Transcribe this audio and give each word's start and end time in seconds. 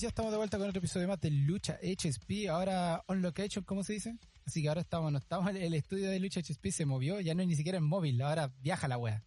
Ya 0.00 0.08
estamos 0.08 0.32
de 0.32 0.38
vuelta 0.38 0.56
con 0.56 0.66
otro 0.66 0.78
episodio 0.78 1.06
más 1.08 1.20
de 1.20 1.30
Lucha 1.30 1.78
HSP. 1.82 2.48
Ahora 2.48 3.04
on 3.06 3.20
location, 3.20 3.62
¿cómo 3.66 3.82
se 3.82 3.92
dice? 3.92 4.16
Así 4.46 4.62
que 4.62 4.68
ahora 4.70 4.80
estamos, 4.80 5.12
no 5.12 5.18
estamos, 5.18 5.54
el 5.54 5.74
estudio 5.74 6.08
de 6.08 6.18
Lucha 6.18 6.40
HSP 6.40 6.68
se 6.70 6.86
movió, 6.86 7.20
ya 7.20 7.34
no 7.34 7.42
es 7.42 7.48
ni 7.48 7.54
siquiera 7.54 7.76
en 7.76 7.84
móvil, 7.84 8.22
ahora 8.22 8.50
viaja 8.62 8.88
la 8.88 8.96
wea. 8.96 9.22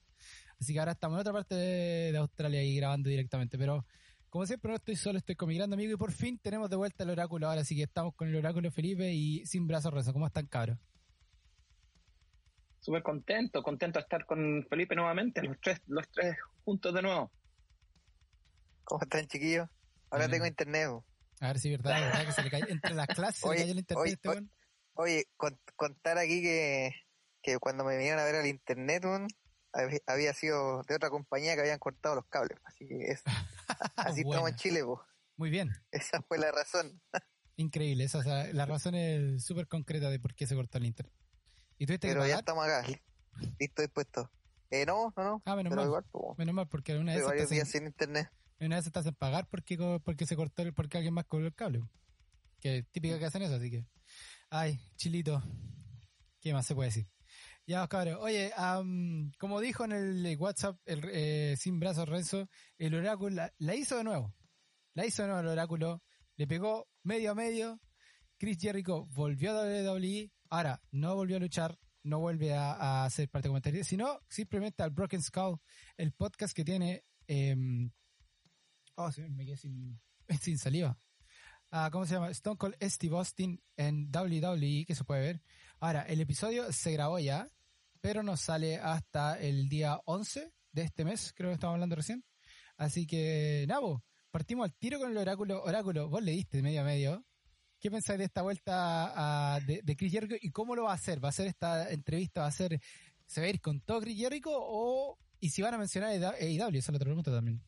Así 0.60 0.74
que 0.74 0.80
ahora 0.80 0.94
estamos 0.94 1.18
en 1.18 1.22
otra 1.22 1.32
parte 1.32 1.54
de, 1.54 2.12
de 2.12 2.18
Australia 2.18 2.64
y 2.64 2.76
grabando 2.76 3.08
directamente, 3.08 3.56
pero 3.56 3.86
como 4.32 4.48
siempre 4.48 4.70
no 4.70 4.78
estoy 4.78 4.96
solo, 4.96 5.20
estoy 5.20 5.36
con 5.36 5.48
mi 5.48 5.58
gran 5.58 5.72
amigo 5.72 5.94
y 5.94 5.96
por 5.96 6.12
fin 6.12 6.40
tenemos 6.40 6.72
de 6.72 6.76
vuelta 6.76 7.04
el 7.04 7.12
oráculo 7.12 7.48
ahora, 7.48 7.62
así 7.62 7.76
que 7.76 7.84
estamos 7.84 8.16
con 8.16 8.30
el 8.30 8.36
oráculo 8.36 8.72
Felipe 8.72 9.14
y 9.14 9.46
sin 9.46 9.68
brazos 9.68 9.94
rezo. 9.94 10.12
¿Cómo 10.12 10.26
están 10.26 10.48
cabros? 10.48 10.80
Súper 12.80 13.04
contento, 13.04 13.62
contento 13.62 14.00
de 14.00 14.04
estar 14.06 14.26
con 14.26 14.66
Felipe 14.68 14.96
nuevamente, 14.96 15.44
los 15.44 15.62
tres, 15.62 15.84
los 15.86 16.10
tres 16.10 16.36
juntos 16.66 16.96
de 16.96 17.04
nuevo. 17.04 17.32
¿Cómo 18.86 19.04
están 19.04 19.28
chiquillos? 19.28 19.70
Ahora 20.14 20.30
tengo 20.30 20.46
internet. 20.46 20.90
bo. 20.90 21.06
A 21.40 21.48
ver 21.48 21.60
si 21.60 21.74
es 21.74 21.82
verdad, 21.82 22.00
verdad 22.00 22.26
que 22.26 22.32
se 22.32 22.44
le 22.44 22.50
cae 22.50 22.64
entre 22.70 22.94
las 22.94 23.08
clases 23.08 23.40
se 23.42 23.48
le 23.48 23.52
Oye, 23.52 23.60
cayó 23.62 23.72
el 23.74 23.80
internet 23.80 24.02
oye, 24.04 24.14
este. 24.14 24.50
Oye, 24.96 25.26
con- 25.36 25.60
contar 25.76 26.18
aquí 26.18 26.42
que, 26.42 26.92
que 27.42 27.58
cuando 27.58 27.84
me 27.84 27.98
vinieron 27.98 28.20
a 28.20 28.24
ver 28.24 28.36
al 28.36 28.46
internet, 28.46 29.04
había 30.06 30.34
sido 30.34 30.84
de 30.84 30.96
otra 30.96 31.10
compañía 31.10 31.56
que 31.56 31.62
habían 31.62 31.80
cortado 31.80 32.16
los 32.16 32.28
cables. 32.28 32.58
Así 32.64 32.88
que 32.88 33.06
es, 33.12 33.24
así 33.98 34.22
estamos 34.22 34.50
en 34.50 34.56
Chile, 34.56 34.84
po. 34.84 35.04
Muy 35.36 35.50
bien, 35.50 35.72
Esa 35.92 36.22
fue 36.22 36.38
la 36.38 36.52
razón. 36.52 37.02
increíble, 37.58 38.04
esa, 38.04 38.20
esa- 38.20 38.54
la 38.54 38.66
razón 38.66 38.96
es 38.96 39.44
súper 39.44 39.68
concreta 39.68 40.10
de 40.10 40.20
por 40.20 40.36
qué 40.36 40.46
se 40.48 40.56
cortó 40.56 40.78
el 40.78 40.86
internet. 40.86 41.14
¿Y 41.80 41.88
tuviste 41.88 42.08
que 42.08 42.14
Pero 42.14 42.22
ya 42.26 42.36
pagar? 42.36 42.40
estamos 42.40 42.66
acá, 42.66 42.88
li- 42.88 43.02
listo, 43.60 43.82
dispuesto. 43.82 44.32
Eh, 44.70 44.86
no, 44.86 45.12
no, 45.18 45.24
no. 45.24 45.42
Ah, 45.46 45.56
menos 45.56 45.72
pero 45.72 45.82
mal. 45.82 45.88
igual. 45.88 46.36
Menos 46.38 46.56
mal, 46.56 46.68
porque 46.68 46.96
una 46.98 47.14
vez 47.16 47.26
varios 47.26 47.50
días 47.50 47.68
sin 47.68 47.86
internet. 47.86 48.30
Una 48.60 48.78
vez 48.78 48.86
estás 48.86 49.06
en 49.06 49.16
pagar 49.16 49.48
porque, 49.50 49.78
porque 50.04 50.26
se 50.26 50.36
cortó 50.36 50.62
el, 50.62 50.74
porque 50.74 50.98
alguien 50.98 51.14
más 51.14 51.26
cobró 51.26 51.48
el 51.48 51.56
cable. 51.56 51.82
Que 52.60 52.78
es 52.78 52.88
típica 52.92 53.20
que 53.20 53.26
hacen 53.26 53.42
eso, 53.42 53.56
así 53.56 53.70
que. 53.70 53.86
Ay, 54.50 54.80
chilito. 54.96 55.44
¿Qué 56.40 56.54
más 56.54 56.66
se 56.66 56.76
puede 56.76 56.90
decir? 56.90 57.08
Ya, 57.66 57.88
cabrón. 57.88 58.18
Oye, 58.20 58.52
am, 58.58 59.32
como 59.40 59.62
dijo 59.62 59.86
en 59.86 59.94
el 59.94 60.38
WhatsApp, 60.38 60.78
el, 60.86 61.02
eh, 61.12 61.56
sin 61.58 61.80
brazos 61.80 62.08
Renzo, 62.10 62.50
el 62.78 62.94
oráculo 62.94 63.50
la, 63.58 63.76
hizo 63.76 63.98
de 63.98 64.04
nuevo. 64.04 64.34
La 64.94 65.06
hizo 65.06 65.24
de 65.24 65.30
nuevo 65.30 65.42
el 65.42 65.48
oráculo. 65.48 66.04
Le 66.36 66.48
pegó 66.48 66.90
medio 67.04 67.32
a 67.32 67.36
medio. 67.36 67.80
Chris 68.38 68.58
Jericho 68.60 69.06
volvió 69.08 69.52
a 69.52 69.64
WWE. 69.64 70.32
Ahora, 70.50 70.82
no 70.92 71.16
volvió 71.16 71.38
a 71.38 71.40
luchar. 71.40 71.78
No 72.04 72.20
vuelve 72.20 72.54
a, 72.54 73.06
hacer 73.06 73.30
parte 73.30 73.48
de 73.48 73.52
comentarios. 73.52 73.88
Sino 73.88 74.20
simplemente 74.28 74.84
al 74.84 74.92
Broken 74.92 75.22
Skull. 75.22 75.60
El 75.98 76.12
podcast 76.12 76.54
que 76.54 76.66
tiene... 76.66 77.06
em, 77.28 77.92
oh, 78.96 79.12
sí, 79.12 79.22
me 79.22 79.46
quedé 79.46 79.58
sin, 79.58 80.00
sin 80.42 80.58
saliva. 80.58 80.98
Ah, 81.72 81.90
¿Cómo 81.92 82.06
se 82.06 82.14
llama? 82.14 82.30
Stone 82.30 82.58
Cold 82.58 82.76
Steve 82.84 83.16
Austin 83.18 83.60
en 83.76 84.12
WWE, 84.12 84.86
que 84.86 84.94
se 84.94 85.04
puede 85.04 85.22
ver. 85.22 85.42
Ahora, 85.80 86.04
el 86.04 86.22
episodio 86.22 86.72
se 86.72 86.92
grabó 86.92 87.18
ya, 87.18 87.50
pero 88.00 88.22
no 88.22 88.38
sale 88.38 88.78
hasta 88.78 89.40
el 89.40 89.70
día 89.70 90.00
11 90.06 90.54
de 90.72 90.82
este 90.84 91.04
mes, 91.04 91.34
creo 91.36 91.50
que 91.50 91.56
estamos 91.56 91.74
hablando 91.74 91.96
recién. 91.96 92.24
Así 92.78 93.08
que, 93.08 93.66
Nabo, 93.68 94.04
partimos 94.30 94.66
al 94.66 94.76
tiro 94.76 95.00
con 95.00 95.12
el 95.12 95.18
oráculo. 95.18 95.64
Oráculo, 95.64 96.10
vos 96.10 96.22
le 96.22 96.34
diste 96.34 96.62
medio 96.62 96.82
a 96.82 96.84
medio. 96.84 97.26
¿Qué 97.80 97.92
pensáis 97.92 98.20
de 98.20 98.26
esta 98.26 98.42
vuelta 98.42 99.60
de, 99.66 99.82
de 99.84 99.96
Chris 99.96 100.12
Jericho 100.12 100.36
y 100.42 100.52
cómo 100.52 100.76
lo 100.76 100.84
va 100.84 100.92
a 100.92 100.96
hacer? 100.96 101.24
¿Va 101.24 101.30
a 101.30 101.34
ser 101.34 101.48
esta 101.48 101.92
entrevista? 101.92 102.42
¿Va 102.42 102.48
a 102.48 102.52
ser, 102.52 102.80
se 103.26 103.42
va 103.42 103.48
a 103.48 103.50
ir 103.50 103.60
con 103.60 103.82
todo 103.82 104.00
Chris 104.00 104.18
Jericho 104.18 104.52
o, 104.54 105.18
y 105.40 105.50
si 105.50 105.62
van 105.62 105.74
a 105.74 105.78
mencionar 105.78 106.12
AEW? 106.12 106.78
Esa 106.78 106.78
es 106.78 106.90
la 106.90 106.96
otra 106.96 107.06
pregunta 107.06 107.32
también. 107.32 107.62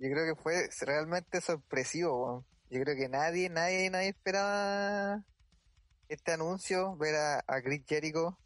Yo 0.00 0.10
creo 0.10 0.34
que 0.34 0.42
fue 0.42 0.70
realmente 0.80 1.42
sorpresivo. 1.42 2.46
Yo 2.70 2.80
creo 2.80 2.96
que 2.96 3.10
nadie, 3.10 3.50
nadie, 3.50 3.90
nadie 3.90 4.08
esperaba 4.08 5.22
este 6.08 6.32
anuncio, 6.32 6.96
ver 6.96 7.16
a, 7.16 7.44
a 7.46 7.60
Chris 7.62 7.84
Jericho 7.86 8.38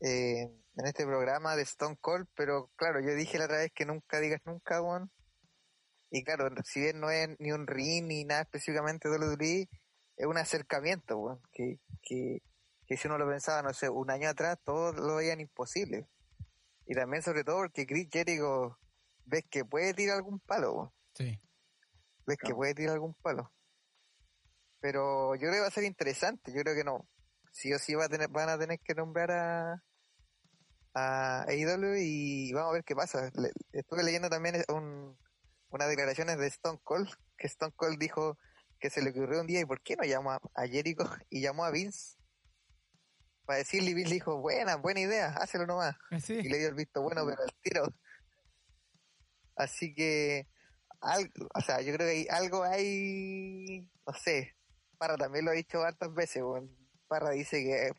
eh, 0.00 0.50
en 0.76 0.86
este 0.86 1.06
programa 1.06 1.54
de 1.54 1.62
Stone 1.62 1.96
Cold, 2.00 2.26
pero 2.34 2.72
claro, 2.74 3.00
yo 3.00 3.14
dije 3.14 3.38
la 3.38 3.44
otra 3.44 3.58
vez 3.58 3.70
que 3.72 3.86
nunca 3.86 4.18
digas 4.18 4.40
nunca, 4.44 4.82
weón. 4.82 5.12
Y 6.10 6.24
claro, 6.24 6.48
si 6.64 6.80
bien 6.80 6.98
no 6.98 7.08
es 7.10 7.28
ni 7.38 7.52
un 7.52 7.68
ring 7.68 8.06
ni 8.06 8.24
nada 8.24 8.42
específicamente 8.42 9.08
de 9.08 9.18
WWE, 9.18 9.68
es 10.16 10.26
un 10.26 10.38
acercamiento, 10.38 11.40
que, 11.52 11.78
que, 12.02 12.42
que 12.88 12.96
si 12.96 13.06
uno 13.06 13.16
lo 13.16 13.28
pensaba, 13.28 13.62
no 13.62 13.72
sé, 13.72 13.88
un 13.88 14.10
año 14.10 14.28
atrás, 14.28 14.58
todos 14.64 14.96
lo 14.96 15.14
veían 15.16 15.40
imposible. 15.40 16.08
Y 16.84 16.94
también 16.94 17.22
sobre 17.22 17.44
todo 17.44 17.58
porque 17.58 17.86
Chris 17.86 18.08
Jericho 18.10 18.76
ves 19.24 19.44
que 19.50 19.64
puede 19.64 19.94
tirar 19.94 20.16
algún 20.16 20.40
palo. 20.40 20.92
Sí. 21.14 21.38
ves 22.26 22.38
que 22.38 22.54
puede 22.54 22.74
tirar 22.74 22.94
algún 22.94 23.14
palo. 23.14 23.52
Pero 24.80 25.34
yo 25.34 25.40
creo 25.42 25.52
que 25.52 25.60
va 25.60 25.66
a 25.68 25.70
ser 25.70 25.84
interesante, 25.84 26.52
yo 26.52 26.62
creo 26.62 26.74
que 26.74 26.84
no. 26.84 27.08
Sí 27.52 27.72
o 27.72 27.78
sí 27.78 27.94
va 27.94 28.06
a 28.06 28.08
tener, 28.08 28.28
van 28.28 28.48
a 28.48 28.58
tener 28.58 28.78
que 28.80 28.94
nombrar 28.94 29.30
a 29.30 29.82
a 30.94 31.44
AEW 31.48 31.94
y 31.96 32.52
vamos 32.52 32.70
a 32.70 32.74
ver 32.74 32.84
qué 32.84 32.94
pasa. 32.94 33.30
Le- 33.34 33.52
estuve 33.72 34.02
leyendo 34.02 34.28
también 34.28 34.62
un, 34.68 35.16
unas 35.70 35.88
declaraciones 35.88 36.36
de 36.38 36.46
Stone 36.48 36.80
Cold, 36.82 37.08
que 37.38 37.46
Stone 37.46 37.72
Cold 37.76 37.98
dijo 37.98 38.36
que 38.78 38.90
se 38.90 39.00
le 39.00 39.10
ocurrió 39.10 39.40
un 39.40 39.46
día 39.46 39.60
y 39.60 39.64
por 39.64 39.80
qué 39.80 39.96
no 39.96 40.04
llamó 40.04 40.32
a, 40.32 40.40
a 40.54 40.66
Jericho 40.66 41.04
y 41.30 41.40
llamó 41.40 41.64
a 41.64 41.70
Vince 41.70 42.16
para 43.46 43.58
decirle 43.60 43.90
y 43.90 43.94
Vince 43.94 44.12
dijo, 44.14 44.38
buena, 44.40 44.76
buena 44.76 45.00
idea, 45.00 45.28
hácelo 45.36 45.66
nomás 45.66 45.96
Eh, 46.10 46.20
Sí. 46.20 46.34
y 46.34 46.48
le 46.48 46.58
dio 46.58 46.68
el 46.68 46.74
visto 46.74 47.00
bueno, 47.00 47.24
pero 47.24 47.42
el 47.42 47.52
tiro. 47.62 47.84
Así 49.56 49.94
que, 49.94 50.48
algo, 51.00 51.30
o 51.54 51.60
sea, 51.60 51.80
yo 51.82 51.92
creo 51.94 52.06
que 52.08 52.12
hay, 52.12 52.26
algo 52.30 52.62
hay, 52.64 53.88
no 54.06 54.12
sé, 54.14 54.54
Parra 54.98 55.16
también 55.16 55.44
lo 55.44 55.50
ha 55.50 55.54
dicho 55.54 55.82
hartas 55.82 56.12
veces, 56.14 56.42
weón. 56.42 56.70
Parra 57.08 57.30
dice 57.30 57.62
que 57.62 57.90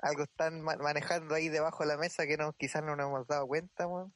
algo 0.00 0.24
están 0.24 0.60
ma- 0.60 0.76
manejando 0.76 1.34
ahí 1.34 1.48
debajo 1.48 1.82
de 1.84 1.88
la 1.88 1.96
mesa 1.96 2.26
que 2.26 2.36
no 2.36 2.52
quizás 2.52 2.82
no 2.82 2.96
nos 2.96 3.06
hemos 3.06 3.26
dado 3.26 3.46
cuenta, 3.46 3.86
weón. 3.86 4.12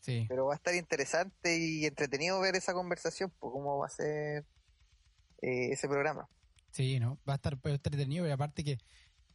Sí. 0.00 0.26
pero 0.28 0.46
va 0.46 0.54
a 0.54 0.56
estar 0.56 0.74
interesante 0.76 1.56
y 1.58 1.84
entretenido 1.84 2.38
ver 2.40 2.54
esa 2.54 2.72
conversación, 2.72 3.32
pues 3.40 3.50
cómo 3.52 3.78
va 3.78 3.86
a 3.86 3.90
ser 3.90 4.46
eh, 5.42 5.72
ese 5.72 5.88
programa. 5.88 6.28
Sí, 6.70 7.00
¿no? 7.00 7.18
Va 7.28 7.32
a 7.32 7.36
estar 7.36 7.58
entretenido, 7.64 8.24
pero 8.24 8.34
aparte 8.34 8.62
que 8.62 8.78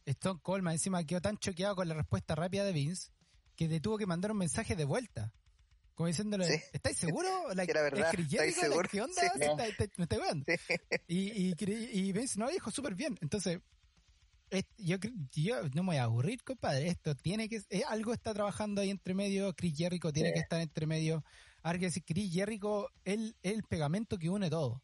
Stone 0.06 0.40
Cold 0.42 0.66
encima 0.68 1.04
quedó 1.04 1.20
tan 1.20 1.36
choqueado 1.36 1.76
con 1.76 1.86
la 1.88 1.94
respuesta 1.94 2.34
rápida 2.34 2.64
de 2.64 2.72
Vince 2.72 3.10
que 3.56 3.68
le 3.68 3.80
tuvo 3.80 3.98
que 3.98 4.06
mandar 4.06 4.32
un 4.32 4.38
mensaje 4.38 4.74
de 4.74 4.84
vuelta. 4.86 5.32
Como 5.94 6.06
diciéndole, 6.08 6.46
Sí. 6.46 6.60
¿estáis 6.72 6.96
seguros? 6.98 7.30
Like, 7.54 7.72
verdad, 7.72 8.12
¿es 8.14 8.20
¿estáis? 8.32 8.56
Like? 8.56 8.88
¿Qué 8.90 9.00
onda? 9.00 9.22
Sí. 9.22 9.28
Sí, 9.34 9.44
está- 9.44 9.66
está- 9.66 9.84
me 9.96 10.02
estáis. 10.04 10.22
Sí. 10.46 10.74
Y, 11.06 11.48
y, 11.50 11.54
y 12.08 12.12
Vince 12.12 12.38
no 12.38 12.48
dijo 12.48 12.70
súper 12.70 12.94
bien. 12.94 13.16
Entonces, 13.20 13.60
es- 14.50 14.64
yo, 14.76 14.96
yo 15.32 15.62
no 15.74 15.82
me 15.82 15.88
voy 15.90 15.96
a 15.96 16.04
aburrir, 16.04 16.42
compadre. 16.42 16.88
Esto 16.88 17.14
tiene 17.14 17.48
que... 17.48 17.60
eh, 17.70 17.82
algo 17.88 18.12
está 18.12 18.34
trabajando 18.34 18.80
ahí 18.80 18.90
entre 18.90 19.14
medio. 19.14 19.52
Chris 19.54 19.76
Jericho 19.76 20.12
tiene 20.12 20.32
que 20.32 20.40
estar 20.40 20.60
entre 20.60 20.86
medio. 20.86 21.24
Ahora 21.62 21.78
que 21.78 21.86
decir, 21.86 22.04
Chris 22.04 22.32
Jericho, 22.32 22.88
él 23.04 23.36
es 23.42 23.52
el 23.54 23.62
pegamento 23.62 24.18
que 24.18 24.28
une 24.30 24.50
todo. 24.50 24.82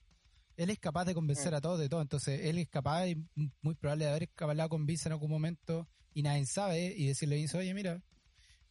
Él 0.57 0.71
es 0.71 0.79
capaz 0.79 1.05
de 1.07 1.15
convencer 1.15 1.55
a 1.55 1.61
todos 1.61 1.79
de 1.81 1.89
todo. 1.89 2.03
Entonces, 2.03 2.41
él 2.45 2.59
es 2.59 2.69
capaz, 2.69 3.07
y 3.09 3.17
muy 3.63 3.75
probable, 3.75 4.05
de 4.05 4.11
haber 4.11 4.31
hablado 4.39 4.69
con 4.69 4.87
Vince 4.87 5.09
en 5.09 5.13
algún 5.13 5.31
momento 5.31 5.89
y 6.15 6.23
nadie 6.23 6.47
sabe. 6.47 6.95
Y 6.97 7.07
decirle 7.09 7.37
a 7.37 7.39
Vince, 7.39 7.59
oye, 7.59 7.73
mira, 7.75 8.03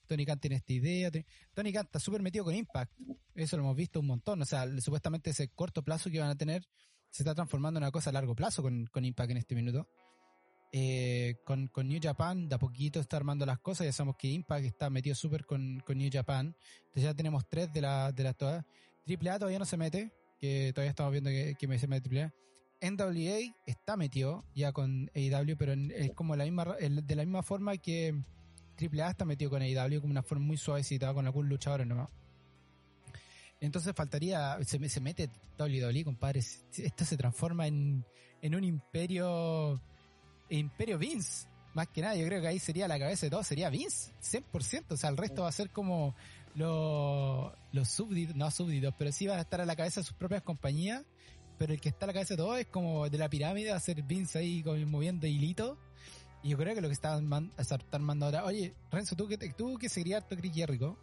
Tony 0.10 0.26
Khan 0.26 0.40
tiene 0.40 0.56
esta 0.58 0.74
idea. 0.74 1.12
Tony- 1.54 1.72
Khan 1.72 1.86
está 1.86 2.00
súper 2.00 2.22
metido 2.22 2.44
con 2.44 2.56
Impact. 2.56 2.92
Eso 3.36 3.56
lo 3.56 3.64
hemos 3.64 3.76
visto 3.76 4.00
un 4.00 4.08
montón. 4.08 4.42
O 4.42 4.46
sea, 4.46 4.66
supuestamente 4.82 5.30
ese 5.30 5.48
corto 5.50 5.84
plazo 5.84 6.10
que 6.10 6.20
van 6.20 6.30
a 6.30 6.36
tener 6.36 6.68
se 7.12 7.24
está 7.24 7.34
transformando 7.36 7.78
en 7.78 7.84
una 7.84 7.92
cosa 7.92 8.10
a 8.10 8.14
largo 8.14 8.36
plazo 8.36 8.62
con, 8.64 8.88
con 8.88 9.06
Impact 9.06 9.32
en 9.32 9.38
este 9.38 9.56
minuto. 9.56 9.88
Eh, 10.72 11.36
con, 11.46 11.70
New 11.88 12.00
Japan, 12.02 12.48
de 12.48 12.56
a 12.56 12.60
poquito 12.60 13.00
está 13.00 13.18
armando 13.18 13.46
las 13.46 13.60
cosas. 13.60 13.86
Ya 13.86 13.94
sabemos 13.94 14.18
que 14.18 14.28
Impact 14.28 14.66
está 14.66 14.90
metido 14.90 15.16
súper 15.16 15.46
con, 15.46 15.80
con 15.86 15.98
New 15.98 16.10
Japan. 16.12 16.56
Entonces 16.80 17.04
ya 17.04 17.14
tenemos 17.14 17.48
tres 17.48 17.72
de, 17.72 17.82
la, 17.82 18.12
de 18.12 18.24
las 18.24 18.36
todas. 18.36 18.66
Triple 19.06 19.30
A 19.30 19.40
todavía 19.40 19.60
no 19.60 19.66
se 19.66 19.78
mete, 19.78 20.12
que 20.40 20.72
todavía 20.74 20.90
estamos 20.92 21.12
viendo 21.12 21.30
que, 21.30 21.56
que 21.58 21.68
me 21.68 21.80
se 21.80 21.88
mete 21.88 22.02
Triple 22.02 22.24
A. 22.24 22.34
NWA 22.82 23.54
está 23.66 23.98
metido 23.98 24.46
ya 24.56 24.72
con 24.72 25.12
AEW, 25.14 25.58
pero 25.58 25.74
es 25.74 26.12
como 26.14 26.36
la 26.36 26.46
misma, 26.46 26.78
de 26.80 27.16
la 27.16 27.24
misma 27.24 27.44
forma 27.44 27.76
que 27.78 28.24
Triple 28.80 29.04
A 29.04 29.10
está 29.10 29.26
metido 29.26 29.52
con 29.52 29.62
AEW, 29.62 30.00
como 30.00 30.12
una 30.12 30.24
forma 30.24 30.46
muy 30.46 30.56
suavecita, 30.56 31.14
con 31.14 31.26
algún 31.26 31.50
luchador 31.50 31.86
nomás. 31.86 32.08
Entonces 33.60 33.94
faltaría, 33.94 34.58
se, 34.64 34.88
se 34.88 35.02
mete 35.02 35.30
WWE, 35.60 36.06
compadre. 36.06 36.40
Esto 36.40 37.04
se 37.04 37.18
transforma 37.18 37.68
en, 37.68 38.06
en 38.42 38.56
un 38.56 38.64
imperio, 38.64 39.82
imperio 40.48 40.98
Vince. 40.98 41.46
Más 41.74 41.90
que 41.90 42.02
nada, 42.02 42.16
yo 42.16 42.26
creo 42.26 42.42
que 42.42 42.48
ahí 42.48 42.58
sería 42.58 42.88
la 42.88 42.98
cabeza 42.98 43.26
de 43.26 43.32
todo, 43.32 43.44
sería 43.44 43.70
Vince, 43.70 44.14
100%. 44.22 44.86
O 44.92 44.98
sea, 44.98 45.10
el 45.10 45.18
resto 45.18 45.42
va 45.42 45.50
a 45.50 45.52
ser 45.52 45.72
como 45.72 46.16
los, 46.56 47.52
los 47.74 47.90
súbditos, 47.90 48.38
no 48.38 48.50
súbditos, 48.50 48.94
pero 48.98 49.12
sí 49.12 49.28
van 49.28 49.40
a 49.40 49.42
estar 49.42 49.60
a 49.60 49.66
la 49.66 49.76
cabeza 49.76 50.00
de 50.00 50.06
sus 50.06 50.16
propias 50.16 50.42
compañías. 50.42 51.04
Pero 51.58 51.74
el 51.74 51.82
que 51.82 51.90
está 51.90 52.06
a 52.06 52.08
la 52.08 52.14
cabeza 52.14 52.36
de 52.36 52.38
todo 52.38 52.56
es 52.56 52.68
como 52.68 53.10
de 53.10 53.18
la 53.18 53.30
pirámide, 53.30 53.72
va 53.72 53.76
a 53.76 53.82
ser 53.82 54.02
Vince 54.04 54.40
ahí 54.40 54.64
moviendo 54.88 55.28
hilito. 55.28 55.78
Y 56.42 56.50
yo 56.50 56.58
creo 56.58 56.74
que 56.74 56.82
lo 56.82 56.88
que 56.88 56.94
estaban 56.94 57.52
están 57.58 58.04
mandando 58.04 58.38
ahora, 58.38 58.46
oye, 58.46 58.74
Renzo, 58.92 59.16
tú 59.16 59.28
que, 59.28 59.38
tú 59.38 59.78
que 59.78 59.90
seguirías 59.90 60.24
harto 60.24 60.38
Chris 60.38 60.54
Jericho 60.54 60.98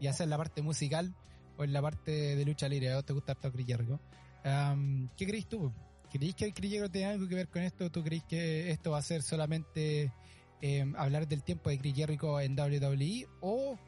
y 0.00 0.06
hacer 0.06 0.28
la 0.28 0.36
parte 0.36 0.60
musical, 0.60 1.14
o 1.56 1.64
en 1.64 1.72
la 1.72 1.80
parte 1.80 2.10
de 2.36 2.44
lucha 2.44 2.68
libre? 2.68 2.94
¿O 2.94 3.02
te 3.02 3.12
gusta 3.12 3.32
harto 3.32 3.50
Chris 3.52 3.66
Jericho? 3.66 4.00
Am, 4.44 5.08
¿Qué 5.16 5.26
crees 5.26 5.46
tú? 5.46 5.72
¿Creéis 6.10 6.34
que 6.34 6.52
Chris 6.52 6.70
Jericho 6.70 6.90
tiene 6.90 7.12
algo 7.12 7.28
que 7.28 7.34
ver 7.34 7.48
con 7.48 7.62
esto? 7.62 7.90
¿Tú 7.90 8.02
crees 8.02 8.24
que 8.24 8.70
esto 8.70 8.92
va 8.92 8.98
a 8.98 9.02
ser 9.02 9.22
solamente 9.22 10.12
eh, 10.60 10.92
hablar 10.96 11.26
del 11.26 11.42
tiempo 11.42 11.70
de 11.70 11.78
Chris 11.78 11.94
Jericho 11.94 12.40
en 12.40 12.58
WWE? 12.58 13.26
¿O 13.40 13.78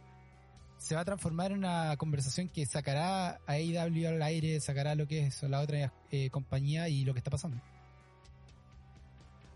se 0.79 0.95
va 0.95 1.03
a 1.03 1.05
transformar 1.05 1.53
en 1.53 1.59
una 1.59 1.97
conversación 1.97 2.49
que 2.49 2.67
sacará 2.67 3.41
a 3.47 3.53
AEW 3.53 4.09
al 4.09 4.23
aire, 4.23 4.61
sacará 4.61 4.95
lo 4.95 5.07
que 5.07 5.27
es 5.27 5.43
la 5.43 5.61
otra 5.61 5.93
eh, 6.11 6.31
compañía 6.31 6.89
y 6.89 7.05
lo 7.05 7.13
que 7.13 7.21
está 7.21 7.31
pasando? 7.31 7.61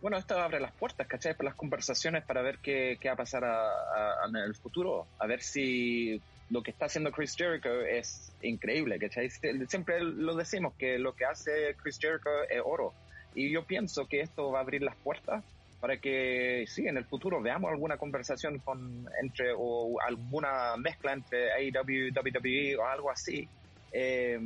Bueno, 0.00 0.17
esto 0.17 0.38
abre 0.38 0.61
las 0.61 0.73
puertas, 0.73 1.06
¿cachai? 1.06 1.35
Para 1.35 1.50
las 1.50 1.56
conversaciones, 1.56 2.25
para 2.25 2.41
ver 2.43 2.58
qué, 2.62 2.97
qué 3.00 3.08
va 3.08 3.14
a 3.14 3.19
pasar 3.19 3.44
a- 3.44 3.69
a- 3.69 4.26
en 4.29 4.37
el 4.37 4.55
futuro. 4.55 5.06
A 5.19 5.26
ver 5.26 5.43
si 5.43 6.20
lo 6.49 6.62
que 6.62 6.70
está 6.70 6.87
haciendo 6.87 7.12
Chris 7.12 7.35
Jericho 7.37 7.82
es 7.82 8.32
increíble, 8.43 8.99
¿cachai? 8.99 9.29
Siempre 9.31 10.00
lo 10.02 10.35
decimos, 10.35 10.75
que 10.79 10.99
lo 10.99 11.14
que 11.14 11.26
hace 11.26 11.76
Chris 11.82 11.99
Jericho 12.00 12.31
es 12.49 12.62
oro. 12.64 12.94
Y 13.35 13.50
yo 13.52 13.64
pienso 13.64 14.06
que 14.06 14.20
esto 14.20 14.50
va 14.50 14.58
a 14.58 14.62
abrir 14.62 14.82
las 14.82 14.97
puertas 14.97 15.44
para 15.81 15.99
que, 15.99 16.64
sí, 16.67 16.87
en 16.87 16.96
el 16.96 17.05
futuro 17.05 17.41
veamos 17.41 17.70
alguna 17.70 17.96
conversación 17.96 18.58
con 18.61 19.06
entre 19.23 19.53
o 19.56 20.00
alguna 20.00 20.76
mezcla 20.79 21.12
entre 21.12 21.53
AEW, 21.53 22.11
WWE 22.12 22.76
o 22.76 22.87
algo 22.87 23.11
así. 23.11 23.49
Eh, 23.93 24.38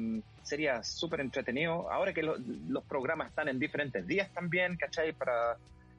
sería 0.45 0.83
súper 0.85 1.21
entretenido. 1.21 1.91
Ahora 1.91 2.13
que 2.15 2.23
lo- 2.23 2.37
los 2.39 2.85
programas 2.85 3.29
están 3.31 3.49
en 3.49 3.59
diferentes 3.59 4.07
días 4.07 4.33
también, 4.33 4.77
¿cachai? 4.77 5.13
Para 5.13 5.57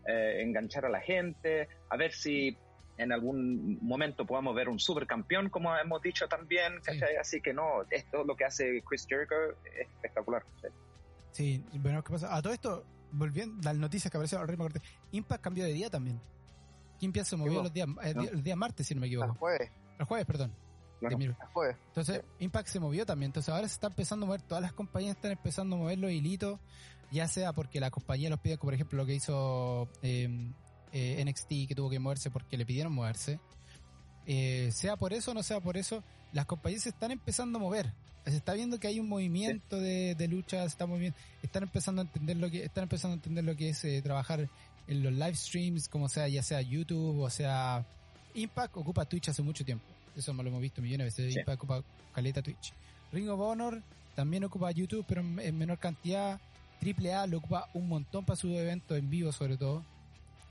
eh, 0.08 0.42
enganchar 0.44 0.86
a 0.86 0.90
la 0.90 1.02
gente, 1.02 1.68
a 1.90 1.98
ver 1.98 2.14
si 2.14 2.56
en 2.98 3.12
algún 3.12 3.78
momento 3.82 4.26
podamos 4.26 4.56
ver 4.56 4.70
un 4.70 4.80
supercampeón, 4.80 5.50
como 5.50 5.76
hemos 5.76 6.02
dicho 6.02 6.28
también, 6.28 6.80
¿cachai? 6.84 7.16
Así 7.18 7.42
que 7.42 7.54
no, 7.54 7.82
esto 7.90 8.24
lo 8.24 8.36
que 8.36 8.46
hace 8.46 8.82
Chris 8.88 9.06
Jericho 9.10 9.34
es 9.66 9.88
espectacular. 9.90 10.44
¿cachai? 10.56 10.72
Sí, 11.32 11.66
bueno, 11.80 12.04
¿qué 12.04 12.12
pasa? 12.14 12.34
A 12.36 12.42
todo 12.42 12.54
esto, 12.54 12.86
volviendo, 13.12 13.62
las 13.64 13.76
noticias 13.76 14.10
que 14.12 14.18
aparecieron 14.18 14.44
arriba, 14.48 14.64
corte, 14.66 14.82
Impact 15.12 15.44
cambió 15.44 15.66
de 15.66 15.74
día 15.74 15.90
también. 15.90 16.22
Impact 17.02 17.26
se 17.26 17.36
movió 17.36 17.64
los 17.64 17.74
días, 17.74 17.88
eh, 18.04 18.14
no. 18.16 18.22
el 18.24 18.42
día 18.44 18.56
martes, 18.56 18.88
si 18.88 18.94
no 18.96 19.02
me 19.02 19.08
Al 19.08 19.12
equivoco. 19.14 19.34
jueves, 19.40 19.72
El 20.00 20.06
jueves, 20.06 20.26
perdón. 20.26 20.54
Claro. 21.10 21.38
de. 21.56 21.76
Entonces, 21.88 22.22
Impact 22.40 22.68
se 22.68 22.80
movió 22.80 23.06
también. 23.06 23.30
Entonces, 23.30 23.54
ahora 23.54 23.68
se 23.68 23.74
está 23.74 23.88
empezando 23.88 24.26
a 24.26 24.28
mover, 24.28 24.42
todas 24.42 24.62
las 24.62 24.74
compañías 24.74 25.16
están 25.16 25.32
empezando 25.32 25.76
a 25.76 25.80
mover 25.80 26.00
los 26.00 26.12
hilitos, 26.12 26.60
ya 27.12 27.28
sea 27.28 27.54
porque 27.54 27.80
la 27.80 27.92
compañía 27.92 28.30
los 28.30 28.40
pide, 28.40 28.58
como 28.58 28.68
por 28.68 28.74
ejemplo 28.74 28.98
lo 28.98 29.06
que 29.06 29.16
hizo 29.16 29.90
eh, 30.02 30.52
eh, 30.92 31.24
NXT, 31.26 31.68
que 31.68 31.76
tuvo 31.76 31.90
que 31.90 32.00
moverse 32.00 32.32
porque 32.32 32.58
le 32.58 32.66
pidieron 32.66 32.94
moverse. 32.94 33.40
Eh, 34.26 34.70
sea 34.72 34.96
por 34.96 35.14
eso 35.14 35.32
o 35.32 35.34
no 35.34 35.44
sea 35.44 35.60
por 35.60 35.78
eso, 35.78 36.04
las 36.32 36.46
compañías 36.46 36.84
se 36.84 36.90
están 36.90 37.12
empezando 37.12 37.60
a 37.60 37.62
mover. 37.62 37.94
Se 38.26 38.36
está 38.36 38.54
viendo 38.54 38.80
que 38.80 38.88
hay 38.88 39.00
un 39.00 39.08
movimiento 39.08 39.80
de, 39.80 40.16
de 40.16 40.28
lucha, 40.28 40.62
se 40.62 40.68
está 40.68 40.88
moviendo, 40.88 41.16
están 41.44 41.64
empezando 41.64 42.02
a 42.02 42.06
entender 42.06 42.38
lo 42.38 42.50
que, 42.50 42.64
están 42.64 42.84
empezando 42.84 43.14
a 43.14 43.18
entender 43.18 43.44
lo 43.44 43.56
que 43.56 43.70
es 43.70 43.86
eh, 43.86 44.02
trabajar 44.02 44.50
en 44.88 45.04
los 45.04 45.14
live 45.14 45.36
streams, 45.36 45.88
como 45.88 46.10
sea, 46.10 46.28
ya 46.28 46.42
sea 46.42 46.62
YouTube 46.62 47.20
o 47.20 47.30
sea 47.30 47.86
Impact 48.34 48.78
ocupa 48.78 49.06
Twitch 49.06 49.30
hace 49.30 49.42
mucho 49.42 49.64
tiempo. 49.64 49.86
Eso 50.16 50.34
lo 50.34 50.48
hemos 50.48 50.62
visto 50.62 50.82
millones 50.82 51.16
de 51.16 51.24
veces. 51.24 51.44
Sí. 51.46 51.52
Ocupa 51.52 51.84
caleta 52.14 52.42
Twitch. 52.42 52.74
Ring 53.12 53.30
of 53.30 53.40
Honor 53.40 53.82
también 54.16 54.44
ocupa 54.46 54.72
YouTube, 54.72 55.06
pero 55.08 55.22
en, 55.22 55.40
en 55.40 55.58
menor 55.58 55.78
cantidad. 55.78 56.40
Triple 56.80 57.14
A 57.14 57.26
lo 57.28 57.38
ocupa 57.38 57.70
un 57.74 57.88
montón 57.88 58.26
para 58.26 58.36
sus 58.36 58.52
eventos 58.52 58.98
en 58.98 59.10
vivo, 59.10 59.32
sobre 59.32 59.58
todo. 59.58 59.84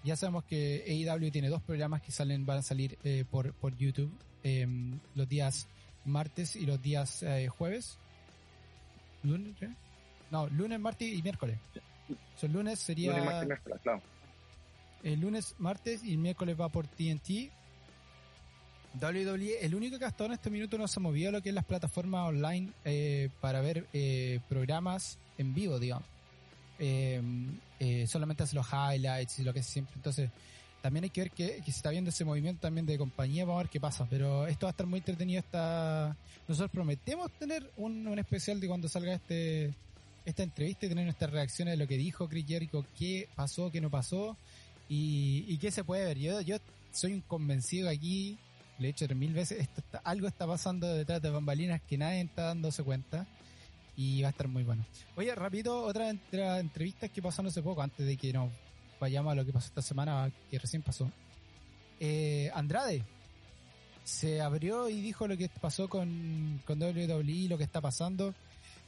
Ya 0.05 0.17
sabemos 0.17 0.45
que 0.45 0.85
AEW 0.87 1.31
tiene 1.31 1.49
dos 1.49 1.63
programas 1.63 2.03
que 2.03 2.13
salen, 2.13 2.45
van 2.45 2.59
a 2.59 2.63
salir 2.63 2.99
eh, 3.05 3.25
por, 3.31 3.55
por 3.55 3.75
YouTube 3.77 4.13
em, 4.43 4.99
los 5.15 5.27
días 5.29 5.67
martes 6.05 6.57
y 6.57 6.67
los 6.67 6.81
días 6.83 7.23
eh, 7.23 7.49
jueves. 7.49 7.99
¿Lunes? 9.23 9.55
No, 10.31 10.47
lunes, 10.49 10.79
martes 10.79 11.11
y 11.11 11.23
miércoles. 11.23 11.59
So, 12.37 12.47
el 12.47 12.53
lunes 12.53 12.79
sería 12.81 13.13
Lunes, 13.13 13.25
martes, 13.25 13.47
miércoles, 13.47 13.81
claro. 13.83 14.03
el 15.03 15.21
lunes, 15.21 15.55
martes 15.59 16.05
y 16.05 16.17
miércoles 16.19 16.61
va 16.61 16.69
por 16.69 16.87
TNT. 16.87 17.51
WWE, 19.01 19.59
el 19.61 19.75
único 19.75 19.99
que 19.99 20.05
hasta 20.05 20.25
ahora 20.25 20.35
en 20.35 20.39
este 20.39 20.51
minuto 20.51 20.79
no 20.79 20.87
se 20.87 21.01
movió 21.01 21.33
lo 21.33 21.43
que 21.43 21.49
es 21.49 21.55
las 21.55 21.65
plataformas 21.65 22.29
online 22.29 22.71
eh, 22.85 23.29
para 23.41 23.61
ver 23.61 23.87
eh, 23.93 24.41
programas 24.49 25.19
en 25.39 25.55
vivo, 25.55 25.79
digamos. 25.79 26.07
Eh, 26.79 27.21
eh, 27.81 28.07
solamente 28.07 28.43
hace 28.43 28.57
los 28.57 28.67
highlights 28.67 29.39
y 29.39 29.45
lo 29.45 29.53
que 29.53 29.61
es 29.61 29.67
siempre. 29.67 29.95
Entonces, 29.97 30.31
también 30.81 31.05
hay 31.05 31.11
que 31.11 31.23
ver 31.23 31.31
que, 31.31 31.57
que 31.65 31.73
se 31.73 31.79
está 31.79 31.91
viendo 31.91 32.11
ese 32.11 32.25
movimiento 32.25 32.63
también 32.63 32.87
de 32.87 32.99
compañía, 32.99 33.45
vamos 33.45 33.61
a 33.61 33.63
ver 33.65 33.71
qué 33.71 33.81
pasa. 33.81 34.07
Pero 34.09 34.47
esto 34.47 34.67
va 34.67 34.71
a 34.71 34.73
estar 34.73 34.87
muy 34.87 34.99
entretenido. 34.99 35.41
Esta... 35.41 36.17
Nosotros 36.47 36.71
prometemos 36.71 37.31
tener 37.33 37.71
un, 37.77 38.07
un 38.07 38.19
especial 38.19 38.61
de 38.61 38.69
cuando 38.69 38.89
salga 38.89 39.15
este 39.15 39.73
esta 40.25 40.43
entrevista 40.43 40.87
y 40.87 40.89
tener 40.89 41.05
nuestras 41.05 41.31
reacciones 41.31 41.73
de 41.73 41.77
lo 41.77 41.87
que 41.87 41.99
dijo 41.99 42.29
Chris 42.29 42.47
Jericho, 42.47 42.85
qué 42.99 43.29
pasó, 43.35 43.71
qué 43.71 43.81
no 43.81 43.91
pasó 43.91 44.37
y, 44.89 45.45
y 45.49 45.59
qué 45.59 45.71
se 45.71 45.85
puede 45.85 46.05
ver. 46.05 46.19
Yo, 46.19 46.41
yo 46.41 46.57
soy 46.93 47.13
un 47.13 47.21
convencido 47.21 47.91
aquí, 47.91 48.39
lo 48.79 48.85
he 48.85 48.89
dicho 48.89 49.07
mil 49.15 49.33
veces, 49.33 49.61
esto 49.61 49.81
está- 49.81 49.99
algo 50.05 50.27
está 50.27 50.47
pasando 50.47 50.87
detrás 50.93 51.21
de 51.23 51.31
bambalinas 51.31 51.81
que 51.83 51.97
nadie 51.99 52.21
está 52.23 52.45
dándose 52.47 52.83
cuenta 52.83 53.27
y 53.97 54.23
va 54.23 54.29
a 54.29 54.31
estar 54.31 54.49
muy 54.49 54.65
bueno. 54.65 54.85
Oye, 55.17 55.35
rápido, 55.35 55.83
otra 55.85 56.11
entrevistas 56.11 57.11
que 57.11 57.23
pasaron 57.23 57.49
hace 57.49 57.63
poco, 57.63 57.83
antes 57.83 58.05
de 58.07 58.17
que 58.17 58.33
nos 58.33 58.51
vayamos 59.01 59.33
a 59.33 59.35
lo 59.37 59.45
que 59.45 59.53
pasó 59.53 59.67
esta 59.69 59.83
semana, 59.83 60.31
que 60.51 60.59
recién 60.59 60.83
pasó. 60.83 61.11
Eh, 62.01 62.51
Andrade 62.55 63.05
se 64.05 64.41
abrió 64.41 64.89
y 64.89 65.01
dijo 65.01 65.27
lo 65.27 65.37
que 65.37 65.49
pasó 65.61 65.89
con, 65.89 66.61
con 66.67 66.81
WWE, 66.83 67.49
lo 67.49 67.57
que 67.57 67.65
está 67.65 67.81
pasando. 67.81 68.35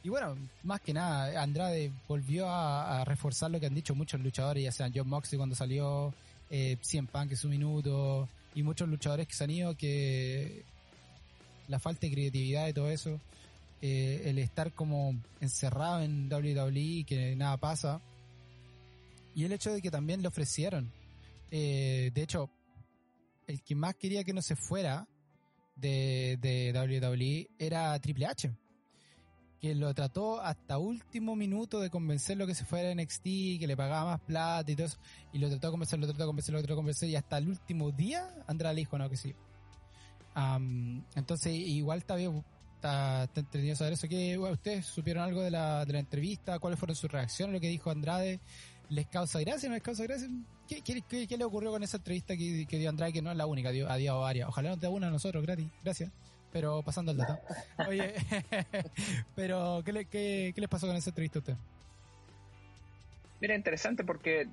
Y 0.03 0.09
bueno, 0.09 0.37
más 0.63 0.81
que 0.81 0.93
nada, 0.93 1.43
Andrade 1.43 1.91
volvió 2.07 2.49
a, 2.49 3.01
a 3.01 3.05
reforzar 3.05 3.51
lo 3.51 3.59
que 3.59 3.67
han 3.67 3.75
dicho 3.75 3.95
muchos 3.95 4.21
luchadores, 4.21 4.63
ya 4.65 4.73
sean 4.73 4.93
John 4.95 5.09
Moxley 5.09 5.37
cuando 5.39 5.55
salió, 5.57 6.13
eh, 6.51 6.77
CM 6.83 7.09
Punk 7.09 7.31
en 7.33 7.37
su 7.37 7.49
minuto, 7.49 8.29
y 8.57 8.63
muchos 8.63 8.89
luchadores 8.89 9.29
que 9.29 9.35
se 9.35 9.45
han 9.45 9.51
ido, 9.51 9.77
que 9.77 10.65
la 11.69 11.79
falta 11.79 12.07
de 12.07 12.13
creatividad 12.13 12.67
y 12.67 12.73
todo 12.73 12.89
eso, 12.89 13.21
eh, 13.83 14.23
el 14.25 14.39
estar 14.39 14.73
como 14.73 15.15
encerrado 15.43 16.03
en 16.03 16.33
WWE 16.33 17.05
que 17.07 17.37
nada 17.37 17.59
pasa, 17.59 18.01
y 19.35 19.45
el 19.45 19.53
hecho 19.53 19.75
de 19.75 19.83
que 19.83 19.91
también 19.91 20.23
le 20.23 20.29
ofrecieron, 20.29 20.91
eh, 21.51 22.11
de 22.15 22.23
hecho, 22.23 22.51
el 23.47 23.63
que 23.63 23.75
más 23.75 23.95
quería 23.95 24.25
que 24.25 24.33
no 24.33 24.41
se 24.41 24.57
fuera 24.57 25.07
de, 25.77 26.39
de 26.41 26.73
WWE 26.73 27.51
era 27.59 27.99
Triple 28.01 28.25
H 28.25 28.51
que 29.61 29.75
lo 29.75 29.93
trató 29.95 30.41
hasta 30.41 30.79
último 30.79 31.35
minuto 31.35 31.81
de 31.81 31.89
convencerlo 31.91 32.47
que 32.47 32.55
se 32.55 32.65
fuera 32.65 32.91
a 32.91 32.95
NXT, 32.95 33.23
que 33.59 33.65
le 33.67 33.77
pagaba 33.77 34.11
más 34.13 34.21
plata 34.21 34.71
y 34.71 34.77
todo 34.77 34.87
eso, 34.87 34.99
y 35.33 35.39
lo 35.39 35.49
trató 35.49 35.69
de 35.69 35.71
convencer, 35.73 35.99
lo 35.99 36.07
trató 36.07 36.23
de 36.23 36.27
convencer, 36.27 36.53
lo 36.55 36.61
trató 36.61 36.73
de 36.75 36.77
convencer, 36.77 37.09
y 37.09 37.17
hasta 37.17 37.39
el 37.39 37.49
último 37.49 37.91
día 37.91 38.29
Andrade 38.47 38.75
le 38.75 38.81
dijo 38.83 38.99
no, 38.99 39.09
que 39.09 39.17
sí. 39.17 39.35
Am, 40.35 41.03
entonces, 41.15 41.53
igual 41.55 41.99
está 41.99 42.15
bien, 42.17 42.45
está, 42.75 43.25
está 43.25 43.41
entretenido 43.41 43.75
saber 43.77 43.95
eso. 43.95 44.07
que 44.09 44.37
¿Ustedes 44.39 44.85
supieron 44.87 45.23
algo 45.25 45.41
de 45.43 45.51
la, 45.51 45.85
de 45.87 45.95
la 45.95 45.99
entrevista? 46.01 46.59
¿Cuáles 46.59 46.79
fueron 46.79 46.95
sus 46.95 47.11
reacciones 47.11 47.55
lo 47.55 47.61
que 47.61 47.69
dijo 47.69 47.91
Andrade? 47.91 48.41
¿Les 48.91 49.07
causa 49.07 49.41
gracia? 49.41 49.69
¿No 49.69 49.75
les 49.75 49.83
causa 49.83 50.03
gracia? 50.05 50.29
¿Qué, 50.69 50.83
qué, 50.83 51.01
qué- 51.09 51.27
qué 51.27 51.37
le 51.39 51.45
ocurrió 51.45 51.71
con 51.71 51.83
esa 51.83 51.97
entrevista 51.97 52.37
que, 52.37 52.67
que 52.69 52.79
dio 52.79 52.91
Andrade, 52.91 53.13
que 53.15 53.23
no 53.23 53.31
es 53.31 53.37
la 53.37 53.47
única, 53.47 53.71
dio, 53.71 53.91
ha 53.91 53.99
dado 53.99 54.21
varias? 54.21 54.49
Ojalá 54.49 54.71
nos 54.71 54.81
dé 54.81 54.89
una 54.89 55.09
a 55.09 55.11
nosotros, 55.11 55.43
gratis, 55.43 55.69
gracias. 55.83 56.13
Pero 56.57 56.83
pasando 56.83 57.13
el 57.13 57.19
dato. 57.19 57.39
Oye, 57.89 58.15
pero 59.37 59.83
¿qué, 59.85 59.93
le- 59.93 60.05
qué, 60.07 60.53
qué 60.55 60.61
les 60.63 60.71
pasó 60.71 60.87
con 60.87 60.97
esa 60.97 61.11
entrevista 61.11 61.39
a 61.39 61.41
usted? 61.41 61.55
Mira, 63.41 63.55
interesante 63.55 64.05
porque 64.05 64.49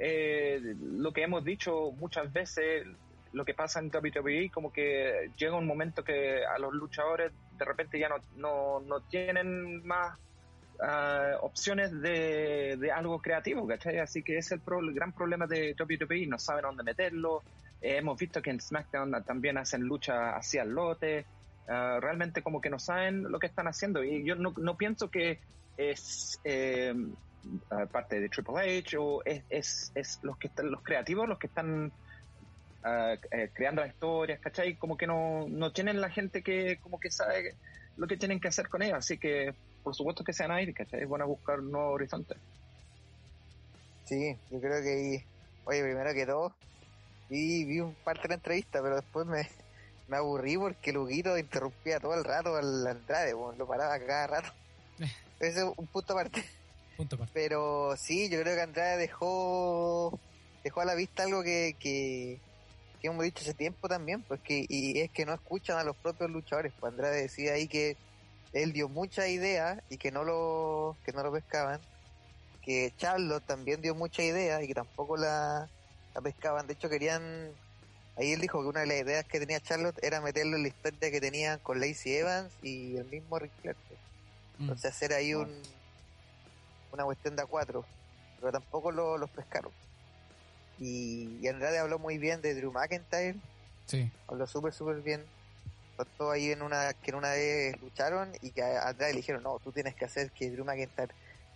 eh, 0.00 0.60
lo 0.80 1.12
que 1.12 1.22
hemos 1.22 1.44
dicho 1.44 1.92
muchas 1.92 2.32
veces, 2.32 2.84
lo 3.32 3.44
que 3.44 3.54
pasa 3.54 3.78
en 3.78 3.86
WWE, 3.94 4.50
como 4.52 4.72
que 4.72 5.30
llega 5.38 5.54
un 5.54 5.66
momento 5.68 6.02
que 6.02 6.44
a 6.44 6.58
los 6.58 6.74
luchadores 6.74 7.30
de 7.56 7.64
repente 7.64 8.00
ya 8.00 8.08
no, 8.08 8.16
no, 8.36 8.80
no 8.80 9.00
tienen 9.02 9.86
más 9.86 10.18
ah, 10.80 11.34
opciones 11.42 11.92
de, 12.02 12.76
de 12.76 12.90
algo 12.90 13.20
creativo, 13.20 13.64
¿cachai? 13.68 13.98
Así 13.98 14.24
que 14.24 14.32
ese 14.38 14.40
es 14.40 14.52
el, 14.52 14.60
pro- 14.60 14.80
el 14.80 14.92
gran 14.92 15.12
problema 15.12 15.46
de 15.46 15.76
WWE, 15.78 16.26
no 16.26 16.40
saben 16.40 16.62
dónde 16.62 16.82
meterlo. 16.82 17.44
Eh, 17.80 17.98
hemos 17.98 18.18
visto 18.18 18.42
que 18.42 18.50
en 18.50 18.60
SmackDown 18.60 19.22
también 19.24 19.56
hacen 19.56 19.82
lucha 19.82 20.34
hacia 20.34 20.62
el 20.64 20.70
lote. 20.70 21.26
Ah, 21.68 21.98
realmente 22.00 22.42
como 22.42 22.60
que 22.60 22.70
no 22.70 22.78
saben 22.78 23.24
lo 23.30 23.38
que 23.38 23.46
están 23.46 23.66
haciendo. 23.66 24.04
Y 24.04 24.24
yo 24.24 24.36
no, 24.36 24.54
no 24.56 24.76
pienso 24.76 25.10
que 25.10 25.40
es... 25.76 26.38
eh, 26.44 26.94
parte 27.92 28.18
de 28.18 28.28
Triple 28.28 28.78
H 28.78 28.96
o 28.98 29.22
es, 29.24 29.44
es, 29.48 29.92
es 29.94 30.18
los 30.22 30.36
que 30.36 30.48
están 30.48 30.68
los 30.68 30.82
creativos 30.82 31.28
los 31.28 31.38
que 31.38 31.46
están 31.46 31.92
uh, 32.84 33.16
creando 33.54 33.82
las 33.82 33.92
historias 33.92 34.40
¿cachai? 34.40 34.74
como 34.76 34.96
que 34.96 35.06
no, 35.06 35.46
no 35.48 35.70
tienen 35.70 36.00
la 36.00 36.10
gente 36.10 36.42
que 36.42 36.80
como 36.80 36.98
que 36.98 37.08
sabe 37.08 37.54
lo 37.96 38.08
que 38.08 38.16
tienen 38.16 38.40
que 38.40 38.48
hacer 38.48 38.68
con 38.68 38.82
ellos 38.82 38.98
así 38.98 39.16
que 39.16 39.54
por 39.84 39.94
supuesto 39.94 40.24
que 40.24 40.32
sean 40.32 40.50
ahí 40.50 40.72
¿cachai? 40.74 41.04
van 41.04 41.22
a 41.22 41.26
buscar 41.26 41.60
un 41.60 41.70
nuevo 41.70 41.92
horizonte 41.92 42.34
Sí, 44.06 44.36
yo 44.50 44.60
creo 44.60 44.82
que 44.82 45.24
oye, 45.64 45.82
primero 45.82 46.14
que 46.14 46.26
todo, 46.26 46.54
vi, 47.28 47.64
vi 47.64 47.80
un 47.80 47.92
parte 48.04 48.22
de 48.22 48.28
la 48.28 48.34
entrevista, 48.36 48.80
pero 48.80 48.94
después 48.94 49.26
me, 49.26 49.48
me 50.08 50.16
aburrí 50.16 50.56
porque 50.56 50.92
Luguito 50.92 51.36
interrumpía 51.36 52.00
todo 52.00 52.14
el 52.14 52.24
rato 52.24 52.56
al 52.56 52.86
Andrade, 52.86 53.34
weón, 53.34 53.58
lo 53.58 53.66
paraba 53.66 53.98
cada 53.98 54.26
rato. 54.26 54.52
Ese 55.40 55.60
es 55.60 55.72
un 55.76 55.86
punto 55.86 56.12
aparte. 56.12 56.44
Punto 56.96 57.16
aparte. 57.16 57.32
Pero 57.34 57.94
sí, 57.96 58.28
yo 58.28 58.40
creo 58.40 58.54
que 58.54 58.62
Andrade 58.62 58.96
dejó 58.96 60.18
dejó 60.66 60.80
a 60.80 60.84
la 60.84 60.96
vista 60.96 61.22
algo 61.22 61.44
que, 61.44 61.76
que, 61.78 62.40
que 63.00 63.06
hemos 63.06 63.22
dicho 63.22 63.42
hace 63.42 63.54
tiempo 63.54 63.88
también, 63.88 64.22
pues 64.22 64.40
que, 64.40 64.66
y 64.68 64.98
es 64.98 65.12
que 65.12 65.24
no 65.24 65.32
escuchan 65.32 65.78
a 65.78 65.84
los 65.84 65.96
propios 65.96 66.28
luchadores. 66.28 66.72
Pues 66.80 66.92
Andrade 66.92 67.22
decía 67.22 67.52
ahí 67.52 67.68
que 67.68 67.96
él 68.52 68.72
dio 68.72 68.88
muchas 68.88 69.28
ideas 69.28 69.80
y 69.90 69.96
que 69.96 70.10
no 70.10 70.24
lo, 70.24 70.96
que 71.04 71.12
no 71.12 71.22
lo 71.22 71.30
pescaban. 71.30 71.80
Que 72.62 72.92
Charlotte 72.96 73.46
también 73.46 73.80
dio 73.80 73.94
muchas 73.94 74.24
ideas 74.24 74.60
y 74.60 74.66
que 74.66 74.74
tampoco 74.74 75.16
la, 75.16 75.68
la 76.14 76.20
pescaban. 76.20 76.66
De 76.66 76.72
hecho 76.72 76.88
querían, 76.88 77.52
ahí 78.16 78.32
él 78.32 78.40
dijo 78.40 78.60
que 78.62 78.68
una 78.68 78.80
de 78.80 78.86
las 78.86 78.96
ideas 78.98 79.24
que 79.24 79.38
tenía 79.38 79.60
Charlotte 79.60 79.98
era 80.02 80.20
meterlo 80.20 80.56
en 80.56 80.62
la 80.62 80.68
historia 80.68 81.10
que 81.10 81.20
tenían 81.20 81.58
con 81.60 81.80
Lacey 81.80 82.14
Evans 82.16 82.52
y 82.62 82.96
el 82.96 83.04
mismo 83.06 83.38
Rick 83.38 83.52
Flair. 83.60 83.76
Mm. 84.58 84.62
Entonces 84.62 84.92
hacer 84.94 85.12
ahí 85.12 85.34
un 85.34 85.50
una 86.92 87.04
cuestión 87.04 87.36
de 87.36 87.42
a 87.42 87.46
cuatro, 87.46 87.84
pero 88.40 88.52
tampoco 88.52 88.90
lo- 88.90 89.18
los 89.18 89.28
pescaron. 89.30 89.70
Y, 90.78 91.38
y 91.42 91.48
Andrade 91.48 91.78
habló 91.78 91.98
muy 91.98 92.16
bien 92.18 92.40
de 92.40 92.54
Drew 92.54 92.72
McIntyre, 92.72 93.36
Sí. 93.86 94.10
habló 94.28 94.46
súper, 94.46 94.72
súper 94.72 95.00
bien. 95.02 95.24
Contó 95.96 96.30
ahí 96.30 96.50
en 96.52 96.62
una, 96.62 96.92
que 96.94 97.10
en 97.10 97.16
una 97.16 97.30
vez 97.32 97.80
lucharon 97.80 98.32
y 98.42 98.50
que 98.50 98.62
a 98.62 98.88
Andrade 98.88 99.12
le 99.12 99.18
dijeron, 99.18 99.42
no, 99.42 99.58
tú 99.58 99.72
tienes 99.72 99.94
que 99.94 100.04
hacer 100.04 100.30
que 100.30 100.50
Drew 100.50 100.64
McIntyre 100.64 101.12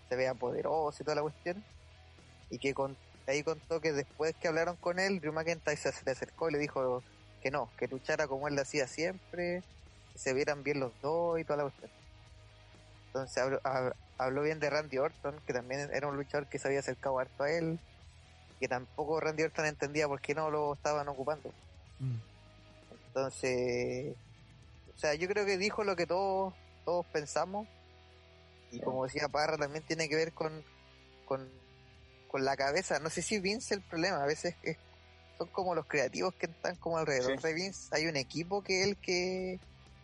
se 0.09 0.17
vea 0.17 0.35
poderoso 0.35 1.03
y 1.03 1.05
toda 1.05 1.15
la 1.17 1.23
cuestión. 1.23 1.63
Y 2.51 2.59
que 2.59 2.73
con, 2.75 2.97
ahí 3.31 3.43
contó 3.43 3.81
que 3.81 3.93
después 3.93 4.35
que 4.41 4.49
hablaron 4.49 4.77
con 4.77 4.99
él, 4.99 5.21
Drew 5.21 5.33
McIntyre 5.33 5.77
se, 5.77 5.93
le 6.05 6.13
acercó 6.13 6.49
y 6.49 6.53
le 6.53 6.59
dijo 6.59 7.03
que 7.43 7.51
no, 7.51 7.71
que 7.77 7.89
luchara 7.89 8.27
como 8.27 8.49
él 8.49 8.55
lo 8.55 8.63
hacía 8.63 8.87
siempre, 8.87 9.63
que 10.13 10.19
se 10.19 10.35
vieran 10.35 10.63
bien 10.63 10.81
los 10.81 10.93
dos 11.01 11.39
y 11.39 11.45
toda 11.45 11.59
la 11.59 11.63
cuestión. 11.65 11.91
Entonces 13.07 13.39
habló, 13.39 13.61
hab- 13.63 13.95
habló 14.19 14.43
bien 14.43 14.61
de 14.61 14.71
Randy 14.71 14.99
Orton, 14.99 15.41
que 15.47 15.53
también 15.53 15.91
era 15.93 16.07
un 16.07 16.17
luchador 16.17 16.47
que 16.49 16.59
se 16.59 16.69
había 16.69 16.81
acercado 16.81 17.19
harto 17.19 17.45
a 17.45 17.51
él, 17.51 17.79
que 18.59 18.69
tampoco 18.69 19.21
Randy 19.21 19.45
Orton 19.45 19.67
entendía 19.67 20.07
por 20.07 20.21
qué 20.21 20.35
no 20.35 20.51
lo 20.51 20.75
estaban 20.75 21.09
ocupando. 21.09 21.51
Mm. 21.99 22.17
Entonces, 23.09 24.15
o 24.95 24.99
sea, 24.99 25.15
yo 25.15 25.27
creo 25.29 25.47
que 25.47 25.57
dijo 25.59 25.83
lo 25.85 25.97
que 25.97 26.07
todos 26.07 26.55
todos 26.85 27.07
pensamos 27.07 27.67
y 28.71 28.81
como 28.81 29.05
decía 29.05 29.29
Parra 29.29 29.57
también 29.57 29.85
tiene 29.85 30.09
que 30.09 30.17
ver 30.17 30.33
con 30.33 30.65
con, 31.25 31.49
con 32.31 32.45
la 32.45 32.57
cabeza. 32.57 32.99
No 33.01 33.11
sé 33.11 33.23
si 33.23 33.41
Vince 33.41 33.67
es 33.67 33.73
el 33.73 33.81
problema, 33.83 34.23
a 34.23 34.27
veces 34.27 34.55
es- 34.63 34.77
son 35.39 35.49
como 35.49 35.75
los 35.75 35.87
creativos 35.87 36.35
que 36.35 36.47
están 36.47 36.77
como 36.77 36.99
alrededor 36.99 37.41
Sí. 37.41 37.47
de 37.49 37.55
Vince. 37.55 37.89
Hay 37.93 38.07
un 38.07 38.17
equipo 38.17 38.63
que 38.63 38.83
es 38.83 38.89
el 38.89 38.97
que 38.97 39.59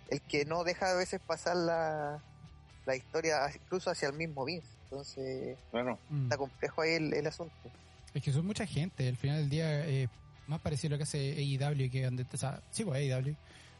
el 0.09 0.21
que 0.23 0.45
no 0.45 0.63
deja 0.65 0.91
a 0.93 0.95
veces 0.95 1.21
pasar 1.21 1.57
la, 1.57 2.23
la 2.87 2.95
historia 2.97 3.39
incluso 3.55 3.91
hacia 3.91 4.09
el 4.09 4.15
mismo 4.15 4.45
Vince. 4.45 4.67
Entonces, 4.85 5.57
Claro. 5.73 5.99
Mm. 6.11 6.25
está 6.25 6.37
complejo 6.37 6.81
ahí 6.83 6.93
el, 6.95 7.13
el 7.13 7.27
asunto. 7.27 7.53
Es 8.15 8.23
que 8.23 8.33
son 8.33 8.47
mucha 8.47 8.67
gente. 8.67 9.09
Al 9.09 9.17
final 9.17 9.39
del 9.39 9.51
día, 9.51 9.87
eh, 9.87 10.09
más 10.47 10.61
parecido 10.61 10.91
a 10.91 10.95
lo 10.95 10.99
que 10.99 11.03
hace 11.03 11.33
AEW, 11.33 11.91
que 11.91 12.05
donde, 12.05 12.25
o 12.33 12.37
sea, 12.37 12.61
sí, 12.71 12.85
pues 12.85 12.97
AEW, 12.99 13.35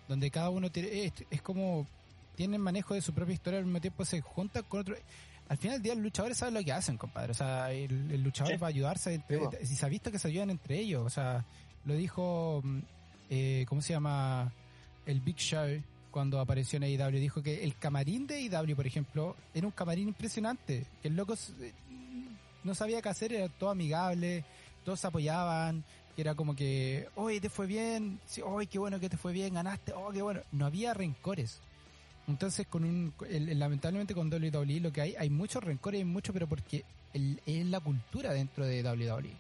donde 0.09 0.31
cada 0.31 0.51
uno 0.51 0.71
tiene, 0.71 1.05
es, 1.07 1.13
es 1.31 1.41
como 1.43 1.87
tienen 2.35 2.61
manejo 2.61 2.93
de 2.95 3.01
su 3.01 3.15
propia 3.15 3.33
historia, 3.35 3.61
al 3.61 3.65
mismo 3.65 3.81
tiempo 3.81 4.05
se 4.05 4.21
juntan 4.21 4.65
con 4.65 4.81
otro. 4.81 4.97
Al 5.49 5.57
final 5.59 5.77
del 5.77 5.83
día, 5.83 5.95
los 5.95 6.03
luchadores 6.03 6.37
saben 6.39 6.55
lo 6.55 6.65
que 6.65 6.73
hacen, 6.73 6.97
compadre. 6.97 7.31
O 7.31 7.35
sea, 7.35 7.71
el, 7.73 8.11
el 8.11 8.23
luchador 8.23 8.55
Sí. 8.55 8.59
va 8.59 8.67
a 8.67 8.71
ayudarse. 8.71 9.15
Entre, 9.15 9.39
Sí, 9.39 9.45
po. 9.45 9.51
si 9.63 9.77
se 9.77 9.87
ha 9.87 9.89
visto 9.89 10.11
que 10.11 10.19
se 10.19 10.29
ayudan 10.29 10.51
entre 10.51 10.79
ellos. 10.79 11.05
O 11.07 11.11
sea, 11.11 11.45
lo 11.85 11.95
dijo, 11.95 12.61
mm, 12.65 12.79
eh, 13.31 13.65
¿cómo 13.69 13.81
se 13.83 13.93
llama? 13.93 14.53
El 15.07 15.21
Big 15.21 15.37
Show 15.37 15.81
cuando 16.11 16.41
apareció 16.41 16.79
en 16.79 16.83
AEW. 16.85 17.21
Dijo 17.21 17.43
que 17.43 17.63
el 17.63 17.77
camarín 17.77 18.27
de 18.27 18.37
AEW, 18.37 18.75
por 18.75 18.87
ejemplo, 18.87 19.37
era 19.55 19.67
un 19.67 19.73
camarín 19.73 20.09
impresionante. 20.09 20.85
Que 21.03 21.09
el 21.09 21.15
loco 21.17 21.35
eh, 21.61 21.73
no 22.65 22.75
sabía 22.75 23.01
qué 23.03 23.09
hacer, 23.09 23.33
era 23.33 23.49
todo 23.49 23.71
amigable, 23.71 24.45
todos 24.85 24.99
se 24.99 25.07
apoyaban, 25.07 25.85
que 26.17 26.23
era 26.23 26.35
como 26.35 26.57
que, 26.57 27.09
oye, 27.15 27.41
te 27.41 27.51
fue 27.51 27.67
bien, 27.67 28.19
sí, 28.27 28.41
oye, 28.43 28.67
qué 28.67 28.79
bueno 28.81 28.99
que 28.99 29.09
te 29.09 29.17
fue 29.17 29.33
bien, 29.33 29.55
ganaste, 29.55 29.93
oh, 29.93 30.11
qué 30.11 30.23
bueno. 30.23 30.41
No 30.51 30.67
había 30.67 30.93
rencores. 30.95 31.61
Entonces, 32.29 32.67
con 32.67 32.85
un, 32.85 33.13
el- 33.31 33.59
lamentablemente 33.59 34.15
con 34.15 34.33
WWE 34.33 34.81
lo 34.81 34.93
que 34.93 35.01
hay, 35.01 35.15
hay 35.17 35.31
muchos 35.31 35.63
rencores, 35.63 35.99
hay 36.01 36.05
mucho, 36.05 36.33
pero 36.33 36.47
porque 36.49 36.85
el- 37.13 37.41
es 37.47 37.65
la 37.67 37.81
cultura 37.81 38.33
dentro 38.33 38.67
de 38.67 38.83
WWE, 38.83 39.31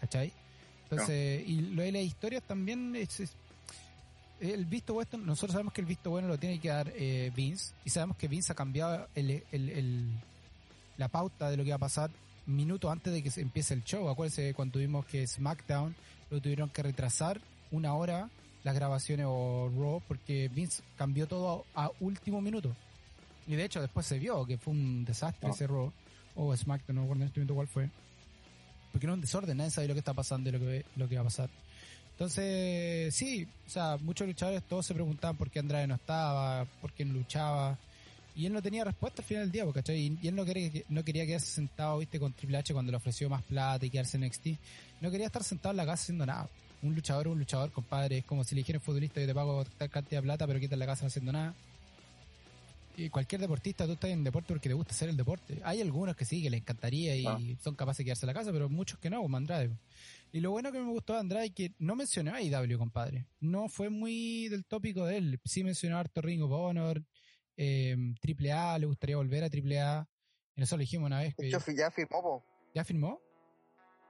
¿cachai? 0.00 0.32
Entonces, 0.90 1.42
y 1.46 1.60
lo 1.74 1.82
de 1.82 1.92
las 1.92 2.02
historias 2.02 2.42
también 2.44 2.94
es, 2.96 3.20
es- 3.20 3.32
el 4.40 4.64
visto 4.66 4.94
bueno, 4.94 5.18
nosotros 5.18 5.52
sabemos 5.52 5.72
que 5.72 5.80
el 5.80 5.86
visto 5.86 6.10
bueno 6.10 6.28
lo 6.28 6.38
tiene 6.38 6.60
que 6.60 6.68
dar 6.68 6.92
eh, 6.94 7.32
Vince, 7.34 7.72
y 7.84 7.90
sabemos 7.90 8.16
que 8.16 8.28
Vince 8.28 8.52
ha 8.52 8.54
cambiado 8.54 9.08
el, 9.16 9.42
el- 9.50 9.68
el- 9.70 10.10
la 10.96 11.08
pauta 11.08 11.50
de 11.50 11.56
lo 11.56 11.64
que 11.64 11.70
va 11.70 11.76
a 11.76 11.80
pasar 11.80 12.10
minutos 12.46 12.90
antes 12.90 13.12
de 13.12 13.22
que 13.22 13.30
se 13.30 13.40
empiece 13.40 13.74
el 13.74 13.82
show. 13.84 14.08
Acuérdense 14.08 14.54
cuando 14.54 14.74
tuvimos 14.74 15.04
que 15.06 15.26
SmackDown 15.26 15.94
lo 16.30 16.40
tuvieron 16.40 16.70
que 16.70 16.82
retrasar 16.82 17.40
una 17.72 17.94
hora 17.94 18.30
las 18.64 18.74
grabaciones 18.74 19.26
o 19.28 19.70
Raw 19.76 20.02
porque 20.08 20.48
Vince 20.48 20.82
cambió 20.96 21.26
todo 21.26 21.64
a, 21.74 21.84
a 21.86 21.90
último 22.00 22.40
minuto. 22.40 22.74
Y 23.46 23.54
de 23.56 23.64
hecho 23.64 23.80
después 23.80 24.04
se 24.06 24.18
vio 24.18 24.44
que 24.46 24.58
fue 24.58 24.72
un 24.74 25.04
desastre 25.04 25.48
No. 25.48 25.54
ese 25.54 25.66
Raw 25.66 25.92
o 26.36 26.56
SmackDown, 26.56 26.96
no 26.96 27.02
recuerdo 27.02 27.22
en 27.22 27.28
este 27.28 27.40
momento 27.40 27.54
cuál 27.54 27.68
fue. 27.68 27.88
Porque 28.92 29.06
era 29.06 29.14
un 29.14 29.20
desorden, 29.20 29.56
nadie 29.56 29.70
sabe 29.70 29.88
lo 29.88 29.94
que 29.94 30.00
está 30.00 30.14
pasando 30.14 30.48
y 30.48 30.52
lo 30.52 30.58
que, 30.58 30.84
lo 30.96 31.08
que 31.08 31.14
va 31.16 31.20
a 31.22 31.24
pasar. 31.24 31.50
Entonces, 32.12 33.14
sí, 33.14 33.46
o 33.66 33.70
sea, 33.70 33.96
muchos 34.00 34.26
luchadores 34.26 34.62
todos 34.64 34.84
se 34.86 34.92
preguntaban 34.94 35.36
por 35.36 35.50
qué 35.50 35.60
Andrade 35.60 35.86
no 35.86 35.94
estaba, 35.94 36.64
por 36.80 36.92
qué 36.92 37.04
no 37.04 37.12
luchaba. 37.14 37.78
Y 38.34 38.46
él 38.46 38.52
no 38.52 38.60
tenía 38.62 38.84
respuesta 38.84 39.22
al 39.22 39.26
final 39.28 39.44
del 39.44 39.52
día, 39.52 39.64
porque, 39.64 39.80
¿cachai? 39.80 40.18
Y, 40.20 40.28
él 40.28 40.34
no 40.34 40.44
quería, 40.44 40.70
que- 40.70 40.84
no 40.88 41.04
quería 41.04 41.26
quedarse 41.26 41.46
sentado, 41.46 41.98
viste, 41.98 42.18
con 42.18 42.32
Triple 42.32 42.58
H 42.58 42.72
cuando 42.72 42.90
le 42.90 42.96
ofreció 42.96 43.28
más 43.28 43.42
plata 43.42 43.86
y 43.86 43.90
quedarse 43.90 44.16
en 44.16 44.24
NXT. 44.24 44.46
No 45.00 45.10
quería 45.12 45.26
estar 45.26 45.44
sentado 45.44 45.70
en 45.72 45.76
la 45.76 45.84
casa 45.86 46.02
haciendo 46.02 46.26
nada. 46.26 46.48
Un 46.82 46.94
luchador 46.94 47.26
es 47.26 47.32
un 47.32 47.38
luchador, 47.38 47.72
compadre. 47.72 48.18
Es 48.18 48.24
como 48.24 48.44
si 48.44 48.54
le 48.54 48.60
dijera 48.60 48.76
a 48.76 48.80
un 48.80 48.84
futbolista, 48.84 49.20
yo 49.20 49.26
te 49.26 49.34
pago 49.34 49.64
tal 49.64 49.90
cantidad 49.90 50.20
de 50.20 50.22
plata, 50.26 50.46
pero 50.46 50.60
quita 50.60 50.74
en 50.74 50.78
la 50.80 50.86
casa 50.86 51.02
no 51.02 51.08
haciendo 51.08 51.32
nada. 51.32 51.54
Y 52.96 53.10
cualquier 53.10 53.40
deportista, 53.40 53.86
tú 53.86 53.92
estás 53.92 54.10
en 54.10 54.24
deporte 54.24 54.48
porque 54.48 54.68
te 54.68 54.74
gusta 54.74 54.92
hacer 54.92 55.08
el 55.08 55.16
deporte. 55.16 55.60
Hay 55.64 55.80
algunos 55.80 56.16
que 56.16 56.24
sí, 56.24 56.42
que 56.42 56.50
les 56.50 56.60
encantaría 56.60 57.14
y 57.16 57.24
Ah. 57.26 57.38
son 57.62 57.76
capaces 57.76 57.98
de 57.98 58.04
quedarse 58.06 58.26
en 58.26 58.28
la 58.28 58.34
casa, 58.34 58.50
pero 58.52 58.68
muchos 58.68 58.98
que 58.98 59.08
no, 59.08 59.22
como 59.22 59.36
Andrade. 59.36 59.70
Y 60.32 60.40
lo 60.40 60.50
bueno 60.50 60.72
que 60.72 60.80
me 60.80 60.90
gustó 60.90 61.12
de 61.14 61.20
Andrade 61.20 61.46
es 61.46 61.52
que 61.52 61.72
no 61.78 61.94
mencionó 61.94 62.34
a 62.34 62.42
IW, 62.42 62.76
compadre. 62.76 63.26
No 63.40 63.68
fue 63.68 63.88
muy 63.88 64.48
del 64.48 64.64
tópico 64.64 65.06
de 65.06 65.16
él. 65.18 65.40
Sí 65.44 65.62
mencionó 65.62 65.96
a 65.96 66.00
harto 66.00 66.20
Ring 66.22 66.42
of 66.42 66.50
Honor, 66.50 67.00
eh, 67.56 67.96
Triple 68.20 68.52
A, 68.52 68.78
le 68.78 68.86
gustaría 68.86 69.16
volver 69.16 69.44
a 69.44 69.50
Triple 69.50 69.80
A. 69.80 70.08
Y 70.56 70.60
nosotros 70.60 70.78
le 70.78 70.82
dijimos 70.82 71.06
una 71.06 71.20
vez 71.20 71.34
que 71.36 71.50
ya 71.50 71.90
firmó, 71.92 72.44
ya 72.74 72.84
firmó. 72.84 73.20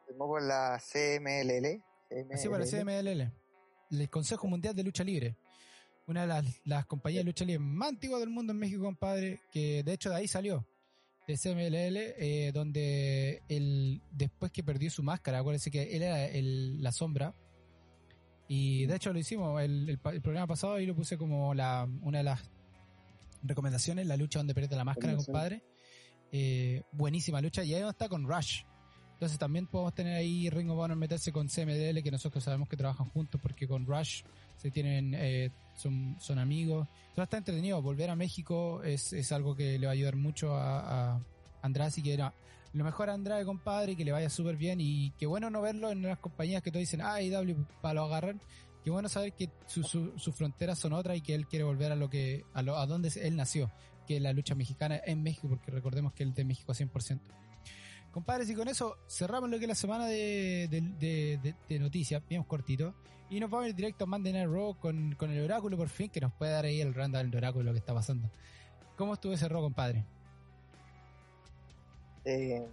firmó 0.07 0.29
con 0.29 0.49
la 0.49 0.81
CMLL. 0.81 1.83
Así 2.35 2.49
para 2.49 2.65
el 2.65 2.71
CMLL, 2.71 3.33
el 4.01 4.11
Consejo 4.11 4.47
Mundial 4.49 4.75
de 4.75 4.83
Lucha 4.85 5.05
Libre. 5.05 5.37
Una 6.07 6.23
de 6.23 6.27
las, 6.29 6.45
las 6.65 6.87
compañías 6.87 7.21
de 7.23 7.27
lucha 7.27 7.45
libre 7.45 7.59
más 7.59 7.91
antiguas 7.91 8.21
del 8.21 8.31
mundo 8.31 8.53
en 8.55 8.59
México, 8.59 8.83
compadre, 8.83 9.41
que 9.53 9.83
de 9.83 9.93
hecho 9.93 10.09
de 10.09 10.17
ahí 10.17 10.27
salió, 10.27 10.67
de 11.27 11.37
CMLL, 11.37 11.97
eh, 12.17 12.51
donde 12.55 13.43
él, 13.49 14.01
después 14.11 14.51
que 14.51 14.63
perdió 14.65 14.91
su 14.91 15.03
máscara, 15.03 15.41
acuérdense 15.41 15.71
que 15.71 15.95
él 15.95 16.03
era 16.03 16.25
el- 16.25 16.83
la 16.83 16.93
sombra, 16.93 17.35
y 18.49 18.87
de 18.87 18.97
hecho 18.97 19.13
lo 19.13 19.19
hicimos, 19.19 19.61
el, 19.61 19.87
el 19.91 19.99
programa 20.23 20.47
pasado 20.47 20.75
ahí 20.75 20.87
lo 20.87 20.97
puse 20.97 21.19
como 21.19 21.53
la, 21.53 21.87
una 22.01 22.19
de 22.19 22.25
las 22.25 22.41
recomendaciones, 23.43 24.07
la 24.07 24.17
lucha 24.17 24.39
donde 24.39 24.55
pierde 24.55 24.77
la 24.77 24.85
máscara, 24.85 25.13
compadre. 25.27 25.63
Eh, 26.33 26.83
buenísima 26.93 27.43
lucha, 27.43 27.63
y 27.65 27.75
ahí 27.75 27.87
está 27.87 28.09
con 28.09 28.27
Rush. 28.27 28.63
Entonces 29.19 29.37
también 29.37 29.67
podemos 29.67 29.93
tener 29.95 30.15
ahí 30.15 30.49
Ring 30.49 30.71
of 30.71 30.89
meterse 30.97 31.33
con 31.33 31.49
CMDL, 31.49 32.05
que 32.05 32.11
nosotros 32.13 32.45
sabemos 32.45 32.69
que 32.69 32.77
trabajan 32.77 33.09
juntos 33.11 33.41
porque 33.43 33.67
con 33.67 33.85
Rush 33.85 34.23
se 34.57 34.71
tienen, 34.71 35.13
eh, 35.17 35.51
son, 35.75 36.15
son 36.21 36.39
amigos. 36.39 36.87
Entonces 37.09 37.25
está 37.25 37.37
entretenido. 37.39 37.83
Volver 37.83 38.11
a 38.11 38.15
México 38.17 38.81
es, 38.85 39.13
es 39.13 39.33
algo 39.33 39.57
que 39.57 39.77
le 39.77 39.87
va 39.87 39.91
a 39.91 39.95
ayudar 39.95 40.15
mucho 40.15 40.55
a, 40.55 41.15
a 41.17 41.21
Andrade, 41.63 41.89
así 41.89 42.01
que 42.01 42.15
era 42.15 42.33
lo 42.75 42.85
mejor 42.85 43.11
a 43.11 43.15
Andrade, 43.15 43.45
compadre, 43.45 43.97
que 43.97 44.05
le 44.05 44.13
vaya 44.13 44.31
súper 44.31 44.57
bien 44.57 44.81
y 44.81 45.11
qué 45.19 45.27
bueno 45.27 45.51
no 45.51 45.63
verlo 45.63 45.91
en 45.91 46.03
las 46.03 46.19
compañías 46.21 46.63
que 46.63 46.71
todos 46.71 46.83
dicen, 46.83 47.01
ah, 47.03 47.21
IW 47.21 47.65
para 47.83 47.95
lo 47.95 48.05
agarrar. 48.05 48.37
Qué 48.85 48.91
bueno 48.91 49.09
saber 49.09 49.33
que 49.33 49.51
su- 49.67 49.83
su- 49.83 50.17
sus 50.17 50.33
fronteras 50.33 50.79
son 50.79 50.93
otras 50.93 51.17
y 51.17 51.23
que 51.23 51.35
él 51.35 51.49
quiere 51.49 51.65
volver 51.65 51.91
a 51.91 51.97
lo 51.97 52.09
que, 52.09 52.45
a, 52.55 52.63
lo, 52.63 52.77
a 52.79 52.87
donde 52.87 53.11
él 53.21 53.35
nació, 53.35 53.69
que 54.07 54.19
es 54.19 54.23
la 54.23 54.33
lucha 54.33 54.55
mexicana 54.55 55.01
en 55.05 55.25
México, 55.25 55.49
porque 55.49 55.73
recordemos 55.73 56.13
que 56.13 56.23
él 56.23 56.29
es 56.31 56.37
de 56.37 56.45
México 56.45 56.73
100%. 56.73 57.19
Compadres, 58.13 58.49
y 58.51 58.55
con 58.55 58.69
eso 58.69 58.97
cerramos 59.09 59.49
lo 59.51 59.59
que 59.59 59.65
es 59.65 59.69
la 59.69 59.75
semana 59.75 60.07
de, 60.07 60.67
de, 60.71 60.81
de- 60.81 61.39
de- 61.43 61.55
de 61.69 61.79
noticias, 61.79 62.23
bien 62.29 62.43
cortito. 62.43 62.95
Y 63.31 63.39
nos 63.41 63.51
vamos 63.51 63.67
a 63.67 63.69
ir 63.69 63.75
directo 63.75 64.05
a 64.05 64.07
Monday 64.07 64.33
Night 64.33 64.49
Raw 64.49 64.75
con, 64.79 65.15
con 65.17 65.31
el 65.31 65.45
oráculo 65.45 65.77
por 65.77 65.89
fin, 65.89 66.09
que 66.09 66.21
nos 66.21 66.33
puede 66.33 66.53
dar 66.53 66.65
ahí 66.65 66.81
el 66.81 66.95
rundown 66.95 67.31
del 67.31 67.37
oráculo 67.39 67.65
lo 67.67 67.73
que 67.73 67.79
está 67.79 67.93
pasando. 67.95 68.31
¿Cómo 68.97 69.15
estuvo 69.15 69.33
ese 69.35 69.49
Raw, 69.49 69.61
compadre? 69.63 70.05
Eh, 72.25 72.67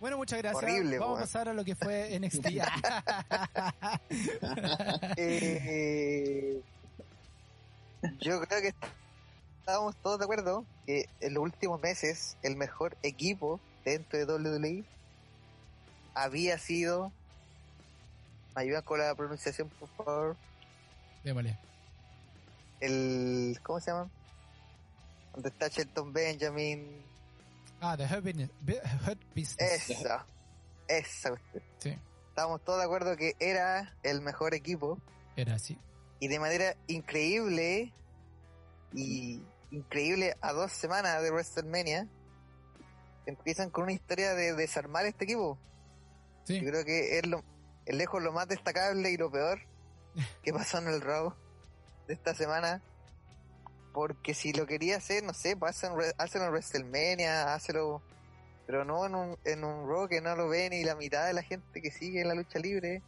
Bueno, 0.00 0.16
muchas 0.18 0.38
gracias. 0.40 0.62
Horrible, 0.62 0.98
Vamos 0.98 1.18
a 1.18 1.22
pasar 1.22 1.48
a 1.48 1.54
lo 1.54 1.64
que 1.64 1.76
fue 1.76 2.18
NXT. 2.20 2.46
Eh, 5.16 6.60
yo 8.20 8.40
creo 8.40 8.60
que 8.60 8.74
estábamos 9.60 9.94
todos 9.96 10.18
de 10.18 10.24
acuerdo 10.24 10.64
que 10.86 11.08
en 11.20 11.34
los 11.34 11.44
últimos 11.44 11.80
meses 11.80 12.36
el 12.42 12.56
mejor 12.56 12.96
equipo 13.02 13.60
dentro 13.84 14.18
de 14.18 14.24
WWE 14.26 14.84
había 16.14 16.58
sido. 16.58 17.12
¿Me 18.54 18.62
ayudan 18.62 18.82
con 18.82 18.98
la 18.98 19.14
pronunciación, 19.14 19.68
por 19.70 19.88
favor? 19.90 20.36
Démosle. 21.24 21.56
El. 22.80 23.58
¿Cómo 23.62 23.80
se 23.80 23.90
llama? 23.90 24.10
Donde 25.34 25.48
está 25.48 25.68
Shelton 25.68 26.12
Benjamin. 26.12 27.02
Ah, 27.80 27.96
The 27.96 28.04
Hurt 28.04 28.24
Business. 28.24 28.50
Hurt 29.06 29.20
Business. 29.34 29.90
Esa. 29.90 30.26
Esa. 30.88 31.34
Sí, 31.78 31.96
Estábamos 32.28 32.62
todos 32.64 32.78
de 32.78 32.84
acuerdo 32.84 33.16
que 33.16 33.34
era 33.40 33.94
el 34.02 34.20
mejor 34.20 34.54
equipo. 34.54 34.98
era 35.36 35.54
así. 35.54 35.78
y 36.20 36.28
de 36.28 36.38
manera 36.38 36.76
increíble 36.86 37.92
y 38.92 39.40
increíble 39.70 40.36
a 40.42 40.52
dos 40.52 40.70
semanas 40.72 41.22
de 41.22 41.30
WrestleMania 41.30 42.06
empiezan 43.26 43.70
con 43.70 43.84
una 43.84 43.92
historia 43.92 44.34
de 44.34 44.54
desarmar 44.54 45.06
este 45.06 45.24
equipo. 45.24 45.58
Sí, 46.44 46.60
Yo 46.60 46.70
creo 46.70 46.84
que 46.84 47.18
es 47.18 47.26
lo 47.26 47.42
es 47.86 47.96
lejos 47.96 48.22
lo 48.22 48.32
más 48.32 48.46
destacable 48.48 49.10
y 49.10 49.16
lo 49.16 49.30
peor 49.30 49.60
que 50.42 50.52
pasó 50.52 50.78
en 50.78 50.88
el 50.88 51.00
Raw 51.00 51.34
de 52.06 52.14
esta 52.14 52.34
semana. 52.34 52.82
Porque 53.92 54.32
si 54.34 54.52
lo 54.52 54.66
quería 54.66 54.96
hacer, 54.96 55.22
no 55.22 55.34
sé, 55.34 55.56
pues 55.56 55.82
hacen- 55.84 56.42
en 56.42 56.48
WrestleMania, 56.50 57.52
hazlo, 57.54 58.00
pero 58.66 58.84
no 58.84 59.04
en 59.06 59.14
un, 59.14 59.38
en 59.44 59.64
un 59.64 59.86
Raw 59.88 60.08
que 60.08 60.20
no 60.22 60.34
lo 60.34 60.48
ve 60.48 60.70
ni 60.70 60.82
la 60.82 60.94
mitad 60.94 61.26
de 61.26 61.34
la 61.34 61.42
gente 61.42 61.82
que 61.82 61.90
sigue 61.90 62.24
la 62.24 62.34
lucha 62.34 62.58
libre 62.58 63.02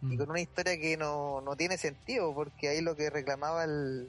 y 0.00 0.14
Mm. 0.14 0.16
con 0.18 0.30
una 0.30 0.40
historia 0.40 0.78
que 0.78 0.96
no, 0.96 1.40
no 1.40 1.56
tiene 1.56 1.76
sentido, 1.76 2.32
porque 2.32 2.68
ahí 2.68 2.80
lo 2.82 2.94
que 2.94 3.10
reclamaba 3.10 3.64
el, 3.64 4.08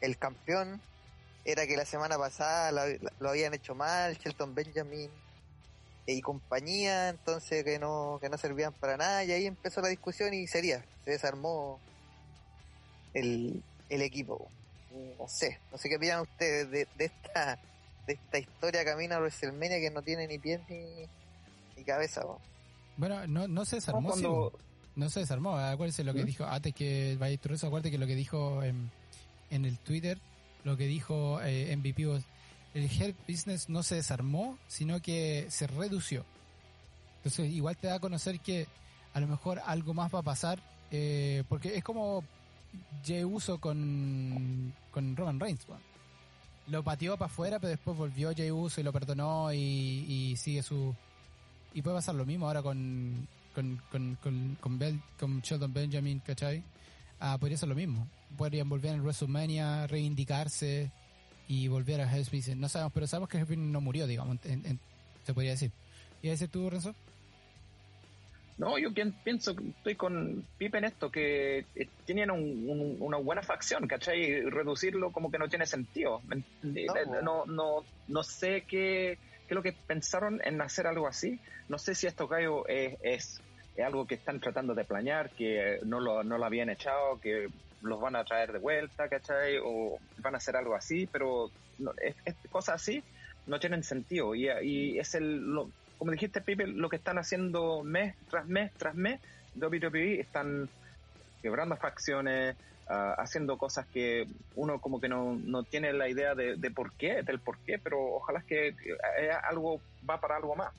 el 0.00 0.16
campeón 0.16 0.80
era 1.44 1.66
que 1.66 1.76
la 1.76 1.84
semana 1.84 2.16
pasada 2.18 2.72
la- 2.72 2.86
la- 2.86 3.12
lo 3.20 3.28
habían 3.30 3.54
hecho 3.54 3.74
mal, 3.74 4.16
Shelton 4.16 4.54
Benjamin 4.54 5.10
y 6.06 6.20
compañía, 6.20 7.08
entonces 7.08 7.64
que 7.64 7.78
no, 7.78 8.18
que 8.20 8.28
no 8.28 8.36
servían 8.38 8.72
para 8.74 8.96
nada, 8.96 9.24
y 9.24 9.32
ahí 9.32 9.46
empezó 9.46 9.80
la 9.80 9.88
discusión 9.88 10.32
y 10.34 10.46
sería, 10.46 10.84
se 11.04 11.12
desarmó 11.12 11.80
el, 13.14 13.62
el 13.88 14.02
equipo. 14.02 14.48
No 15.18 15.26
sé, 15.28 15.58
no 15.72 15.78
sé 15.78 15.88
qué 15.88 15.96
opinan 15.96 16.20
ustedes 16.20 16.70
de, 16.70 16.86
de 16.96 17.04
esta 17.06 17.58
de 18.06 18.12
esta 18.12 18.38
historia 18.38 18.84
camino 18.84 19.14
a 19.14 19.18
WrestleMania 19.18 19.80
que 19.80 19.90
no 19.90 20.02
tiene 20.02 20.26
ni 20.26 20.38
pies 20.38 20.60
ni, 20.68 20.84
ni 21.76 21.84
cabeza. 21.84 22.22
Bueno, 22.98 23.26
no, 23.26 23.48
no 23.48 23.64
se 23.64 23.76
desarmó, 23.76 24.12
sí, 24.14 24.20
Cuando- 24.22 24.30
bo. 24.52 24.52
no 24.94 25.08
se 25.08 25.20
desarmó. 25.20 25.56
Acuérdense 25.56 26.04
lo 26.04 26.12
que 26.12 26.22
¿Mm? 26.22 26.26
dijo, 26.26 26.44
antes 26.44 26.74
que 26.74 27.16
vaya 27.18 27.38
eso, 27.42 27.66
acuérdate 27.66 27.90
que 27.90 27.96
lo 27.98 28.06
que 28.06 28.14
dijo 28.14 28.62
en, 28.62 28.90
en 29.50 29.64
el 29.64 29.78
Twitter, 29.78 30.18
lo 30.64 30.76
que 30.76 30.86
dijo 30.86 31.40
eh, 31.42 31.74
MVP 31.76 32.02
el 32.74 32.90
Help 32.90 33.16
Business 33.28 33.68
no 33.68 33.82
se 33.82 33.96
desarmó, 33.96 34.58
sino 34.66 35.00
que 35.00 35.46
se 35.48 35.66
redució. 35.66 36.24
Entonces, 37.18 37.52
igual 37.52 37.76
te 37.76 37.86
da 37.86 37.96
a 37.96 38.00
conocer 38.00 38.40
que 38.40 38.66
a 39.12 39.20
lo 39.20 39.28
mejor 39.28 39.60
algo 39.64 39.94
más 39.94 40.12
va 40.12 40.18
a 40.18 40.22
pasar, 40.22 40.60
eh, 40.90 41.44
porque 41.48 41.76
es 41.76 41.84
como 41.84 42.24
Jey 43.04 43.24
Uso 43.24 43.60
con, 43.60 44.74
con 44.90 45.16
Roman 45.16 45.38
Reigns, 45.38 45.68
weón. 45.68 45.82
Lo 46.66 46.82
pateó 46.82 47.16
para 47.16 47.30
afuera, 47.30 47.58
pero 47.60 47.70
después 47.70 47.96
volvió 47.96 48.34
Jey 48.34 48.50
Uso 48.50 48.80
y 48.80 48.84
lo 48.84 48.92
perdonó 48.92 49.52
y, 49.52 49.58
y 49.58 50.36
sigue 50.36 50.62
su... 50.62 50.94
Y 51.74 51.82
puede 51.82 51.96
pasar 51.96 52.14
lo 52.14 52.24
mismo 52.24 52.46
ahora 52.46 52.62
con 52.62 53.28
con, 53.54 53.80
con, 53.90 54.16
con, 54.16 54.56
con, 54.60 55.02
con 55.18 55.40
Sheldon 55.40 55.72
Benjamin, 55.72 56.20
¿cachai? 56.20 56.62
Ah, 57.20 57.38
podría 57.38 57.56
ser 57.56 57.68
lo 57.68 57.74
mismo. 57.74 58.06
Podrían 58.36 58.68
volver 58.68 58.94
en 58.94 59.00
WrestleMania, 59.02 59.86
reivindicarse 59.86 60.90
y 61.48 61.68
volver 61.68 62.00
a 62.00 62.10
Hell's 62.12 62.30
Business. 62.30 62.56
No 62.56 62.68
sabemos, 62.68 62.92
pero 62.92 63.06
sabemos 63.06 63.28
que 63.28 63.38
Hell's 63.38 63.56
no 63.56 63.80
murió, 63.80 64.06
digamos, 64.06 64.38
en- 64.44 64.64
en- 64.66 64.80
se 65.24 65.34
podría 65.34 65.52
decir. 65.52 65.70
¿Y 66.22 66.28
a 66.28 66.32
decir 66.32 66.48
tú, 66.48 66.68
Renzo? 66.70 66.94
No, 68.56 68.78
yo 68.78 68.92
pien- 68.92 69.12
pienso, 69.24 69.54
que 69.56 69.68
estoy 69.68 69.96
con 69.96 70.44
Pipe 70.58 70.78
en 70.78 70.84
esto, 70.84 71.10
que 71.10 71.66
eh, 71.74 71.88
tenían 72.06 72.30
un- 72.30 72.68
un- 72.70 72.96
una 73.00 73.16
buena 73.16 73.42
facción, 73.42 73.86
¿cachai? 73.88 74.22
Y 74.22 74.40
reducirlo 74.42 75.10
como 75.10 75.30
que 75.30 75.38
no 75.38 75.48
tiene 75.48 75.66
sentido. 75.66 76.22
Eh. 76.30 76.86
No, 77.22 77.44
no, 77.46 77.84
no 78.06 78.22
sé 78.22 78.60
qué, 78.62 79.18
qué 79.46 79.48
es 79.48 79.54
lo 79.54 79.62
que 79.62 79.72
pensaron 79.72 80.40
en 80.44 80.60
hacer 80.60 80.86
algo 80.86 81.08
así. 81.08 81.40
No 81.68 81.78
sé 81.78 81.96
si 81.96 82.06
esto 82.06 82.28
gallos 82.28 82.62
es, 82.68 82.96
es, 83.02 83.40
es 83.76 83.84
algo 83.84 84.06
que 84.06 84.14
están 84.14 84.38
tratando 84.38 84.72
de 84.74 84.84
planear, 84.84 85.30
que 85.30 85.80
no 85.84 85.98
lo, 85.98 86.22
no 86.22 86.38
lo 86.38 86.44
habían 86.44 86.70
echado, 86.70 87.20
que 87.20 87.48
los 87.84 88.00
van 88.00 88.16
a 88.16 88.24
traer 88.24 88.52
de 88.52 88.58
vuelta, 88.60 89.08
¿cachai? 89.08 89.58
O 89.64 90.00
van 90.18 90.34
a 90.34 90.38
hacer 90.38 90.56
algo 90.56 90.74
así, 90.74 91.06
pero 91.08 91.52
no, 91.78 91.92
es, 92.02 92.16
es- 92.24 92.38
cosas 92.50 92.76
así 92.76 93.06
no 93.46 93.58
tienen 93.60 93.82
sentido. 93.82 94.34
Y, 94.34 94.48
y 94.62 94.98
es 94.98 95.14
el, 95.14 95.38
lo- 95.40 95.72
como 95.96 96.12
dijiste, 96.12 96.42
Pipe, 96.42 96.66
lo 96.66 96.88
que 96.88 96.96
están 96.96 97.18
haciendo 97.18 97.82
mes 97.84 98.16
tras 98.28 98.46
mes 98.46 98.72
tras 98.76 98.94
mes, 98.94 99.20
WWE 99.54 100.20
están 100.20 100.70
quebrando 101.42 101.76
facciones, 101.76 102.56
ah, 102.88 103.14
haciendo 103.18 103.58
cosas 103.58 103.86
que 103.90 104.26
uno 104.54 104.80
como 104.80 105.00
que 105.00 105.08
no, 105.08 105.36
no 105.42 105.64
tiene 105.64 105.92
la 105.92 106.08
idea 106.08 106.34
de, 106.34 106.56
de 106.58 106.70
por 106.70 106.94
qué, 106.96 107.22
del 107.22 107.42
por 107.42 107.60
qué, 107.62 107.78
pero 107.78 107.98
ojalá 108.16 108.40
es 108.40 108.44
que 108.46 108.68
eh, 108.68 109.30
algo 109.50 109.84
va 110.08 110.20
para 110.20 110.36
algo 110.36 110.56
más. 110.56 110.72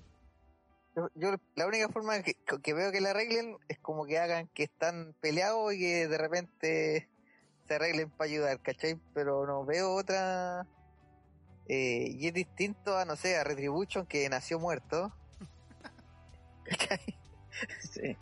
Yo, 0.96 1.10
yo 1.16 1.36
la 1.56 1.68
única 1.68 1.90
forma 1.90 2.22
que, 2.22 2.36
que 2.64 2.74
veo 2.74 2.92
que 2.92 3.02
la 3.02 3.10
arreglen 3.12 3.58
es 3.68 3.78
como 3.80 4.06
que 4.06 4.18
hagan 4.18 4.48
que 4.48 4.64
están 4.64 5.14
peleados 5.20 5.74
y 5.74 5.80
que 5.80 6.08
de 6.08 6.18
repente 6.18 7.10
se 7.68 7.76
arreglen 7.76 8.10
para 8.10 8.30
ayudar, 8.30 8.62
¿cachai? 8.62 8.98
Pero 9.14 9.46
no 9.46 9.66
veo 9.66 9.94
otra... 9.94 10.66
eh, 11.68 12.10
y 12.12 12.28
es 12.28 12.34
distinto 12.34 12.98
a, 12.98 13.06
no 13.06 13.16
sé, 13.16 13.36
a 13.38 13.44
Retribution 13.44 14.06
que 14.06 14.30
nació 14.30 14.60
muerto. 14.60 15.14
¿Cachai? 16.64 17.18
Sí. 17.92 18.18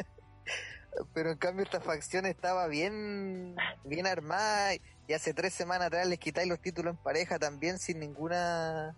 Pero 1.13 1.31
en 1.31 1.37
cambio 1.37 1.63
esta 1.65 1.81
facción 1.81 2.25
estaba 2.25 2.67
bien, 2.67 3.55
bien 3.83 4.07
armada 4.07 4.75
y 5.07 5.13
hace 5.13 5.33
tres 5.33 5.53
semanas 5.53 5.87
atrás 5.87 6.07
les 6.07 6.19
quitáis 6.19 6.47
los 6.47 6.59
títulos 6.59 6.95
en 6.95 7.03
pareja 7.03 7.39
también 7.39 7.79
sin 7.79 7.99
ninguna 7.99 8.95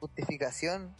justificación. 0.00 0.94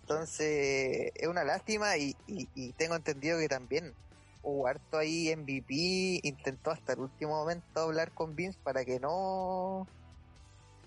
Entonces 0.00 1.12
es 1.14 1.28
una 1.28 1.44
lástima 1.44 1.96
y, 1.96 2.16
y, 2.26 2.48
y 2.54 2.72
tengo 2.72 2.94
entendido 2.96 3.38
que 3.38 3.48
también 3.48 3.94
hubo 4.42 4.66
harto 4.66 4.98
ahí 4.98 5.28
MVP, 5.30 6.20
intentó 6.22 6.70
hasta 6.70 6.94
el 6.94 7.00
último 7.00 7.32
momento 7.32 7.80
hablar 7.80 8.10
con 8.12 8.34
Vince 8.34 8.58
para 8.62 8.84
que 8.84 8.98
no 8.98 9.86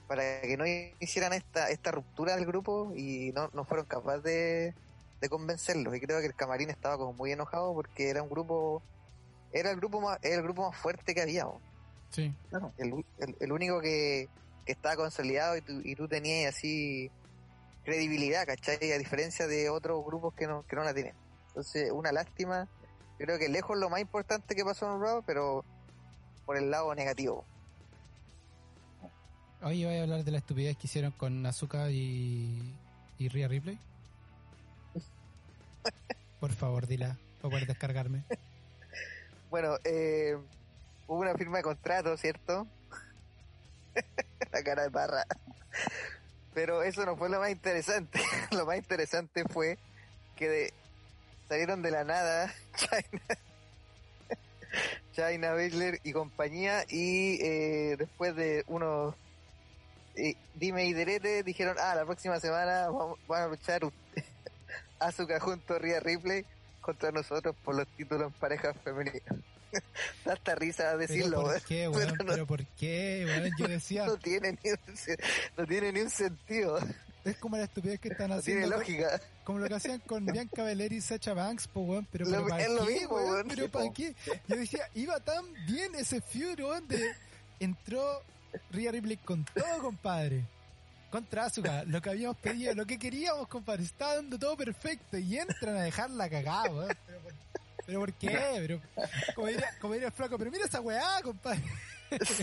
para 0.08 0.42
que 0.42 0.56
no 0.58 0.66
hicieran 1.00 1.34
esta, 1.34 1.70
esta 1.70 1.92
ruptura 1.92 2.36
del 2.36 2.46
grupo 2.46 2.92
y 2.96 3.32
no, 3.34 3.50
no 3.54 3.66
fueron 3.66 3.86
capaces 3.88 4.24
de, 4.24 4.74
de 5.20 5.30
convencerlos 5.30 5.96
y 5.96 6.00
creo 6.00 6.20
que 6.20 6.28
el 6.28 6.36
camarín 6.36 6.70
estaba 6.70 6.98
como 6.98 7.14
muy 7.14 7.32
enojado 7.32 7.74
porque 7.74 8.10
era 8.10 8.22
un 8.22 8.30
grupo 8.30 8.84
era 9.52 9.72
el 9.72 9.78
grupo 9.78 10.02
más 10.02 10.20
era 10.22 10.36
el 10.36 10.44
grupo 10.44 10.68
más 10.70 10.78
fuerte 10.78 11.16
que 11.16 11.22
había 11.22 11.44
¿no? 11.46 11.60
Sí. 12.12 12.32
el, 12.78 13.04
el- 13.18 13.36
el 13.40 13.52
único 13.52 13.82
que, 13.82 14.30
que 14.66 14.72
estaba 14.74 14.96
consolidado 14.96 15.58
y 15.58 15.62
tú, 15.62 15.82
y 15.84 15.96
tú 15.96 16.08
tenías 16.08 16.54
así 16.56 17.10
credibilidad 17.86 18.46
¿cachai? 18.46 18.92
a 18.92 18.98
diferencia 18.98 19.48
de 19.48 19.70
otros 19.70 20.04
grupos 20.06 20.34
que 20.34 20.48
no, 20.48 20.66
que 20.68 20.76
no 20.76 20.84
la 20.84 20.94
tienen 20.94 21.14
entonces 21.48 21.92
una 21.92 22.12
lástima 22.12 22.68
creo 23.18 23.40
que 23.40 23.48
lejos 23.48 23.78
lo 23.78 23.90
más 23.90 24.02
importante 24.02 24.56
que 24.56 24.66
pasó 24.66 24.94
en 24.94 25.02
Raw 25.02 25.24
pero 25.26 25.64
por 26.46 26.58
el 26.58 26.70
lado 26.70 26.94
negativo 26.94 27.46
Hoy 29.62 29.84
voy 29.84 29.96
a 29.96 30.04
hablar 30.04 30.24
de 30.24 30.30
la 30.30 30.38
estupidez 30.38 30.78
que 30.78 30.86
hicieron 30.86 31.12
con 31.12 31.44
Azuka 31.44 31.90
y, 31.90 32.72
y 33.18 33.30
Rhea 33.30 33.48
Ripley. 33.48 33.80
Por 36.40 36.54
favor, 36.54 36.86
dila, 36.86 37.18
para 37.42 37.52
poder 37.52 37.68
descargarme. 37.68 38.24
Bueno, 39.50 39.78
eh, 39.86 40.38
hubo 41.08 41.20
una 41.20 41.34
firma 41.36 41.58
de 41.58 41.64
contrato, 41.64 42.18
¿cierto? 42.18 42.68
la 44.52 44.64
cara 44.64 44.84
de 44.84 44.92
parra. 44.92 45.26
Pero 46.56 46.82
eso 46.82 47.06
no 47.06 47.16
fue 47.18 47.30
lo 47.30 47.40
más 47.40 47.52
interesante. 47.52 48.20
lo 48.52 48.66
más 48.66 48.78
interesante 48.78 49.44
fue 49.48 49.78
que 50.36 50.74
salieron 51.48 51.84
de 51.84 51.92
la 51.92 52.04
nada 52.04 52.52
China, 52.76 53.22
China 55.14 56.00
y 56.04 56.12
compañía 56.12 56.84
y 56.90 57.40
eh, 57.42 57.96
después 57.98 58.36
de 58.36 58.64
unos 58.68 59.14
eh, 60.16 60.36
dime 60.56 60.86
y 60.86 60.94
derete 60.94 61.44
dijeron, 61.44 61.76
ah, 61.80 61.94
la 61.94 62.06
próxima 62.06 62.40
semana 62.40 62.90
vamos, 62.90 63.20
van 63.28 63.44
a 63.44 63.48
luchar 63.48 63.82
Asuka 65.00 65.40
junto 65.40 65.76
a 65.76 65.80
Rhea 65.80 66.00
Ripley 66.00 66.46
contra 66.82 67.12
nosotros 67.12 67.56
por 67.64 67.76
los 67.76 67.88
títulos 67.90 68.28
en 68.28 68.40
parejas 68.40 68.76
femeninas. 68.84 69.22
da 70.26 70.34
hasta 70.34 70.56
risa 70.56 70.96
decirlo, 70.98 71.44
¿Pero 71.44 71.54
por 71.54 71.62
qué, 71.64 71.88
weón? 71.88 72.02
Pero 72.18 72.24
no- 72.24 72.34
¿Pero 72.34 72.48
por 72.48 72.66
qué, 72.66 73.24
weón? 73.26 73.52
Yo 73.58 73.68
decía, 73.68 74.06
no 74.08 74.18
tiene 74.18 74.58
ni 74.64 74.72
un, 74.72 74.80
no 75.58 75.66
tiene 75.66 75.92
ni 75.92 76.00
un 76.02 76.10
sentido. 76.10 76.80
es 77.24 77.38
como 77.38 77.58
la 77.58 77.64
estupidez 77.64 78.00
que 78.00 78.10
están 78.10 78.30
No 78.30 78.42
tiene 78.42 78.62
haciendo. 78.62 78.78
lógica. 78.78 79.22
Como 79.44 79.60
lo 79.60 79.68
que 79.68 79.74
hacían 79.76 80.00
con 80.00 80.26
Bianca 80.26 80.64
Belair 80.64 80.94
y 80.94 81.02
Sacha 81.02 81.34
Banks, 81.34 81.68
po, 81.68 81.82
weón. 81.82 82.08
Pero, 82.12 82.26
Lo- 82.26 82.32
pero 82.32 82.48
¿para 82.48 82.64
es 82.64 82.70
lo 82.72 82.86
mismo, 82.86 83.16
weón? 83.16 83.30
weón. 83.32 83.48
Pero 83.48 83.70
¿para 83.72 83.92
qué? 83.94 84.16
Yo 84.48 84.56
decía, 84.56 84.90
iba 84.96 85.20
tan 85.20 85.46
bien 85.66 85.94
ese 85.96 86.22
feud, 86.22 86.60
weón, 86.60 86.88
de... 86.88 87.14
Entró 87.60 88.22
Rhea 88.72 88.92
Ripley 88.92 89.18
con 89.18 89.46
todo, 89.46 89.80
compadre. 89.82 90.44
Contra 91.10 91.46
Asuka, 91.46 91.84
lo 91.86 92.02
que 92.02 92.10
habíamos 92.10 92.36
pedido, 92.38 92.74
lo 92.74 92.86
que 92.86 93.00
queríamos, 93.00 93.48
compadre. 93.48 93.84
Está 93.84 94.16
dando 94.16 94.38
todo 94.38 94.58
perfecto 94.58 95.18
y 95.18 95.38
entran 95.38 95.78
a 95.78 95.82
dejarla 95.84 96.30
cagada, 96.30 96.70
weón. 96.70 96.98
Pero, 97.08 97.20
pero 97.86 98.00
¿por 98.00 98.14
qué? 98.14 98.28
Pero, 98.56 98.82
como 99.36 99.48
diría, 99.48 99.70
como 99.80 99.94
diría 99.94 100.08
el 100.08 100.14
flaco, 100.14 100.38
pero 100.38 100.52
mira 100.52 100.66
esa 100.66 100.82
weá, 100.82 101.22
compadre. 101.24 101.62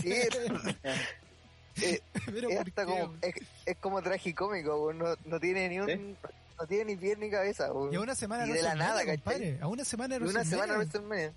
Sí, 0.01 0.11
eh, 1.81 2.01
pero 2.25 2.49
es, 2.49 2.57
¿por 2.57 2.67
hasta 2.67 2.85
qué, 2.85 2.91
como, 2.91 3.13
es, 3.21 3.35
es 3.65 3.77
como 3.77 4.01
tragicómico, 4.01 4.85
weón. 4.85 4.97
no, 4.99 5.15
no 5.25 5.39
tiene 5.39 5.69
ni 5.69 5.79
un, 5.79 5.87
Sí. 5.87 6.15
no 6.59 6.67
tiene 6.67 6.85
ni 6.85 6.95
pie 6.95 7.15
ni 7.15 7.29
cabeza, 7.29 7.71
weón. 7.71 7.91
Y 7.93 7.95
a 7.95 8.01
una 8.01 8.13
semana 8.15 8.45
y 8.47 8.51
de 8.51 8.61
la 8.61 8.75
nada, 8.75 8.99
¿cachai? 8.99 9.15
compadre. 9.17 9.57
A 9.61 9.67
una 9.67 9.83
semana 9.83 10.19
de 10.19 10.25
una 10.25 10.43
semana. 10.43 10.75
WrestleMania. 10.77 11.33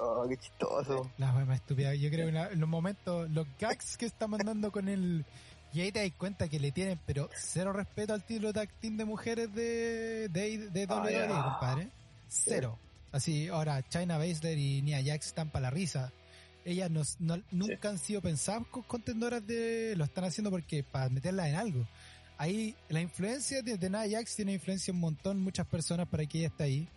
Oh, 0.00 0.26
qué 0.28 0.36
chistoso. 0.36 1.10
La 1.18 1.32
más 1.32 1.56
estúpida. 1.56 1.94
Yo 1.94 2.08
creo 2.10 2.26
que 2.26 2.32
la- 2.32 2.50
los 2.50 2.68
momentos, 2.68 3.28
los 3.30 3.46
gags 3.58 3.96
que 3.96 4.06
está 4.06 4.26
mandando 4.28 4.70
con 4.70 4.88
el. 4.88 5.24
Y 5.72 5.80
ahí 5.82 5.92
te 5.92 6.00
das 6.02 6.16
cuenta 6.16 6.48
que 6.48 6.58
le 6.58 6.72
tienen, 6.72 6.98
pero 7.06 7.28
cero 7.36 7.72
respeto 7.72 8.14
al 8.14 8.24
título 8.24 8.52
tag 8.52 8.70
team 8.80 8.96
de 8.96 9.04
mujeres 9.04 9.54
de, 9.54 10.28
de, 10.28 10.70
de 10.70 10.86
Ah, 10.88 10.96
WWE, 11.02 11.12
ya. 11.12 11.42
compadre. 11.42 11.88
Cero. 12.28 12.78
Así, 13.12 13.48
ahora, 13.48 13.86
China 13.88 14.18
Baszler 14.18 14.58
y 14.58 14.82
Nia 14.82 15.02
Jax 15.04 15.26
están 15.26 15.50
para 15.50 15.64
la 15.64 15.70
risa. 15.70 16.12
Ellas 16.64 16.90
no, 16.90 17.02
no- 17.20 17.42
nunca 17.50 17.88
han 17.90 17.98
sido 17.98 18.20
pensadas 18.20 18.66
con 18.70 18.82
contendoras 18.82 19.46
de. 19.46 19.94
Lo 19.96 20.04
están 20.04 20.24
haciendo 20.24 20.50
porque 20.50 20.82
para 20.82 21.08
meterlas 21.08 21.46
en 21.48 21.54
algo. 21.56 21.86
Ahí, 22.38 22.74
la 22.88 23.00
influencia 23.00 23.62
de, 23.62 23.76
de 23.76 23.90
Nia 23.90 24.08
Jax 24.10 24.36
tiene 24.36 24.52
influencia 24.54 24.92
un 24.92 25.00
montón, 25.00 25.40
muchas 25.40 25.66
personas 25.66 26.06
para 26.08 26.24
que 26.26 26.38
ella 26.38 26.46
esté 26.48 26.64
ahí. 26.64 26.88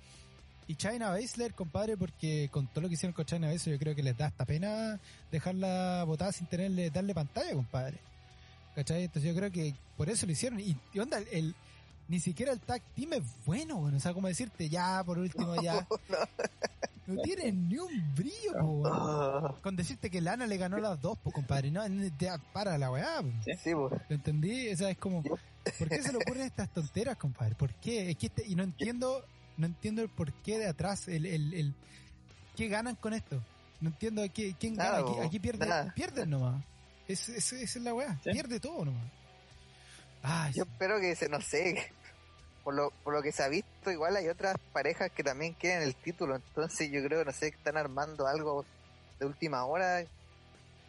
Y 0.68 0.76
China 0.76 1.10
Baszler, 1.10 1.54
compadre, 1.54 1.98
porque 1.98 2.48
con 2.52 2.68
todo 2.68 2.82
lo 2.84 2.88
que 2.88 2.94
hicieron 2.94 3.14
con 3.14 3.26
China 3.26 3.48
Baszler, 3.52 3.76
yo 3.76 3.80
creo 3.80 3.96
que 3.96 4.04
les 4.04 4.16
da 4.18 4.28
hasta 4.28 4.46
pena 4.46 5.00
dejarla 5.32 6.04
botada 6.06 6.32
sin 6.32 6.48
tenerle, 6.48 6.90
darle 6.90 7.14
pantalla, 7.14 7.54
compadre. 7.54 7.98
¿Cachai? 8.76 9.04
Entonces 9.04 9.32
yo 9.34 9.38
creo 9.38 9.52
que 9.52 9.76
por 9.98 10.10
eso 10.10 10.26
lo 10.26 10.32
hicieron. 10.32 10.60
Y, 10.60 10.78
y 10.94 11.00
onda, 11.00 11.18
el, 11.18 11.28
el- 11.32 11.56
ni 12.08 12.20
siquiera 12.20 12.52
el 12.52 12.60
tag 12.60 12.82
team 12.96 13.14
es 13.14 13.24
bueno, 13.46 13.78
bueno. 13.78 13.96
O 13.98 14.00
sea, 14.00 14.14
como 14.14 14.28
decirte, 14.28 14.68
ya, 14.70 15.04
por 15.06 15.18
último, 15.20 15.62
ya. 15.62 15.88
No 17.08 17.20
tiene 17.24 17.52
ni 17.52 17.78
un 17.78 18.16
brillo, 18.16 18.54
po, 18.60 18.66
weón. 18.68 18.94
Ah, 18.96 19.56
Con 19.64 19.76
decirte 19.76 20.10
que 20.10 20.22
Lana 20.22 20.46
le 20.46 20.56
ganó 20.58 20.78
las 20.78 21.02
dos, 21.02 21.18
pues, 21.22 21.34
compadre. 21.34 21.70
No, 21.72 21.86
ya, 22.20 22.38
para 22.54 22.78
la 22.78 22.92
weá, 22.92 23.22
sí, 23.44 23.74
pues. 23.74 24.02
¿Lo 24.08 24.16
entendí? 24.16 24.70
O 24.70 24.78
sea, 24.78 24.92
es 24.92 24.98
como, 24.98 25.22
¿por 25.24 25.90
qué 25.90 26.02
se 26.02 26.12
le 26.12 26.20
ocurren 26.20 26.44
estas 26.44 26.70
tonteras, 26.70 27.18
compadre? 27.18 27.56
¿Por 27.56 27.74
qué? 27.74 28.12
Es 28.12 28.18
que 28.18 28.28
este- 28.28 28.46
y 28.48 28.56
no 28.56 28.64
entiendo, 28.64 29.26
no 29.58 29.66
entiendo 29.66 30.02
el 30.04 30.10
porqué 30.10 30.60
de 30.60 30.68
atrás, 30.68 31.08
el, 31.08 31.26
el, 31.26 31.54
el, 31.54 31.74
¿qué 32.56 32.68
ganan 32.70 32.96
con 32.96 33.14
esto? 33.14 33.42
No 33.82 33.90
entiendo 33.90 34.22
quién 34.34 34.76
Nada, 34.76 35.02
gana, 35.02 35.12
aquí, 35.12 35.20
aquí 35.28 35.40
pierden, 35.40 35.70
nada. 35.70 35.94
pierden 35.94 36.30
nomás. 36.30 36.64
Es, 37.12 37.30
es, 37.54 37.76
la 37.78 37.94
weá, 37.94 38.18
Sí. 38.24 38.32
pierde 38.32 38.60
todo 38.60 38.86
nomás. 38.86 39.04
Ay, 40.24 40.54
Yo 40.54 40.64
espero 40.64 41.00
que 41.00 41.16
se, 41.16 41.30
no 41.30 41.42
sé, 41.42 41.92
por 42.64 42.74
lo, 42.74 42.92
por 43.04 43.14
lo 43.14 43.22
que 43.22 43.32
se 43.32 43.44
ha 43.44 43.48
visto, 43.48 43.92
igual 43.92 44.16
hay 44.16 44.28
otras 44.28 44.56
parejas 44.72 45.12
que 45.12 45.24
también 45.24 45.54
quieren 45.54 45.82
el 45.84 45.96
título, 45.96 46.36
entonces 46.36 46.90
yo 46.92 47.04
creo, 47.04 47.26
no 47.26 47.32
sé, 47.32 47.52
que 47.52 47.58
están 47.58 47.78
armando 47.78 48.28
algo 48.28 48.66
de 49.20 49.26
última 49.26 49.66
hora. 49.66 50.04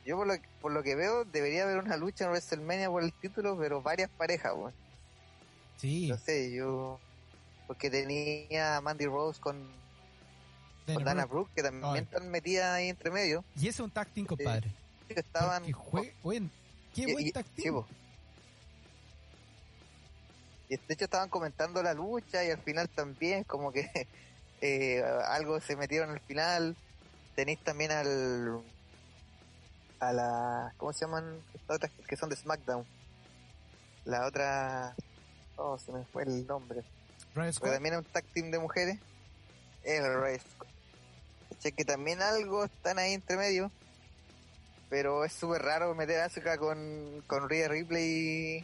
Yo 0.05 0.17
por 0.17 0.27
lo, 0.27 0.35
por 0.61 0.73
lo 0.73 0.83
que 0.83 0.97
veo, 0.97 1.25
debería 1.25 1.63
haber 1.63 1.79
una 1.79 1.97
lucha 1.97 2.25
en 2.25 2.31
WrestleMania 2.31 2.91
por 2.91 3.03
el 3.05 3.13
título, 3.13 3.57
pero 3.57 3.81
varias 3.83 4.11
parejas, 4.11 4.53
weón. 4.55 4.73
sí, 5.79 6.09
No 6.09 6.19
sé, 6.19 6.53
yo... 6.53 6.99
Porque 7.69 7.89
tenía 7.89 8.77
a 8.77 8.81
Mandy 8.83 9.07
Rose 9.07 9.41
con, 9.41 9.57
Dana 10.87 10.95
con 10.95 11.05
Dana 11.05 11.25
Brooke. 11.25 11.33
Brooke, 11.33 11.55
que 11.55 11.63
también 11.63 12.05
están 12.05 12.29
metidas 12.29 12.67
ahí 12.75 12.89
entre 12.89 13.11
medio. 13.11 13.45
y 13.57 13.69
es 13.69 13.79
un 13.81 13.91
tag 13.91 14.09
team, 14.09 14.27
compadre. 14.27 14.71
Que 15.15 15.21
Estaban... 15.21 15.65
Jue- 15.65 16.13
qué 16.95 17.03
y- 17.03 17.13
buen 17.13 17.27
y- 17.27 17.33
de 20.69 20.95
hecho 20.95 21.05
estaban 21.05 21.29
comentando 21.29 21.83
la 21.83 21.93
lucha 21.95 22.43
y 22.45 22.51
al 22.51 22.59
final 22.59 22.89
también 22.89 23.45
como 23.45 23.73
que 23.73 23.91
eh, 24.61 25.03
algo 25.27 25.61
se 25.61 25.77
metieron 25.77 26.11
al 26.11 26.21
final. 26.21 26.77
Tenéis 27.35 27.59
también 27.61 27.91
al 27.93 28.61
a 30.01 30.13
la 30.13 30.75
¿cómo 30.79 30.93
se 30.93 31.05
llaman? 31.05 31.39
Estas 31.55 31.77
otras 31.77 31.93
que 32.09 32.17
son 32.17 32.29
de 32.31 32.37
SmackDown. 32.37 32.85
La 34.05 34.27
otra 34.27 34.95
oh 35.57 35.79
se 35.79 35.93
me 35.93 36.05
fue 36.07 36.25
el 36.25 36.47
nombre. 36.47 36.83
Pero 37.61 37.75
también 37.75 37.95
es 37.95 37.99
un 38.01 38.07
tag 38.07 38.25
team 38.35 38.51
de 38.51 38.59
mujeres. 38.59 38.99
El 39.85 40.03
Riot 40.23 40.41
Squad. 40.41 40.69
Che, 41.61 41.73
que 41.73 41.85
también 41.85 42.21
algo 42.23 42.65
están 42.65 42.99
ahí 42.99 43.13
entre 43.13 43.37
medio. 43.37 43.71
Pero 44.93 45.25
es 45.25 45.33
súper 45.33 45.63
raro 45.63 45.95
meter 45.95 46.21
a 46.21 46.27
Asuka 46.27 46.59
con, 46.59 47.25
con 47.27 47.49
Rhea 47.49 47.67
Ripley. 47.67 48.63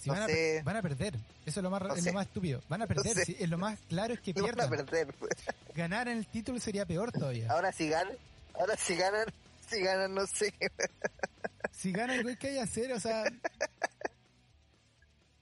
Si 0.00 0.08
no 0.08 0.14
van, 0.14 0.22
a, 0.22 0.26
sé. 0.28 0.62
van 0.64 0.76
a 0.78 0.80
perder. 0.82 1.14
Eso 1.44 1.60
es 1.60 1.62
lo 1.62 1.68
más, 1.68 1.82
No 1.82 1.94
es 1.94 2.02
sé. 2.02 2.08
lo 2.08 2.14
más 2.14 2.26
estúpido. 2.26 2.62
Van 2.70 2.80
a 2.80 2.86
perder. 2.86 3.18
es 3.18 3.50
lo 3.50 3.58
más 3.58 3.78
claro 3.86 4.14
es 4.14 4.20
que 4.20 4.32
Lo 4.34 4.44
van 4.44 4.52
a 4.52 4.54
pierdan. 4.66 4.86
perder. 4.86 5.14
pues. 5.18 5.32
Ganar 5.74 6.08
en 6.08 6.16
el 6.16 6.26
título 6.26 6.58
sería 6.58 6.86
peor 6.86 7.12
todavía. 7.12 7.52
Ahora 7.52 7.70
si 7.70 7.90
ganan, 7.90 8.14
ahora 8.54 8.74
si 8.78 8.96
ganan, 8.96 9.26
si 9.68 9.82
ganan, 9.82 10.14
no 10.14 10.26
sé. 10.26 10.54
Si 11.72 11.92
gana 11.92 12.14
el 12.14 12.22
güey 12.22 12.36
que 12.36 12.48
hay 12.48 12.54
que 12.54 12.60
hacer, 12.60 12.92
o 12.92 12.98
sea. 13.00 13.24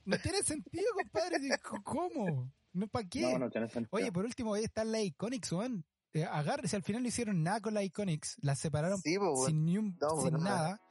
No 0.05 0.17
tiene 0.19 0.41
sentido, 0.43 0.85
compadre. 0.93 1.37
¿Cómo? 1.83 2.51
¿No 2.73 2.87
para 2.87 3.07
qué? 3.07 3.21
No, 3.21 3.39
no 3.39 3.49
tiene 3.49 3.67
sentido. 3.69 3.89
Oye, 3.91 4.11
por 4.11 4.25
último, 4.25 4.53
ahí 4.53 4.63
está 4.65 4.83
la 4.83 4.99
Iconics, 5.01 5.51
weón. 5.53 5.85
Eh, 6.13 6.23
agárrese, 6.25 6.75
al 6.75 6.83
final 6.83 7.01
no 7.03 7.07
hicieron 7.07 7.43
nada 7.43 7.59
con 7.61 7.73
la 7.73 7.83
Iconics. 7.83 8.37
Las 8.41 8.59
separaron 8.59 8.99
Sí, 9.01 9.17
pues, 9.17 9.29
bueno. 9.31 9.45
sin 9.47 9.65
ni 9.65 9.77
un, 9.77 9.97
No, 10.01 10.09
sin 10.11 10.19
bueno, 10.21 10.37
nada. 10.39 10.81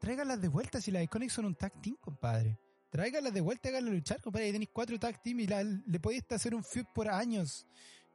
Tráiganlas 0.00 0.40
de 0.40 0.48
vuelta 0.48 0.80
si 0.80 0.90
las 0.90 1.02
Iconics 1.04 1.32
son 1.32 1.44
un 1.46 1.54
tag 1.54 1.72
team, 1.80 1.96
compadre. 2.00 2.58
Tráiganlas 2.90 3.32
de 3.34 3.40
vuelta, 3.40 3.68
háganlas 3.68 3.94
luchar, 3.94 4.20
compadre. 4.22 4.46
Ahí 4.46 4.52
tenéis 4.52 4.70
cuatro 4.72 4.98
tag 4.98 5.22
team 5.22 5.40
y 5.40 5.46
la- 5.46 5.62
le 5.64 6.00
podéis 6.00 6.24
hacer 6.30 6.54
un 6.54 6.64
feud 6.64 6.86
por 6.94 7.08
años, 7.08 7.66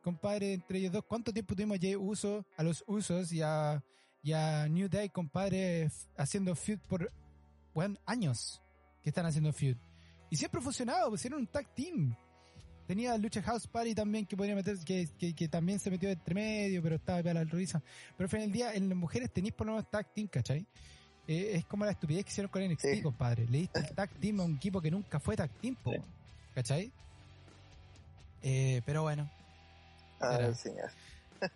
compadre, 0.02 0.54
entre 0.54 0.80
ellos 0.80 0.92
dos. 0.92 1.04
¿Cuánto 1.08 1.32
tiempo 1.34 1.56
tuvimos 1.56 1.78
uso 2.00 2.46
a 2.58 2.64
los 2.64 2.84
usos 2.88 3.32
y 3.32 3.42
a, 3.42 3.84
y 4.22 4.34
a 4.34 4.68
New 4.68 4.90
Day, 4.90 5.10
compadre, 5.10 5.90
haciendo 6.18 6.56
feud 6.56 6.80
por 6.88 7.12
weón, 7.74 7.98
años 8.06 8.62
que 9.02 9.10
están 9.10 9.26
haciendo 9.26 9.52
feud? 9.54 9.78
Y 10.30 10.36
siempre 10.38 10.60
ha 10.60 10.64
funcionado, 10.64 11.10
pues 11.10 11.26
eran 11.26 11.40
un 11.40 11.48
tag 11.48 11.74
team. 11.76 12.16
Tenía 12.92 13.18
Lucha 13.18 13.42
House 13.44 13.68
Party 13.68 13.96
también 13.96 14.26
que 14.26 14.36
podría 14.36 14.54
meter, 14.54 14.78
que, 14.80 15.08
que, 15.18 15.34
que 15.34 15.48
también 15.48 15.80
se 15.80 15.90
metió 15.90 16.10
entre 16.10 16.36
medio, 16.36 16.84
pero 16.84 16.98
estaba 16.98 17.24
para 17.24 17.36
la 17.36 17.44
risa. 17.46 17.82
Pero 18.18 18.26
al 18.26 18.30
final 18.30 18.48
del 18.48 18.52
día, 18.52 18.74
en 18.74 18.90
las 18.90 18.98
mujeres 18.98 19.32
tenéis 19.32 19.54
por 19.54 19.66
lo 19.66 19.72
menos 19.76 19.90
tag 19.90 20.14
team, 20.14 20.28
¿cachai? 20.28 20.66
Eh, 21.26 21.52
es 21.54 21.66
como 21.68 21.86
la 21.86 21.92
estupidez 21.92 22.26
que 22.26 22.32
hicieron 22.32 22.52
con 22.52 22.62
NXT, 22.62 22.96
Sí. 22.96 23.02
compadre. 23.02 23.48
Le 23.48 23.60
diste 23.60 23.80
el 23.80 23.96
tag 23.96 24.10
team 24.20 24.42
a 24.42 24.44
un 24.44 24.58
equipo 24.58 24.82
que 24.82 24.92
nunca 24.92 25.22
fue 25.22 25.38
tag 25.38 25.50
team, 25.62 25.74
po, 25.76 25.94
Sí. 25.94 26.00
¿cachai? 26.54 26.92
Eh, 28.44 28.82
pero 28.86 29.04
bueno. 29.04 29.32
Será. 30.20 30.54
señor. 30.54 30.92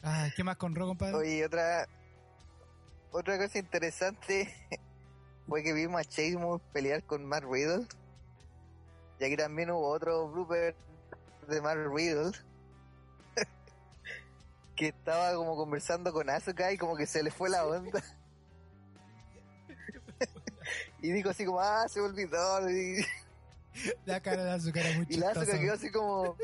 Ah, 0.03 0.29
¿Qué 0.37 0.41
más 0.45 0.55
con 0.55 0.73
Ro, 0.73 0.87
compadre? 0.87 1.15
Oye, 1.15 1.45
otra, 1.45 1.85
otra 3.11 3.37
cosa 3.37 3.59
interesante 3.59 4.47
fue 5.49 5.63
que 5.63 5.73
vimos 5.73 5.99
a 5.99 6.05
Chase 6.05 6.37
Moore 6.37 6.63
pelear 6.71 7.03
con 7.03 7.25
Matt 7.25 7.43
Riddle. 7.43 7.85
Y 9.19 9.25
aquí 9.25 9.35
también 9.35 9.69
hubo 9.71 9.85
otro 9.89 10.29
blooper 10.31 10.73
de 11.47 11.61
Matt 11.61 11.77
Riddle. 11.77 12.31
que 14.75 14.87
estaba 14.89 15.33
como 15.35 15.55
conversando 15.55 16.11
con 16.11 16.29
Asuka 16.29 16.71
y 16.71 16.77
como 16.77 16.95
que 16.95 17.07
se 17.07 17.23
le 17.23 17.31
fue 17.31 17.49
la 17.49 17.65
onda. 17.65 18.03
y 21.01 21.11
dijo 21.11 21.29
así 21.29 21.45
como, 21.45 21.59
ah, 21.59 21.87
se 21.87 22.01
olvidó. 22.01 22.69
Y, 22.69 23.05
La 24.05 24.19
cara 24.21 24.43
de 24.43 24.51
azúcar 24.51 24.85
era 24.85 24.97
muy 24.97 25.05
y 25.09 25.17
la 25.17 25.31
Asuka 25.31 25.59
quedó 25.59 25.73
así 25.73 25.91
como... 25.91 26.37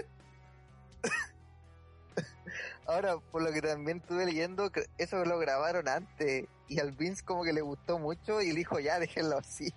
Ahora, 2.85 3.17
por 3.31 3.41
lo 3.41 3.53
que 3.53 3.61
también 3.61 3.97
estuve 3.97 4.25
leyendo, 4.25 4.71
eso 4.97 5.23
lo 5.23 5.39
grabaron 5.39 5.87
antes 5.87 6.45
y 6.67 6.79
al 6.79 6.91
Vince 6.91 7.23
como 7.23 7.43
que 7.43 7.53
le 7.53 7.61
gustó 7.61 7.99
mucho 7.99 8.41
y 8.41 8.49
le 8.49 8.55
dijo, 8.55 8.79
ya, 8.79 8.99
déjenlo 8.99 9.37
así. 9.37 9.73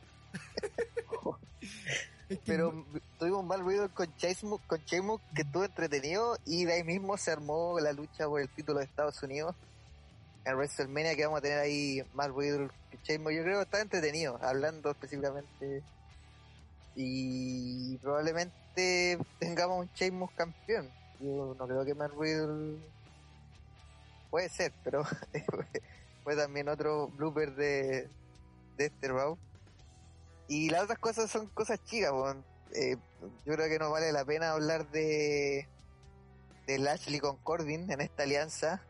Es 2.28 2.38
que 2.38 2.44
Pero 2.46 2.84
tuvimos 3.18 3.40
un 3.40 3.48
mal 3.48 3.60
ruido 3.60 3.88
con 3.94 4.14
Chase 4.16 4.46
Mo- 4.46 4.60
con 4.66 4.80
que 4.80 5.42
estuvo 5.42 5.64
entretenido 5.64 6.38
y 6.46 6.64
de 6.64 6.74
ahí 6.74 6.84
mismo 6.84 7.16
se 7.18 7.30
armó 7.32 7.78
la 7.80 7.92
lucha 7.92 8.26
por 8.26 8.40
el 8.40 8.48
título 8.48 8.78
de 8.78 8.86
Estados 8.86 9.22
Unidos 9.22 9.54
en 10.46 10.54
WrestleMania 10.56 11.14
que 11.16 11.24
vamos 11.24 11.38
a 11.38 11.42
tener 11.42 11.58
ahí 11.58 12.02
más 12.14 12.28
ruido 12.28 12.68
que 12.90 12.98
Sheamus. 13.02 13.32
Yo 13.34 13.42
creo 13.42 13.58
que 13.58 13.64
está 13.64 13.80
entretenido, 13.80 14.38
hablando 14.42 14.90
específicamente. 14.90 15.82
Y 16.96 17.96
probablemente 17.98 19.18
tengamos 19.38 19.80
un 19.80 19.90
Sheamus 19.94 20.30
campeón. 20.32 20.90
Yo 21.20 21.54
no 21.58 21.66
creo 21.66 21.84
que 21.84 21.94
Matt 21.94 22.12
Riddle 22.18 22.78
puede 24.30 24.48
ser, 24.48 24.72
pero 24.82 25.04
fue 26.24 26.36
también 26.36 26.68
otro 26.68 27.08
blooper 27.08 27.54
de, 27.54 28.08
de 28.76 28.86
este 28.86 29.08
Raw. 29.08 29.36
Y 30.48 30.70
las 30.70 30.84
otras 30.84 30.98
cosas 30.98 31.30
son 31.30 31.46
cosas 31.48 31.82
chicas. 31.84 32.12
Eh, 32.72 32.96
yo 33.46 33.54
creo 33.54 33.68
que 33.68 33.78
no 33.78 33.90
vale 33.90 34.12
la 34.12 34.24
pena 34.24 34.52
hablar 34.52 34.90
de 34.90 35.68
de 36.66 36.78
Lashley 36.78 37.20
con 37.20 37.36
Corbin 37.36 37.90
en 37.90 38.00
esta 38.00 38.22
alianza 38.22 38.82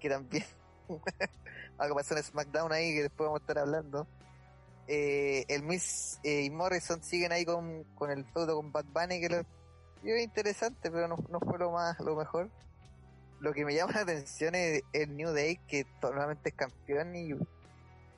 que 0.00 0.08
también 0.08 0.44
algo 1.78 1.96
pasó 1.96 2.16
en 2.16 2.22
SmackDown 2.22 2.72
ahí 2.72 2.94
que 2.94 3.02
después 3.02 3.26
vamos 3.26 3.40
a 3.40 3.42
estar 3.42 3.58
hablando 3.58 4.06
eh, 4.88 5.44
el 5.48 5.62
Miss 5.62 6.20
eh, 6.22 6.42
y 6.42 6.50
Morrison 6.50 7.02
siguen 7.02 7.32
ahí 7.32 7.44
con, 7.44 7.84
con 7.94 8.10
el 8.10 8.24
feudo 8.26 8.56
con 8.56 8.72
Bad 8.72 8.86
Bunny 8.86 9.20
que 9.20 9.28
lo 9.28 9.36
es 10.04 10.24
interesante 10.24 10.90
pero 10.90 11.08
no, 11.08 11.16
no 11.28 11.40
fue 11.40 11.58
lo 11.58 11.72
más 11.72 11.98
lo 12.00 12.14
mejor 12.14 12.50
lo 13.40 13.52
que 13.52 13.64
me 13.64 13.74
llama 13.74 13.92
la 13.92 14.00
atención 14.00 14.54
es 14.54 14.82
el 14.92 15.16
New 15.16 15.32
Day 15.32 15.58
que 15.68 15.86
normalmente 16.02 16.50
es 16.50 16.54
campeón 16.54 17.14
y 17.14 17.34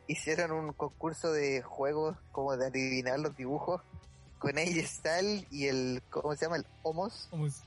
hicieron 0.09 0.51
un 0.51 0.73
concurso 0.73 1.33
de 1.33 1.63
juegos 1.63 2.17
como 2.33 2.57
de 2.57 2.67
adivinar 2.67 3.21
los 3.21 3.37
dibujos 3.37 3.83
con 4.39 4.59
AJ 4.59 4.87
Styles 4.87 5.47
y 5.51 5.67
el 5.67 6.03
¿cómo 6.11 6.35
se 6.35 6.47
llama? 6.47 6.57
el 6.57 6.67
Homos 6.83 7.29
Homos 7.31 7.63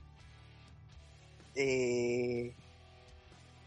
eh, 1.56 2.54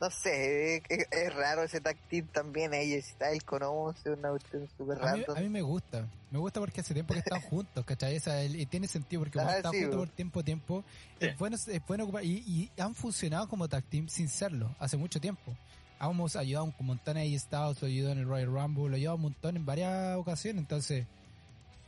no 0.00 0.10
sé, 0.10 0.82
es, 0.88 1.34
raro 1.34 1.62
ese 1.62 1.80
tag 1.80 1.96
team 2.08 2.26
también, 2.26 2.74
ella 2.74 3.00
Style 3.00 3.40
con 3.42 3.62
Omos, 3.62 3.96
es 4.04 4.18
una 4.18 4.30
cuestión 4.30 4.68
súper 4.76 4.98
raro. 4.98 5.34
A, 5.34 5.40
mí 5.40 5.48
me 5.48 5.62
gusta, 5.62 6.06
me 6.30 6.38
gusta 6.38 6.60
porque 6.60 6.80
hace 6.80 6.92
tiempo 6.92 7.14
que 7.14 7.20
están 7.20 7.40
juntos, 7.50 7.84
¿cachai? 7.84 8.20
y 8.54 8.66
tiene 8.66 8.86
sentido 8.88 9.22
porque 9.22 9.40
ah, 9.40 9.56
están 9.56 9.72
juntos 9.72 9.96
por 9.96 10.08
tiempo 10.10 10.40
a 10.40 10.42
tiempo, 10.42 10.84
es 11.20 11.38
bueno, 11.38 11.56
es 11.56 11.86
bueno 11.86 12.04
ocupar, 12.04 12.24
y, 12.24 12.70
han 12.76 12.94
funcionado 12.94 13.48
como 13.48 13.68
tag 13.68 13.84
team 13.84 14.08
sin 14.08 14.28
serlo, 14.28 14.74
hace 14.78 14.96
mucho 14.96 15.20
tiempo. 15.20 15.56
Hemos 16.00 16.36
ayudado 16.36 16.64
un 16.78 16.86
montón 16.86 17.16
ahí 17.16 17.34
Estados, 17.34 17.82
ayudó 17.82 18.10
en 18.10 18.18
el 18.18 18.26
Royal 18.26 18.46
Rumble, 18.46 18.90
lo 18.90 18.96
ayudado 18.96 19.16
un 19.16 19.22
montón 19.22 19.56
en 19.56 19.64
varias 19.64 20.16
ocasiones, 20.16 20.60
entonces 20.60 21.06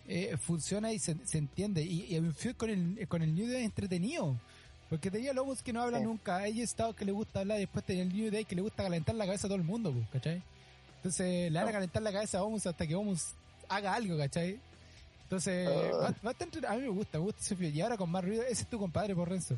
eh, 0.09 0.37
funciona 0.39 0.93
y 0.93 0.99
se, 0.99 1.17
entiende. 1.33 1.83
Y, 1.83 2.17
y 2.17 2.55
con 2.55 2.71
el, 2.71 3.09
con 3.09 3.23
el 3.23 3.35
New 3.35 3.49
Day 3.49 3.65
entretenido 3.65 4.37
porque 4.89 5.11
tenía 5.11 5.33
lobos 5.33 5.63
que 5.63 5.73
no 5.73 5.83
hablan 5.83 6.05
nunca. 6.05 6.37
Hay 6.37 6.61
estado 6.61 6.95
que 6.95 7.05
le 7.05 7.13
gusta 7.13 7.41
hablar 7.41 7.59
y 7.59 7.63
después 7.63 7.85
tenía 7.85 8.03
el 8.03 8.15
New 8.15 8.31
Day 8.31 8.45
que 8.45 8.55
le 8.55 8.63
gusta 8.63 8.85
calentar 8.85 9.15
la 9.15 9.27
cabeza 9.27 9.47
a 9.47 9.49
todo 9.49 9.59
el 9.59 9.65
mundo, 9.65 9.93
pues, 9.93 10.07
¿cachai? 10.13 10.43
Entonces 10.97 11.51
le 11.51 11.59
van 11.59 11.69
a 11.69 11.73
calentar 11.73 12.03
la 12.03 12.13
cabeza 12.13 12.39
a 12.39 12.43
Omus 12.45 12.67
hasta 12.67 12.87
que 12.87 12.95
Omus 12.95 13.31
haga 13.69 13.95
algo, 13.95 14.17
¿cachai? 14.17 14.61
Entonces, 15.25 15.69
ah. 15.69 16.15
a 16.69 16.75
mí 16.77 16.83
me 16.83 16.89
gusta, 16.89 17.19
me 17.19 17.25
gusta 17.25 17.43
ese 17.43 17.69
Y 17.69 17.81
ahora 17.81 17.97
con 17.97 18.11
más 18.11 18.25
ruido, 18.25 18.45
ese 18.45 18.63
es 18.63 18.71
tu 18.71 18.79
compadre, 18.79 19.15
por 19.15 19.29
Renzo. 19.29 19.57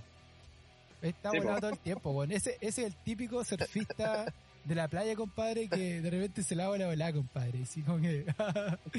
Está 1.03 1.31
volando 1.31 1.61
todo 1.61 1.71
el 1.71 1.79
tiempo, 1.79 2.13
bueno. 2.13 2.35
Ese, 2.35 2.57
ese 2.61 2.83
es 2.83 2.87
el 2.89 2.95
típico 2.97 3.45
surfista 3.45 4.33
de 4.65 4.75
la 4.75 4.89
playa, 4.89 5.15
compadre, 5.15 5.69
que 5.69 6.01
de 6.01 6.11
repente 6.11 6.43
se 6.43 6.55
lava 6.55 6.77
la 6.77 6.89
ola, 6.89 7.13
compadre. 7.13 7.63
Así 7.63 7.83
como 7.83 8.01
que... 8.01 8.27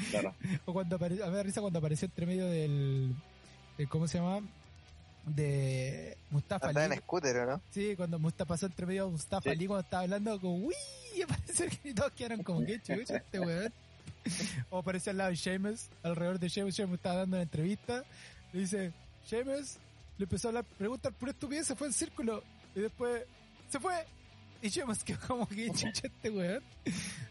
claro. 0.09 0.33
o 0.65 0.73
cuando 0.73 0.95
apareció, 0.95 1.23
a 1.23 1.27
mí 1.27 1.31
me 1.31 1.37
da 1.37 1.43
risa 1.43 1.61
cuando 1.61 1.79
apareció 1.79 2.05
entre 2.05 2.25
medio 2.25 2.47
del, 2.47 3.15
del 3.77 3.89
¿cómo 3.89 4.07
se 4.07 4.17
llama? 4.17 4.41
de 5.25 6.17
Mustafa 6.31 6.69
Ali. 6.69 6.93
en 6.93 6.99
scooter, 6.99 7.47
¿no? 7.47 7.61
Sí, 7.71 7.95
cuando 7.95 8.19
Mustafa 8.19 8.49
pasó 8.49 8.65
entre 8.65 8.85
medio 8.85 9.09
Mustafa 9.09 9.51
Ali 9.51 9.67
cuando 9.67 9.83
estaba 9.83 10.03
hablando 10.03 10.39
como 10.39 10.55
uy, 10.55 10.73
parece 11.27 11.69
que 11.69 11.93
todos 11.93 12.11
quedaron 12.13 12.43
como 12.43 12.65
que 12.65 12.81
chucha 12.81 13.17
este 13.17 13.39
weón. 13.39 13.71
o 14.69 14.79
apareció 14.79 15.11
al 15.11 15.17
lado 15.17 15.29
de 15.29 15.35
Sheamus, 15.35 15.87
alrededor 16.03 16.39
de 16.39 16.49
Sheamus, 16.49 16.75
Sheamus 16.75 16.95
estaba 16.95 17.17
dando 17.17 17.37
una 17.37 17.43
entrevista, 17.43 18.03
le 18.53 18.59
dice, 18.61 18.91
Sheamus, 19.25 19.77
le 20.19 20.25
empezó 20.25 20.47
a 20.47 20.49
hablar, 20.49 20.65
preguntar 20.77 21.13
por 21.13 21.29
estupidez, 21.29 21.65
se 21.65 21.75
fue 21.75 21.87
en 21.87 21.93
círculo, 21.93 22.43
y 22.75 22.81
después 22.81 23.23
se 23.69 23.79
fue, 23.79 24.05
y 24.61 24.69
Sheamus 24.69 25.03
quedó 25.03 25.19
como 25.27 25.47
que 25.47 25.69
chucha 25.71 26.07
este 26.07 26.29
weón. 26.29 26.61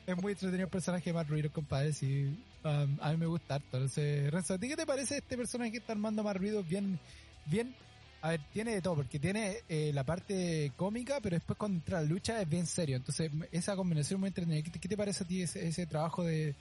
es 0.06 0.16
muy 0.16 0.32
entretenido 0.32 0.64
el 0.64 0.70
personaje 0.70 1.10
de 1.10 1.14
Matt 1.14 1.28
Ruido, 1.28 1.52
compadre, 1.52 1.92
sí. 1.92 2.36
Um, 2.64 2.98
a 3.00 3.12
mí 3.12 3.18
me 3.18 3.26
gusta 3.26 3.56
harto. 3.56 3.76
Entonces, 3.76 4.30
Renzo, 4.32 4.54
¿a 4.54 4.58
ti 4.58 4.68
qué 4.68 4.76
te 4.76 4.86
parece 4.86 5.18
este 5.18 5.36
personaje 5.36 5.70
que 5.70 5.76
está 5.76 5.92
armando 5.92 6.24
más 6.24 6.36
ruido 6.36 6.64
bien, 6.64 6.98
bien 7.46 7.72
a 8.20 8.30
ver, 8.30 8.40
tiene 8.52 8.72
de 8.72 8.82
todo, 8.82 8.96
porque 8.96 9.20
tiene 9.20 9.58
eh, 9.68 9.92
la 9.94 10.02
parte 10.02 10.72
cómica, 10.76 11.20
pero 11.22 11.36
después 11.36 11.56
contra 11.56 12.00
la 12.00 12.08
lucha 12.08 12.40
es 12.40 12.48
bien 12.48 12.66
serio. 12.66 12.96
Entonces, 12.96 13.30
esa 13.52 13.76
combinación 13.76 14.18
muy 14.18 14.28
entretenida. 14.28 14.62
¿Qué 14.62 14.88
te, 14.88 14.96
parece 14.96 15.22
a 15.22 15.26
ti 15.26 15.42
ese, 15.42 15.86
trabajo 15.86 16.24
de, 16.24 16.54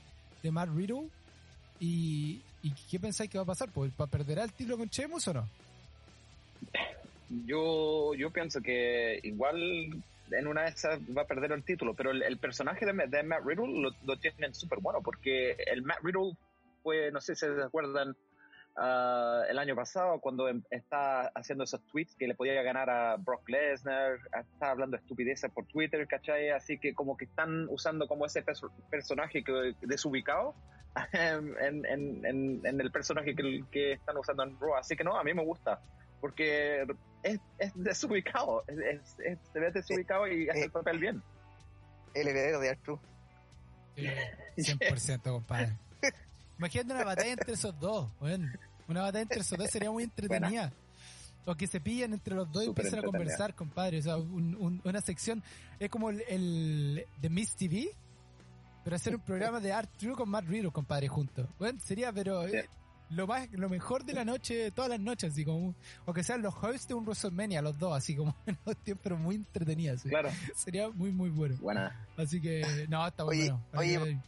de 0.44 0.52
Matt 0.52 0.70
Riddle? 0.76 1.10
¿Y, 1.80 2.42
qué 2.92 3.00
pensáis 3.00 3.30
que 3.30 3.38
va 3.38 3.44
a 3.44 3.48
pasar? 3.48 3.72
¿Pues, 3.72 3.92
¿Perderá 4.12 4.44
el 4.44 4.54
título 4.54 4.78
con 4.78 4.90
Chemus 4.90 5.28
o 5.30 5.34
no? 5.34 5.50
Yo, 7.30 8.14
yo 8.16 8.32
pienso 8.32 8.62
que 8.62 9.20
igual 9.24 10.04
en 10.32 10.48
una 10.48 10.64
de 10.64 10.70
esas 10.70 11.00
va 11.16 11.24
a 11.24 11.28
perder 11.28 11.52
el 11.52 11.64
título, 11.64 11.94
pero 11.94 12.12
el, 12.12 12.38
personaje 12.38 12.86
de, 12.86 12.94
Matt 12.94 13.46
Riddle 13.46 13.92
lo, 14.04 14.18
tienen 14.18 14.54
súper 14.54 14.80
bueno, 14.80 15.02
porque 15.02 15.52
el 15.68 15.84
Matt 15.84 16.00
Riddle 16.04 16.38
fue, 16.84 17.12
no 17.12 17.22
sé 17.22 17.36
si 17.36 17.46
se 17.46 17.62
acuerdan, 17.62 18.16
Ah, 18.80 19.42
el 19.50 19.58
año 19.58 19.76
pasado 19.76 20.20
cuando 20.20 20.48
em, 20.48 20.62
está 20.70 21.32
haciendo 21.34 21.64
esos 21.64 21.82
tweets 21.88 22.16
que 22.16 22.28
le 22.28 22.36
podía 22.36 22.62
ganar 22.62 22.92
a 22.92 23.16
Brock 23.18 23.50
Lesnar, 23.50 24.20
está 24.40 24.70
hablando 24.70 24.98
estupideces 24.98 25.52
por 25.52 25.66
Twitter, 25.66 26.08
¿cachai? 26.08 26.52
Así 26.52 26.78
que 26.78 26.94
como 26.94 27.18
que 27.18 27.26
están 27.26 27.68
usando 27.70 28.08
como 28.08 28.28
ese 28.28 28.44
personaje 28.92 29.44
que, 29.44 29.74
desubicado 29.82 30.54
en, 31.12 32.62
el 32.64 32.92
personaje 32.92 33.36
que, 33.36 33.64
que, 33.72 33.94
están 33.94 34.16
usando 34.16 34.44
en 34.44 34.60
Raw. 34.60 34.76
Así 34.76 34.96
que 34.96 35.04
no, 35.04 35.18
a 35.18 35.24
mí 35.24 35.34
me 35.34 35.44
gusta, 35.44 35.82
porque 36.22 36.86
es, 37.28 37.40
es 37.60 37.72
desubicado, 37.76 38.64
es, 38.68 39.16
se 39.54 39.60
ve 39.60 39.72
desubicado 39.72 40.28
y 40.28 40.50
hace 40.50 40.64
el 40.64 40.72
papel 40.72 41.00
bien. 41.00 41.24
El 42.14 42.28
heredero 42.28 42.60
de 42.60 42.70
Arturo. 42.70 43.00
100% 44.58 45.22
compadre. 45.24 45.78
Imagínate 46.58 46.94
una 46.94 47.04
batalla 47.04 47.32
entre 47.32 47.54
esos 47.54 47.80
dos, 47.80 48.10
bueno. 48.20 48.52
Una 48.88 49.02
batalla 49.02 49.24
entre 49.24 49.42
esos 49.42 49.58
dos 49.58 49.70
sería 49.70 49.92
muy 49.92 50.04
entretenida. 50.04 50.72
O 51.46 51.56
que 51.56 51.68
se 51.68 51.80
pillen 51.80 52.14
entre 52.14 52.36
los 52.36 52.52
dos 52.52 52.64
y 52.64 52.68
empiecen 52.68 53.00
a 53.00 53.04
conversar, 53.04 53.54
compadre. 53.56 54.00
O 54.00 54.02
sea, 54.02 54.18
una 54.18 55.02
sección. 55.02 55.44
Es 55.80 55.90
como 55.90 56.10
el, 56.10 56.22
el 56.28 57.06
de 57.22 57.30
Miss 57.30 57.56
TV, 57.56 57.90
pero 58.84 58.96
hacer 58.96 59.16
un 59.16 59.22
programa 59.22 59.60
de 59.60 59.72
Art 59.72 59.90
True 59.98 60.16
con 60.16 60.30
Matt 60.30 60.46
Riddle, 60.46 60.72
compadre, 60.72 61.08
juntos. 61.08 61.48
Bueno, 61.60 61.80
sería, 61.80 62.12
pero. 62.12 62.48
Eh, 62.48 62.68
lo 63.10 63.28
más 63.28 63.50
lo 63.52 63.70
mejor 63.70 64.04
de 64.04 64.14
la 64.14 64.26
noche, 64.26 64.72
todas 64.72 64.90
las 64.90 65.00
noches, 65.00 65.32
así 65.34 65.46
como, 65.46 65.76
o 66.06 66.14
que 66.14 66.24
sean 66.24 66.42
los 66.42 66.54
hosts 66.54 66.88
de 66.88 66.94
un 66.94 67.06
WrestleMania, 67.06 67.62
los 67.62 67.78
dos, 67.78 67.96
así 67.96 68.16
como 68.16 68.36
en 68.46 68.58
los 68.66 68.76
tiempos, 68.78 69.04
pero 69.04 69.18
muy 69.18 69.36
entretenidas. 69.36 70.04
Claro. 70.04 70.30
Sería 70.56 70.90
muy, 70.90 71.12
muy 71.12 71.30
bueno. 71.30 71.56
Buena. 71.60 72.08
Así 72.18 72.42
que, 72.42 72.88
no, 72.90 73.06
está 73.06 73.24
bueno. 73.24 73.64
Oye, 73.74 74.20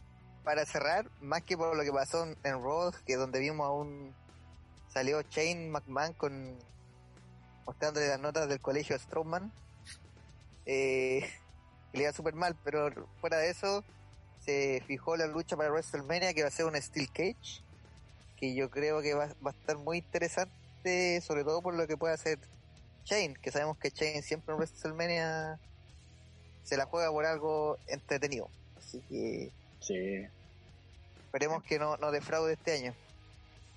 para 0.44 0.64
cerrar, 0.64 1.10
más 1.20 1.42
que 1.42 1.56
por 1.56 1.76
lo 1.76 1.82
que 1.82 1.92
pasó 1.92 2.24
en 2.24 2.62
Raw, 2.62 2.92
que 3.06 3.16
donde 3.16 3.40
vimos 3.40 3.66
a 3.66 3.70
un 3.70 4.14
salió 4.88 5.22
Shane 5.22 5.68
McMahon 5.68 6.12
con 6.14 6.58
mostrándole 7.66 8.08
las 8.08 8.18
notas 8.20 8.48
del 8.48 8.60
colegio 8.60 8.98
Strowman. 8.98 9.52
Eh, 10.66 11.28
le 11.92 12.02
iba 12.02 12.12
súper 12.12 12.34
mal, 12.34 12.56
pero 12.64 12.90
fuera 13.20 13.38
de 13.38 13.50
eso, 13.50 13.84
se 14.40 14.82
fijó 14.86 15.16
la 15.16 15.26
lucha 15.26 15.56
para 15.56 15.70
WrestleMania 15.70 16.34
que 16.34 16.42
va 16.42 16.48
a 16.48 16.52
ser 16.52 16.66
un 16.66 16.80
Steel 16.80 17.08
Cage, 17.12 17.62
que 18.40 18.54
yo 18.54 18.70
creo 18.70 19.02
que 19.02 19.14
va, 19.14 19.26
va 19.44 19.50
a 19.50 19.54
estar 19.54 19.76
muy 19.76 19.98
interesante, 19.98 21.20
sobre 21.20 21.44
todo 21.44 21.62
por 21.62 21.74
lo 21.74 21.86
que 21.86 21.96
puede 21.96 22.14
hacer 22.14 22.38
Shane, 23.04 23.34
que 23.34 23.50
sabemos 23.50 23.78
que 23.78 23.90
Shane 23.90 24.22
siempre 24.22 24.54
en 24.54 24.58
WrestleMania 24.58 25.58
se 26.62 26.76
la 26.76 26.86
juega 26.86 27.10
por 27.10 27.26
algo 27.26 27.78
entretenido. 27.86 28.48
Así 28.76 29.00
que. 29.08 29.50
Sí. 29.80 30.26
Esperemos 31.26 31.62
que 31.62 31.78
no, 31.78 31.96
no 31.96 32.10
defraude 32.10 32.54
este 32.54 32.72
año. 32.72 32.94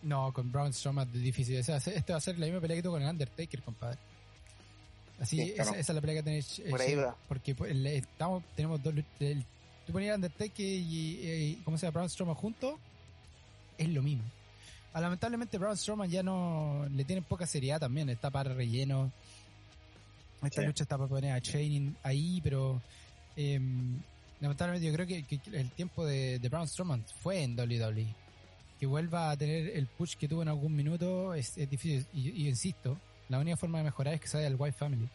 No, 0.01 0.33
con 0.33 0.51
Braun 0.51 0.73
Strowman 0.73 1.07
es 1.13 1.21
difícil. 1.21 1.55
este 1.55 2.11
va 2.11 2.17
a 2.17 2.21
ser 2.21 2.37
la 2.37 2.45
misma 2.45 2.59
pelea 2.59 2.77
que 2.77 2.83
tuvo 2.83 2.93
con 2.93 3.03
el 3.03 3.09
Undertaker, 3.09 3.61
compadre. 3.61 3.97
Así, 5.19 5.53
esa, 5.57 5.77
es 5.77 5.87
la 5.87 6.01
pelea 6.01 6.17
que 6.17 6.23
tenéis. 6.23 6.61
Por 6.69 6.81
ahí 6.81 6.95
va. 6.95 7.15
Porque 7.27 7.55
pues, 7.55 7.73
estamos, 7.73 8.43
tenemos 8.55 8.83
dos 8.83 8.93
el, 9.19 9.45
Tú 9.85 9.93
ponías 9.93 10.15
Undertaker 10.15 10.65
y, 10.65 11.61
¿cómo 11.63 11.77
se 11.77 11.85
llama? 11.85 11.93
Braun 11.93 12.09
Strowman 12.09 12.35
juntos. 12.35 12.75
Es 13.77 13.87
lo 13.89 14.01
mismo. 14.01 14.23
Ah, 14.93 15.01
lamentablemente 15.01 15.57
Braun 15.57 15.75
Strowman 15.75 16.09
ya 16.09 16.21
no 16.21 16.85
le 16.91 17.03
tiene 17.03 17.21
poca 17.21 17.47
seriedad 17.47 17.79
también. 17.79 18.09
Está 18.09 18.29
para 18.29 18.53
relleno. 18.53 19.11
Esta 20.43 20.61
lucha 20.61 20.83
está 20.83 20.97
para 20.97 21.09
poner 21.09 21.31
a 21.31 21.41
Training 21.41 21.93
ahí, 22.03 22.41
pero 22.43 22.81
em, 23.35 23.97
lamentablemente 24.41 24.85
yo 24.85 24.93
creo 24.93 25.07
que, 25.07 25.39
el 25.53 25.71
tiempo 25.71 26.05
de, 26.05 26.37
de 26.37 26.49
Braun 26.49 26.67
Strowman 26.67 27.03
fue 27.21 27.43
en 27.43 27.57
WWE 27.57 28.23
que 28.83 28.87
vuelva 28.87 29.31
a 29.31 29.37
tener 29.37 29.77
el 29.77 29.87
push 29.87 30.15
que 30.17 30.27
tuvo 30.27 30.41
en 30.41 30.49
algún 30.49 30.75
minuto 30.75 31.33
es, 31.33 31.55
difícil. 31.55 32.05
Y, 32.13 32.49
insisto, 32.49 32.99
la 33.29 33.39
única 33.39 33.55
forma 33.55 33.77
de 33.77 33.85
mejorar 33.85 34.15
es 34.15 34.19
que 34.19 34.27
salga 34.27 34.45
el 34.45 34.57
White 34.57 34.77
Family. 34.77 35.07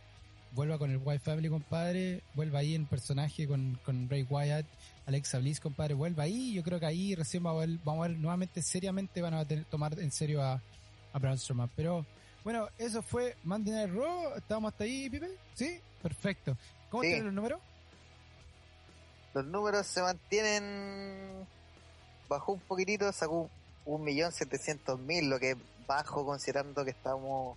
Vuelva 0.59 0.77
con 0.77 0.91
el 0.91 1.01
White 1.01 1.21
Family, 1.21 1.49
compadre. 1.49 2.21
Vuelva 2.35 2.59
ahí 2.59 2.75
en 2.75 2.85
personaje 2.85 3.47
con, 3.47 3.79
con 3.85 4.11
Ray 4.11 4.27
Wyatt, 4.29 4.67
Alexa 5.07 5.39
Bliss, 5.39 5.61
compadre. 5.61 5.95
Vuelva 5.95 6.25
ahí. 6.25 6.53
Yo 6.53 6.65
creo 6.65 6.81
que 6.81 6.87
ahí 6.87 7.15
recién 7.15 7.45
vamos 7.45 7.63
a 7.63 7.67
ver, 7.67 7.79
vamos 7.85 8.05
a 8.05 8.09
ver 8.09 8.19
nuevamente, 8.19 8.61
seriamente 8.61 9.23
van 9.23 9.35
a 9.35 9.45
tomar 9.71 9.97
en 10.01 10.11
serio 10.11 10.43
a, 10.43 10.61
a 11.13 11.19
Braun 11.21 11.39
Strowman. 11.39 11.71
Pero 11.77 12.05
bueno, 12.43 12.69
eso 12.77 13.03
fue 13.03 13.37
Monday 13.45 13.73
Night 13.73 13.95
Raw. 13.95 14.35
¿Estábamos 14.37 14.73
hasta 14.73 14.83
ahí, 14.83 15.09
Pipe? 15.09 15.31
¿Sí? 15.55 15.79
Perfecto. 16.03 16.57
¿Cómo 16.91 17.05
están 17.05 17.27
los 17.27 17.35
números? 17.35 17.61
Los 19.35 19.47
números 19.47 19.87
se 19.87 20.03
mantienen 20.03 21.47
bajó 22.29 22.55
un 22.55 22.61
poquitito, 22.63 23.13
sacó 23.13 23.49
un 23.85 24.03
millón 24.03 24.33
setecientos 24.33 24.99
mil, 24.99 25.31
lo 25.31 25.39
que 25.39 25.53
es 25.53 25.57
bajo 25.87 26.27
considerando 26.27 26.85
que 26.85 26.91
estamos 26.91 27.57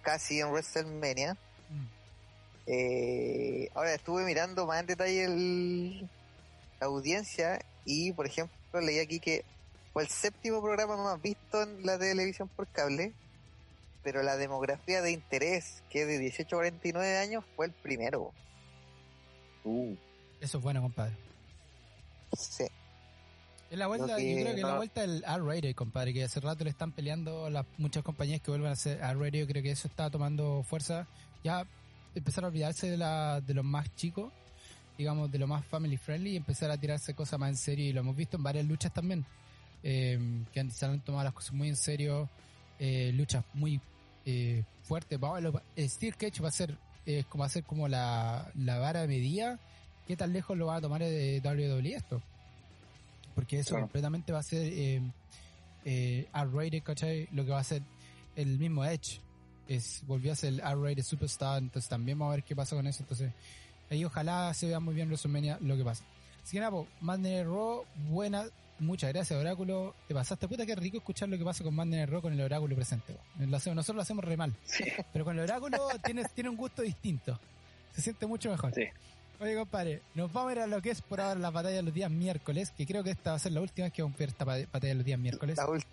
casi 0.00 0.40
en 0.40 0.48
WrestleMania. 0.52 1.36
Eh, 2.66 3.68
ahora 3.74 3.94
estuve 3.94 4.24
mirando 4.24 4.66
más 4.66 4.80
en 4.80 4.86
detalle 4.86 5.24
el, 5.24 6.00
la 6.80 6.86
audiencia 6.86 7.60
y, 7.84 8.12
por 8.12 8.26
ejemplo, 8.26 8.80
leí 8.80 8.98
aquí 8.98 9.20
que 9.20 9.44
fue 9.92 10.02
el 10.02 10.08
séptimo 10.08 10.60
programa 10.62 10.96
más 10.96 11.22
visto 11.22 11.62
en 11.62 11.86
la 11.86 11.98
televisión 11.98 12.48
por 12.48 12.66
cable, 12.66 13.12
pero 14.02 14.22
la 14.22 14.36
demografía 14.36 15.00
de 15.02 15.12
interés, 15.12 15.82
que 15.90 16.02
es 16.02 16.08
de 16.08 16.18
18 16.18 16.56
a 16.56 16.58
49 16.58 17.18
años, 17.18 17.44
fue 17.54 17.66
el 17.66 17.72
primero. 17.72 18.32
Uh, 19.64 19.94
Eso 20.40 20.58
es 20.58 20.64
bueno, 20.64 20.82
compadre. 20.82 21.14
Sí. 22.36 22.64
Es 23.70 23.78
la 23.78 23.86
vuelta, 23.88 24.16
que- 24.16 24.28
yo 24.28 24.34
creo 24.42 24.46
que 24.54 24.60
es 24.60 24.62
la 24.62 24.70
no. 24.72 24.76
vuelta 24.76 25.00
del 25.00 25.24
R-rated, 25.24 25.74
compadre, 25.74 26.12
que 26.12 26.22
hace 26.24 26.38
rato 26.40 26.62
le 26.64 26.70
están 26.70 26.92
peleando 26.92 27.50
las 27.50 27.66
muchas 27.78 28.04
compañías 28.04 28.40
que 28.40 28.50
vuelvan 28.50 28.70
a 28.70 28.74
hacer 28.74 28.98
R-rated, 28.98 29.40
yo 29.40 29.46
creo 29.46 29.62
que 29.62 29.70
eso 29.72 29.88
está 29.88 30.08
tomando 30.10 30.62
fuerza. 30.62 31.06
Ya 31.42 31.66
empezar 32.18 32.44
a 32.44 32.48
olvidarse 32.48 32.90
de, 32.90 32.96
la, 32.96 33.40
de 33.40 33.54
los 33.54 33.64
más 33.64 33.94
chicos, 33.94 34.32
digamos, 34.98 35.30
de 35.30 35.38
lo 35.38 35.46
más 35.46 35.64
family 35.66 35.96
friendly 35.96 36.32
y 36.32 36.36
empezar 36.36 36.70
a 36.70 36.76
tirarse 36.76 37.14
cosas 37.14 37.38
más 37.38 37.50
en 37.50 37.56
serio 37.56 37.86
y 37.86 37.92
lo 37.92 38.00
hemos 38.00 38.16
visto 38.16 38.36
en 38.36 38.42
varias 38.42 38.64
luchas 38.66 38.92
también, 38.92 39.24
eh, 39.82 40.18
que 40.52 40.60
han, 40.60 40.70
se 40.70 40.86
han 40.86 41.00
tomado 41.00 41.24
las 41.24 41.34
cosas 41.34 41.52
muy 41.52 41.68
en 41.68 41.76
serio, 41.76 42.28
eh, 42.78 43.12
luchas 43.14 43.44
muy 43.54 43.80
eh, 44.24 44.64
fuertes. 44.82 45.20
Vamos 45.20 45.38
a 45.38 45.40
lo- 45.42 45.62
eh, 45.76 45.88
Steel 45.88 46.16
Cage 46.16 46.42
va 46.42 46.48
a 46.48 46.52
ser 46.52 46.76
eh, 47.04 47.24
como 47.28 47.42
va 47.42 47.46
a 47.46 47.50
ser 47.50 47.62
como 47.64 47.86
la, 47.86 48.50
la 48.56 48.78
vara 48.78 49.02
de 49.02 49.06
medida, 49.08 49.58
¿qué 50.08 50.16
tan 50.16 50.32
lejos 50.32 50.56
lo 50.58 50.66
va 50.66 50.76
a 50.76 50.80
tomar 50.80 51.02
de 51.02 51.40
WWE 51.44 51.94
esto? 51.94 52.20
porque 53.34 53.58
eso 53.58 53.70
Claro. 53.70 53.82
completamente 53.84 54.32
va 54.32 54.38
a 54.38 54.42
ser 54.42 54.62
eh, 54.72 55.02
eh, 55.84 56.26
R-rated, 56.34 56.82
¿cachai? 56.82 57.28
Lo 57.32 57.44
que 57.44 57.50
va 57.50 57.60
a 57.60 57.64
ser 57.64 57.82
el 58.34 58.58
mismo 58.58 58.82
Edge. 58.84 59.20
Es, 59.68 60.02
volvió 60.06 60.32
a 60.32 60.36
ser 60.36 60.54
el 60.54 60.60
R-rated 60.60 61.02
Superstar, 61.02 61.58
entonces 61.62 61.88
también 61.88 62.18
vamos 62.18 62.32
a 62.32 62.36
ver 62.36 62.44
qué 62.44 62.54
pasa 62.54 62.76
con 62.76 62.86
eso. 62.86 63.02
Entonces, 63.02 63.32
ahí 63.90 64.04
ojalá 64.04 64.52
se 64.54 64.68
vea 64.68 64.80
muy 64.80 64.94
bien 64.94 65.04
en 65.06 65.10
WrestleMania 65.10 65.58
lo 65.60 65.76
que 65.76 65.84
pasa. 65.84 66.04
Así 66.44 66.52
que 66.52 66.60
nada, 66.60 66.70
po, 66.70 66.86
Monday 67.00 67.32
Night 67.32 67.46
Raw, 67.46 67.84
buena, 68.08 68.44
muchas 68.78 69.12
gracias 69.12 69.38
Oráculo, 69.40 69.94
te 70.06 70.14
pasaste, 70.14 70.46
puta 70.46 70.64
que 70.64 70.76
rico 70.76 70.98
escuchar 70.98 71.28
lo 71.28 71.36
que 71.36 71.44
pasa 71.44 71.64
con 71.64 71.74
Night 71.74 72.08
Raw 72.08 72.22
con 72.22 72.32
el 72.32 72.40
Oráculo 72.40 72.76
presente. 72.76 73.16
Lo 73.40 73.56
hacemos- 73.56 73.74
nosotros 73.76 73.96
lo 73.96 74.02
hacemos 74.02 74.24
re 74.24 74.36
mal, 74.36 74.54
sí, 74.64 74.84
pero 75.12 75.24
con 75.24 75.36
el 75.36 75.42
Oráculo 75.42 75.78
tiene, 76.04 76.22
tiene 76.34 76.50
un 76.50 76.56
gusto 76.56 76.82
distinto. 76.82 77.38
Se 77.92 78.00
siente 78.02 78.26
mucho 78.26 78.50
mejor. 78.50 78.72
sí. 78.74 78.84
Oye, 79.38 79.54
compadre, 79.54 80.00
nos 80.14 80.32
vamos 80.32 80.48
a 80.50 80.52
ir 80.54 80.60
a 80.60 80.66
lo 80.66 80.80
que 80.80 80.90
es 80.90 81.02
por 81.02 81.20
ahora 81.20 81.38
la 81.38 81.50
batalla 81.50 81.76
de 81.76 81.82
los 81.82 81.92
días 81.92 82.10
miércoles, 82.10 82.72
que 82.74 82.86
creo 82.86 83.04
que 83.04 83.10
esta 83.10 83.30
va 83.32 83.36
a 83.36 83.38
ser 83.38 83.52
la 83.52 83.60
última 83.60 83.84
vez 83.86 83.92
que 83.92 84.00
vamos 84.00 84.14
a 84.16 84.18
ver 84.20 84.28
esta 84.30 84.44
ba- 84.46 84.56
batalla 84.72 84.88
de 84.88 84.94
los 84.94 85.04
días 85.04 85.18
miércoles. 85.18 85.58
La 85.58 85.68
última. 85.68 85.90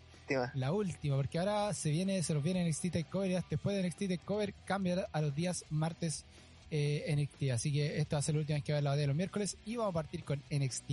La 0.55 0.71
última, 0.71 1.15
porque 1.15 1.39
ahora 1.39 1.73
se 1.73 1.89
viene, 1.91 2.21
se 2.23 2.33
nos 2.33 2.43
viene 2.43 2.67
NXT 2.67 2.91
Takeover 2.91 3.31
y 3.31 3.33
después 3.49 3.75
de 3.75 3.87
NXT 3.87 4.07
Takeover 4.19 4.53
cambia 4.65 5.07
a 5.11 5.21
los 5.21 5.35
días 5.35 5.65
martes 5.69 6.25
eh, 6.71 7.13
NXT. 7.15 7.51
Así 7.51 7.71
que 7.71 7.99
esta 7.99 8.15
va 8.15 8.19
a 8.19 8.23
ser 8.23 8.35
la 8.35 8.41
última 8.41 8.59
que 8.61 8.71
va 8.73 8.79
a 8.79 8.81
la 8.81 8.95
de 8.95 9.07
los 9.07 9.15
miércoles 9.15 9.57
y 9.65 9.75
vamos 9.75 9.91
a 9.91 9.93
partir 9.93 10.23
con 10.23 10.41
NXT. 10.49 10.91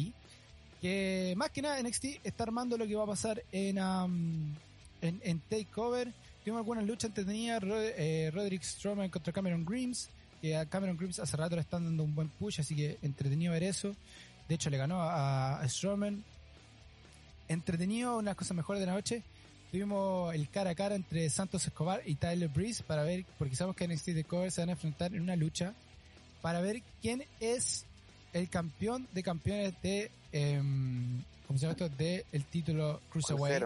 Que 0.81 1.35
más 1.37 1.51
que 1.51 1.63
nada 1.63 1.83
NXT 1.83 2.05
está 2.25 2.45
armando 2.45 2.79
lo 2.79 2.87
que 2.87 2.95
va 2.95 3.05
a 3.05 3.09
pasar 3.09 3.43
en, 3.53 3.79
um, 3.83 4.55
en 5.03 5.41
Takeover. 5.49 6.13
Tuvimos 6.43 6.61
algunas 6.61 6.85
luchas 6.87 7.11
entretenidas, 7.11 7.63
Rod- 7.63 7.93
eh, 7.97 8.31
Roderick 8.33 8.63
Strowman 8.63 9.11
contra 9.11 9.31
Cameron 9.33 9.65
Grimes, 9.67 10.09
que 10.41 10.57
a 10.57 10.65
Cameron 10.65 10.97
Grimes 10.97 11.19
hace 11.19 11.37
rato 11.37 11.55
le 11.55 11.61
están 11.61 11.85
dando 11.85 12.03
un 12.03 12.15
buen 12.15 12.29
push, 12.31 12.61
así 12.61 12.75
que 12.75 12.97
entretenido 13.03 13.53
ver 13.53 13.63
eso. 13.63 13.95
De 14.49 14.55
hecho, 14.55 14.71
le 14.71 14.79
ganó 14.79 15.03
a, 15.03 15.61
a 15.61 15.69
Strowman. 15.69 16.25
Entretenido, 17.51 18.17
una 18.17 18.37
cosa 18.37 18.55
mejor 18.55 18.79
de 18.79 18.87
la 18.87 18.93
noche. 18.93 19.25
Tuvimos 19.73 20.33
el 20.33 20.49
cara 20.49 20.71
a 20.71 20.75
cara 20.77 20.95
entre 20.95 21.29
Santos 21.31 21.67
Escobar 21.67 22.01
y 22.07 22.15
Tyler 22.15 22.49
Breeze 22.49 22.85
para 22.85 23.03
ver, 23.03 23.25
porque 23.41 23.57
sabemos 23.57 23.75
que 23.75 23.89
NXT 23.89 24.23
Takeover 24.23 24.53
se 24.53 24.61
van 24.61 24.69
a 24.69 24.73
enfrentar 24.73 25.13
en 25.13 25.21
una 25.21 25.35
lucha 25.35 25.75
para 26.43 26.61
ver 26.61 26.81
quién 27.03 27.25
es 27.41 27.87
el 28.33 28.49
campeón 28.49 29.09
de 29.13 29.25
campeones 29.25 29.75
de, 29.83 30.13
em, 30.31 31.25
¿cómo 31.49 31.59
se 31.59 31.67
llama 31.67 31.73
esto? 31.73 31.89
De 31.89 32.25
el 32.31 32.45
título 32.45 33.01
Cruiserweight. 33.11 33.65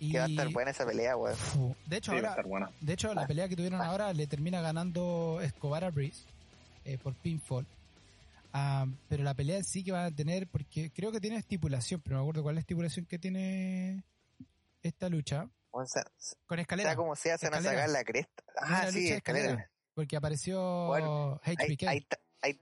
Y, 0.00 0.10
Que 0.10 0.18
va 0.18 0.24
a 0.24 0.28
estar 0.28 0.48
buena 0.48 0.72
esa 0.72 0.84
pelea, 0.84 1.16
weón. 1.16 1.36
Fu. 1.36 1.76
de 1.86 1.98
hecho, 1.98 2.10
Sí, 2.10 2.18
ahora, 2.18 2.70
de 2.80 2.92
hecho, 2.92 3.14
la 3.14 3.28
pelea 3.28 3.48
que 3.48 3.54
tuvieron 3.54 3.80
ahora 3.80 4.12
le 4.12 4.26
termina 4.26 4.60
ganando 4.60 5.38
Escobar 5.40 5.84
a 5.84 5.90
Breeze 5.90 6.22
eh, 6.84 6.98
por 7.00 7.14
pinfall. 7.14 7.64
Ah, 8.52 8.86
pero 9.08 9.22
la 9.24 9.34
pelea 9.34 9.58
en 9.58 9.64
sí 9.64 9.84
que 9.84 9.92
van 9.92 10.06
a 10.06 10.14
tener, 10.14 10.48
porque 10.48 10.90
creo 10.92 11.12
que 11.12 11.20
tiene 11.20 11.36
estipulación, 11.36 12.00
pero 12.00 12.16
no 12.16 12.22
me 12.22 12.26
acuerdo 12.26 12.42
cuál 12.42 12.54
es 12.54 12.56
la 12.56 12.60
estipulación 12.60 13.06
que 13.06 13.18
tiene 13.18 14.04
esta 14.82 15.08
lucha. 15.08 15.48
O 15.70 15.84
sea, 15.84 16.02
Con 16.46 16.58
escalera. 16.58 16.90
sea 16.90 16.96
como 16.96 17.14
sea, 17.14 17.36
se 17.38 17.50
van 17.50 17.60
a 17.60 17.62
sacar 17.62 17.88
la 17.90 18.04
cresta. 18.04 18.42
Ah, 18.56 18.90
sí, 18.90 19.10
escalera, 19.10 19.46
escalera. 19.50 19.70
Porque 19.94 20.16
apareció 20.16 20.86
Bueno, 20.86 21.40
Ahí, 21.44 21.56
HBK. 21.56 21.88
ahí, 21.88 21.98
está- 21.98 22.18
ahí, 22.42 22.60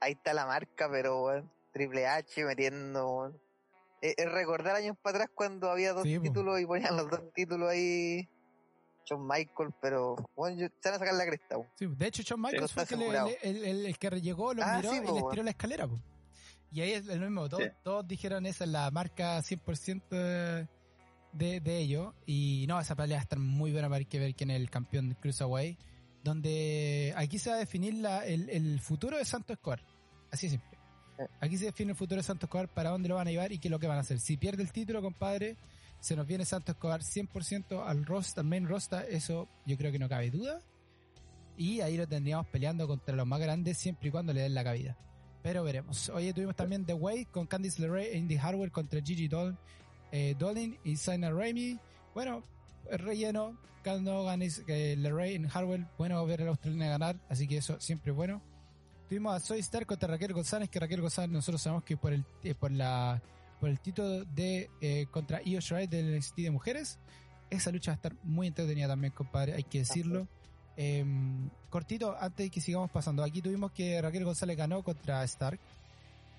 ahí 0.00 0.12
está 0.12 0.34
la 0.34 0.46
marca, 0.46 0.88
pero 0.90 1.22
weón, 1.24 1.52
Triple 1.72 2.06
H 2.06 2.44
metiendo. 2.44 3.32
Es, 4.02 4.14
es 4.18 4.32
recordar 4.32 4.74
años 4.74 4.96
para 5.00 5.18
atrás 5.18 5.30
cuando 5.34 5.70
había 5.70 5.92
dos 5.92 6.02
Sí, 6.02 6.16
po. 6.18 6.22
títulos 6.24 6.60
y 6.60 6.66
ponían 6.66 6.96
los 6.96 7.08
dos 7.10 7.20
títulos 7.34 7.70
ahí. 7.70 8.28
Michael, 9.18 9.70
pero 9.80 10.16
bueno, 10.36 10.56
yo- 10.60 10.68
se 10.80 10.88
van 10.90 10.96
a 10.96 10.98
sacar 10.98 11.14
la 11.14 11.26
cresta. 11.26 11.56
Sí, 11.76 11.86
de 11.86 12.06
hecho, 12.06 12.22
John 12.28 12.40
Michaels 12.40 12.70
Sí, 12.70 12.74
fue 12.74 12.96
el 12.96 13.36
el, 13.42 13.64
el- 13.64 13.86
el 13.86 13.98
que 13.98 14.10
llegó, 14.20 14.52
lo 14.54 14.62
Ah, 14.62 14.76
miró 14.76 14.90
sí, 14.92 14.96
y 14.96 15.00
po, 15.00 15.06
les 15.14 15.22
weón. 15.22 15.30
tiró 15.32 15.42
la 15.42 15.50
escalera. 15.50 15.86
po. 15.88 15.98
Y 16.72 16.80
ahí 16.82 16.92
es 16.92 17.04
lo 17.06 17.16
mismo, 17.16 17.48
todos, 17.48 17.64
Sí. 17.64 17.70
todos 17.82 18.06
dijeron 18.06 18.46
esa 18.46 18.64
es 18.64 18.70
la 18.70 18.90
marca 18.92 19.42
100% 19.42 20.14
de, 20.14 20.68
de, 21.32 21.60
de 21.60 21.78
ellos. 21.78 22.14
Y 22.26 22.64
no, 22.68 22.78
esa 22.78 22.94
pelea 22.94 23.16
va 23.16 23.20
a 23.20 23.22
estar 23.24 23.38
muy 23.40 23.72
buena 23.72 23.88
para 23.88 24.04
que 24.04 24.18
ver 24.20 24.34
quién 24.34 24.50
es 24.52 24.60
el 24.60 24.70
campeón 24.70 25.08
de 25.08 25.16
Cruiserweight. 25.16 25.78
Donde 26.22 27.12
aquí 27.16 27.38
se 27.38 27.50
va 27.50 27.56
a 27.56 27.58
definir 27.58 27.94
la, 27.94 28.24
el, 28.26 28.48
el 28.50 28.78
futuro 28.80 29.16
de 29.16 29.24
Santos 29.24 29.54
Escobar. 29.56 29.82
Así 30.30 30.46
de 30.46 30.50
simple. 30.52 30.78
Aquí 31.40 31.58
se 31.58 31.64
define 31.66 31.90
el 31.92 31.96
futuro 31.96 32.18
de 32.20 32.22
Santos 32.22 32.46
Escobar, 32.46 32.68
para 32.68 32.90
dónde 32.90 33.08
lo 33.08 33.16
van 33.16 33.26
a 33.26 33.30
llevar 33.30 33.50
y 33.52 33.58
qué 33.58 33.68
es 33.68 33.72
lo 33.72 33.78
que 33.78 33.86
van 33.86 33.96
a 33.98 34.00
hacer. 34.02 34.20
Si 34.20 34.36
pierde 34.36 34.62
el 34.62 34.70
título, 34.70 35.02
compadre, 35.02 35.56
se 36.00 36.16
nos 36.16 36.26
viene 36.26 36.44
Santos 36.44 36.74
Escobar 36.74 37.02
100% 37.02 37.84
al 37.86 38.04
roster, 38.04 38.40
al 38.40 38.46
main 38.46 38.66
roster, 38.66 39.06
eso 39.10 39.48
yo 39.66 39.76
creo 39.76 39.92
que 39.92 39.98
no 39.98 40.08
cabe 40.08 40.30
duda. 40.30 40.62
Y 41.56 41.82
ahí 41.82 41.96
lo 41.96 42.08
tendríamos 42.08 42.46
peleando 42.46 42.88
contra 42.88 43.14
los 43.14 43.26
más 43.26 43.38
grandes 43.38 43.76
siempre 43.76 44.08
y 44.08 44.10
cuando 44.10 44.32
le 44.32 44.40
den 44.40 44.54
la 44.54 44.64
cabida. 44.64 44.96
Pero 45.42 45.62
veremos. 45.62 46.08
Oye, 46.10 46.32
tuvimos 46.32 46.56
también 46.56 46.84
The 46.84 46.94
Way 46.94 47.26
con 47.26 47.46
Candice 47.46 47.82
LeRae 47.82 48.14
e 48.14 48.18
Indy 48.18 48.36
Hardware 48.36 48.70
contra 48.70 49.00
Gigi 49.00 49.28
Dolan, 49.28 49.58
eh, 50.12 50.34
Dolin 50.38 50.78
y 50.84 50.96
Zaina 50.96 51.30
Raimi. 51.30 51.78
Bueno, 52.14 52.42
el 52.90 52.98
relleno. 52.98 53.58
Cuando 53.82 54.24
ganes 54.24 54.62
eh, 54.68 54.94
LeRae 54.98 55.34
en 55.34 55.48
Hardware, 55.48 55.86
bueno 55.96 56.24
ver 56.26 56.42
a 56.42 56.44
la 56.44 56.50
australiana 56.50 56.90
ganar, 56.90 57.16
así 57.30 57.48
que 57.48 57.56
eso 57.56 57.80
siempre 57.80 58.10
es 58.10 58.16
bueno. 58.16 58.42
Tuvimos 59.08 59.34
a 59.34 59.40
Soy 59.40 59.60
Star 59.60 59.86
contra 59.86 60.06
Raquel 60.06 60.34
González, 60.34 60.68
que 60.68 60.78
Raquel 60.78 61.00
González 61.00 61.30
nosotros 61.30 61.62
sabemos 61.62 61.84
que 61.84 61.96
por 61.96 62.12
el 62.12 62.22
eh, 62.44 62.54
por 62.54 62.70
la 62.70 63.22
por 63.60 63.68
el 63.68 63.78
título 63.78 64.24
de 64.24 64.70
eh, 64.80 65.06
contra 65.10 65.40
Io 65.44 65.60
Shirai 65.60 65.86
del 65.86 66.16
NXT 66.16 66.36
de 66.36 66.50
mujeres, 66.50 66.98
esa 67.50 67.70
lucha 67.70 67.90
va 67.90 67.94
a 67.94 67.96
estar 67.96 68.14
muy 68.24 68.46
entretenida 68.46 68.88
también, 68.88 69.12
compadre, 69.12 69.54
hay 69.54 69.64
que 69.64 69.78
decirlo. 69.80 70.26
Eh, 70.76 71.04
cortito, 71.68 72.16
antes 72.18 72.46
de 72.46 72.50
que 72.50 72.60
sigamos 72.60 72.90
pasando, 72.90 73.22
aquí 73.22 73.42
tuvimos 73.42 73.70
que 73.72 74.00
Raquel 74.00 74.24
González 74.24 74.56
ganó 74.56 74.82
contra 74.82 75.22
Stark. 75.24 75.60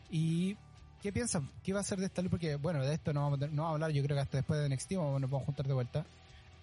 ¿Y 0.09 0.57
qué 1.01 1.11
piensan? 1.13 1.47
¿Qué 1.63 1.73
va 1.73 1.79
a 1.79 1.81
hacer 1.81 1.99
de 1.99 2.05
esta 2.07 2.21
lucha? 2.21 2.31
Porque, 2.31 2.55
bueno, 2.55 2.83
de 2.83 2.93
esto 2.93 3.13
no 3.13 3.21
vamos, 3.21 3.41
a, 3.41 3.47
no 3.47 3.63
vamos 3.63 3.71
a 3.71 3.73
hablar, 3.75 3.91
yo 3.91 4.03
creo 4.03 4.15
que 4.17 4.21
hasta 4.21 4.37
después 4.37 4.59
de 4.59 4.69
NXT 4.75 4.93
vamos, 4.95 5.21
nos 5.21 5.29
vamos 5.29 5.43
a 5.43 5.45
juntar 5.45 5.67
de 5.67 5.73
vuelta. 5.73 6.05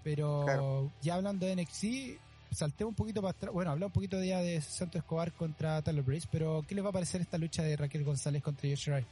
Pero 0.03 0.43
Claro. 0.45 0.93
ya 1.03 1.15
hablando 1.15 1.47
de 1.47 1.57
NXT, 1.57 2.55
salté 2.55 2.85
un 2.85 2.95
poquito 2.95 3.21
para 3.21 3.31
atrás. 3.33 3.53
Bueno, 3.53 3.71
hablé 3.71 3.85
un 3.87 3.93
poquito 3.93 4.23
ya 4.23 4.41
de 4.41 4.61
Santos 4.61 5.01
Escobar 5.01 5.33
contra 5.33 5.83
Tyler 5.83 6.03
Breeze, 6.03 6.29
pero 6.31 6.65
¿qué 6.67 6.75
les 6.75 6.85
va 6.85 6.89
a 6.91 6.93
parecer 6.93 7.21
esta 7.21 7.37
lucha 7.39 7.63
de 7.63 7.77
Raquel 7.77 8.05
González 8.05 8.43
contra 8.43 8.69
Yoshirai? 8.69 9.05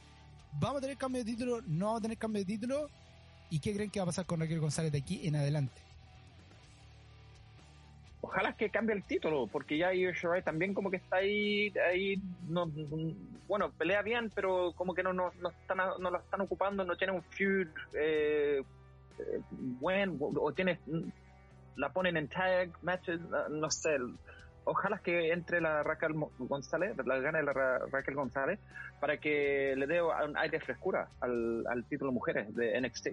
¿Vamos 0.53 0.77
a 0.77 0.81
tener 0.81 0.97
cambio 0.97 1.23
de 1.23 1.31
título? 1.31 1.61
¿No 1.67 1.85
vamos 1.85 1.99
a 1.99 2.01
tener 2.03 2.17
cambio 2.17 2.41
de 2.41 2.45
título? 2.45 2.87
¿Y 3.49 3.59
qué 3.59 3.73
creen 3.73 3.89
que 3.91 3.99
va 3.99 4.03
a 4.03 4.07
pasar 4.07 4.25
con 4.25 4.39
Raquel 4.39 4.59
González 4.59 4.91
de 4.91 4.97
aquí 4.99 5.27
en 5.27 5.35
adelante? 5.35 5.81
Ojalá 8.21 8.53
que 8.53 8.69
cambie 8.69 8.95
el 8.95 9.05
título, 9.05 9.47
porque 9.47 9.77
ya 9.77 9.93
Io 9.93 10.11
Shirai 10.11 10.43
también 10.43 10.73
como 10.73 10.89
que 10.91 10.97
está 10.97 11.17
ahí, 11.17 11.71
ahí 11.89 12.17
no, 12.47 12.65
no- 12.65 13.15
bueno, 13.47 13.71
pelea 13.71 14.01
bien, 14.01 14.31
pero 14.35 14.73
como 14.73 14.93
que 14.93 15.03
no, 15.03 15.13
no, 15.13 15.31
no, 15.39 15.49
están, 15.49 15.77
no 15.77 16.11
lo 16.11 16.19
están 16.19 16.41
ocupando, 16.41 16.83
no 16.83 16.97
tiene 16.97 17.13
un 17.13 17.23
feud 17.23 17.67
eh, 17.93 18.61
eh, 19.19 19.41
buen, 19.79 20.17
o 20.19 20.51
tiene, 20.53 20.81
la 21.75 21.93
ponen 21.93 22.17
en 22.17 22.27
tag 22.27 22.71
matches, 22.81 23.19
no 23.49 23.69
sé. 23.71 23.97
Ojalá 24.69 24.99
que 24.99 25.31
entre 25.31 25.61
la 25.61 25.81
Raquel 25.83 26.13
González, 26.39 26.95
la 27.05 27.19
gane 27.19 27.41
la 27.41 27.53
Ra- 27.53 27.79
Raquel 27.91 28.15
González, 28.15 28.59
para 28.99 29.17
que 29.17 29.73
le 29.77 29.87
dé 29.87 30.01
un 30.01 30.37
aire 30.37 30.59
de 30.59 30.65
frescura 30.65 31.07
al, 31.21 31.65
al 31.67 31.85
título 31.85 32.11
mujeres 32.11 32.53
de 32.53 32.79
NXT. 32.81 33.07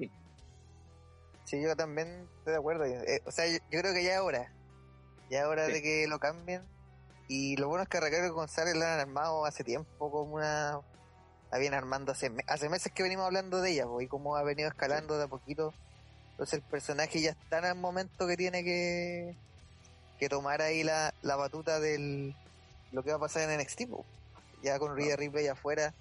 Sí, 1.45 1.63
yo 1.63 1.77
también 1.77 2.27
estoy 2.39 2.53
de 2.55 2.59
acuerdo. 2.59 2.85
Eh, 2.85 3.21
o 3.27 3.31
sea, 3.31 3.47
yo, 3.47 3.59
yo 3.71 3.81
creo 3.81 3.93
que 3.95 4.03
ya 4.03 4.15
es 4.15 4.21
hora. 4.21 4.51
Ya 5.31 5.41
es 5.41 5.47
hora 5.47 5.67
Sí. 5.67 5.73
de 5.75 5.83
que 5.83 6.07
lo 6.09 6.19
cambien. 6.19 6.63
Y 7.29 7.57
lo 7.57 7.69
bueno 7.69 7.83
es 7.85 7.89
que 7.89 7.99
a 7.99 8.01
Raquel 8.01 8.31
González 8.33 8.75
la 8.77 8.95
han 8.95 9.01
armado 9.01 9.45
hace 9.47 9.63
tiempo 9.65 10.11
como 10.11 10.35
una 10.35 10.79
la 11.53 11.59
viene 11.59 11.77
armando 11.77 12.11
hace, 12.13 12.31
me- 12.31 12.43
hace 12.49 12.69
meses 12.69 12.93
que 12.93 13.05
venimos 13.05 13.27
hablando 13.27 13.61
de 13.61 13.71
ella, 13.71 13.85
po, 13.85 14.01
y 14.01 14.09
cómo 14.09 14.35
ha 14.37 14.43
venido 14.43 14.69
escalando 14.69 15.17
de 15.19 15.25
a 15.25 15.29
poquito. 15.29 15.73
Entonces 16.33 16.55
el 16.55 16.63
personaje 16.63 17.21
ya 17.21 17.31
está 17.31 17.59
en 17.59 17.67
el 17.67 17.75
momento 17.77 18.27
que 18.27 18.37
tiene 18.37 18.65
que, 18.65 19.37
que 20.19 20.29
tomar 20.29 20.62
ahí 20.62 20.83
la, 20.83 21.12
la 21.23 21.37
batuta 21.37 21.81
del 21.81 22.35
lo 22.93 23.03
que 23.03 23.11
va 23.11 23.17
a 23.17 23.21
pasar 23.21 23.51
en 23.51 23.61
NXT. 23.61 23.89
po. 23.89 24.05
Ya 24.62 24.79
con 24.79 24.97
Rhea 24.97 25.17
Ripley 25.17 25.47
afuera, 25.49 25.93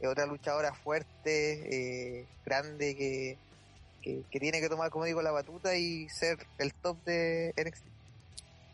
es 0.00 0.08
otra 0.08 0.26
luchadora 0.26 0.74
fuerte, 0.74 2.20
eh, 2.20 2.26
grande, 2.44 2.96
que, 2.96 3.38
que, 4.02 4.22
que 4.30 4.40
tiene 4.40 4.60
que 4.60 4.68
tomar, 4.68 4.90
como 4.90 5.04
digo, 5.04 5.22
la 5.22 5.30
batuta 5.30 5.76
y 5.76 6.08
ser 6.08 6.38
el 6.58 6.74
top 6.74 7.02
de 7.04 7.54
NXT. 7.56 7.84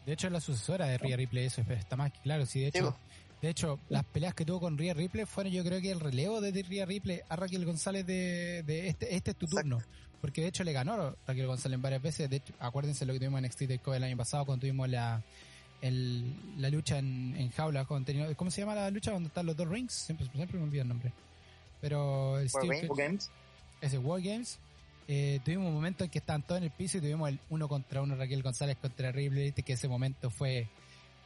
De 0.07 0.12
hecho, 0.14 0.29
es 0.29 0.33
la 0.33 0.41
sucesora 0.41 0.87
de 0.87 0.97
Rhea 0.97 1.18
Ripley, 1.18 1.45
eso 1.45 1.61
está 1.61 1.97
más 1.97 2.11
claro. 2.22 2.47
Sí, 2.47 2.61
de 2.61 2.68
hecho, 2.68 2.97
de 3.43 3.51
hecho, 3.51 3.79
las 3.91 4.05
peleas 4.05 4.35
que 4.35 4.45
tuvo 4.47 4.61
con 4.61 4.79
Rhea 4.79 4.95
Ripley 4.95 5.26
fueron, 5.26 5.53
yo 5.53 5.62
creo 5.62 5.81
que 5.83 5.91
el 5.91 6.01
relevo 6.01 6.41
de 6.41 6.51
Rhea 6.62 6.87
Ripley 6.87 7.20
a 7.29 7.37
Raquel 7.37 7.66
González 7.66 8.07
de, 8.07 8.62
de 8.62 8.89
este, 8.89 9.14
este 9.14 9.33
es 9.33 9.37
tu 9.37 9.47
Exacto. 9.47 9.79
Porque 10.21 10.41
de 10.43 10.49
hecho 10.49 10.64
le 10.64 10.73
ganó 10.73 11.14
Raquel 11.27 11.47
González 11.47 11.81
varias 11.81 12.03
veces. 12.03 12.29
De 12.29 12.37
hecho, 12.37 12.53
acuérdense 12.59 13.07
lo 13.07 13.12
que 13.12 13.19
tuvimos 13.21 13.39
en 13.39 13.45
NXT 13.47 13.69
Takeover 13.69 13.99
el 13.99 14.05
año 14.05 14.16
pasado 14.16 14.45
cuando 14.45 14.61
tuvimos 14.62 14.89
la 14.89 15.23
el, 15.81 16.35
la 16.61 16.71
lucha 16.71 16.99
en, 16.99 17.37
en 17.37 17.51
jaula 17.51 17.85
con 17.85 18.05
tenía- 18.05 18.35
¿Cómo 18.35 18.51
se 18.51 18.62
llama 18.62 18.75
la 18.75 18.91
lucha 18.91 19.12
donde 19.12 19.29
están 19.29 19.47
los 19.47 19.57
dos 19.57 19.69
rings? 19.69 19.93
Siempre, 19.93 20.27
siempre 20.35 20.59
me 20.59 20.64
olvido 20.64 20.83
el 20.83 20.89
nombre. 20.89 21.12
Pero 21.81 22.39
el 22.39 22.49
Steel 22.51 22.69
Rings. 22.71 22.89
Cage- 22.89 22.97
Games. 22.97 23.31
ese 23.81 23.99
War 23.99 24.21
Games, 24.21 24.59
eh, 25.07 25.39
tuvimos 25.45 25.69
un 25.69 25.75
momento 25.75 26.03
en 26.03 26.11
que 26.11 26.19
estaban 26.19 26.43
todos 26.43 26.59
en 26.59 26.64
el 26.64 26.71
piso 26.73 26.99
y 26.99 27.01
tuvimos 27.01 27.29
el 27.29 27.39
uno 27.51 27.69
contra 27.69 28.03
uno 28.03 28.16
Raquel 28.16 28.43
González 28.43 28.77
contra 28.79 29.12
Ripley, 29.12 29.53
que 29.53 29.73
ese 29.73 29.87
momento 29.89 30.31
fue 30.31 30.66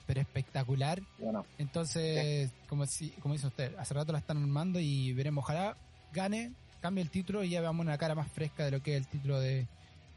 pero 0.07 0.21
espectacular. 0.21 1.01
Bueno, 1.19 1.47
Entonces, 1.59 2.51
como 2.69 2.85
si, 2.87 3.09
como 3.23 3.33
dice 3.35 3.47
usted, 3.47 3.75
hace 3.79 3.95
rato 3.95 4.13
la 4.13 4.19
están 4.19 4.37
armando 4.37 4.79
y 4.81 5.13
veremos, 5.15 5.45
ojalá 5.45 5.77
gane, 6.13 6.53
cambie 6.83 7.03
el 7.03 7.11
título 7.11 7.43
y 7.43 7.51
ya 7.51 7.61
veamos 7.61 7.87
una 7.87 7.97
cara 7.97 8.15
más 8.15 8.31
fresca 8.31 8.67
de 8.67 8.73
lo 8.73 8.83
que 8.83 8.97
es 8.97 8.99
el 8.99 9.07
título 9.07 9.41
de, 9.41 9.67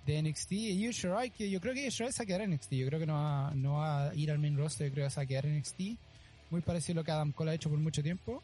de 0.05 0.21
NXT. 0.21 0.51
Y 0.51 0.89
que 1.37 1.49
yo 1.49 1.61
creo 1.61 1.73
que 1.73 1.83
Io 1.85 1.89
Shirai 1.89 2.11
se 2.11 2.19
va 2.19 2.23
a 2.23 2.25
quedar 2.25 2.41
en 2.41 2.51
NXT, 2.51 2.71
yo 2.73 2.87
creo 2.87 2.99
que 2.99 3.05
no 3.05 3.13
va, 3.13 3.51
no 3.55 3.75
va 3.75 4.09
a 4.09 4.15
ir 4.15 4.31
al 4.31 4.39
main 4.39 4.57
roster, 4.57 4.87
yo 4.87 4.93
creo 4.93 5.07
que 5.07 5.15
va 5.15 5.21
a 5.21 5.25
quedar 5.25 5.45
en 5.45 5.59
NXT. 5.59 5.79
Muy 6.49 6.61
parecido 6.61 6.99
a 6.99 7.01
lo 7.01 7.03
que 7.05 7.11
Adam 7.11 7.31
Cole 7.31 7.51
ha 7.51 7.53
hecho 7.53 7.69
por 7.69 7.79
mucho 7.79 8.03
tiempo, 8.03 8.43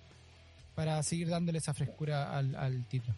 para 0.75 1.01
seguir 1.03 1.27
dándole 1.27 1.57
esa 1.57 1.73
frescura 1.73 2.37
al, 2.37 2.55
al 2.55 2.85
título. 2.85 3.13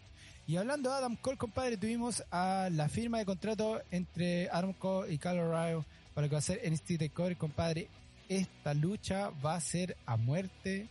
Y 0.46 0.56
hablando 0.56 0.90
de 0.90 0.96
Adam 0.96 1.16
Cole, 1.16 1.38
compadre, 1.38 1.76
tuvimos 1.76 2.22
a 2.30 2.68
la 2.70 2.88
firma 2.88 3.18
de 3.18 3.24
contrato 3.24 3.80
entre 3.90 4.50
Adam 4.50 4.74
Cole 4.74 5.12
y 5.12 5.18
Kyle 5.18 5.38
O'Reilly 5.38 5.82
para 6.14 6.26
lo 6.26 6.28
que 6.28 6.34
va 6.34 6.38
a 6.38 6.42
ser 6.42 6.60
NXT 6.70 6.98
TakeOver, 6.98 7.36
compadre. 7.36 7.88
Esta 8.28 8.74
lucha 8.74 9.30
va 9.44 9.54
a 9.54 9.60
ser 9.60 9.96
a 10.06 10.16
muerte, 10.16 10.88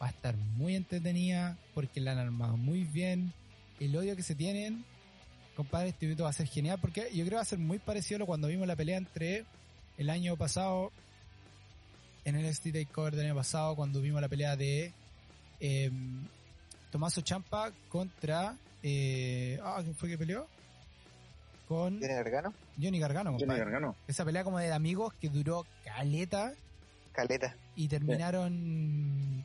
va 0.00 0.06
a 0.06 0.10
estar 0.10 0.36
muy 0.36 0.74
entretenida 0.74 1.56
porque 1.74 2.00
la 2.00 2.12
han 2.12 2.18
armado 2.18 2.56
muy 2.56 2.84
bien. 2.84 3.32
El 3.80 3.96
odio 3.96 4.16
que 4.16 4.22
se 4.22 4.34
tienen, 4.34 4.84
compadre, 5.56 5.88
este 5.90 6.06
evento 6.06 6.24
va 6.24 6.30
a 6.30 6.34
ser 6.34 6.46
genial 6.46 6.78
porque 6.80 7.08
yo 7.12 7.24
creo 7.24 7.30
que 7.30 7.34
va 7.36 7.42
a 7.42 7.46
ser 7.46 7.58
muy 7.58 7.78
parecido 7.78 8.16
a 8.16 8.18
lo 8.20 8.26
cuando 8.26 8.48
vimos 8.48 8.66
la 8.66 8.76
pelea 8.76 8.98
entre 8.98 9.44
el 9.98 10.10
año 10.10 10.36
pasado 10.36 10.92
en 12.24 12.36
el 12.36 12.48
NXT 12.48 12.72
TakeOver 12.72 13.16
del 13.16 13.26
año 13.26 13.34
pasado 13.34 13.76
cuando 13.76 14.00
vimos 14.00 14.20
la 14.20 14.28
pelea 14.28 14.56
de 14.56 14.92
eh, 15.60 15.90
Tomaso 16.90 17.20
Champa 17.20 17.72
contra 17.88 18.56
eh, 18.86 19.58
ah, 19.62 19.80
¿quién 19.82 19.94
fue 19.94 20.10
que 20.10 20.18
peleó? 20.18 20.46
Con 21.66 21.98
Tiene 21.98 22.14
Gargano, 22.14 22.52
Johnny 22.80 22.98
Gargano, 22.98 23.32
Johnny. 23.40 23.58
Gargano. 23.58 23.96
Esa 24.06 24.26
pelea 24.26 24.44
como 24.44 24.58
de 24.58 24.70
amigos 24.70 25.14
que 25.14 25.30
duró 25.30 25.64
caleta 25.84 26.52
Caleta. 27.12 27.56
y 27.76 27.88
terminaron 27.88 29.42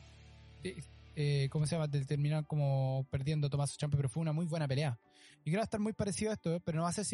eh, 0.62 0.76
eh, 1.16 1.48
¿cómo 1.50 1.66
se 1.66 1.74
llama? 1.76 1.88
Te- 1.90 2.04
terminaron 2.04 2.44
como 2.44 3.06
perdiendo 3.10 3.50
Tomaso 3.50 3.74
Champa, 3.76 3.96
pero 3.96 4.08
fue 4.08 4.20
una 4.20 4.32
muy 4.32 4.46
buena 4.46 4.66
pelea. 4.68 4.98
Y 5.40 5.44
creo 5.44 5.52
que 5.52 5.56
va 5.58 5.62
a 5.62 5.64
estar 5.64 5.80
muy 5.80 5.92
parecido 5.92 6.30
a 6.30 6.34
esto, 6.34 6.54
¿eh? 6.54 6.60
pero 6.64 6.76
no 6.76 6.82
va 6.84 6.90
a 6.90 6.92
ser 6.92 7.06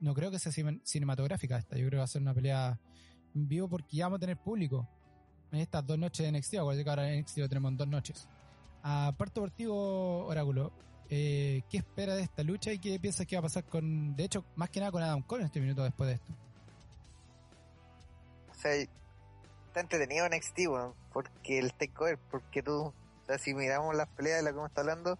no 0.00 0.14
creo 0.14 0.30
que 0.30 0.38
sea 0.38 0.52
cine- 0.52 0.80
cinematográfica 0.84 1.56
esta, 1.58 1.76
yo 1.76 1.82
creo 1.82 1.90
que 1.90 1.96
va 1.98 2.04
a 2.04 2.08
ser 2.08 2.22
una 2.22 2.34
pelea 2.34 2.78
en 3.34 3.48
vivo 3.48 3.68
porque 3.68 3.96
ya 3.96 4.06
vamos 4.06 4.16
a 4.18 4.20
tener 4.20 4.36
público 4.36 4.88
en 5.52 5.60
estas 5.60 5.86
dos 5.86 5.98
noches 5.98 6.24
de 6.24 6.32
NXT, 6.38 6.54
acuérdate 6.56 6.84
que 6.84 6.90
ahora 6.90 7.12
en 7.12 7.20
NXT 7.20 7.38
lo 7.38 7.48
tenemos 7.48 7.70
en 7.72 7.76
dos 7.76 7.88
noches. 7.88 8.28
Aparte 8.82 9.34
deportivo, 9.40 10.24
Oráculo, 10.26 10.72
eh, 11.08 11.62
¿qué 11.68 11.78
espera 11.78 12.14
de 12.14 12.22
esta 12.22 12.42
lucha 12.42 12.72
y 12.72 12.78
qué 12.78 12.98
piensas 13.00 13.26
que 13.26 13.36
va 13.36 13.40
a 13.40 13.42
pasar 13.42 13.64
con, 13.64 14.14
de 14.16 14.24
hecho, 14.24 14.44
más 14.56 14.70
que 14.70 14.80
nada 14.80 14.92
con 14.92 15.02
Adam 15.02 15.22
Cole 15.22 15.42
en 15.42 15.46
este 15.46 15.60
minuto 15.60 15.82
después 15.84 16.08
de 16.08 16.14
esto? 16.14 16.32
O 18.50 18.54
sea, 18.54 18.72
está 18.74 19.80
entretenido 19.80 20.26
NXT, 20.28 20.58
weón, 20.68 20.94
porque 21.12 21.58
el 21.58 21.72
takeover, 21.74 22.18
porque 22.30 22.62
tú, 22.62 22.92
sea, 23.30 23.38
si 23.38 23.54
miramos 23.54 23.94
las 23.94 24.08
peleas 24.08 24.38
de 24.38 24.42
las 24.42 24.52
que 24.52 24.58
hemos 24.58 24.70
estado 24.70 24.90
hablando, 24.90 25.18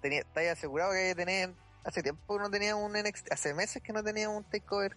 tenía, 0.00 0.20
estáis 0.20 0.50
asegurado 0.50 0.92
que 0.92 1.14
tener, 1.14 1.54
hace 1.84 2.02
tiempo 2.02 2.38
no 2.38 2.50
tenía 2.50 2.76
un 2.76 2.92
NXT, 2.92 3.32
hace 3.32 3.54
meses 3.54 3.82
que 3.82 3.92
no 3.92 4.02
tenía 4.02 4.28
un 4.28 4.44
takeover 4.44 4.96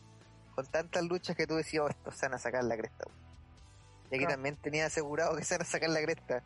con 0.55 0.65
tantas 0.67 1.03
luchas 1.03 1.35
que 1.35 1.47
tú 1.47 1.55
decías, 1.55 1.83
oh, 1.85 1.89
estos 1.89 2.15
se 2.15 2.25
van 2.25 2.35
a 2.35 2.39
sacar 2.39 2.63
la 2.63 2.77
cresta. 2.77 3.05
weón". 3.07 3.25
Y 4.11 4.15
aquí 4.15 4.25
también 4.25 4.55
tenía 4.55 4.85
asegurado 4.85 5.35
que 5.35 5.43
se 5.43 5.55
van 5.55 5.63
a 5.63 5.69
sacar 5.69 5.89
la 5.89 6.01
cresta. 6.01 6.43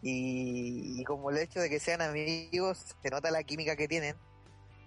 Y, 0.00 1.00
y 1.00 1.04
como 1.04 1.30
el 1.30 1.38
hecho 1.38 1.60
de 1.60 1.68
que 1.68 1.80
sean 1.80 2.00
amigos, 2.00 2.96
se 3.02 3.10
nota 3.10 3.30
la 3.30 3.42
química 3.42 3.76
que 3.76 3.88
tienen. 3.88 4.16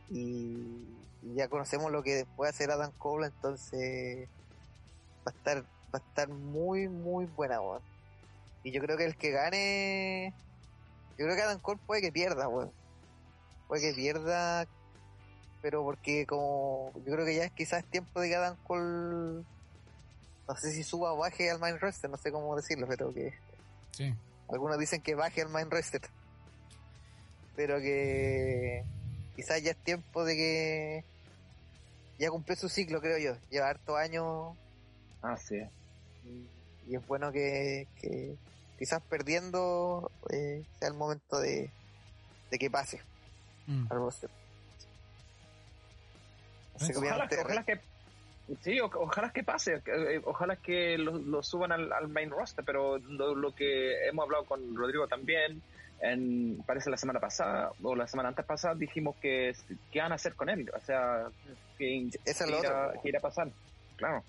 Y, 0.09 0.87
y 1.21 1.35
ya 1.35 1.47
conocemos 1.47 1.91
lo 1.91 2.01
que 2.01 2.25
puede 2.35 2.49
hacer 2.49 2.71
Adam 2.71 2.91
Cole, 2.97 3.27
entonces 3.27 4.27
va 5.25 5.31
a 5.31 5.37
estar 5.37 5.63
va 5.93 5.99
a 5.99 6.07
estar 6.07 6.29
muy 6.29 6.87
muy 6.87 7.25
buena 7.25 7.61
weón. 7.61 7.81
Y 8.64 8.72
yo 8.72 8.82
creo 8.82 8.97
que 8.97 9.05
el 9.05 9.16
que 9.18 9.32
gane 9.32 10.34
yo 11.18 11.26
creo 11.26 11.36
que 11.36 11.41
Adam 11.41 11.59
Cole 11.59 11.80
puede 11.86 12.01
que 12.01 12.12
pierda 12.12 12.47
weón. 12.47 12.72
puede 13.68 13.82
que 13.89 13.93
pierda 13.95 14.66
pero 15.62 15.84
porque 15.84 16.26
como 16.26 16.91
yo 17.05 17.14
creo 17.14 17.26
que 17.26 17.36
ya 17.36 17.45
es 17.45 17.51
quizás 17.51 17.86
tiempo 17.86 18.20
de 18.22 18.30
que 18.30 18.36
Adam 18.36 18.57
Cole 18.64 19.43
no 20.47 20.55
sé 20.57 20.72
si 20.72 20.84
suba 20.84 21.14
o 21.14 21.18
baje 21.18 21.49
al 21.49 21.59
main 21.59 21.80
roster 21.80 22.09
no 22.09 22.18
sé 22.18 22.32
cómo 22.32 22.55
decirlo 22.55 22.88
pero 22.88 23.14
que 23.14 23.34
Sí. 23.91 24.14
algunos 24.49 24.80
dicen 24.80 25.01
que 25.01 25.16
baje 25.16 25.41
al 25.41 25.49
main 25.49 25.70
roster 25.70 26.01
pero 27.55 27.80
que 27.80 28.84
quizás 29.36 29.62
ya 29.62 29.72
es 29.72 29.78
tiempo 29.84 30.24
de 30.24 30.36
que 30.36 31.05
ya 32.20 32.30
cumplió 32.30 32.55
su 32.55 32.70
ciclo 32.70 33.01
creo 33.01 33.18
yo 33.18 33.36
lleva 33.49 33.70
harto 33.70 33.95
años 33.97 34.55
Ah, 35.24 35.38
sí. 35.38 35.62
y, 36.24 36.47
y 36.88 36.95
es 36.95 37.07
bueno 37.07 37.32
que, 37.32 37.88
que 38.01 38.36
quizás 38.77 39.01
perdiendo 39.03 40.11
eh, 40.32 40.63
sea 40.79 40.88
el 40.89 40.95
momento 40.95 41.39
de, 41.39 41.71
de 42.49 42.59
que 42.59 42.69
pase 42.69 43.01
Mm. 43.67 43.86
al 43.91 43.97
roster. 43.99 44.29
Ojalá, 46.73 47.27
ojalá 47.43 47.63
que 47.63 47.79
sí, 48.63 48.79
o- 48.79 48.89
ojalá 48.95 49.32
que 49.32 49.43
pase, 49.43 49.82
eh, 49.86 50.21
ojalá 50.25 50.55
que 50.55 50.97
lo, 50.97 51.11
lo 51.17 51.43
suban 51.43 51.71
al, 51.71 51.93
al 51.93 52.07
main 52.07 52.32
roster, 52.32 52.65
pero 52.65 52.97
lo, 52.97 53.36
lo 53.36 53.53
que 53.53 54.07
hemos 54.07 54.23
hablado 54.23 54.45
con 54.45 54.75
Rodrigo 54.75 55.07
también, 55.07 55.61
en, 56.01 56.57
parece 56.65 56.89
la 56.89 56.97
semana 56.97 57.19
pasada 57.19 57.71
o 57.84 57.95
la 57.95 58.07
semana 58.07 58.29
antes 58.29 58.43
pasada 58.45 58.73
dijimos 58.73 59.15
que 59.21 59.53
qué 59.91 59.99
van 59.99 60.11
a 60.11 60.15
hacer 60.15 60.34
con 60.36 60.49
él, 60.49 60.69
o 60.75 60.79
sea, 60.84 61.29
que, 61.77 61.86
irá, 62.63 62.93
que 63.03 63.09
irá 63.09 63.19
a 63.19 63.21
pasar, 63.21 63.51
claro. 63.95 64.23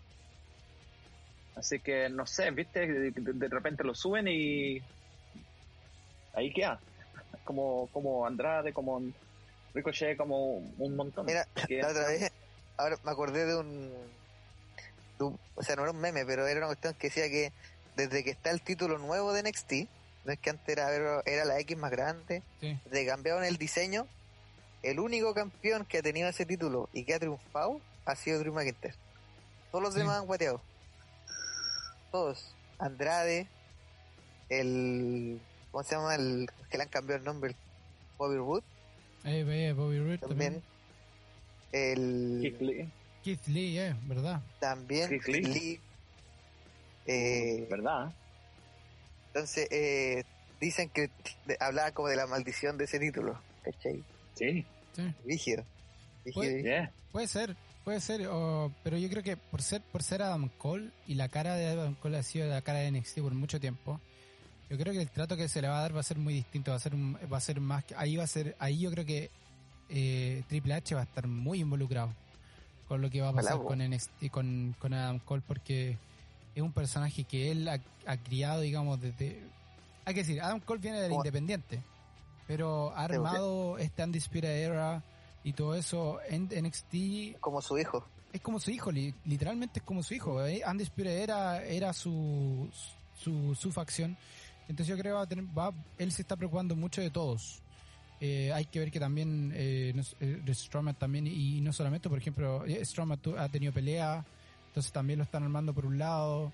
Así 1.56 1.80
que 1.80 2.08
no 2.08 2.26
sé, 2.26 2.50
viste, 2.50 2.86
de, 2.86 3.48
repente 3.48 3.84
lo 3.84 3.94
suben 3.94 4.26
y 4.28 4.80
ahí 6.34 6.52
queda, 6.52 6.80
como 7.44 7.88
como 7.92 8.26
Andrade, 8.26 8.72
como 8.72 9.02
Ricochet, 9.74 10.16
como 10.16 10.56
un 10.56 10.96
montón. 10.96 11.26
Mira, 11.26 11.46
la 11.68 11.88
otra 11.88 12.08
vez, 12.08 12.32
ahora 12.76 12.96
me 13.04 13.10
acordé 13.10 13.44
de 13.44 13.56
un, 13.56 13.92
de 15.18 15.24
un- 15.24 15.38
O 15.54 15.62
sea, 15.62 15.76
no 15.76 15.82
era 15.82 15.92
un 15.92 16.00
meme, 16.00 16.24
pero 16.24 16.46
era 16.46 16.58
una 16.58 16.66
cuestión 16.68 16.94
que 16.94 17.08
decía 17.08 17.28
que 17.28 17.52
desde 17.96 18.24
que 18.24 18.30
está 18.30 18.50
el 18.50 18.62
título 18.62 18.98
nuevo 18.98 19.32
de 19.34 19.42
NXT, 19.42 19.72
no 20.24 20.32
es 20.32 20.38
que 20.38 20.50
antes 20.50 20.68
era, 20.68 21.22
era 21.26 21.44
la 21.44 21.58
X 21.60 21.76
más 21.76 21.90
grande, 21.90 22.42
Sí. 22.60 22.78
desde 22.86 23.02
que 23.04 23.06
cambiaron 23.10 23.44
el 23.44 23.58
diseño, 23.58 24.06
el 24.82 24.98
único 25.00 25.34
campeón 25.34 25.84
que 25.84 25.98
ha 25.98 26.02
tenido 26.02 26.28
ese 26.28 26.46
título 26.46 26.88
y 26.94 27.04
que 27.04 27.14
ha 27.14 27.18
triunfado 27.20 27.80
ha 28.06 28.16
sido 28.16 28.38
Drew 28.38 28.54
McIntyre. 28.54 28.94
Todos 29.70 29.82
los 29.84 29.94
Sí. 29.94 30.00
demás 30.00 30.18
han 30.18 30.26
guateado. 30.26 30.60
Todos. 32.12 32.54
Andrade, 32.78 33.48
el. 34.48 35.40
¿Cómo 35.70 35.82
se 35.82 35.94
llama? 35.96 36.14
El 36.14 36.48
que 36.70 36.76
le 36.76 36.82
han 36.84 36.88
cambiado 36.90 37.18
el 37.18 37.24
nombre. 37.24 37.56
Bobby 38.18 38.36
Roode 38.36 38.62
Eh, 39.24 39.44
eh, 39.48 39.72
Bobby 39.72 39.98
Roode 39.98 40.18
también. 40.18 40.62
también. 40.62 40.62
El. 41.72 42.38
Keith 42.42 42.60
Lee, 42.60 42.88
Keith 43.24 43.46
Lee, 43.48 43.78
eh, 43.78 43.94
¿verdad? 44.06 44.40
También. 44.60 45.08
Keith 45.08 45.26
Lee. 45.26 45.42
Lee. 45.42 45.80
Eh, 47.06 47.66
¿verdad? 47.70 48.12
entonces, 49.28 49.66
eh, 49.72 50.22
dicen 50.60 50.88
que 50.90 51.08
de- 51.46 51.56
hablaba 51.58 51.90
como 51.92 52.08
de 52.08 52.16
la 52.16 52.26
maldición 52.26 52.76
de 52.78 52.84
ese 52.84 52.98
título. 53.00 53.40
¿Cachai? 53.64 54.04
Sí, 54.34 54.64
Sí. 54.94 55.14
Rígido. 55.24 55.64
Yeah. 56.24 56.92
Puede 57.10 57.26
ser, 57.26 57.56
puede 57.84 58.00
ser, 58.00 58.26
o- 58.28 58.72
pero 58.82 58.96
yo 58.98 59.08
creo 59.08 59.22
que 59.22 59.36
por 59.36 59.62
ser 59.62 59.82
por 59.82 60.02
ser 60.02 60.22
Adam 60.22 60.48
Cole 60.58 60.90
y 61.06 61.14
la 61.14 61.28
cara 61.28 61.54
de 61.54 61.66
Adam 61.68 61.94
Cole 61.94 62.18
ha 62.18 62.22
sido 62.22 62.48
la 62.48 62.62
cara 62.62 62.80
de 62.80 62.90
NXT 62.90 63.20
por 63.22 63.34
mucho 63.34 63.58
tiempo, 63.60 64.00
yo 64.70 64.78
creo 64.78 64.92
que 64.92 65.02
el 65.02 65.10
trato 65.10 65.36
que 65.36 65.48
se 65.48 65.60
le 65.62 65.68
va 65.68 65.78
a 65.78 65.82
dar 65.82 65.94
va 65.96 66.00
a 66.00 66.04
ser 66.04 66.18
muy 66.18 66.32
distinto, 66.34 66.70
va 66.70 66.76
a 66.76 66.80
ser 66.80 66.94
va 66.94 67.36
a 67.36 67.40
ser 67.40 67.60
más 67.60 67.84
que- 67.84 67.94
ahí 67.96 68.16
va 68.16 68.24
a 68.24 68.28
ser 68.28 68.56
ahí 68.58 68.78
yo 68.80 68.90
creo 68.90 69.04
que 69.04 69.30
eh, 69.88 70.42
Triple 70.48 70.74
H 70.74 70.94
va 70.94 71.02
a 71.02 71.04
estar 71.04 71.26
muy 71.26 71.60
involucrado 71.60 72.12
con 72.88 73.02
lo 73.02 73.10
que 73.10 73.20
va 73.20 73.28
a 73.28 73.32
pasar 73.32 73.52
con 73.68 73.80
NXT 73.82 74.30
con, 74.30 74.74
con 74.78 74.94
Adam 74.94 75.18
Cole 75.18 75.42
porque 75.46 75.96
es 76.54 76.62
un 76.62 76.72
personaje 76.72 77.24
que 77.24 77.50
él 77.50 77.68
ha, 77.68 77.78
ha 78.06 78.16
criado 78.16 78.60
digamos 78.62 79.00
desde 79.00 79.40
hay 80.04 80.14
que 80.14 80.20
decir 80.20 80.40
Adam 80.40 80.60
Cole 80.60 80.80
viene 80.80 81.00
del 81.00 81.10
independiente 81.18 81.82
pero 82.46 82.90
ha 82.96 83.04
armado 83.04 83.78
este 83.78 84.02
Undisputed 84.04 84.48
Era 84.48 85.02
y 85.44 85.52
todo 85.52 85.74
eso 85.74 86.18
en 86.28 86.44
NXT 86.50 87.38
Como 87.40 87.60
su 87.60 87.78
hijo. 87.78 88.06
es 88.32 88.40
como 88.40 88.58
su 88.60 88.70
hijo, 88.70 88.90
li- 88.92 89.14
literalmente 89.24 89.80
es 89.80 89.84
como 89.84 90.02
su 90.02 90.14
hijo. 90.14 90.44
¿eh? 90.46 90.62
Undisputed 90.68 91.10
era, 91.22 91.62
era 91.64 91.92
su, 91.92 92.68
su, 93.20 93.54
su 93.54 93.72
facción. 93.72 94.16
Entonces 94.68 94.86
yo 94.86 94.94
creo 94.96 95.12
que 95.14 95.16
va 95.16 95.22
a 95.22 95.26
tener, 95.26 95.44
va, 95.56 95.72
él 95.98 96.12
se 96.12 96.22
está 96.22 96.36
preocupando 96.36 96.74
mucho 96.76 97.00
de 97.00 97.10
todos. 97.10 97.60
Eh, 98.20 98.52
hay 98.52 98.64
que 98.66 98.78
ver 98.78 98.90
que 98.92 99.00
también 99.00 99.52
eh, 99.54 99.92
eh, 100.20 100.54
Strowman 100.54 100.94
también, 100.94 101.26
y 101.26 101.60
no 101.60 101.72
solamente, 101.72 102.08
por 102.08 102.18
ejemplo, 102.18 102.64
Strowman 102.84 103.18
tu- 103.18 103.36
ha 103.36 103.48
tenido 103.48 103.72
pelea, 103.72 104.24
entonces 104.68 104.92
también 104.92 105.18
lo 105.18 105.24
están 105.24 105.42
armando 105.42 105.74
por 105.74 105.84
un 105.84 105.98
lado. 105.98 106.52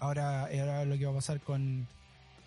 Ahora, 0.00 0.42
ahora 0.46 0.84
lo 0.84 0.98
que 0.98 1.04
va 1.06 1.12
a 1.12 1.14
pasar 1.16 1.40
con, 1.40 1.86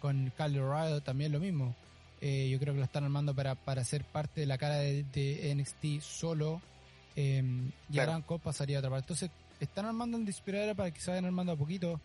con 0.02 0.32
Kyle 0.38 0.60
O'Reilly 0.60 1.02
también 1.02 1.32
lo 1.32 1.40
mismo. 1.40 1.74
Eh, 2.22 2.50
yo 2.50 2.60
creo 2.60 2.74
que 2.74 2.80
lo 2.80 2.86
están 2.86 3.04
armando 3.04 3.34
para, 3.34 3.56
para 3.56 3.84
ser 3.84 4.04
parte 4.04 4.42
de 4.42 4.46
la 4.48 4.58
cara 4.58 4.76
de, 4.76 5.04
de 5.04 5.54
NXT 5.56 6.02
solo. 6.02 6.62
eh, 7.16 7.44
y 7.90 7.94
Claro. 7.94 8.12
Adam 8.12 8.22
Cole 8.22 8.42
pasaría 8.44 8.78
a 8.78 8.80
otra 8.80 8.92
parte. 8.92 9.06
Entonces, 9.06 9.32
están 9.60 9.86
armando 9.86 10.18
en 10.18 10.26
Disparada 10.26 10.74
para 10.76 10.92
que 10.92 11.00
se 11.02 11.10
vayan 11.12 11.26
armando 11.26 11.52
a 11.54 11.56
poquito, 11.56 12.00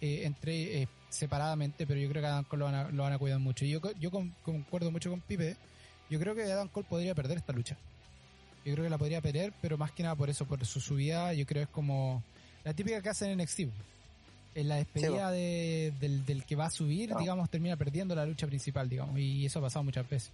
eh, 0.00 0.22
entre 0.24 0.82
eh, 0.82 0.88
separadamente, 1.08 1.86
pero 1.86 2.00
yo 2.00 2.08
creo 2.08 2.22
que 2.22 2.28
Adam 2.28 2.44
Cole 2.44 2.60
lo 2.60 2.64
van 2.66 2.74
a, 2.74 2.88
lo 2.90 3.02
van 3.04 3.12
a 3.12 3.18
cuidar 3.18 3.38
mucho. 3.38 3.64
Y 3.64 3.70
yo, 3.70 3.80
yo 4.00 4.10
con- 4.10 4.34
concuerdo 4.42 4.90
mucho 4.90 5.10
con 5.10 5.20
Pipe. 5.20 5.56
Yo 6.10 6.18
creo 6.18 6.34
que 6.34 6.42
Adam 6.42 6.68
Cole 6.68 6.86
podría 6.88 7.14
perder 7.14 7.38
esta 7.38 7.52
lucha. 7.52 7.76
Yo 8.64 8.72
creo 8.74 8.84
que 8.84 8.90
la 8.90 8.98
podría 8.98 9.20
perder, 9.20 9.52
pero 9.62 9.78
más 9.78 9.92
que 9.92 10.02
nada 10.02 10.14
por 10.16 10.28
eso, 10.28 10.44
por 10.46 10.64
su 10.66 10.80
subida, 10.80 11.32
yo 11.32 11.46
creo 11.46 11.60
que 11.62 11.70
es 11.70 11.74
como 11.74 12.22
la 12.64 12.74
típica 12.74 13.00
que 13.00 13.08
hacen 13.08 13.30
en 13.30 13.38
NXT. 13.40 13.60
En 14.54 14.68
la 14.68 14.76
despedida 14.76 15.30
de- 15.30 15.92
del, 16.00 16.24
del 16.26 16.44
que 16.44 16.56
va 16.56 16.66
a 16.66 16.70
subir, 16.70 17.10
No. 17.10 17.18
digamos, 17.20 17.48
termina 17.50 17.76
perdiendo 17.76 18.14
la 18.14 18.26
lucha 18.26 18.46
principal, 18.46 18.88
digamos, 18.88 19.18
y 19.18 19.46
eso 19.46 19.58
ha 19.60 19.62
pasado 19.62 19.84
muchas 19.84 20.08
veces. 20.08 20.30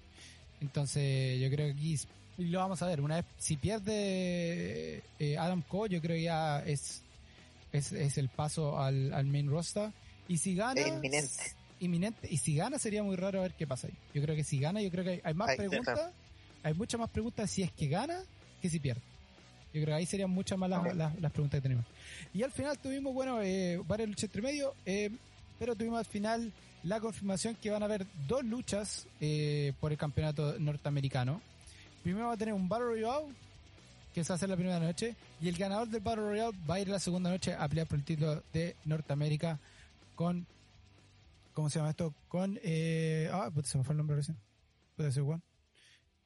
Entonces, 0.61 1.39
yo 1.41 1.49
creo 1.51 1.67
que 1.67 1.73
aquí 1.73 1.99
lo 2.39 2.59
vamos 2.61 2.81
a 2.83 2.87
ver. 2.87 3.01
Una 3.03 3.17
vez, 3.17 3.25
si 3.39 3.57
pierde 3.57 5.03
eh, 5.19 5.37
Adam 5.39 5.63
Cole, 5.63 5.95
yo 5.95 6.01
creo 6.01 6.17
que 6.17 6.23
ya 6.23 6.61
es, 6.61 7.03
es, 7.73 7.93
es 7.93 8.19
el 8.19 8.29
paso 8.29 8.79
al, 8.79 9.13
al 9.13 9.27
main 9.27 9.49
roster. 9.51 9.91
Y 10.29 10.39
si 10.39 10.55
gana, 10.55 10.81
Es 10.81 10.89
inminente. 10.89 11.29
inminente. 11.81 12.29
Y 12.31 12.39
si 12.39 12.57
gana, 12.57 12.79
sería 12.79 13.03
muy 13.03 13.17
raro 13.17 13.43
ver 13.43 13.53
qué 13.53 13.67
pasa 13.67 13.87
ahí. 13.89 13.95
Yo 14.15 14.23
creo 14.23 14.35
que 14.35 14.45
si 14.45 14.59
gana, 14.59 14.81
yo 14.81 14.91
creo 14.91 15.05
que 15.05 15.11
hay, 15.11 15.21
hay 15.25 15.35
más 15.35 15.55
preguntas. 15.57 16.01
Hay 16.63 16.75
muchas 16.75 16.99
más 16.99 17.11
preguntas 17.11 17.51
si 17.51 17.63
es 17.63 17.71
que 17.73 17.87
gana 17.89 18.19
que 18.63 18.69
si 18.71 18.81
pierde. 18.81 19.03
Yo 19.77 19.83
creo 19.83 19.95
que 19.95 20.01
ahí 20.01 20.07
serían 20.07 20.31
muchas 20.31 20.59
más 20.59 20.71
las, 20.71 20.83
las- 20.97 21.21
las 21.21 21.33
preguntas 21.33 21.59
que 21.59 21.63
tenemos. 21.63 21.85
Y 22.33 22.43
al 22.43 22.51
final 22.53 22.79
tuvimos, 22.79 23.13
bueno, 23.15 23.43
eh, 23.43 23.79
varias 23.87 24.09
luchas 24.09 24.25
entre 24.25 24.43
medio, 24.43 24.75
eh, 24.87 25.11
pero 25.59 25.75
tuvimos 25.77 25.99
al 25.99 26.05
final 26.07 26.53
la 26.83 27.01
confirmación 27.01 27.57
que 27.57 27.71
van 27.71 27.83
a 27.83 27.87
haber 27.87 28.07
dos 28.27 28.45
luchas 28.45 29.07
eh, 29.21 29.73
por 29.81 29.93
el 29.93 29.99
campeonato 29.99 30.59
norteamericano. 30.59 31.41
Primero 32.03 32.29
va 32.29 32.35
a 32.35 32.37
tener 32.37 32.55
un 32.55 32.69
Battle 32.69 32.87
Royale, 32.87 33.27
que 34.15 34.23
se 34.25 34.29
va 34.29 34.35
a 34.35 34.37
hacer 34.37 34.49
la 34.49 34.57
primera 34.57 34.79
noche, 34.81 35.15
y 35.41 35.49
el 35.49 35.57
ganador 35.59 35.89
del 35.89 36.01
Battle 36.01 36.23
Royale 36.25 36.57
va 36.69 36.77
a 36.77 36.81
ir 36.81 36.89
la 36.89 36.99
segunda 36.99 37.29
noche 37.31 37.53
a 37.55 37.69
pelear 37.69 37.87
por 37.87 37.99
el 37.99 38.05
título 38.05 38.43
de 38.53 38.77
Norteamérica 38.87 39.59
con, 40.15 40.47
¿cómo 41.53 41.69
se 41.69 41.79
llama 41.79 41.91
esto? 41.91 42.15
Con, 42.29 42.59
eh, 42.63 43.29
ah, 43.33 43.51
se 43.65 43.77
me 43.79 43.85
fue 43.85 43.93
el 43.93 43.99
nombre 43.99 44.17
recién. 44.17 44.37
Puede 44.97 45.13
ser 45.13 45.23
Juan. 45.25 45.43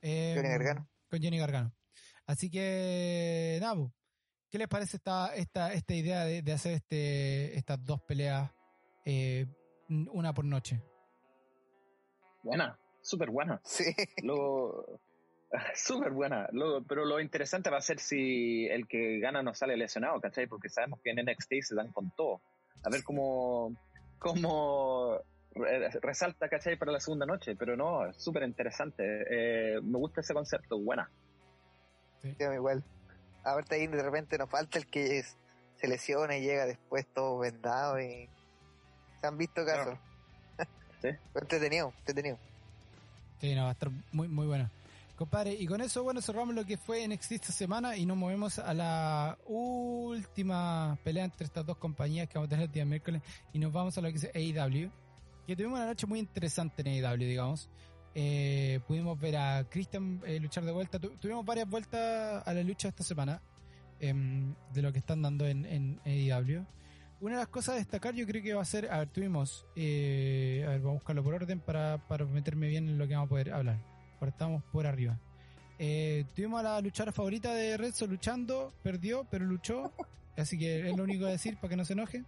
Eh, 0.03 0.35
Johnny 0.37 0.49
Gargano. 0.51 0.87
Con 1.11 1.21
Johnny 1.23 1.39
Gargano. 1.39 1.73
Así 2.31 2.49
que, 2.49 3.59
nada, 3.61 3.75
po. 3.75 3.93
¿qué 4.53 4.59
les 4.59 4.69
parece 4.69 4.99
esta, 4.99 5.35
esta, 5.35 5.73
esta 5.73 5.95
idea 5.95 6.25
de, 6.25 6.43
de 6.43 6.53
hacer 6.53 6.75
este, 6.75 7.59
estas 7.59 7.85
dos 7.85 8.01
peleas, 8.03 8.53
eh, 9.05 9.47
una 9.89 10.33
por 10.33 10.45
noche? 10.45 10.81
Buena, 12.45 12.79
súper 13.03 13.31
buena. 13.31 13.61
Sí. 13.65 13.83
Lo, 14.23 15.01
súper 15.75 16.13
buena. 16.13 16.49
Lo- 16.53 16.85
pero 16.85 17.05
lo 17.05 17.19
interesante 17.19 17.69
va 17.69 17.79
a 17.79 17.83
ser 17.83 17.99
si 17.99 18.67
el 18.69 18.87
que 18.87 19.19
gana 19.19 19.43
no 19.43 19.53
sale 19.53 19.77
lesionado, 19.77 20.21
¿cachai? 20.21 20.47
Porque 20.47 20.69
sabemos 20.69 21.01
que 21.03 21.11
en 21.11 21.19
NXT 21.29 21.55
se 21.63 21.75
dan 21.75 21.91
con 21.93 22.13
todo. 22.17 22.43
A 22.85 22.91
ver 22.91 23.03
cómo, 23.03 23.75
cómo 24.21 25.19
re- 25.51 25.91
resalta, 26.01 26.49
¿cachai? 26.49 26.77
Para 26.79 26.93
la 26.93 27.01
segunda 27.01 27.27
noche. 27.27 27.57
Pero 27.57 27.77
no, 27.77 28.07
es 28.07 28.23
súper 28.23 28.45
interesante. 28.45 29.03
Eh, 29.29 29.81
me 29.83 29.99
gusta 29.99 30.21
ese 30.21 30.33
concepto, 30.33 30.79
buena. 30.79 31.11
Sí, 32.23 32.45
a 32.45 32.49
mí 32.51 32.55
igual. 32.57 32.83
Ahorita 33.45 33.75
ahí 33.75 33.87
de 33.87 34.03
repente 34.03 34.37
nos 34.39 34.51
falta 34.51 34.79
el 34.79 34.87
que 34.87 35.19
es- 35.19 35.37
se 35.81 35.89
lesiona 35.89 36.37
y 36.37 36.43
llega 36.43 36.67
después 36.67 37.07
todo 37.15 37.39
vendado 37.39 37.99
y 38.01 38.29
se 39.21 39.27
han 39.27 39.39
visto 39.39 39.65
casos. 39.65 39.99
Sí. 41.03 41.09
Pero 41.33 41.45
entretenido, 41.45 41.95
entretenido. 42.01 42.37
Sí, 43.41 43.55
no, 43.55 43.63
va 43.63 43.69
a 43.71 43.73
estar 43.73 43.89
muy, 44.13 44.29
muy 44.29 44.47
bueno. 44.47 44.69
Compadre, 45.17 45.53
y 45.55 45.67
con 45.67 45.81
eso, 45.81 46.03
bueno, 46.03 46.21
cerramos 46.21 46.55
lo 46.55 46.67
que 46.67 46.77
fue 46.77 47.03
NXT 47.09 47.33
esta 47.33 47.53
semana 47.53 47.97
y 47.97 48.05
nos 48.05 48.19
movemos 48.19 48.59
a 48.59 48.75
la 48.75 49.39
última 49.47 50.99
pelea 51.05 51.25
entre 51.25 51.47
estas 51.47 51.65
dos 51.65 51.79
compañías 51.79 52.29
que 52.29 52.35
vamos 52.35 52.49
a 52.49 52.51
tener 52.51 52.67
el 52.67 52.73
día 52.73 52.85
miércoles 52.85 53.23
y 53.55 53.59
nos 53.59 53.73
vamos 53.73 53.97
a 53.97 54.03
lo 54.03 54.11
que 54.11 54.17
es 54.19 54.25
AEW, 54.35 54.91
que 55.47 55.57
tuvimos 55.57 55.79
una 55.79 55.87
noche 55.87 56.07
muy 56.07 56.19
interesante 56.19 56.83
en 56.83 56.89
AEW, 57.05 57.17
digamos. 57.19 57.69
Eh, 58.15 58.81
pudimos 58.89 59.19
ver 59.21 59.37
a 59.37 59.65
Christian 59.71 60.21
eh, 60.27 60.41
luchar 60.41 60.65
de 60.65 60.73
vuelta. 60.73 60.99
Tu- 60.99 61.17
tuvimos 61.19 61.45
varias 61.45 61.69
vueltas 61.69 62.43
a 62.47 62.53
la 62.53 62.63
lucha 62.63 62.89
esta 62.89 63.05
semana 63.05 63.41
em, 64.01 64.55
de 64.73 64.83
lo 64.83 64.93
que 64.93 64.99
están 64.99 65.23
dando 65.23 65.47
en, 65.47 65.65
en 65.67 66.01
AEW. 66.05 66.65
Una 67.21 67.35
de 67.35 67.41
las 67.43 67.49
cosas 67.49 67.75
a 67.75 67.79
destacar 67.79 68.15
yo 68.15 68.27
creo 68.27 68.43
que 68.43 68.55
va 68.55 68.63
a 68.63 68.65
ser, 68.65 68.91
a 68.91 68.99
ver, 69.01 69.09
tuvimos, 69.09 69.67
eh, 69.77 70.65
a 70.67 70.71
ver, 70.71 70.81
vamos 70.81 70.93
a 70.93 70.99
buscarlo 71.01 71.23
por 71.23 71.35
orden 71.35 71.61
para, 71.61 71.99
para 72.09 72.25
meterme 72.25 72.67
bien 72.69 72.89
en 72.89 72.97
lo 72.99 73.07
que 73.07 73.15
vamos 73.15 73.27
a 73.27 73.31
poder 73.31 73.53
hablar. 73.53 73.79
Partamos 74.19 74.63
por 74.73 74.87
arriba. 74.87 75.19
Eh, 75.79 76.25
tuvimos 76.35 76.61
a 76.61 76.63
la 76.63 76.81
luchadora 76.81 77.13
favorita 77.13 77.55
de 77.55 77.77
Renzo 77.77 78.07
luchando, 78.07 78.73
perdió, 78.83 79.27
pero 79.31 79.45
luchó. 79.45 79.93
Así 80.37 80.59
que 80.59 80.89
es 80.89 80.97
lo 80.97 81.05
único 81.05 81.27
que 81.27 81.33
decir 81.33 81.57
para 81.57 81.69
que 81.69 81.77
no 81.77 81.85
se 81.85 81.93
enoje. 81.93 82.25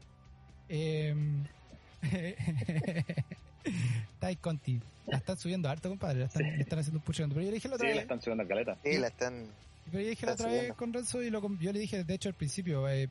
Eh, 3.64 3.72
Tai 4.18 4.36
Conti. 4.36 4.80
La 5.06 5.18
están 5.18 5.36
subiendo 5.36 5.68
harto, 5.68 5.88
compadre. 5.88 6.20
La 6.20 6.26
están, 6.26 6.42
Sí. 6.44 6.50
le 6.50 6.62
están 6.62 6.78
haciendo 6.78 6.98
un 6.98 7.04
pucho. 7.04 7.26
Pero 7.28 7.40
yo 7.40 7.48
le 7.48 7.54
dije 7.54 7.68
la 7.68 7.74
otra 7.74 7.84
Sí, 7.86 7.88
vez. 7.88 7.96
la 7.96 8.02
están 8.02 8.20
subiendo 8.22 8.44
a 8.44 8.48
caleta. 8.48 8.78
Sí, 8.84 8.98
la 8.98 9.06
están. 9.08 9.46
Pero 9.90 10.02
yo 10.04 10.08
dije 10.10 10.26
la 10.26 10.32
otra 10.32 10.46
vez 10.46 10.54
subiendo. 10.56 10.76
con 10.76 10.92
Renzo 10.92 11.22
y 11.22 11.30
lo, 11.30 11.58
yo 11.58 11.72
le 11.72 11.78
dije 11.80 12.04
de 12.04 12.14
hecho 12.14 12.28
al 12.28 12.34
principio, 12.34 12.88
eh, 12.88 13.08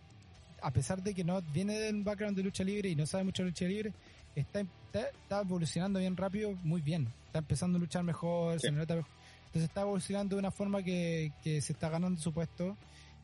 a 0.62 0.72
pesar 0.72 1.02
de 1.04 1.14
que 1.14 1.24
no 1.24 1.42
viene 1.42 1.78
del 1.80 2.04
background 2.04 2.38
de 2.38 2.44
lucha 2.44 2.64
libre 2.64 2.90
y 2.90 2.96
no 2.96 3.06
sabe 3.06 3.24
mucho 3.26 3.44
de 3.44 3.50
lucha 3.50 3.66
libre, 3.66 3.94
está, 4.36 4.62
está, 4.62 5.02
está 5.10 5.42
evolucionando 5.42 6.00
bien 6.00 6.16
rápido, 6.16 6.52
muy 6.64 6.82
bien. 6.82 7.08
Está 7.28 7.40
empezando 7.40 7.78
a 7.78 7.82
luchar 7.82 8.04
mejor, 8.04 8.60
Sí. 8.60 8.68
se 8.68 8.72
nota 8.72 8.96
mejor. 8.96 9.12
Entonces 9.48 9.64
está 9.68 9.82
evolucionando 9.82 10.36
de 10.38 10.40
una 10.40 10.52
forma 10.52 10.82
que, 10.82 11.34
que 11.44 11.60
se 11.62 11.74
está 11.74 11.90
ganando 11.90 12.22
su 12.22 12.32
puesto 12.32 12.78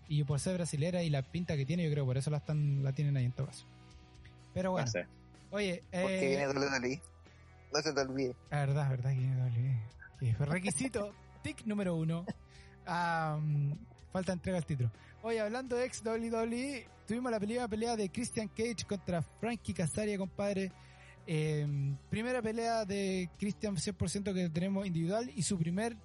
y 0.09 0.23
por 0.25 0.39
ser 0.41 0.55
brasilera 0.55 1.01
y 1.03 1.09
la 1.09 1.21
pinta 1.21 1.55
que 1.55 1.65
tiene, 1.65 1.83
yo 1.85 1.91
creo 1.91 2.03
que 2.03 2.07
por 2.07 2.17
eso 2.17 2.29
la 2.31 2.37
están 2.37 2.83
la 2.83 2.91
tienen 2.91 3.15
ahí 3.15 3.25
en 3.25 3.31
todo 3.31 3.47
caso. 3.47 3.65
Pero 4.53 4.71
bueno, 4.71 4.85
No 4.87 4.91
sé. 4.91 5.05
oye, 5.51 5.83
Porque 5.89 6.25
eh, 6.25 6.27
viene 6.29 6.47
WWE. 6.49 7.01
No 7.73 7.81
se 7.81 7.93
te 7.93 8.01
olvide. 8.01 8.35
la 8.49 8.59
verdad, 8.59 8.83
la 8.83 8.89
verdad 8.89 9.53
que. 9.53 9.77
Que 10.19 10.33
fue 10.33 10.45
requisito, 10.47 11.13
tic 11.43 11.63
número 11.65 11.95
uno. 11.95 12.25
Am, 12.85 13.77
falta 14.11 14.33
entrega 14.33 14.57
el 14.57 14.65
título. 14.65 14.91
Oye, 15.21 15.39
hablando 15.39 15.75
de 15.75 15.85
ex 15.85 16.03
WWE, 16.03 16.87
tuvimos 17.05 17.31
la 17.31 17.39
pelea, 17.39 17.67
pelea 17.67 17.95
de 17.95 18.09
Christian 18.09 18.47
Cage 18.47 18.85
contra 18.87 19.21
Frankie 19.21 19.73
Casaria, 19.73 20.17
compadre. 20.17 20.71
Em, 21.25 21.97
primera 22.09 22.41
pelea 22.41 22.85
de 22.85 23.29
Christian 23.37 23.75
100% 23.75 24.33
que 24.33 24.49
tenemos 24.49 24.87
individual 24.87 25.29
y 25.35 25.43
su 25.43 25.57
primer 25.57 25.97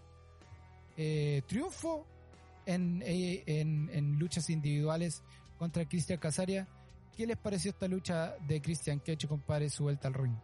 eh, 0.97 1.43
triunfo 1.47 2.05
en, 2.67 3.03
eh, 3.07 3.45
en, 3.47 3.89
en 3.93 4.19
luchas 4.19 4.51
individuales 4.51 5.23
contra 5.59 5.87
Christian 5.87 6.19
Casaria. 6.19 6.67
¿Qué 7.17 7.27
les 7.27 7.37
pareció 7.37 7.71
esta 7.71 7.87
lucha 7.87 8.35
de 8.49 8.61
Christian 8.61 8.99
Cage, 8.99 9.29
compadre, 9.29 9.71
su 9.71 9.85
vuelta 9.85 10.09
al 10.09 10.15
ring? 10.15 10.35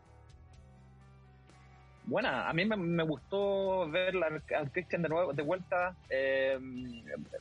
Buena, 2.08 2.48
a 2.48 2.54
mí 2.54 2.64
me, 2.64 3.02
gustó 3.04 3.86
ver 3.90 4.14
la- 4.14 4.42
al 4.56 4.72
Christian 4.72 5.02
de 5.02 5.10
nuevo 5.10 5.34
de 5.34 5.42
vuelta. 5.42 5.94
eh, 6.08 6.58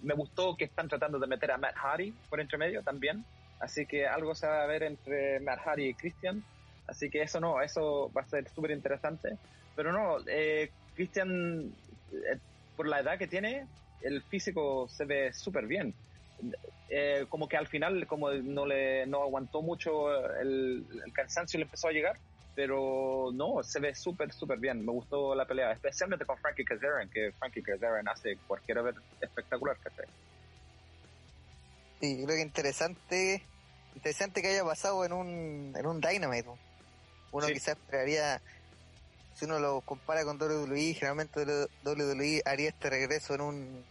me 0.01 0.13
gustó 0.13 0.57
que 0.57 0.65
están 0.65 0.89
tratando 0.89 1.19
de 1.19 1.27
meter 1.27 1.51
a 1.51 1.57
Matt 1.57 1.75
Hardy 1.77 2.11
por 2.29 2.41
entre 2.41 2.57
medio 2.57 2.83
también. 2.83 3.25
Así 3.59 3.87
que 3.87 4.05
algo 4.05 4.35
se 4.35 4.45
va 4.47 4.63
a 4.63 4.67
ver 4.67 4.83
entre 4.83 5.39
Matt 5.39 5.59
Hardy 5.61 5.85
y 5.89 5.95
Christian. 5.95 6.45
Así 6.85 7.09
que 7.09 7.21
eso 7.21 7.39
no, 7.39 7.61
eso 7.61 8.11
va 8.11 8.21
a 8.23 8.27
ser 8.27 8.49
súper 8.49 8.71
interesante. 8.71 9.39
Pero 9.73 9.93
no, 9.93 10.17
eh, 10.27 10.73
Christian, 10.93 11.73
eh, 12.11 12.39
por 12.75 12.87
la 12.89 12.99
edad 12.99 13.17
que 13.17 13.27
tiene, 13.27 13.69
el 14.01 14.21
físico 14.23 14.87
se 14.89 15.05
ve 15.05 15.31
súper 15.33 15.65
bien. 15.67 15.95
Eh, 16.89 17.25
como 17.29 17.47
que 17.47 17.57
al 17.57 17.67
final, 17.67 18.05
como 18.07 18.31
no 18.31 18.65
le 18.65 19.05
no 19.07 19.23
aguantó 19.23 19.61
mucho 19.61 20.09
el, 20.39 20.85
el 21.05 21.13
cansancio 21.13 21.57
le 21.57 21.63
empezó 21.65 21.87
a 21.87 21.91
llegar, 21.91 22.19
pero 22.57 23.29
no, 23.35 23.61
se 23.61 23.79
ve 23.79 23.93
súper, 23.93 24.33
súper 24.33 24.57
bien. 24.57 24.83
Me 24.83 24.91
gustó 24.91 25.35
la 25.35 25.45
pelea, 25.45 25.73
especialmente 25.73 26.25
con 26.25 26.39
Frankie 26.39 26.65
Kazarian, 26.65 27.07
que 27.07 27.31
Frankie 27.33 27.61
Kazarian 27.61 28.07
hace 28.07 28.35
cualquier 28.47 28.81
vez 28.81 28.95
espectacular, 29.21 29.77
¿cachai? 29.77 30.07
Sí, 32.01 32.23
creo 32.25 32.35
que 32.35 32.41
interesante, 32.41 33.43
interesante 33.93 34.41
que 34.41 34.47
haya 34.47 34.65
pasado 34.65 35.05
en 35.05 35.13
un, 35.13 35.73
en 35.77 35.85
un 35.85 36.01
Dynamite. 36.01 36.49
Uno 37.31 37.45
quizás 37.45 37.77
esperaría, 37.77 38.41
si 39.35 39.45
uno 39.45 39.59
lo 39.59 39.81
compara 39.81 40.23
con 40.23 40.41
WWE, 40.41 40.95
generalmente 40.95 41.45
WWE 41.85 42.41
haría 42.43 42.69
este 42.69 42.89
regreso 42.89 43.35
en 43.35 43.41
un, 43.41 43.85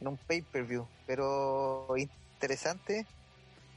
en 0.00 0.06
un 0.06 0.16
pay-per-view, 0.18 0.86
pero 1.04 1.88
interesante 1.96 3.06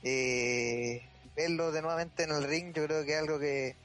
eh, 0.03 1.01
verlo 1.35 1.71
de 1.71 1.81
nuevamente 1.81 2.21
en 2.21 2.29
el 2.29 2.43
ring, 2.43 2.71
yo 2.71 2.85
creo 2.85 3.03
que 3.03 3.13
es 3.13 3.19
algo 3.19 3.39
que 3.39 3.84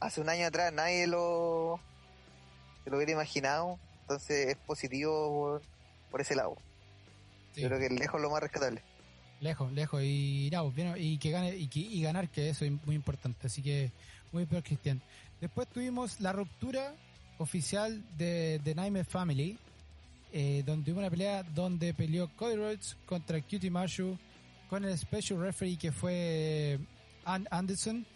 hace 0.00 0.20
un 0.20 0.28
año 0.28 0.46
atrás 0.46 0.72
nadie 0.72 1.06
lo, 1.06 1.80
lo 2.86 2.96
hubiera 2.96 3.12
imaginado, 3.12 3.78
entonces 4.02 4.48
es 4.48 4.56
positivo 4.56 5.60
por, 6.10 6.20
ese 6.20 6.34
lado. 6.34 6.56
Yo 7.56 7.68
creo 7.68 7.78
que 7.78 7.88
lejos 7.88 8.20
lo 8.20 8.30
más 8.30 8.42
rescatable. 8.42 8.82
Lejos, 9.40 9.72
lejos. 9.72 10.00
Y, 10.04 10.50
pues, 10.50 10.96
y 10.98 11.18
que 11.18 11.30
gane 11.30 11.56
y, 11.56 12.02
ganar, 12.02 12.28
que 12.28 12.50
eso 12.50 12.64
es 12.64 12.72
muy 12.84 12.94
importante. 12.94 13.46
Así 13.46 13.62
que 13.62 13.90
muy 14.32 14.44
bien, 14.44 14.62
Cristian. 14.62 15.02
Después 15.40 15.68
tuvimos 15.68 16.20
la 16.20 16.32
ruptura 16.32 16.94
oficial 17.38 18.02
de 18.16 18.60
The 18.64 18.74
Nightmare 18.74 19.04
Family, 19.04 19.58
eh, 20.32 20.62
donde 20.64 20.92
hubo 20.92 21.00
una 21.00 21.10
pelea 21.10 21.42
donde 21.42 21.94
peleó 21.94 22.28
Cody 22.36 22.56
Rhodes 22.56 22.96
contra 23.06 23.40
Cutie 23.40 23.70
Marshall 23.70 24.18
con 24.68 24.84
el 24.84 24.96
special 24.98 25.40
referee 25.40 25.76
que 25.76 25.92
fue 25.92 26.78
Ann 27.24 27.46
Anderson 27.50 28.06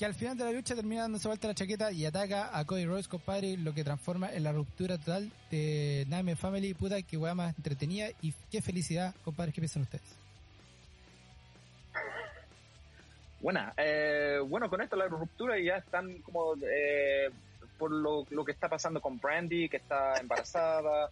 que 0.00 0.06
al 0.06 0.14
final 0.14 0.34
de 0.34 0.44
la 0.44 0.52
lucha 0.52 0.74
termina 0.74 1.02
dándose 1.02 1.28
vuelta 1.28 1.46
la 1.46 1.54
chaqueta 1.54 1.92
y 1.92 2.06
ataca 2.06 2.58
a 2.58 2.64
Cody 2.64 2.86
Rhodes, 2.86 3.06
compadre, 3.06 3.58
lo 3.58 3.74
que 3.74 3.84
transforma 3.84 4.32
en 4.32 4.44
la 4.44 4.50
ruptura 4.50 4.96
total 4.96 5.30
de 5.50 6.06
Nightmare 6.08 6.38
Family. 6.38 6.72
Puta, 6.72 7.02
que 7.02 7.18
weá 7.18 7.34
más 7.34 7.54
entretenida 7.54 8.08
y 8.22 8.32
qué 8.50 8.62
felicidad, 8.62 9.14
compadre, 9.22 9.52
¿qué 9.52 9.60
piensan 9.60 9.82
ustedes? 9.82 10.16
Buena, 13.42 13.74
eh, 13.76 14.38
bueno, 14.48 14.70
con 14.70 14.80
esto 14.80 14.96
la 14.96 15.06
ruptura 15.06 15.60
ya 15.60 15.76
están 15.76 16.22
como 16.22 16.54
eh, 16.62 17.28
por 17.76 17.90
lo, 17.90 18.24
lo, 18.30 18.42
que 18.42 18.52
está 18.52 18.70
pasando 18.70 19.02
con 19.02 19.18
Brandy, 19.20 19.68
que 19.68 19.76
está 19.76 20.14
embarazada, 20.18 21.10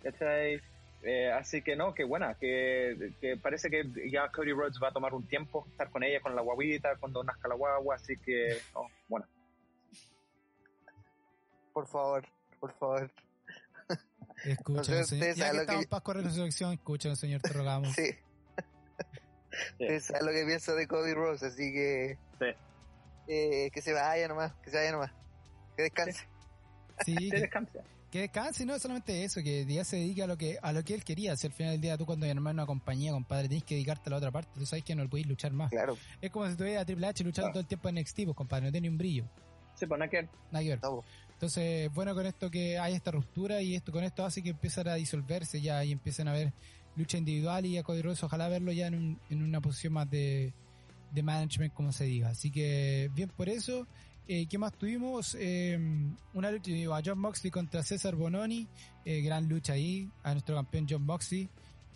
¿cachai? 0.00 0.60
Eh, 1.02 1.30
así 1.30 1.62
que 1.62 1.76
no, 1.76 1.94
que 1.94 2.04
buena, 2.04 2.34
que, 2.34 3.38
parece 3.40 3.70
que 3.70 3.84
ya 4.10 4.30
Cody 4.30 4.52
Rhodes 4.52 4.80
va 4.82 4.88
a 4.88 4.92
tomar 4.92 5.14
un 5.14 5.26
tiempo 5.28 5.64
estar 5.70 5.90
con 5.90 6.02
ella, 6.02 6.20
con 6.20 6.34
la 6.34 6.42
guaguita, 6.42 6.96
cuando 6.98 7.22
nazca 7.22 7.48
la 7.48 7.54
guagua, 7.54 7.94
así 7.94 8.16
que, 8.16 8.58
no, 8.74 8.86
bueno. 9.08 9.26
Por 11.72 11.86
favor, 11.86 12.26
por 12.58 12.72
favor. 12.78 13.12
Escuchen, 14.44 15.04
señor. 15.04 15.34
Ya 15.36 15.52
que 15.52 15.58
estamos 15.58 15.86
para 15.86 16.02
correr 16.02 16.24
resurrección, 16.24 16.72
escuchen, 16.72 17.16
señor, 17.16 17.40
te 17.42 17.52
rogamos. 17.52 17.92
sí. 17.94 18.10
Es 19.78 20.10
lo 20.20 20.30
que 20.30 20.44
pienso 20.44 20.74
de 20.74 20.86
Cody 20.86 21.14
Rhodes, 21.14 21.42
así 21.42 21.72
que... 21.72 22.18
Sí. 22.38 22.46
Eh, 23.28 23.70
que 23.72 23.82
se 23.82 23.92
vaya 23.92 24.28
nomás, 24.28 24.52
que 24.62 24.70
se 24.70 24.76
vaya 24.76 24.92
nomás. 24.92 25.12
Que 25.76 25.82
descanse. 25.84 26.28
Sí, 27.04 27.30
que 27.30 27.40
descanse 27.40 27.82
que 28.10 28.20
descanse, 28.20 28.64
no 28.64 28.78
solamente 28.78 29.24
eso, 29.24 29.42
que 29.42 29.66
ya 29.66 29.84
se 29.84 29.96
dedique 29.96 30.22
a 30.22 30.26
lo 30.26 30.38
que 30.38 30.58
a 30.62 30.72
lo 30.72 30.82
que 30.82 30.94
él 30.94 31.04
quería. 31.04 31.36
Si 31.36 31.46
al 31.46 31.52
final 31.52 31.72
del 31.72 31.80
día 31.80 31.98
tú 31.98 32.06
cuando 32.06 32.26
en 32.26 32.38
una 32.38 32.66
compañía, 32.66 33.12
compadre, 33.12 33.48
tienes 33.48 33.64
que 33.64 33.74
dedicarte 33.74 34.08
a 34.08 34.10
la 34.10 34.16
otra 34.16 34.30
parte, 34.30 34.50
tú 34.58 34.66
sabes 34.66 34.84
que 34.84 34.94
no 34.94 35.08
podéis 35.08 35.26
luchar 35.26 35.52
más. 35.52 35.70
Claro. 35.70 35.96
Es 36.20 36.30
como 36.30 36.48
si 36.48 36.56
tuviera 36.56 36.80
a 36.80 36.84
Triple 36.84 37.06
H 37.06 37.22
luchando 37.24 37.50
todo 37.50 37.60
el 37.60 37.66
tiempo 37.66 37.88
en 37.88 37.96
NXT, 37.96 38.24
pues, 38.24 38.36
compadre, 38.36 38.66
no 38.66 38.72
tiene 38.72 38.88
un 38.88 38.98
brillo. 38.98 39.28
Sí, 39.74 39.86
pues 39.86 39.98
nada 39.98 40.08
que 40.10 40.16
ver. 40.16 40.28
Entonces, 41.32 41.92
bueno 41.94 42.14
con 42.14 42.26
esto 42.26 42.50
que 42.50 42.78
hay 42.78 42.94
esta 42.94 43.12
ruptura 43.12 43.62
y 43.62 43.76
esto 43.76 43.92
con 43.92 44.02
esto 44.02 44.24
hace 44.24 44.42
que 44.42 44.50
empiezan 44.50 44.88
a 44.88 44.94
disolverse 44.94 45.60
ya 45.60 45.84
y 45.84 45.92
empiecen 45.92 46.26
a 46.26 46.32
ver 46.32 46.52
lucha 46.96 47.16
individual 47.16 47.64
y 47.64 47.78
a 47.78 47.84
Cody 47.84 48.02
Rhodes 48.02 48.24
ojalá 48.24 48.48
verlo 48.48 48.72
ya 48.72 48.88
en, 48.88 48.94
un, 48.96 49.20
en 49.30 49.42
una 49.42 49.60
posición 49.60 49.92
más 49.92 50.10
de, 50.10 50.52
de 51.12 51.22
management, 51.22 51.72
como 51.74 51.92
se 51.92 52.04
diga. 52.04 52.30
Así 52.30 52.50
que 52.50 53.10
bien 53.14 53.28
por 53.28 53.48
eso. 53.48 53.86
Eh, 54.30 54.46
¿Qué 54.46 54.58
más 54.58 54.74
tuvimos? 54.74 55.34
Una 56.34 56.50
lucha 56.50 56.70
a 56.94 57.00
John 57.02 57.18
Moxley 57.18 57.50
contra 57.50 57.82
César 57.82 58.14
Bononi. 58.14 58.68
Eh, 59.06 59.22
gran 59.22 59.48
lucha 59.48 59.72
ahí 59.72 60.06
a 60.22 60.32
nuestro 60.32 60.54
campeón 60.54 60.86
John 60.88 61.02
Moxley, 61.06 61.48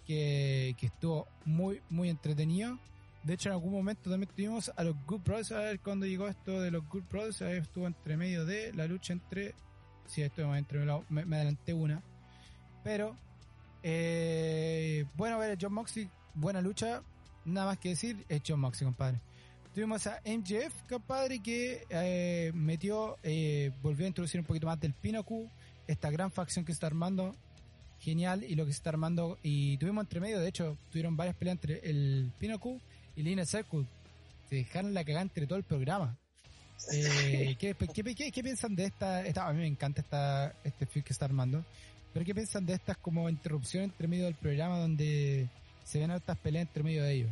que, 0.07 0.75
que, 0.79 0.87
estuvo 0.87 1.29
muy, 1.45 1.83
muy 1.91 2.09
entretenido. 2.09 2.79
De 3.23 3.35
hecho, 3.35 3.51
en 3.51 3.53
algún 3.53 3.73
momento 3.73 4.09
también 4.09 4.33
tuvimos 4.35 4.73
a 4.75 4.83
los 4.83 4.97
Good 5.07 5.21
Brothers. 5.21 5.53
A 5.53 5.59
ver 5.59 5.81
cuando 5.81 6.07
llegó 6.07 6.27
esto 6.27 6.59
de 6.59 6.71
los 6.71 6.89
Good 6.89 7.05
Brothers. 7.11 7.43
Ahí 7.43 7.59
estuvo 7.59 7.87
entre 7.87 8.17
medio 8.17 8.47
de 8.47 8.73
la 8.73 8.87
lucha 8.87 9.13
entre. 9.13 9.55
Sí, 10.07 10.23
estuvo 10.23 10.57
entre 10.57 10.87
me, 11.11 11.27
me 11.27 11.37
adelanté 11.37 11.75
una. 11.75 12.03
Pero, 12.83 13.15
eh, 13.83 15.05
bueno, 15.17 15.37
a 15.37 15.39
ver, 15.39 15.59
John 15.61 15.75
Moxley, 15.75 16.09
buena 16.33 16.63
lucha. 16.63 17.03
Nada 17.45 17.67
más 17.67 17.79
que 17.79 17.91
decir, 17.91 18.25
es 18.31 18.41
John 18.47 18.61
Moxley, 18.61 18.87
compadre. 18.87 19.21
Tuvimos 19.75 20.07
a 20.07 20.21
MJF, 20.27 20.87
compadre, 20.87 21.41
que 21.41 21.87
eh, 21.89 22.53
metió, 22.55 23.17
eh, 23.23 23.73
volvió 23.83 24.05
a 24.05 24.09
introducir 24.09 24.39
un 24.39 24.45
poquito 24.45 24.67
más 24.67 24.79
del 24.79 24.93
Pinnacle, 24.93 25.49
esta 25.87 26.11
gran 26.11 26.31
facción 26.31 26.67
que 26.67 26.73
se 26.73 26.77
está 26.77 26.89
armando, 26.89 27.35
genial, 27.99 28.45
y 28.45 28.55
lo 28.55 28.67
que 28.67 28.73
se 28.73 28.77
está 28.77 28.91
armando, 28.91 29.39
y 29.43 29.79
tuvimos 29.79 30.05
entre 30.05 30.21
medio, 30.21 30.41
de 30.41 30.49
hecho, 30.49 30.77
tuvieron 30.91 31.17
varias 31.17 31.37
peleas 31.37 31.55
entre 31.55 31.81
el 31.89 32.31
Pinnacle 32.39 32.81
y 33.17 33.23
Lina 33.23 33.47
Circle, 33.47 33.87
se 34.51 34.57
dejaron 34.57 34.93
la 34.93 35.05
cagada 35.05 35.23
entre 35.23 35.47
todo 35.47 35.59
el 35.59 35.65
programa. 35.65 36.19
Eh, 36.93 37.55
¿qué, 37.61 37.77
qué, 37.77 38.43
piensan 38.43 38.75
de 38.75 38.87
esta, 38.87 39.25
esta, 39.25 39.47
A 39.47 39.53
mí 39.53 39.61
me 39.61 39.69
encanta 39.69 40.01
esta, 40.01 40.53
este 40.65 40.85
film 40.85 41.05
que 41.05 41.13
está 41.13 41.27
armando, 41.27 41.65
pero 42.13 42.25
¿qué 42.27 42.35
piensan 42.35 42.67
de 42.67 42.73
estas 42.73 42.97
como 42.97 43.29
interrupción 43.31 43.85
entre 43.85 44.09
medio 44.09 44.25
del 44.25 44.35
programa 44.35 44.79
donde 44.79 45.49
se 45.85 46.01
ven 46.01 46.11
estas 46.11 46.37
peleas 46.39 46.67
entre 46.67 46.83
medio 46.83 47.05
de 47.05 47.15
ellos? 47.15 47.31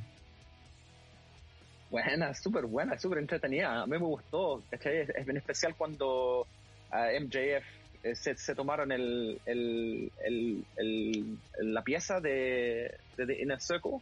Buena, 1.90 2.32
súper 2.34 2.66
buena, 2.66 2.96
súper 2.98 3.18
entretenida. 3.18 3.82
A 3.82 3.86
mí 3.86 3.92
me 3.92 3.98
gustó, 3.98 4.62
¿cachai? 4.70 5.06
Bien 5.24 5.36
especial 5.36 5.74
cuando 5.76 6.46
a 6.90 7.08
MJF 7.20 7.64
eh, 8.04 8.14
se, 8.14 8.54
tomaron 8.54 8.92
el, 8.92 9.40
el, 9.44 10.12
el, 10.24 11.38
la 11.58 11.82
pieza 11.82 12.20
de, 12.20 12.96
de, 13.16 13.42
Inner 13.42 13.60
Circle 13.60 13.98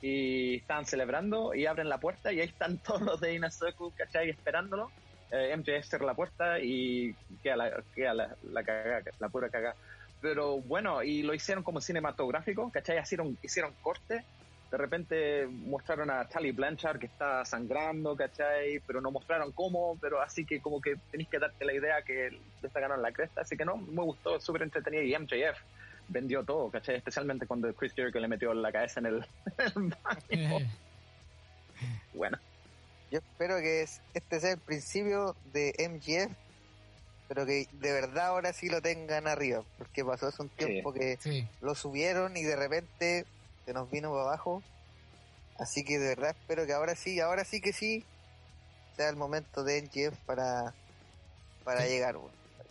y 0.00 0.56
están 0.56 0.86
celebrando 0.86 1.54
y 1.54 1.66
abren 1.66 1.88
la 1.88 1.98
puerta 1.98 2.32
y 2.32 2.40
ahí 2.40 2.46
están 2.46 2.78
todos 2.86 3.02
los 3.02 3.20
de 3.20 3.34
Inner 3.34 3.50
Circle, 3.50 3.88
¿cachai? 3.96 4.30
Esperándolo. 4.30 4.92
Eh, 5.32 5.56
MJF 5.56 5.88
cierra 5.88 6.06
la 6.06 6.14
puerta 6.14 6.60
y 6.60 7.16
queda 7.42 7.56
la, 7.56 7.82
queda 7.96 8.14
la, 8.14 8.36
la, 8.44 9.02
la 9.18 9.28
pura 9.28 9.48
cagada. 9.50 9.74
Pero 10.20 10.60
bueno, 10.60 11.02
y 11.02 11.22
lo 11.22 11.34
hicieron 11.34 11.64
como 11.64 11.80
cinematográfico, 11.80 12.70
¿cachai? 12.70 13.00
Hicieron, 13.00 13.36
hicieron 13.42 13.74
corte 13.82 14.24
de 14.74 14.78
repente 14.78 15.46
mostraron 15.46 16.10
a 16.10 16.26
Tally 16.26 16.50
Blanchard 16.50 16.98
que 16.98 17.06
está 17.06 17.44
sangrando, 17.44 18.16
¿cachai? 18.16 18.80
Pero 18.84 19.00
no 19.00 19.12
mostraron 19.12 19.52
cómo, 19.52 19.96
pero 20.00 20.20
así 20.20 20.44
que 20.44 20.60
como 20.60 20.80
que 20.80 20.96
tenéis 21.12 21.28
que 21.28 21.38
darte 21.38 21.64
la 21.64 21.74
idea 21.74 22.02
que 22.02 22.36
le 22.60 22.68
sacaron 22.70 23.00
la 23.00 23.12
cresta, 23.12 23.42
así 23.42 23.56
que 23.56 23.64
no, 23.64 23.76
me 23.76 24.02
gustó, 24.02 24.40
súper 24.40 24.62
entretenido 24.62 25.04
y 25.04 25.16
MJF 25.16 25.60
vendió 26.08 26.42
todo, 26.42 26.72
¿cachai? 26.72 26.96
Especialmente 26.96 27.46
cuando 27.46 27.72
Chris 27.72 27.94
Jericho 27.94 28.18
le 28.18 28.26
metió 28.26 28.52
la 28.52 28.72
cabeza 28.72 28.98
en 28.98 29.06
el, 29.06 29.26
baño. 29.76 30.58
bueno. 32.14 32.36
Yo 33.12 33.20
espero 33.20 33.58
que 33.58 33.82
este 33.82 34.40
sea 34.40 34.54
el 34.54 34.58
principio 34.58 35.36
de 35.52 35.72
MJF, 35.88 36.34
pero 37.28 37.46
que 37.46 37.68
de 37.74 37.92
verdad 37.92 38.26
ahora 38.26 38.52
sí 38.52 38.68
lo 38.68 38.82
tengan 38.82 39.28
arriba, 39.28 39.62
porque 39.78 40.04
pasó 40.04 40.26
hace 40.26 40.42
un 40.42 40.48
tiempo 40.48 40.92
que 40.92 41.46
lo 41.60 41.76
subieron 41.76 42.36
y 42.36 42.42
de 42.42 42.56
repente 42.56 43.24
se 43.64 43.72
nos 43.72 43.90
vino 43.90 44.10
para 44.10 44.22
abajo. 44.22 44.62
Así 45.58 45.84
que 45.84 45.98
de 45.98 46.08
verdad 46.08 46.30
espero 46.30 46.66
que 46.66 46.72
ahora 46.72 46.94
sí, 46.94 47.20
ahora 47.20 47.44
sí 47.44 47.60
que 47.60 47.72
sí, 47.72 48.04
sea 48.96 49.08
el 49.08 49.16
momento 49.16 49.62
de 49.62 49.82
NGF 49.82 50.18
para, 50.26 50.74
para 51.64 51.86
llegar 51.86 52.16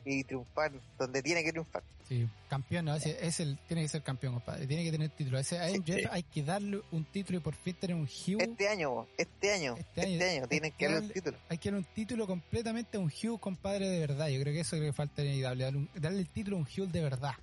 y 0.06 0.24
triunfar 0.24 0.72
donde 0.98 1.22
tiene 1.22 1.44
que 1.44 1.52
triunfar. 1.52 1.84
Sí, 2.08 2.28
campeón, 2.50 2.86
no, 2.86 2.96
es, 2.96 3.40
el, 3.40 3.58
tiene 3.66 3.84
que 3.84 3.88
ser 3.88 4.04
campeón, 4.04 4.34
compadre, 4.34 4.68
tiene 4.68 4.84
que 4.84 4.92
tener 4.92 5.10
título. 5.12 5.40
Ese, 5.40 5.58
a 5.58 5.70
NGF 5.70 6.08
hay 6.12 6.24
que 6.24 6.44
darle 6.44 6.82
un 6.92 7.06
título 7.06 7.38
y 7.40 7.42
por 7.42 7.56
fin 7.56 7.76
tener 7.76 7.96
un 7.96 8.04
Hugh. 8.04 8.42
Este 8.42 8.68
año, 8.68 9.08
este 9.18 9.54
año, 9.54 9.76
este 9.78 10.02
año, 10.02 10.12
este 10.12 10.30
año 10.30 10.48
tienen 10.48 10.72
que 10.74 10.86
darle 10.86 11.00
un 11.00 11.10
título. 11.10 11.38
Hay 11.48 11.58
que 11.58 11.70
darle 11.70 11.86
un 11.88 11.94
título 11.96 12.28
completamente 12.28 12.98
a 12.98 13.00
un 13.00 13.08
Hugh, 13.10 13.40
compadre, 13.40 13.88
de 13.88 14.00
verdad. 14.00 14.28
Yo 14.28 14.42
creo 14.42 14.54
que 14.54 14.60
eso 14.60 14.76
es 14.76 14.82
lo 14.82 14.88
que 14.88 14.94
falta 14.94 15.22
en 15.22 15.42
darle, 15.42 15.88
darle 15.96 16.20
el 16.20 16.30
título 16.30 16.58
a 16.58 16.60
un 16.60 16.66
Hugh 16.66 16.90
de 16.90 17.02
verdad. 17.02 17.34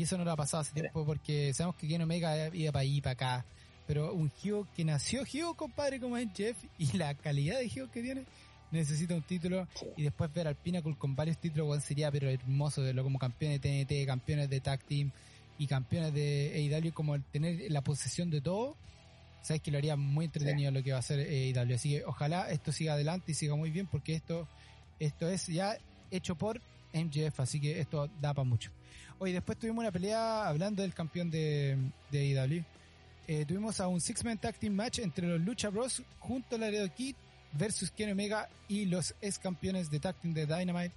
Y 0.00 0.04
eso 0.04 0.16
no 0.16 0.24
lo 0.24 0.32
ha 0.32 0.36
pasado 0.36 0.62
hace 0.62 0.72
tiempo 0.72 1.04
porque 1.04 1.52
sabemos 1.52 1.76
que 1.76 1.86
Ken 1.86 2.00
Omega 2.00 2.48
iba 2.54 2.72
para 2.72 2.80
ahí, 2.80 3.02
para 3.02 3.12
acá. 3.12 3.44
Pero 3.86 4.14
un 4.14 4.32
Hugh 4.42 4.66
que 4.74 4.82
nació 4.82 5.24
Hugh, 5.24 5.54
compadre, 5.54 6.00
como 6.00 6.16
es 6.16 6.26
Jeff, 6.34 6.56
y 6.78 6.96
la 6.96 7.12
calidad 7.12 7.58
de 7.58 7.66
Hugh 7.66 7.90
que 7.90 8.00
tiene, 8.00 8.24
necesita 8.70 9.14
un 9.14 9.20
título. 9.20 9.68
Y 9.98 10.04
después 10.04 10.32
ver 10.32 10.48
al 10.48 10.54
Pinnacle 10.54 10.96
con 10.96 11.14
varios 11.14 11.36
títulos, 11.36 11.84
sería 11.84 12.10
pero 12.10 12.30
hermoso 12.30 12.80
verlo 12.80 13.02
como 13.02 13.18
campeones 13.18 13.60
de 13.60 13.84
TNT, 13.84 14.06
campeones 14.06 14.48
de 14.48 14.60
Tag 14.62 14.82
Team 14.84 15.10
y 15.58 15.66
campeones 15.66 16.14
de 16.14 16.70
AEW, 16.72 16.94
como 16.94 17.14
el 17.14 17.22
tener 17.22 17.70
la 17.70 17.82
posesión 17.82 18.30
de 18.30 18.40
todo. 18.40 18.76
sabes 19.42 19.60
que 19.60 19.70
lo 19.70 19.76
haría 19.76 19.96
muy 19.96 20.24
entretenido 20.24 20.70
lo 20.70 20.82
que 20.82 20.92
va 20.92 20.96
a 20.96 21.00
hacer 21.00 21.20
AEW. 21.20 21.74
Así 21.74 21.90
que 21.90 22.06
ojalá 22.06 22.50
esto 22.50 22.72
siga 22.72 22.94
adelante 22.94 23.32
y 23.32 23.34
siga 23.34 23.54
muy 23.54 23.70
bien 23.70 23.86
porque 23.86 24.14
esto, 24.14 24.48
esto 24.98 25.28
es 25.28 25.46
ya 25.48 25.76
hecho 26.10 26.36
por 26.36 26.58
MJF, 26.94 27.38
así 27.40 27.60
que 27.60 27.80
esto 27.80 28.08
da 28.18 28.32
para 28.32 28.48
mucho. 28.48 28.70
Hoy 29.18 29.32
después 29.32 29.58
tuvimos 29.58 29.82
una 29.82 29.92
pelea 29.92 30.46
hablando 30.46 30.82
del 30.82 30.94
campeón 30.94 31.30
de, 31.30 31.76
de 32.10 32.38
AEW. 32.38 32.64
Eh, 33.26 33.44
tuvimos 33.44 33.78
a 33.80 33.86
un 33.86 34.00
Six-Man 34.00 34.38
Tag 34.38 34.56
Team 34.56 34.74
Match 34.74 34.98
entre 34.98 35.26
los 35.26 35.40
Lucha 35.40 35.68
Bros 35.68 36.02
junto 36.18 36.56
a 36.56 36.58
Laredo 36.58 36.92
Kid 36.92 37.14
versus 37.52 37.90
Kenny 37.90 38.12
Omega 38.12 38.48
y 38.68 38.86
los 38.86 39.14
ex 39.20 39.38
campeones 39.38 39.90
de 39.90 40.00
Tag 40.00 40.16
Team 40.16 40.34
de 40.34 40.46
Dynamite, 40.46 40.92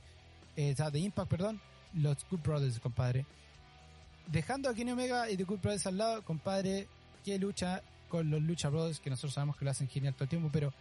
eh, 0.55 0.75
de 0.75 0.99
Impact, 0.99 1.29
perdón, 1.29 1.61
los 1.93 2.17
Good 2.29 2.39
Brothers, 2.39 2.79
compadre. 2.79 3.25
Dejando 4.27 4.69
a 4.69 4.73
Kenny 4.73 4.91
Omega 4.91 5.29
y 5.29 5.37
The 5.37 5.43
Good 5.43 5.59
Brothers 5.59 5.87
al 5.87 5.97
lado, 5.97 6.23
compadre, 6.23 6.87
que 7.23 7.37
lucha 7.37 7.83
con 8.09 8.29
los 8.29 8.41
Lucha 8.41 8.69
Brothers, 8.69 8.99
que 8.99 9.09
nosotros 9.09 9.33
sabemos 9.33 9.57
que 9.57 9.65
lo 9.65 9.71
hacen 9.71 9.87
genial 9.87 10.13
todo 10.13 10.23
el 10.23 10.29
tiempo, 10.29 10.49
pero 10.51 10.73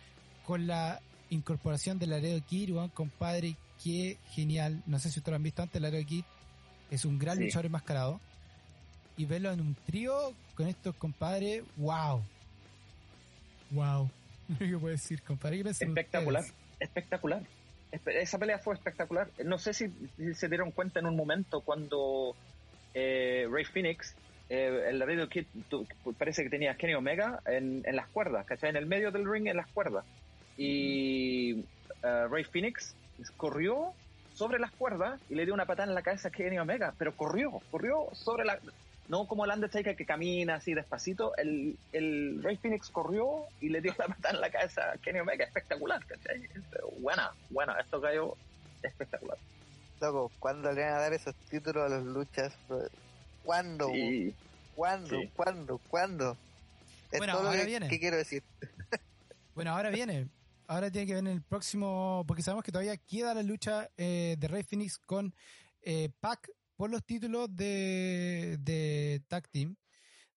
con 0.46 0.66
la 0.66 1.00
incorporación 1.30 1.98
de 1.98 2.06
Laredo 2.06 2.40
Kid, 2.46 2.74
compadre, 2.94 3.56
qué 3.82 4.18
genial. 4.30 4.82
No 4.86 4.98
sé 4.98 5.10
si 5.10 5.18
ustedes 5.18 5.32
lo 5.32 5.36
han 5.36 5.42
visto 5.42 5.62
antes, 5.62 5.80
Laredo 5.80 6.06
Kid 6.06 6.24
es 6.92 7.06
un 7.06 7.18
gran 7.18 7.40
luchador 7.40 7.66
enmascarado. 7.66 8.20
Y 9.16 9.24
verlo 9.24 9.50
en 9.50 9.60
un 9.60 9.74
trío 9.86 10.32
con 10.54 10.68
estos 10.68 10.94
compadres, 10.96 11.62
wow. 11.76 12.22
Wow. 13.70 14.10
¿Qué 14.58 14.76
puedo 14.78 14.88
decir, 14.88 15.22
compadre? 15.22 15.60
espectacular, 15.60 16.44
espectacular. 16.78 17.42
Esa 18.06 18.38
pelea 18.38 18.58
fue 18.58 18.74
espectacular. 18.74 19.28
No 19.44 19.58
sé 19.58 19.74
si, 19.74 19.92
se 20.34 20.48
dieron 20.48 20.70
cuenta 20.70 21.00
en 21.00 21.06
un 21.06 21.16
momento 21.16 21.60
cuando 21.60 22.34
eh, 22.94 23.46
Ray 23.50 23.64
Phoenix, 23.64 24.14
eh, 24.48 24.86
el 24.88 24.98
Laredo 24.98 25.28
Kid, 25.28 25.46
parece 26.18 26.42
que 26.42 26.50
tenía 26.50 26.74
Kenny 26.74 26.94
Omega 26.94 27.40
en, 27.46 27.82
las 27.92 28.08
cuerdas, 28.08 28.46
¿cachai? 28.46 28.70
En 28.70 28.76
el 28.76 28.86
medio 28.86 29.10
del 29.10 29.30
ring, 29.30 29.46
en 29.46 29.58
las 29.58 29.68
cuerdas. 29.68 30.04
Y 30.56 31.54
uh, 32.02 32.28
Ray 32.30 32.44
Phoenix 32.44 32.94
corrió 33.36 33.94
sobre 34.34 34.58
las 34.58 34.70
cuerdas 34.72 35.20
y 35.28 35.34
le 35.34 35.44
dio 35.44 35.54
una 35.54 35.66
patada 35.66 35.88
en 35.88 35.94
la 35.94 36.02
cabeza 36.02 36.28
a 36.28 36.30
Kenny 36.30 36.58
Omega, 36.58 36.94
pero 36.98 37.16
corrió, 37.16 37.60
corrió 37.70 38.08
sobre 38.12 38.44
la... 38.44 38.58
No 39.08 39.26
como 39.26 39.44
el 39.44 39.50
Undertaker 39.50 39.96
que 39.96 40.06
camina 40.06 40.54
así 40.54 40.74
despacito, 40.74 41.36
el, 41.36 41.76
el 41.92 42.42
Ray 42.42 42.56
Phoenix 42.56 42.88
corrió 42.88 43.44
y 43.60 43.68
le 43.68 43.80
dio 43.80 43.94
la 43.98 44.06
patada 44.06 44.34
en 44.34 44.40
la 44.40 44.50
cabeza 44.50 44.92
a 44.92 44.96
Kenny 44.98 45.20
Omega, 45.20 45.44
espectacular, 45.44 46.04
¿cachai? 46.06 46.48
Buena, 46.98 47.30
buena, 47.50 47.78
esto 47.80 48.00
cayó 48.00 48.36
espectacular. 48.82 49.36
Loco, 50.00 50.32
¿cuándo 50.38 50.72
le 50.72 50.82
van 50.82 50.94
a 50.94 51.00
dar 51.00 51.12
esos 51.12 51.34
títulos 51.50 51.84
a 51.84 51.88
los 51.88 52.04
luchas? 52.04 52.56
¿Cuándo? 53.44 53.90
¿Cuándo? 54.74 55.20
¿Cuándo? 55.36 55.80
¿Cuándo? 55.88 56.36
bueno, 57.18 57.34
ahora 57.34 57.64
viene. 57.64 57.88
¿Qué 57.88 57.98
quiero 58.00 58.16
decir? 58.16 58.42
bueno, 59.54 59.72
ahora 59.72 59.90
viene 59.90 60.28
ahora 60.66 60.90
tiene 60.90 61.06
que 61.06 61.14
ver 61.14 61.24
en 61.24 61.32
el 61.32 61.42
próximo, 61.42 62.24
porque 62.26 62.42
sabemos 62.42 62.64
que 62.64 62.72
todavía 62.72 62.96
queda 62.96 63.34
la 63.34 63.42
lucha 63.42 63.90
eh, 63.96 64.36
de 64.38 64.48
Rey 64.48 64.62
Phoenix 64.62 64.98
con 64.98 65.34
eh, 65.82 66.10
Pac 66.20 66.50
por 66.76 66.90
los 66.90 67.04
títulos 67.04 67.54
de, 67.54 68.58
de 68.60 69.22
Tag 69.28 69.48
Team 69.48 69.76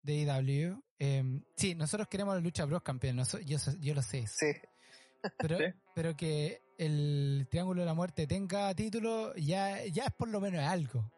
de 0.02 0.14
IW. 0.14 0.84
E 0.98 1.18
em, 1.18 1.44
sí, 1.56 1.76
nosotros 1.76 2.08
queremos 2.08 2.36
la 2.36 2.42
lucha 2.42 2.66
Bros 2.66 2.84
campeón, 2.84 3.22
yo, 3.46 3.58
yo 3.80 3.94
lo 3.94 4.02
sé. 4.02 4.26
Sí. 4.28 4.48
Pero, 5.38 5.58
pero 5.96 6.16
que 6.16 6.62
el 6.78 7.48
Triángulo 7.50 7.82
de 7.82 7.86
la 7.86 7.94
Muerte 7.94 8.28
tenga 8.28 8.74
título 8.76 9.36
ya, 9.36 9.84
ya 9.86 10.06
es 10.06 10.14
por 10.14 10.30
lo 10.30 10.40
menos 10.40 10.62
algo. 10.62 11.12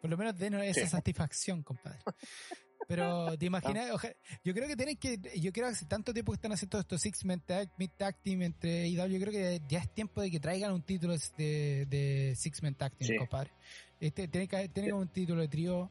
Por 0.00 0.10
lo 0.10 0.16
menos 0.16 0.36
denos 0.38 0.62
esa 0.62 0.86
satisfacción, 0.86 1.62
compadre. 1.62 1.98
Pero 2.86 3.36
te 3.36 3.46
imaginas, 3.46 3.90
yo 4.44 4.54
creo 4.54 4.68
que 4.68 4.76
tienen 4.76 4.96
que, 4.96 5.18
yo 5.40 5.52
creo 5.52 5.66
que 5.66 5.72
hace 5.72 5.86
tanto 5.86 6.12
tiempo 6.12 6.32
que 6.32 6.36
están 6.36 6.52
haciendo 6.52 6.78
estos 6.78 7.00
Six 7.00 7.24
Men 7.24 7.40
Tag, 7.40 7.68
Mid 7.78 7.90
Tag 7.96 8.16
Team 8.22 8.42
entre 8.42 8.88
IW, 8.88 9.06
yo 9.06 9.20
creo 9.20 9.32
que 9.32 9.62
ya 9.68 9.80
es 9.80 9.90
tiempo 9.92 10.20
de 10.20 10.30
que 10.30 10.40
traigan 10.40 10.72
un 10.72 10.82
título 10.82 11.14
de, 11.36 11.86
de 11.86 12.34
Six 12.36 12.62
Men 12.62 12.74
Tag 12.74 12.92
Team, 12.96 13.18
compadre. 13.18 13.50
Este, 14.00 14.28
tiene 14.28 14.46
que 14.46 14.68
tener 14.68 14.94
un 14.94 15.08
título 15.08 15.40
de 15.40 15.48
trío, 15.48 15.90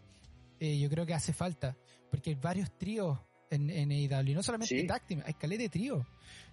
eh, 0.59 0.77
yo 0.79 0.89
creo 0.89 1.05
que 1.05 1.13
hace 1.13 1.33
falta, 1.33 1.75
porque 2.09 2.31
hay 2.31 2.35
varios 2.35 2.71
tríos 2.77 3.19
en, 3.49 3.69
en 3.69 3.91
AEW, 3.91 4.35
no 4.35 4.43
solamente 4.43 4.83
Tag 4.83 5.05
Team, 5.05 5.21
hay 5.25 5.33
caleta 5.33 5.63
de 5.63 5.69
trío. 5.69 6.05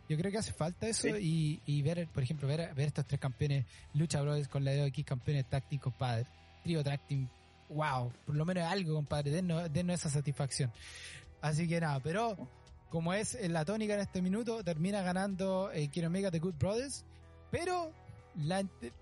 Yo 0.08 0.18
creo 0.18 0.32
que 0.32 0.38
hace 0.38 0.52
falta 0.52 0.88
eso 0.88 1.16
y, 1.16 1.60
y 1.64 1.80
ver, 1.80 2.08
por 2.08 2.22
ejemplo, 2.22 2.48
ver, 2.48 2.74
ver 2.74 2.88
estos 2.88 3.06
tres 3.06 3.20
campeones, 3.20 3.64
Lucha 3.94 4.20
Brothers 4.20 4.48
con 4.48 4.64
la 4.64 4.72
de 4.72 4.82
aquí, 4.82 5.04
campeones 5.04 5.48
Tag 5.48 5.68
Team, 5.68 5.80
compadre. 5.80 6.26
Trío 6.64 6.82
Tag 6.82 7.06
Team 7.06 7.28
wow, 7.72 8.12
por 8.26 8.34
lo 8.34 8.44
menos 8.44 8.64
algo, 8.64 8.94
compadre, 8.94 9.30
denos, 9.30 9.70
esa 9.90 10.10
satisfacción. 10.10 10.72
Así 11.40 11.66
que 11.66 11.80
nada, 11.80 12.00
pero 12.00 12.36
como 12.88 13.12
es 13.14 13.38
la 13.48 13.64
tónica 13.64 13.94
en 13.94 14.00
este 14.00 14.22
minuto, 14.22 14.62
termina 14.62 15.02
ganando 15.02 15.70
eh, 15.72 15.90
Omega 16.06 16.30
de 16.30 16.38
Good 16.38 16.54
Brothers, 16.54 17.04
pero 17.50 17.92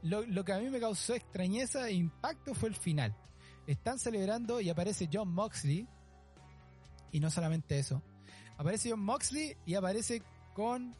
lo, 0.02 0.44
que 0.44 0.52
a 0.52 0.58
mí 0.58 0.70
me 0.70 0.80
causó 0.80 1.14
extrañeza 1.14 1.88
e 1.88 1.94
impacto 1.94 2.54
fue 2.54 2.68
el 2.68 2.74
final. 2.74 3.14
Están 3.66 3.98
celebrando 3.98 4.60
y 4.60 4.70
aparece 4.70 5.08
John 5.12 5.28
Moxley, 5.32 5.86
y 7.12 7.20
no 7.20 7.30
solamente 7.30 7.78
eso, 7.78 8.02
aparece 8.56 8.90
John 8.90 9.00
Moxley 9.00 9.56
y 9.66 9.74
aparece 9.74 10.22
con 10.54 10.94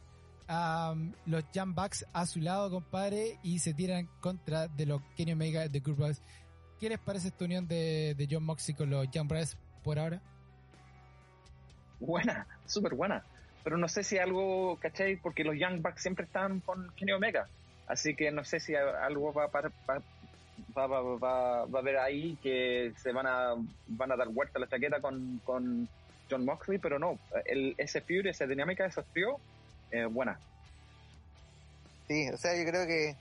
los 1.25 1.43
Jam 1.53 1.73
Bucks 1.73 2.05
a 2.13 2.25
su 2.25 2.41
lado, 2.41 2.69
compadre, 2.69 3.39
y 3.43 3.59
se 3.59 3.73
tiran 3.73 4.09
contra 4.19 4.67
de 4.67 4.85
los 4.85 5.01
Kenny 5.15 5.31
Omega 5.33 5.67
de 5.67 5.79
Good 5.79 5.95
Brothers. 5.95 6.21
¿Qué 6.81 6.89
les 6.89 6.97
parece 6.97 7.27
esta 7.27 7.45
unión 7.45 7.67
de, 7.67 8.27
John 8.27 8.43
Moxley 8.43 8.75
con 8.75 8.89
los 8.89 9.07
Young 9.11 9.27
Brothers 9.27 9.55
por 9.83 9.99
ahora? 9.99 10.19
Buena, 11.99 12.47
súper 12.65 12.95
buena. 12.95 13.23
Pero 13.63 13.77
no 13.77 13.87
sé 13.87 14.03
si 14.03 14.17
algo, 14.17 14.79
¿cachai? 14.81 15.15
Porque 15.17 15.43
los 15.43 15.55
Young 15.59 15.83
Bucks 15.83 16.01
siempre 16.01 16.25
están 16.25 16.59
con 16.61 16.91
Kenny 16.95 17.11
Omega. 17.11 17.47
Así 17.85 18.15
que 18.15 18.31
no 18.31 18.43
sé 18.43 18.59
si 18.59 18.73
algo 18.73 19.31
va, 19.31 19.45
va, 19.45 19.71
va, 20.75 21.01
va, 21.17 21.59
a 21.59 21.77
haber 21.77 21.99
ahí 21.99 22.35
que 22.41 22.93
se 22.97 23.11
van 23.11 23.27
a, 23.27 23.53
van 23.85 24.11
a 24.11 24.15
dar 24.15 24.29
vuelta 24.29 24.57
a 24.57 24.61
la 24.61 24.67
chaqueta 24.67 24.99
con, 25.01 25.39
con 25.45 25.87
John 26.31 26.45
Moxley, 26.45 26.79
pero 26.79 26.97
no. 26.97 27.19
El, 27.45 27.75
ese 27.77 28.01
feud, 28.01 28.25
esa 28.25 28.47
dinámica, 28.47 28.87
esos 28.87 29.05
tríos, 29.13 29.35
eh, 29.91 30.05
buena. 30.05 30.39
Sí, 32.07 32.27
o 32.29 32.37
sea, 32.37 32.57
yo 32.57 32.67
creo 32.67 32.87
que 32.87 33.15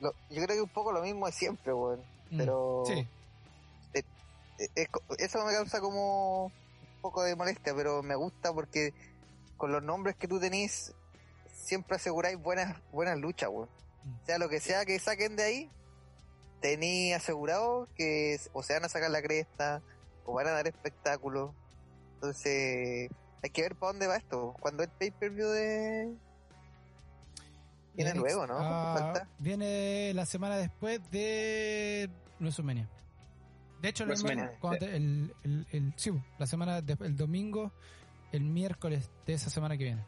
yo 0.00 0.10
creo 0.44 0.56
que 0.56 0.62
un 0.62 0.68
poco 0.68 0.90
lo 0.90 1.02
mismo 1.02 1.28
es 1.28 1.36
siempre, 1.36 1.72
weón. 1.72 2.15
Mm, 2.30 2.38
pero 2.38 2.84
sí. 2.86 3.06
Eh, 3.94 4.02
eh, 4.76 4.86
eso 5.18 5.44
me 5.44 5.52
causa 5.52 5.80
como 5.80 6.46
un 6.46 7.00
poco 7.02 7.22
de 7.22 7.36
molestia, 7.36 7.74
pero 7.74 8.02
me 8.02 8.14
gusta 8.14 8.52
porque 8.52 8.94
con 9.56 9.72
los 9.72 9.82
nombres 9.82 10.16
que 10.16 10.28
tú 10.28 10.40
tenés 10.40 10.94
siempre 11.52 11.96
aseguráis 11.96 12.40
buenas 12.40 12.76
buenas 12.92 13.18
luchas, 13.18 13.50
weón. 13.50 13.68
Mm. 14.04 14.26
Sea 14.26 14.38
lo 14.38 14.48
que 14.48 14.60
sea 14.60 14.84
que 14.84 14.98
saquen 14.98 15.36
de 15.36 15.42
ahí, 15.42 15.70
tení 16.60 17.12
asegurado 17.12 17.88
que 17.96 18.40
o 18.52 18.62
se 18.62 18.74
van 18.74 18.84
a 18.84 18.88
sacar 18.88 19.10
la 19.10 19.22
cresta 19.22 19.82
o 20.24 20.32
van 20.34 20.46
a 20.46 20.52
dar 20.52 20.66
espectáculo. 20.66 21.54
Entonces, 22.14 23.10
hay 23.42 23.50
que 23.50 23.62
ver 23.62 23.76
para 23.76 23.92
dónde 23.92 24.06
va 24.06 24.16
esto. 24.16 24.54
Cuando 24.60 24.82
el 24.82 24.88
pay-per-view 24.88 25.48
de, 25.48 26.14
Viene 27.96 28.14
luego, 28.14 28.46
¿no? 28.46 28.54
Ah, 28.58 29.26
viene 29.38 30.12
la 30.14 30.26
semana 30.26 30.56
después 30.56 31.00
de 31.10 32.10
WrestleMania. 32.38 32.88
De 33.80 33.88
hecho, 33.88 34.04
el, 34.04 35.34
el, 35.42 35.66
el, 35.70 35.92
sí, 35.96 36.10
la 36.38 36.46
semana 36.46 36.78
el 36.78 37.16
domingo, 37.16 37.72
el 38.32 38.42
miércoles 38.42 39.10
de 39.26 39.34
esa 39.34 39.50
semana 39.50 39.76
que 39.76 39.84
viene. 39.84 40.02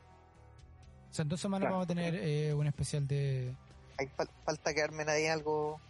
O 1.11 1.15
sea, 1.15 1.23
en 1.23 1.29
dos 1.29 1.41
semanas 1.41 1.71
vamos 1.71 1.85
a 1.85 1.89
tener 1.89 2.15
eh, 2.15 2.53
un 2.55 2.67
especial 2.67 3.07
de. 3.07 3.55
Hay 3.99 4.09
falta 4.45 4.75
que 4.75 4.83
armen 4.83 5.09
ahí 5.09 5.27
algo. 5.27 5.81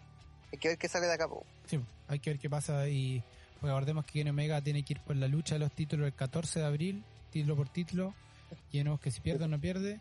Hay 0.52 0.58
que 0.58 0.68
ver 0.68 0.78
qué 0.78 0.88
sale 0.88 1.06
de 1.06 1.14
acá. 1.14 1.28
Sí, 1.66 1.80
hay 2.06 2.18
que 2.20 2.30
ver 2.30 2.38
qué 2.38 2.48
pasa 2.48 2.88
y 2.88 3.22
pues 3.60 3.70
acordemos 3.70 4.04
que 4.06 4.12
Kenny 4.12 4.30
Omega 4.30 4.60
tiene 4.62 4.84
que 4.84 4.94
ir 4.94 5.00
por 5.00 5.16
la 5.16 5.26
lucha 5.26 5.56
de 5.56 5.60
los 5.60 5.72
títulos 5.72 6.06
el 6.06 6.14
14 6.14 6.60
de 6.60 6.66
abril, 6.66 7.04
título 7.30 7.56
por 7.56 7.68
título. 7.68 8.14
Y 8.72 8.82
que 8.98 9.10
si 9.10 9.20
pierde 9.20 9.44
o 9.44 9.48
no 9.48 9.60
pierde 9.60 10.00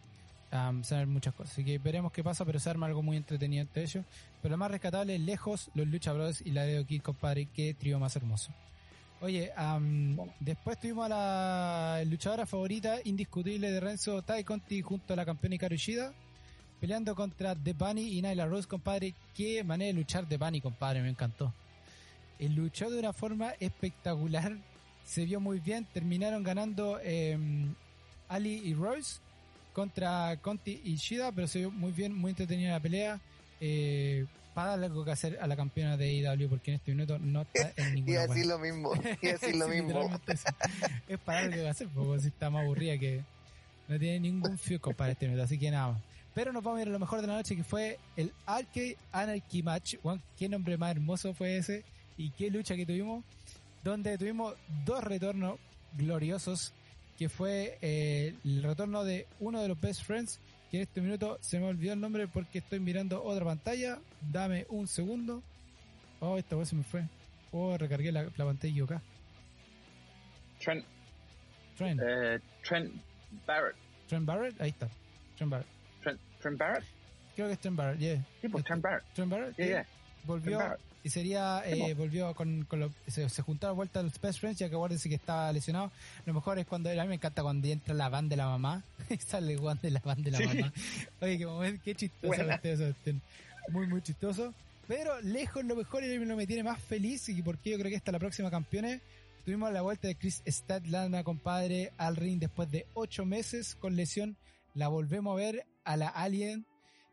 um, 0.52 0.84
saber 0.84 1.08
muchas 1.08 1.34
cosas. 1.34 1.54
Así 1.54 1.64
que 1.64 1.78
veremos 1.78 2.12
qué 2.12 2.24
pasa, 2.24 2.46
pero 2.46 2.60
se 2.60 2.70
arma 2.70 2.88
algo 2.88 3.02
muy 3.02 3.18
entretenido 3.18 3.62
entre 3.62 3.84
ellos. 3.84 4.06
Pero 4.42 4.54
lo 4.54 4.58
más 4.58 4.72
rescatable, 4.72 5.18
lejos, 5.20 5.70
los 5.74 5.88
Lucha 5.88 6.14
Bros 6.14 6.42
y 6.42 6.52
la 6.52 6.64
de 6.64 6.84
Kid, 6.86 7.02
compadre, 7.02 7.48
qué 7.54 7.74
trío 7.74 8.00
más 8.00 8.16
hermoso. 8.16 8.52
Oye, 9.20 9.52
después 10.40 10.80
tuvimos 10.80 11.08
a 11.08 11.10
la 11.10 12.04
luchadora 12.06 12.46
favorita 12.46 12.98
indiscutible 13.04 13.72
de 13.72 13.80
Renzo, 13.80 14.22
Tai 14.22 14.44
Conti, 14.44 14.82
junto 14.84 15.14
a 15.14 15.16
la 15.16 15.26
campeona 15.26 15.56
Hikaru 15.56 15.76
peleando 16.80 17.16
contra 17.16 17.56
The 17.56 17.74
Bunny 17.74 18.18
y 18.18 18.22
Nyla 18.22 18.46
Rose, 18.46 18.68
compadre. 18.68 19.16
Qué 19.34 19.64
manera 19.64 19.88
de 19.88 19.94
luchar 19.94 20.28
The 20.28 20.38
Bunny, 20.38 20.62
compadre, 20.62 21.02
me 21.02 21.10
encantó. 21.10 21.52
El 22.38 22.54
luchó 22.54 22.92
de 22.92 23.00
una 23.00 23.12
forma 23.12 23.54
espectacular, 23.60 24.56
se 25.04 25.26
vio 25.26 25.40
muy 25.40 25.60
bien, 25.60 25.88
terminaron 25.92 26.44
ganando 26.44 27.00
em, 27.00 27.74
Ali 28.30 28.62
y 28.66 28.76
Rose 28.76 29.20
contra 29.78 30.36
Conti 30.42 30.82
y 30.86 30.96
Shida, 30.96 31.32
pero 31.32 31.48
se 31.48 31.60
vio 31.60 31.70
muy 31.70 31.92
bien, 31.92 32.12
muy 32.12 32.32
entretenida 32.32 32.72
la 32.72 32.80
pelea. 32.80 33.20
eh, 33.62 34.26
para 34.56 34.70
darle 34.70 34.88
algo 34.88 35.06
que 35.06 35.12
hacer 35.12 35.38
a 35.40 35.46
la 35.46 35.56
campeona 35.56 35.98
de 35.98 36.28
AEW 36.28 36.50
porque 36.50 36.72
en 36.72 36.78
este 36.78 36.92
minuto 36.92 37.20
no 37.20 37.44
está 37.44 37.72
en 37.76 37.96
Y 37.96 38.02
ninguna 38.02 38.24
así 38.24 38.40
wea. 38.40 38.46
lo 38.48 38.58
mismo, 38.58 38.92
y 39.22 39.28
así 39.28 39.54
lo 39.54 39.68
mismo. 39.68 40.10
Es 41.08 41.20
para 41.20 41.42
darle 41.42 41.54
algo 41.54 41.66
que 41.66 41.70
hacer, 41.70 41.88
porque 41.94 42.22
si 42.22 42.30
está 42.30 42.50
más 42.50 42.64
aburrida 42.64 42.98
que 42.98 43.22
no 43.88 44.00
tiene 44.00 44.20
ningún 44.20 44.58
fio 44.58 44.80
para 44.80 45.12
este 45.12 45.28
minuto, 45.28 45.44
así 45.44 45.60
que 45.60 45.70
nada 45.70 45.92
más. 45.92 46.02
Pero 46.34 46.52
nos 46.52 46.64
vamos 46.64 46.80
a 46.80 46.82
ir 46.82 46.88
a 46.88 46.92
lo 46.92 46.98
mejor 46.98 47.22
de 47.22 47.28
la 47.28 47.36
noche 47.36 47.56
que 47.56 47.64
fue 47.64 48.00
el 48.16 48.32
Arcade 48.48 48.98
Anarchy 49.12 49.62
Match. 49.62 49.96
Qué 50.40 50.50
nombre 50.50 50.76
más 50.76 50.90
hermoso 50.90 51.36
fue 51.36 51.58
ese 51.58 51.84
y 52.18 52.32
qué 52.32 52.50
lucha 52.50 52.76
que 52.76 52.88
tuvimos, 52.88 53.24
donde 53.84 54.18
tuvimos 54.18 54.56
dos 54.86 55.04
retornos 55.04 55.60
gloriosos, 55.96 56.74
que 57.18 57.30
fue 57.30 57.78
eh, 57.82 58.36
el 58.46 58.64
retorno 58.64 59.04
de 59.04 59.26
uno 59.40 59.62
de 59.62 59.68
los 59.68 59.80
best 59.80 60.04
friends, 60.04 60.40
que 60.70 60.78
en 60.78 60.84
este 60.84 61.02
minuto 61.02 61.38
se 61.42 61.60
me 61.60 61.66
olvidó 61.66 61.94
el 61.94 62.00
nombre 62.00 62.28
porque 62.28 62.60
estoy 62.60 62.80
mirando 62.80 63.24
otra 63.24 63.46
pantalla. 63.46 64.00
Dame 64.32 64.66
un 64.70 64.88
segundo. 64.88 65.42
Oh, 66.20 66.38
esta 66.38 66.56
vez 66.56 66.70
se 66.70 66.76
me 66.76 66.84
fue. 66.84 67.04
Oh, 67.52 67.78
recargué 67.78 68.12
la, 68.12 68.24
la 68.24 68.46
pantalla 68.46 68.84
acá. 68.84 69.02
Trent, 70.60 70.86
Trent, 71.78 72.02
eh, 72.04 72.40
Trent 72.64 72.94
Barrett. 73.46 73.76
Trent 74.08 74.26
Barrett, 74.26 74.62
ahí 74.62 74.70
está. 74.70 74.90
Trent 75.38 75.52
Barrett. 75.52 75.68
Trent, 76.02 76.20
Trent 76.42 76.58
Barrett? 76.58 76.86
Creo 77.36 77.48
que 77.48 77.54
es 77.54 77.60
Trent 77.60 77.78
Barrett, 77.78 78.00
yeah. 78.00 78.26
Sí, 78.42 78.48
pues 78.50 78.64
Trent 78.64 78.82
Barrett. 78.82 79.04
Trent 79.14 79.32
Barrett, 79.32 79.58
Yeah, 79.58 79.86
volvió 80.26 80.58
Trent 80.58 80.70
Barrett. 80.70 80.87
Y 81.08 81.10
sería 81.10 81.64
eh, 81.66 81.94
volvió 81.94 82.36
con, 82.36 82.66
con 82.66 82.82
los, 82.82 82.92
se, 83.08 83.30
se 83.30 83.42
juntaron 83.42 83.78
vuelta 83.78 84.04
los 84.04 84.20
best 84.20 84.40
friends 84.40 84.60
ya 84.60 84.68
que 84.68 84.76
acuérdense 84.76 85.08
que 85.08 85.16
estaba 85.16 85.52
lesionado. 85.54 85.90
Lo 86.26 86.34
mejor 86.34 86.60
es 86.60 86.66
cuando 86.68 86.90
a 86.90 86.94
mí 86.94 87.08
me 87.08 87.16
encanta 87.16 87.44
cuando 87.44 87.66
entra 87.68 87.94
la 87.94 88.10
van 88.10 88.28
de 88.28 88.36
la 88.36 88.48
mamá. 88.48 88.84
Y 89.10 89.18
sale 89.18 89.56
Juan 89.58 89.80
de 89.82 89.90
la 89.92 90.02
van 90.04 90.22
de 90.22 90.32
la 90.32 90.38
Sí. 90.40 90.46
mamá. 90.48 90.74
Oye 91.22 91.38
qué 91.38 91.46
momento 91.46 91.82
qué 91.86 91.96
chistoso 91.96 92.34
este, 92.62 93.16
muy 93.70 93.88
muy 93.88 94.02
chistoso. 94.02 94.54
Pero 94.88 95.20
lejos 95.22 95.64
lo 95.64 95.76
mejor 95.78 96.04
y 96.04 96.18
lo 96.18 96.36
me 96.36 96.46
tiene 96.46 96.64
más 96.64 96.82
feliz 96.82 97.30
y 97.30 97.42
porque 97.42 97.72
yo 97.72 97.78
creo 97.80 97.90
que 97.90 97.96
es 97.96 98.04
la 98.06 98.20
próxima 98.20 98.52
campeona 98.52 99.00
tuvimos 99.46 99.72
la 99.72 99.82
vuelta 99.82 100.10
de 100.10 100.16
Chris 100.16 100.42
Statlander 100.46 101.24
compadre 101.24 101.94
al 101.98 102.18
ring 102.18 102.38
después 102.38 102.70
de 102.70 102.86
ocho 102.94 103.26
meses 103.26 103.76
con 103.76 103.96
lesión. 103.96 104.36
La 104.74 104.90
volvemos 104.90 105.32
a 105.34 105.36
ver 105.38 105.66
a 105.86 105.96
la 105.96 106.10
Alien 106.10 106.66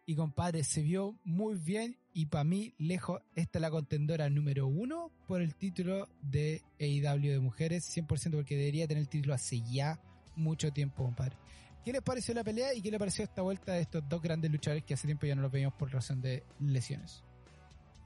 y 0.06 0.14
compadre, 0.14 0.64
se 0.64 0.82
vio 0.82 1.18
muy 1.24 1.56
bien 1.56 1.96
y 2.12 2.26
para 2.26 2.44
mí, 2.44 2.74
lejos, 2.78 3.22
esta 3.34 3.58
es 3.58 3.62
la 3.62 3.70
contendora 3.70 4.28
número 4.28 4.66
uno 4.66 5.10
por 5.26 5.40
el 5.40 5.54
título 5.54 6.08
de 6.22 6.62
AEW 6.80 7.32
de 7.32 7.40
mujeres, 7.40 7.84
100% 7.96 8.32
porque 8.32 8.56
debería 8.56 8.86
tener 8.86 9.02
el 9.02 9.08
título 9.08 9.34
hace 9.34 9.60
ya 9.62 9.98
mucho 10.36 10.72
tiempo, 10.72 11.04
compadre. 11.04 11.36
¿Qué 11.84 11.92
les 11.92 12.02
pareció 12.02 12.34
la 12.34 12.44
pelea 12.44 12.72
y 12.74 12.82
qué 12.82 12.90
les 12.90 12.98
pareció 12.98 13.24
esta 13.24 13.42
vuelta 13.42 13.72
de 13.72 13.80
estos 13.80 14.08
dos 14.08 14.22
grandes 14.22 14.50
luchadores 14.50 14.84
que 14.84 14.94
hace 14.94 15.06
tiempo 15.06 15.26
ya 15.26 15.34
no 15.34 15.42
los 15.42 15.52
veíamos 15.52 15.76
por 15.76 15.92
razón 15.92 16.22
de 16.22 16.42
lesiones? 16.60 17.22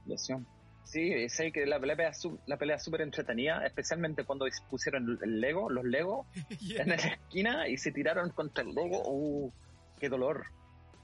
Lesión. 0.05 0.45
Sí, 0.83 1.29
sé 1.29 1.51
que 1.51 1.67
la 1.67 1.79
pelea, 1.79 2.11
la 2.47 2.57
pelea 2.57 2.79
súper 2.79 3.01
entretenida, 3.01 3.63
especialmente 3.65 4.23
cuando 4.23 4.47
pusieron 4.69 5.19
el 5.21 5.39
Lego, 5.39 5.69
los 5.69 5.85
Lego, 5.85 6.25
en 6.77 6.89
la 6.89 6.95
esquina 6.95 7.67
y 7.67 7.77
se 7.77 7.91
tiraron 7.91 8.31
contra 8.31 8.63
el 8.63 8.73
Lego. 8.73 9.03
¡Uh! 9.05 9.51
¡Qué 9.99 10.09
dolor! 10.09 10.47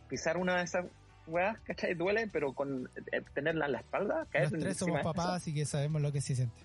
Pisar 0.09 0.37
una 0.37 0.57
de 0.57 0.63
esas 0.63 0.85
weas, 1.27 1.59
¿cachai? 1.61 1.93
Duele, 1.95 2.27
pero 2.27 2.53
con 2.53 2.89
eh, 3.11 3.21
tenerla 3.33 3.65
en 3.65 3.71
la 3.73 3.79
espalda, 3.79 4.27
caer 4.29 4.51
Los 4.51 4.61
tres 4.61 4.77
somos 4.77 5.01
papás, 5.01 5.29
así 5.29 5.53
que 5.53 5.65
sabemos 5.65 6.01
lo 6.01 6.11
que 6.11 6.21
se 6.21 6.35
siente. 6.35 6.55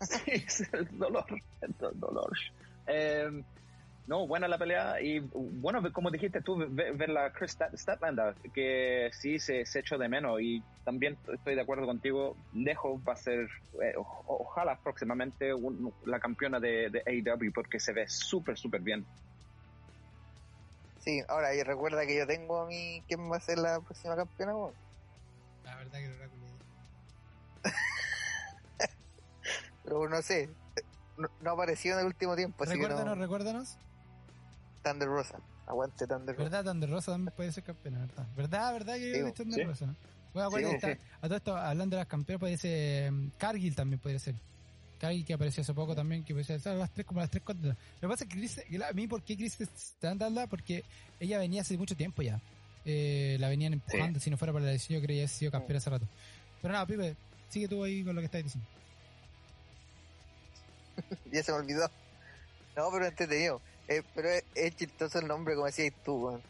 Sí, 0.00 0.30
es 0.32 0.72
el 0.72 0.86
dolor. 0.98 1.26
El 1.60 1.72
do- 1.78 1.92
dolor. 1.92 2.30
Eh, 2.86 3.42
no, 4.06 4.26
buena 4.26 4.48
la 4.48 4.58
pelea 4.58 5.00
y 5.00 5.20
bueno, 5.20 5.80
como 5.92 6.10
dijiste 6.10 6.40
tú, 6.40 6.56
ve- 6.68 6.90
ver 6.92 7.10
la 7.10 7.32
Chris 7.32 7.52
Stat- 7.56 7.76
Statlander, 7.76 8.34
que 8.52 9.10
sí 9.12 9.38
se, 9.38 9.64
se 9.66 9.80
echó 9.80 9.98
de 9.98 10.08
menos 10.08 10.40
y 10.40 10.62
también 10.84 11.16
estoy 11.32 11.54
de 11.54 11.60
acuerdo 11.60 11.86
contigo, 11.86 12.36
Lejos 12.54 13.00
va 13.06 13.12
a 13.12 13.16
ser, 13.16 13.48
eh, 13.82 13.92
o- 13.96 14.24
ojalá 14.26 14.76
próximamente, 14.82 15.52
un- 15.54 15.92
la 16.06 16.18
campeona 16.18 16.58
de, 16.58 16.90
de 16.90 17.02
AEW 17.06 17.52
porque 17.54 17.78
se 17.78 17.92
ve 17.92 18.08
súper, 18.08 18.56
súper 18.58 18.80
bien. 18.80 19.04
Sí, 21.00 21.22
ahora, 21.28 21.54
y 21.54 21.62
recuerda 21.62 22.06
que 22.06 22.16
yo 22.16 22.26
tengo 22.26 22.60
a 22.62 22.66
mí, 22.66 23.02
¿quién 23.08 23.30
va 23.30 23.36
a 23.36 23.40
ser 23.40 23.58
la 23.58 23.80
próxima 23.80 24.16
campeona? 24.16 24.54
weón? 24.54 24.74
La 25.64 25.76
verdad 25.76 25.98
que 25.98 26.04
el 26.06 26.12
oráculo. 26.14 26.46
Pero 29.84 30.08
no 30.08 30.22
sé, 30.22 30.48
no, 31.16 31.28
no 31.40 31.50
apareció 31.52 31.94
en 31.94 32.00
el 32.00 32.06
último 32.06 32.36
tiempo, 32.36 32.64
así 32.64 32.72
que 32.74 32.78
Recuérdanos, 32.78 33.16
no. 33.16 33.22
recuérdanos. 33.22 33.78
Thunder 34.84 35.08
Rosa, 35.08 35.38
aguante 35.66 36.06
Thunder 36.06 36.36
Rosa. 36.36 36.42
¿Verdad? 36.50 36.64
Thunder 36.64 36.90
Rosa 36.90 37.12
también 37.12 37.34
puede 37.36 37.52
ser 37.52 37.64
campeona, 37.64 38.00
¿verdad? 38.00 38.26
¿Verdad? 38.36 38.72
¿Verdad 38.72 38.94
que 38.94 39.12
Sí, 39.14 39.20
es 39.20 39.34
Thunder 39.34 39.60
sí. 39.60 39.64
Rosa? 39.64 39.94
Bueno, 40.32 40.48
acuérdate, 40.48 40.80
Sí, 40.80 40.86
está- 40.92 41.04
a 41.18 41.20
todo 41.28 41.36
esto, 41.36 41.56
hablando 41.56 41.96
de 41.96 42.00
las 42.02 42.08
campeonas, 42.08 42.40
puede 42.40 42.56
ser 42.56 43.10
um, 43.10 43.30
Cargill 43.38 43.74
también 43.74 44.00
puede 44.00 44.18
ser. 44.18 44.34
Que 45.00 45.32
apareció 45.32 45.62
hace 45.62 45.72
poco 45.72 45.94
también, 45.94 46.22
que 46.24 46.32
son 46.44 46.78
las 46.78 46.92
tres 46.92 47.06
como 47.06 47.20
las 47.20 47.30
tres 47.30 47.42
contra. 47.42 47.70
Lo 47.70 47.76
que 48.00 48.08
pasa 48.08 48.24
es 48.24 48.30
que 48.30 48.36
Chris, 48.36 48.60
a 48.86 48.92
mí, 48.92 49.06
¿por 49.08 49.22
qué 49.22 49.34
Chris 49.36 49.58
Standard? 49.60 50.46
Porque 50.48 50.84
ella 51.18 51.38
venía 51.38 51.62
hace 51.62 51.76
mucho 51.78 51.96
tiempo 51.96 52.20
ya. 52.22 52.40
Eh, 52.84 53.36
la 53.40 53.48
venían 53.48 53.72
empujando, 53.74 54.20
si 54.20 54.30
no 54.30 54.36
fuera 54.36 54.52
por 54.52 54.60
la 54.62 54.72
lesión, 54.72 55.00
yo 55.00 55.04
creía 55.06 55.20
que 55.20 55.24
había 55.24 55.28
sido 55.28 55.50
campeona 55.52 55.78
hace 55.78 55.90
rato. 55.90 56.06
Pero 56.60 56.72
nada, 56.72 56.86
Pipe, 56.86 57.16
sigue 57.48 57.66
tú 57.68 57.82
ahí 57.82 58.04
con 58.04 58.14
lo 58.14 58.20
que 58.20 58.26
estás 58.26 58.42
diciendo. 58.42 58.68
Ya 61.32 61.42
se 61.42 61.52
me 61.52 61.58
olvidó. 61.58 61.90
No, 62.76 62.90
pero 62.92 63.06
entretenido. 63.06 63.60
Eh, 63.88 64.02
pero 64.14 64.28
es, 64.28 64.44
es 64.54 64.76
chistoso 64.76 65.18
el 65.18 65.26
nombre, 65.28 65.54
como 65.54 65.66
decías 65.66 65.92
tú, 66.04 66.26
weón. 66.26 66.42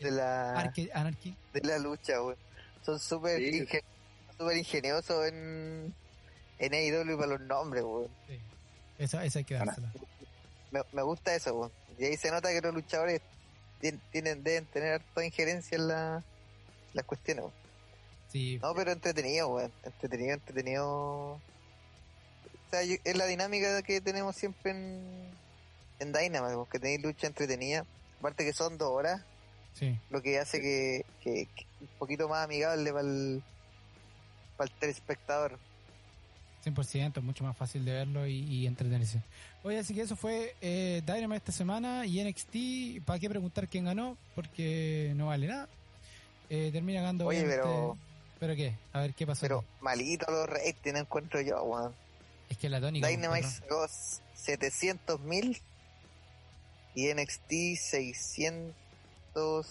De 0.00 0.10
la, 0.10 0.54
Arque- 0.62 0.90
de 1.52 1.60
la 1.62 1.78
lucha, 1.78 2.22
weón. 2.22 2.36
Son 2.84 2.98
súper 2.98 3.38
Sí. 3.38 3.60
ingen- 3.60 3.82
súper 4.38 4.56
ingeniosos 4.56 5.26
en, 5.28 5.94
en 6.58 6.74
AEW 6.74 7.16
para 7.16 7.28
los 7.28 7.40
nombres, 7.40 7.82
weón. 7.84 8.08
Sí. 8.26 8.38
Esa, 8.98 9.24
esa 9.24 9.38
hay 9.40 9.44
que 9.44 9.54
dársela. 9.54 9.92
Me, 10.70 10.80
me 10.92 11.02
gusta 11.02 11.34
eso, 11.34 11.54
weón. 11.54 11.72
Y 11.98 12.04
ahí 12.04 12.16
se 12.16 12.30
nota 12.30 12.50
que 12.50 12.60
los 12.60 12.74
luchadores 12.74 13.20
tien- 13.80 14.00
tienen, 14.12 14.42
deben 14.42 14.66
tener 14.66 14.94
harta 14.94 15.24
injerencia 15.24 15.76
en 15.76 15.88
la, 15.88 16.22
las 16.94 17.04
cuestiones, 17.04 17.44
weón. 17.44 17.54
Sí, 18.30 18.58
No, 18.60 18.74
pero 18.74 18.92
entretenido, 18.92 19.48
weón. 19.48 19.72
Entretenido, 19.84 20.34
entretenido. 20.34 20.86
O 21.32 21.40
sea, 22.70 22.82
yo- 22.82 22.96
es 23.04 23.16
la 23.16 23.26
dinámica 23.26 23.82
que 23.82 24.00
tenemos 24.00 24.36
siempre 24.36 24.72
en, 24.72 25.30
en 26.00 26.12
Dynamite, 26.12 26.54
weón, 26.56 26.66
que 26.66 26.78
tenéis 26.78 27.02
lucha 27.02 27.26
entretenida. 27.26 27.84
Aparte 28.18 28.44
que 28.44 28.52
son 28.52 28.76
dos 28.78 28.90
horas, 28.90 29.22
sí. 29.74 29.96
lo 30.10 30.20
que 30.20 30.38
hace 30.40 30.60
que, 30.60 31.06
que, 31.22 31.46
que 31.54 31.66
un 31.80 31.88
poquito 32.00 32.28
más 32.28 32.44
amigable 32.44 32.92
para 32.92 33.06
el, 33.06 33.42
para 34.56 34.68
el 34.70 34.76
telespectador. 34.78 35.58
100%, 36.74 37.20
mucho 37.22 37.44
más 37.44 37.56
fácil 37.56 37.84
de 37.84 37.92
verlo 37.92 38.26
y, 38.26 38.38
y 38.40 38.66
entretenerse. 38.66 39.22
Oye, 39.62 39.78
así 39.78 39.94
que 39.94 40.02
eso 40.02 40.16
fue 40.16 40.54
eh, 40.60 41.02
Dynamite 41.04 41.36
esta 41.38 41.52
semana 41.52 42.06
y 42.06 42.22
NXT. 42.22 43.04
¿Para 43.04 43.18
qué 43.18 43.28
preguntar 43.28 43.68
quién 43.68 43.84
ganó? 43.86 44.16
Porque 44.34 45.12
no 45.16 45.26
vale 45.28 45.46
nada. 45.46 45.68
Eh, 46.50 46.70
termina 46.72 47.00
ganando. 47.00 47.26
Oye, 47.26 47.42
pero- 47.44 47.96
¿Pero 48.40 48.54
qué? 48.54 48.72
A 48.92 49.00
ver, 49.00 49.14
¿qué 49.14 49.26
pasó? 49.26 49.40
Pero 49.40 49.64
malito 49.80 50.30
los 50.30 50.48
ratings 50.48 51.00
encuentro 51.00 51.40
yo, 51.40 51.60
weón. 51.64 51.92
es 52.48 52.56
que 52.56 52.68
la 52.68 52.80
tónica. 52.80 53.08
Dynamite 53.08 53.48
sacó 53.48 53.84
700 54.36 55.18
mil 55.22 55.60
y 56.94 57.12
NXT 57.12 57.50
600. 57.80 59.66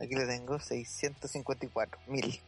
Aquí 0.00 0.14
le 0.14 0.26
tengo 0.26 0.58
654 0.60 2.00
mil. 2.06 2.40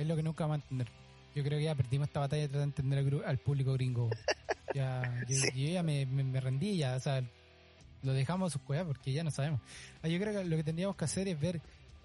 Es 0.00 0.06
lo 0.06 0.16
que 0.16 0.22
nunca 0.22 0.44
vamos 0.46 0.60
a 0.60 0.62
entender. 0.62 0.88
Yo 1.34 1.44
creo 1.44 1.58
que 1.58 1.64
ya 1.64 1.74
perdimos 1.74 2.08
esta 2.08 2.20
batalla 2.20 2.42
de 2.42 2.48
tratar 2.48 2.60
de 2.60 2.82
entender 2.82 2.98
al, 2.98 3.24
al 3.28 3.38
público 3.38 3.72
gringo. 3.74 4.08
Ya, 4.74 5.02
yo, 5.28 5.36
Sí. 5.36 5.48
yo 5.66 5.72
ya 5.72 5.82
me, 5.82 6.06
me, 6.06 6.24
me 6.24 6.40
rendí, 6.40 6.76
ya, 6.76 6.96
o 6.96 7.00
sea, 7.00 7.22
lo 8.02 8.12
dejamos 8.12 8.50
a 8.50 8.58
sus 8.58 8.62
cuevas 8.62 8.86
porque 8.86 9.12
ya 9.12 9.22
no 9.24 9.30
sabemos. 9.30 9.60
Ah, 10.02 10.08
Yo 10.08 10.18
creo 10.18 10.32
que 10.32 10.44
lo 10.48 10.56
que 10.56 10.64
tendríamos 10.64 10.96
que 10.96 11.04
hacer 11.04 11.28
es 11.28 11.38
ver 11.38 11.60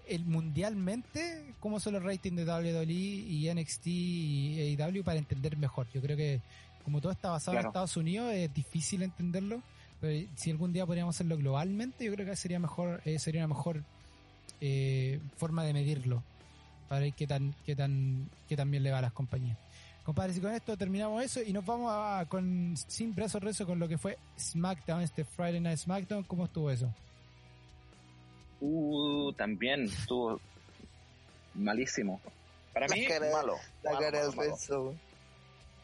el 0.08 0.24
mundialmente 0.24 1.54
cómo 1.58 1.80
son 1.80 1.94
los 1.94 2.02
ratings 2.02 2.36
de 2.36 2.44
WWE 2.44 2.84
y 2.92 3.50
NXT 3.52 3.86
y 3.86 4.76
AEW 4.80 5.02
para 5.02 5.18
entender 5.18 5.56
mejor. 5.56 5.86
Yo 5.92 6.00
creo 6.00 6.16
que 6.16 6.40
como 6.84 7.00
todo 7.00 7.10
está 7.12 7.30
basado 7.30 7.52
en 7.56 7.62
Claro. 7.62 7.70
Estados 7.70 7.96
Unidos 7.96 8.32
es 8.32 8.52
difícil 8.54 9.02
entenderlo, 9.02 9.62
pero 10.00 10.28
si 10.36 10.50
algún 10.52 10.72
día 10.72 10.86
podríamos 10.86 11.16
hacerlo 11.16 11.36
globalmente, 11.36 12.04
yo 12.04 12.12
creo 12.12 12.26
que 12.26 12.36
sería 12.36 12.58
mejor 12.60 13.00
eh, 13.04 13.18
sería 13.18 13.40
una 13.44 13.54
mejor 13.54 13.82
eh, 14.60 15.18
forma 15.36 15.64
de 15.64 15.72
medirlo 15.72 16.22
para 16.88 17.00
ver 17.02 17.12
qué 17.14 17.26
tan 17.26 17.54
qué 17.64 17.74
tan 17.76 18.28
qué 18.48 18.56
tan 18.56 18.70
bien 18.70 18.82
le 18.82 18.90
va 18.90 18.98
a 18.98 19.02
las 19.02 19.12
compañías. 19.12 19.56
Compadres, 20.04 20.36
y 20.36 20.40
con 20.40 20.52
esto 20.52 20.76
terminamos 20.76 21.22
eso 21.24 21.42
y 21.42 21.52
nos 21.52 21.66
vamos 21.66 21.90
a, 21.92 22.24
con 22.28 22.76
sin 22.76 23.12
brazo 23.14 23.40
rezo 23.40 23.66
con 23.66 23.78
lo 23.80 23.88
que 23.88 23.98
fue 23.98 24.16
SmackDown, 24.38 25.02
este 25.02 25.24
Friday 25.24 25.60
Night 25.60 25.78
SmackDown. 25.78 26.22
¿Cómo 26.24 26.44
estuvo 26.44 26.70
eso? 26.70 26.92
Uh, 28.60 29.32
también 29.32 29.84
estuvo 29.84 30.40
malísimo. 31.54 32.20
Para 32.72 32.86
La 32.88 32.94
mí, 32.94 33.06
cara- 33.06 33.30
malo. 33.32 33.54
La 33.82 33.92
malo, 33.92 34.04
cara 34.04 34.18
malo, 34.18 34.30
del 34.30 34.36
malo. 34.70 34.94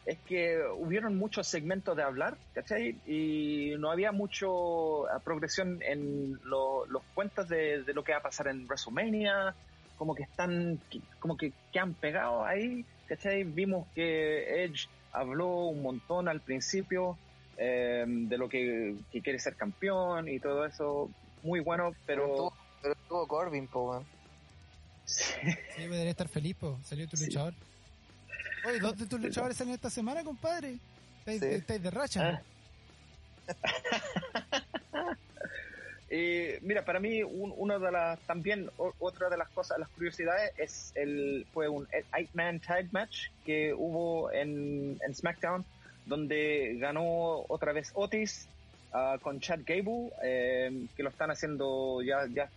Es 0.05 0.17
que 0.27 0.59
hubieron 0.79 1.17
muchos 1.17 1.47
segmentos 1.47 1.95
de 1.95 2.03
hablar, 2.03 2.37
¿cachai? 2.53 2.97
Y 3.07 3.73
no 3.79 3.89
había 3.89 4.11
mucho 4.11 5.07
ah, 5.07 5.19
progresión 5.19 5.81
en 5.81 6.39
lo- 6.43 6.85
los 6.87 7.01
cuentos 7.13 7.47
de, 7.47 7.83
de 7.83 7.93
lo 7.93 8.03
que 8.03 8.11
va 8.11 8.17
a 8.17 8.21
pasar 8.23 8.47
en 8.47 8.65
WrestleMania, 8.67 9.55
como 9.97 10.15
que 10.15 10.23
están, 10.23 10.79
como 11.19 11.37
que, 11.37 11.51
que 11.71 11.79
han 11.79 11.93
pegado 11.93 12.43
ahí, 12.45 12.85
¿cachai? 13.07 13.43
Vimos 13.43 13.87
que 13.95 14.63
Edge 14.65 14.87
habló 15.11 15.65
un 15.67 15.81
montón 15.81 16.27
al 16.27 16.41
principio 16.41 17.17
eh, 17.57 18.03
de 18.07 18.37
lo 18.37 18.49
que, 18.49 18.95
que 19.11 19.21
quiere 19.21 19.39
ser 19.39 19.55
campeón 19.55 20.27
y 20.27 20.39
todo 20.39 20.65
eso, 20.65 21.09
muy 21.43 21.59
bueno, 21.59 21.91
Pero 22.05 22.23
pero... 22.23 22.35
tuvo, 22.35 22.53
pero 22.81 22.95
tuvo 23.07 23.27
Corbin, 23.27 23.67
po, 23.67 23.91
weón. 23.91 24.05
Sí. 25.05 25.23
Sí, 25.75 25.81
debería 25.83 26.11
estar 26.11 26.27
feliz, 26.29 26.55
po. 26.55 26.79
Salió 26.83 27.07
tu 27.07 27.17
Sí. 27.17 27.25
luchador. 27.25 27.53
Oye, 28.65 28.79
¿dos 28.79 28.97
de 28.97 29.05
tus 29.05 29.19
luchadores 29.19 29.57
salen 29.57 29.73
esta 29.73 29.89
semana, 29.89 30.23
compadre? 30.23 30.77
¿Estáis, 31.19 31.41
Sí. 31.41 31.47
estáis 31.47 31.83
de 31.83 31.91
racha? 31.91 32.29
Ah. 32.29 32.41
Eh, 36.15 36.59
mira, 36.61 36.85
para 36.85 36.99
mí 36.99 37.23
un- 37.23 37.53
una 37.57 37.79
de 37.79 37.91
las 37.91 38.19
también 38.27 38.69
otra 38.77 39.29
de 39.31 39.37
las 39.37 39.49
cosas, 39.49 39.79
las 39.79 39.89
curiosidades 39.89 40.51
es 40.57 40.91
el 40.95 41.47
fue 41.51 41.67
un 41.67 41.87
eight 41.91 42.29
man 42.33 42.59
tag 42.59 42.89
match 42.91 43.29
que 43.43 43.73
hubo 43.73 44.31
en, 44.31 44.99
en 45.03 45.15
SmackDown 45.15 45.65
donde 46.05 46.75
ganó 46.77 47.43
otra 47.49 47.73
vez 47.73 47.91
Otis 47.95 48.47
ah, 48.91 49.17
con 49.23 49.39
Chad 49.39 49.61
Gable 49.65 50.11
eh, 50.23 50.69
que 50.95 51.01
lo 51.01 51.09
están 51.09 51.31
haciendo 51.31 52.03
ya 52.03 52.27
ya 52.31 52.51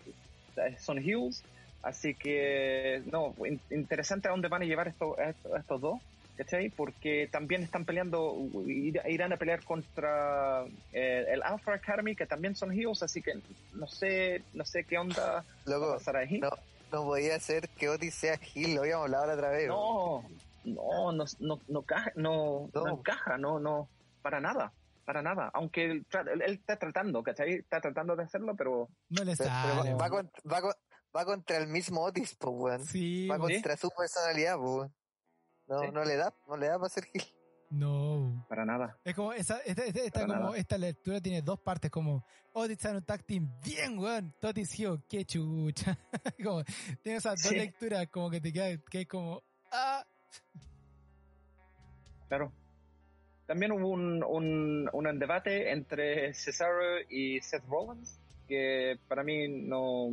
son 0.79 0.99
heels. 0.99 1.43
Así 1.83 2.15
que 2.15 3.03
no 3.11 3.35
in- 3.47 3.63
interesante 3.71 4.29
a 4.29 4.33
dónde 4.33 4.49
van 4.49 4.63
a 4.63 4.67
llevar 4.67 4.89
esto, 4.89 5.17
estos 5.19 5.81
dos 5.81 6.03
¿cachai? 6.37 6.71
Porque 6.71 7.29
también 7.33 7.63
están 7.63 7.85
peleando, 7.85 8.35
ir- 8.67 9.03
irán 9.09 9.33
a 9.33 9.37
pelear 9.37 9.65
contra 9.65 10.65
eh, 10.93 11.25
el 11.29 11.43
Alpha 11.43 11.75
Academy, 11.75 12.15
que 12.15 12.27
también 12.27 12.55
son 12.55 12.73
heels, 12.73 13.03
así 13.03 13.23
que 13.23 13.33
no 13.75 13.87
sé, 13.87 14.43
no 14.53 14.65
sé 14.65 14.85
qué 14.85 14.99
onda 14.99 15.27
va 15.27 15.39
a 15.39 15.45
Loco, 15.65 15.95
pasar 15.95 16.17
ahí. 16.17 16.39
no, 16.39 16.51
no 16.93 17.05
podía 17.05 17.39
ser 17.41 17.69
que 17.71 17.89
Otis 17.89 18.15
sea 18.15 18.37
Gil, 18.39 18.75
lo 18.75 18.83
habíamos 18.83 19.05
hablado 19.07 19.27
la 19.27 19.35
otra 19.35 19.51
vez. 19.51 19.69
No, 19.69 20.25
no, 20.65 21.13
no, 21.13 21.25
no, 21.41 21.61
no, 21.69 21.83
caja- 21.83 22.13
no, 22.17 22.69
no 22.75 22.85
No. 22.85 22.99
encaja, 22.99 23.39
no, 23.39 23.59
no, 23.59 23.89
para 24.23 24.41
nada, 24.41 24.73
para 25.05 25.23
nada. 25.23 25.51
Aunque 25.55 25.85
él, 25.85 26.07
él- 26.33 26.43
él 26.43 26.53
está 26.55 26.77
tratando, 26.77 27.23
¿cachai? 27.23 27.55
Está 27.55 27.81
tratando 27.81 28.15
de 28.17 28.25
hacerlo, 28.25 28.55
pero 28.57 28.89
No 29.09 29.25
le 29.25 29.37
Pero- 29.37 29.51
pero 29.63 29.75
sale. 29.83 29.95
va, 29.95 29.99
va 29.99 30.11
weón. 30.15 30.31
con- 30.43 30.53
va 30.53 30.61
con- 30.61 30.75
va 31.17 31.25
contra 31.25 31.57
el 31.59 31.69
mismo 31.69 32.03
Otis, 32.03 32.35
po, 32.35 32.51
weón. 32.51 32.85
Sí, 32.85 33.27
Va 33.29 33.39
contra 33.39 33.77
su 33.77 33.89
personalidad, 33.91 34.59
weón. 34.59 34.93
No, 35.69 35.81
Sí. 35.81 35.89
no 35.93 36.05
le 36.05 36.17
da, 36.17 36.35
no 36.49 36.57
le 36.57 36.69
da 36.69 36.77
para 36.79 36.89
ser 36.89 37.05
Gil. 37.07 37.23
no. 37.71 38.47
para 38.49 38.65
nada. 38.65 38.97
Es 39.05 39.15
como, 39.15 39.33
esa, 39.33 39.59
esta, 39.61 39.85
esta- 39.85 40.01
esta 40.01 40.21
como, 40.27 40.35
nada. 40.35 40.57
esta 40.57 40.79
lectura 40.79 41.21
tiene 41.21 41.43
dos 41.43 41.59
partes, 41.61 41.91
como, 41.91 42.25
Otis 42.53 42.73
está 42.77 42.91
en 42.91 42.97
un 42.97 43.05
tag 43.05 43.25
team, 43.25 43.51
bien, 43.65 43.99
weón, 43.99 44.33
Totis 44.41 44.79
Hio, 44.79 45.03
qué 45.09 45.25
chucha. 45.25 45.99
como, 46.45 46.63
tiene 47.03 47.19
esas 47.19 47.43
dos 47.43 47.51
Sí. 47.51 47.57
lecturas, 47.57 48.07
como 48.09 48.31
que 48.31 48.41
te 48.41 48.53
queda, 48.53 48.77
que 48.91 49.01
es 49.03 49.09
como, 49.09 49.43
ah, 49.73 50.05
Claro. 52.29 52.53
También 53.47 53.71
hubo 53.73 53.89
un, 53.91 54.25
un, 54.25 54.91
un 54.93 55.19
debate 55.21 55.71
entre 55.71 56.35
Cesaro 56.35 57.01
y 57.09 57.41
Seth 57.41 57.65
Rollins, 57.69 58.19
que 58.49 58.99
para 59.07 59.23
mí 59.23 59.47
no, 59.49 60.09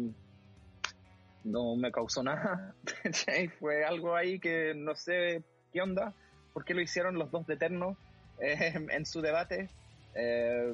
no 1.43 1.75
me 1.75 1.91
causó 1.91 2.23
nada. 2.23 2.75
Fue 3.59 3.83
algo 3.83 4.15
ahí 4.15 4.39
que 4.39 4.73
no 4.75 4.95
sé 4.95 5.43
qué 5.71 5.81
onda, 5.81 6.13
por 6.53 6.65
qué 6.65 6.73
lo 6.73 6.81
hicieron 6.81 7.17
los 7.17 7.31
dos 7.31 7.45
de 7.47 7.55
eterno 7.55 7.97
eh, 8.39 8.73
en 8.89 9.05
su 9.05 9.21
debate. 9.21 9.69
Eh, 10.15 10.73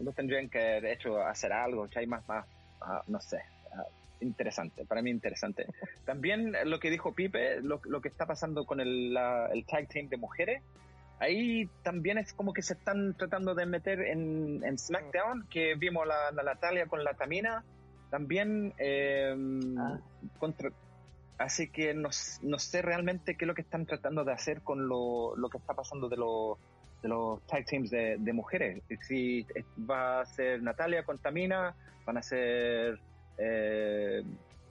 no 0.00 0.12
tendrían 0.12 0.48
que 0.48 0.58
haber 0.58 0.86
hecho 0.86 1.20
hacer 1.20 1.52
algo, 1.52 1.84
¿cachai? 1.84 2.06
Más, 2.06 2.26
más, 2.26 2.46
ah, 2.80 3.02
no 3.06 3.20
sé, 3.20 3.42
ah, 3.72 3.84
interesante, 4.20 4.84
para 4.86 5.02
mí 5.02 5.10
interesante. 5.10 5.66
También 6.06 6.54
lo 6.64 6.80
que 6.80 6.90
dijo 6.90 7.14
Pipe, 7.14 7.60
lo, 7.60 7.80
lo 7.84 8.00
que 8.00 8.08
está 8.08 8.24
pasando 8.24 8.64
con 8.64 8.80
el 8.80 9.14
tag 9.68 9.88
team 9.88 10.08
de 10.08 10.16
mujeres, 10.16 10.62
ahí 11.18 11.68
también 11.82 12.16
es 12.16 12.32
como 12.32 12.52
que 12.52 12.62
se 12.62 12.72
están 12.72 13.14
tratando 13.14 13.54
de 13.54 13.66
meter 13.66 14.00
en, 14.00 14.64
en 14.64 14.78
SmackDown, 14.78 15.46
que 15.50 15.74
vimos 15.74 16.06
la, 16.06 16.32
la 16.32 16.42
Natalia 16.42 16.86
con 16.86 17.04
la 17.04 17.12
Tamina, 17.12 17.62
también 18.12 18.72
eh, 18.78 19.34
Ah. 19.78 19.98
contra... 20.38 20.70
Así 21.38 21.68
que 21.68 21.92
no, 21.94 22.10
no 22.42 22.58
sé 22.60 22.82
realmente 22.82 23.36
qué 23.36 23.46
es 23.46 23.48
lo 23.48 23.54
que 23.54 23.62
están 23.62 23.86
tratando 23.86 24.22
de 24.22 24.32
hacer 24.32 24.60
con 24.60 24.86
lo, 24.86 25.34
lo 25.34 25.48
que 25.48 25.58
está 25.58 25.72
pasando 25.74 26.08
de, 26.08 26.16
los 26.18 26.56
de 27.02 27.08
los 27.08 27.40
tag 27.48 27.64
teams 27.64 27.90
de, 27.90 28.16
de 28.18 28.32
mujeres. 28.32 28.80
Si 29.08 29.44
va 29.90 30.20
a 30.20 30.26
ser 30.26 30.62
Natalia 30.62 31.04
con 31.04 31.18
Tamina, 31.18 31.74
van 32.06 32.18
a 32.18 32.22
ser 32.22 33.00
eh, 33.38 34.22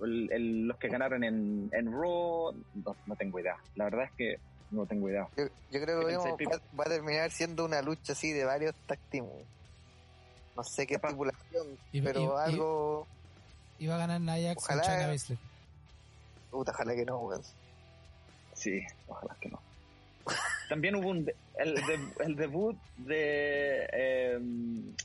el- 0.01 0.31
el- 0.31 0.67
los 0.67 0.77
que 0.77 0.87
ganaron 0.87 1.23
en, 1.25 1.69
en 1.73 1.91
Raw, 1.91 2.53
no, 2.75 2.95
no 3.05 3.15
tengo 3.17 3.39
idea. 3.39 3.57
La 3.75 3.85
verdad 3.85 4.05
es 4.05 4.11
que 4.11 4.35
no 4.69 4.85
tengo 4.85 5.09
idea. 5.09 5.27
Yo, 5.35 5.45
yo 5.71 5.81
creo 5.81 5.99
que 6.01 6.05
¿Qué 6.05 6.15
vamos- 6.17 6.37
pensáis, 6.37 6.61
va, 6.73 6.77
va 6.79 6.83
a 6.85 6.89
terminar 6.89 7.31
siendo 7.31 7.65
una 7.65 7.81
lucha 7.81 8.13
así 8.13 8.31
de 8.31 8.45
varios 8.45 8.75
tag 8.85 8.99
team. 9.09 9.25
weón. 9.25 9.45
No 10.55 10.63
sé 10.63 10.85
qué 10.87 10.95
estipulación, 10.95 11.67
Y- 11.91 12.01
pero 12.01 12.19
y- 12.21 12.23
y- 12.23 12.51
algo... 12.51 13.07
iba 13.81 13.95
a 13.95 13.97
ganar 13.97 14.21
Nia 14.21 14.49
Jax 14.49 14.65
con 14.65 14.79
Ojalá- 14.79 14.83
China 14.83 15.07
Baszler. 15.07 15.37
Puta, 16.51 16.71
ojalá 16.71 16.95
que 16.95 17.05
no, 17.05 17.17
weón. 17.19 17.41
Sí, 18.53 18.81
ojalá 19.07 19.35
que 19.39 19.49
no. 19.49 19.59
También 20.69 20.95
hubo 20.95 21.09
un 21.09 21.25
de- 21.25 21.35
el, 21.57 21.75
de- 21.75 22.23
el 22.25 22.35
debut 22.35 22.77
de 22.97 23.87
eh, 23.91 24.39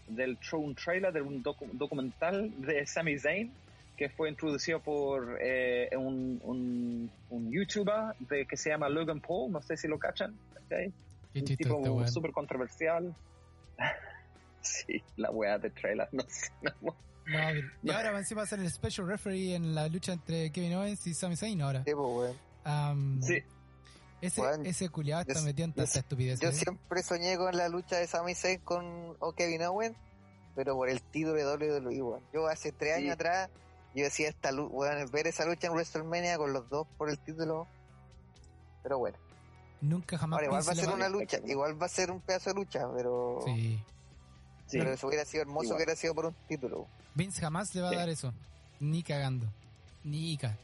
del 0.09 0.39
show, 0.41 0.61
un 0.61 0.75
trailer 0.75 1.13
de 1.13 1.23
un 1.23 1.43
docu- 1.43 1.71
documental 1.73 2.53
de 2.61 2.87
Sami 2.87 3.19
Zayn 3.19 3.53
que 3.97 4.11
fue 4.11 4.29
introducido 4.29 4.79
por 4.81 5.39
eh, 5.41 5.89
un, 5.97 6.39
un, 6.45 7.11
un 7.31 7.51
youtuber 7.51 8.15
de, 8.19 8.47
que 8.47 8.57
se 8.57 8.69
llama 8.69 8.89
Logan 8.91 9.21
Paul, 9.21 9.51
no 9.53 9.63
sé 9.63 9.77
si 9.77 9.89
lo 9.89 9.99
cachan. 9.99 10.37
Qué 10.69 10.93
un 11.35 11.45
tipo 11.45 11.77
weón. 11.77 12.09
súper 12.11 12.33
controversial. 12.33 13.15
sí, 14.61 15.03
la 15.17 15.31
weá 15.31 15.59
de 15.59 15.71
trailer, 15.71 16.09
no 16.13 16.23
sé. 16.29 16.51
no. 16.83 16.95
No, 17.27 17.39
pero- 17.53 17.69
y 17.83 17.91
ahora 17.91 18.13
va 18.13 18.19
encima 18.19 18.43
a 18.43 18.47
ser 18.47 18.61
el 18.61 18.71
special 18.71 19.07
referee 19.09 19.55
en 19.55 19.75
la 19.75 19.89
lucha 19.89 20.13
entre 20.13 20.51
Kevin 20.53 20.75
Owens 20.75 21.07
y 21.07 21.15
Sami 21.15 21.37
Zayn 21.37 21.61
ahora. 21.63 21.85
Sí, 21.85 21.93
pues, 21.95 22.07
weón. 22.17 22.37
Am, 22.65 23.23
Sí, 23.23 23.39
Ese, 24.21 24.41
Weón, 24.41 24.65
ese 24.67 24.89
culiado 24.89 25.21
está 25.23 25.35
yo- 25.35 25.43
metido 25.43 25.67
en 25.67 25.73
tanta 25.75 25.99
estupidez. 25.99 26.41
Yo 26.41 26.49
¿eh? 26.49 26.53
siempre 26.53 27.03
soñé 27.03 27.37
con 27.37 27.55
la 27.57 27.69
lucha 27.69 27.97
de 27.97 28.07
Sami 28.07 28.35
Zayn 28.35 28.61
con 28.61 29.15
o 29.21 29.33
Kevin 29.35 29.63
Owens, 29.63 29.97
pero 30.55 30.75
por 30.75 30.89
el 30.89 31.03
título 31.03 31.35
de 31.35 31.45
WWE, 31.45 32.03
weón. 32.03 32.23
Yo 32.33 32.47
hace 32.49 32.73
tres 32.73 32.97
Sí. 32.97 33.03
años 33.03 33.15
atrás, 33.15 33.51
yo 33.95 34.05
decía 34.05 34.29
esta 34.31 34.53
lucha, 34.53 34.75
weón, 34.75 35.11
ver 35.11 35.27
esa 35.27 35.45
lucha 35.45 35.67
en 35.67 35.75
WrestleMania 35.75 36.39
con 36.39 36.53
los 36.53 36.69
dos 36.71 36.87
por 36.97 37.11
el 37.11 37.19
título. 37.19 37.69
Pero 38.83 38.99
bueno, 38.99 39.19
Nunca 39.83 40.17
jamás 40.17 40.39
ahora 40.39 40.47
igual 40.47 40.63
va 40.67 40.73
a 40.73 40.75
ser 40.75 40.89
una 40.89 41.09
lucha, 41.11 41.39
igual 41.45 41.81
va 41.81 41.87
a 41.87 41.89
ser 41.91 42.11
un 42.11 42.21
pedazo 42.23 42.51
de 42.51 42.57
lucha, 42.57 42.89
pero, 42.97 43.41
Sí. 43.45 43.79
Sí. 44.67 44.79
pero 44.79 44.93
eso 44.93 45.07
hubiera 45.07 45.25
sido 45.25 45.43
hermoso 45.43 45.65
Igual. 45.65 45.79
que 45.79 45.85
hubiera 45.85 45.97
sido 46.01 46.15
por 46.15 46.27
un 46.27 46.35
título. 46.49 46.87
Vince 47.15 47.41
jamás 47.41 47.75
le 47.75 47.83
va 47.83 47.91
Sí. 47.91 47.95
a 47.97 47.99
dar 47.99 48.09
eso. 48.09 48.33
Ni 48.81 49.03
cagando. 49.03 49.47
Ni 50.05 50.37
ca. 50.37 50.57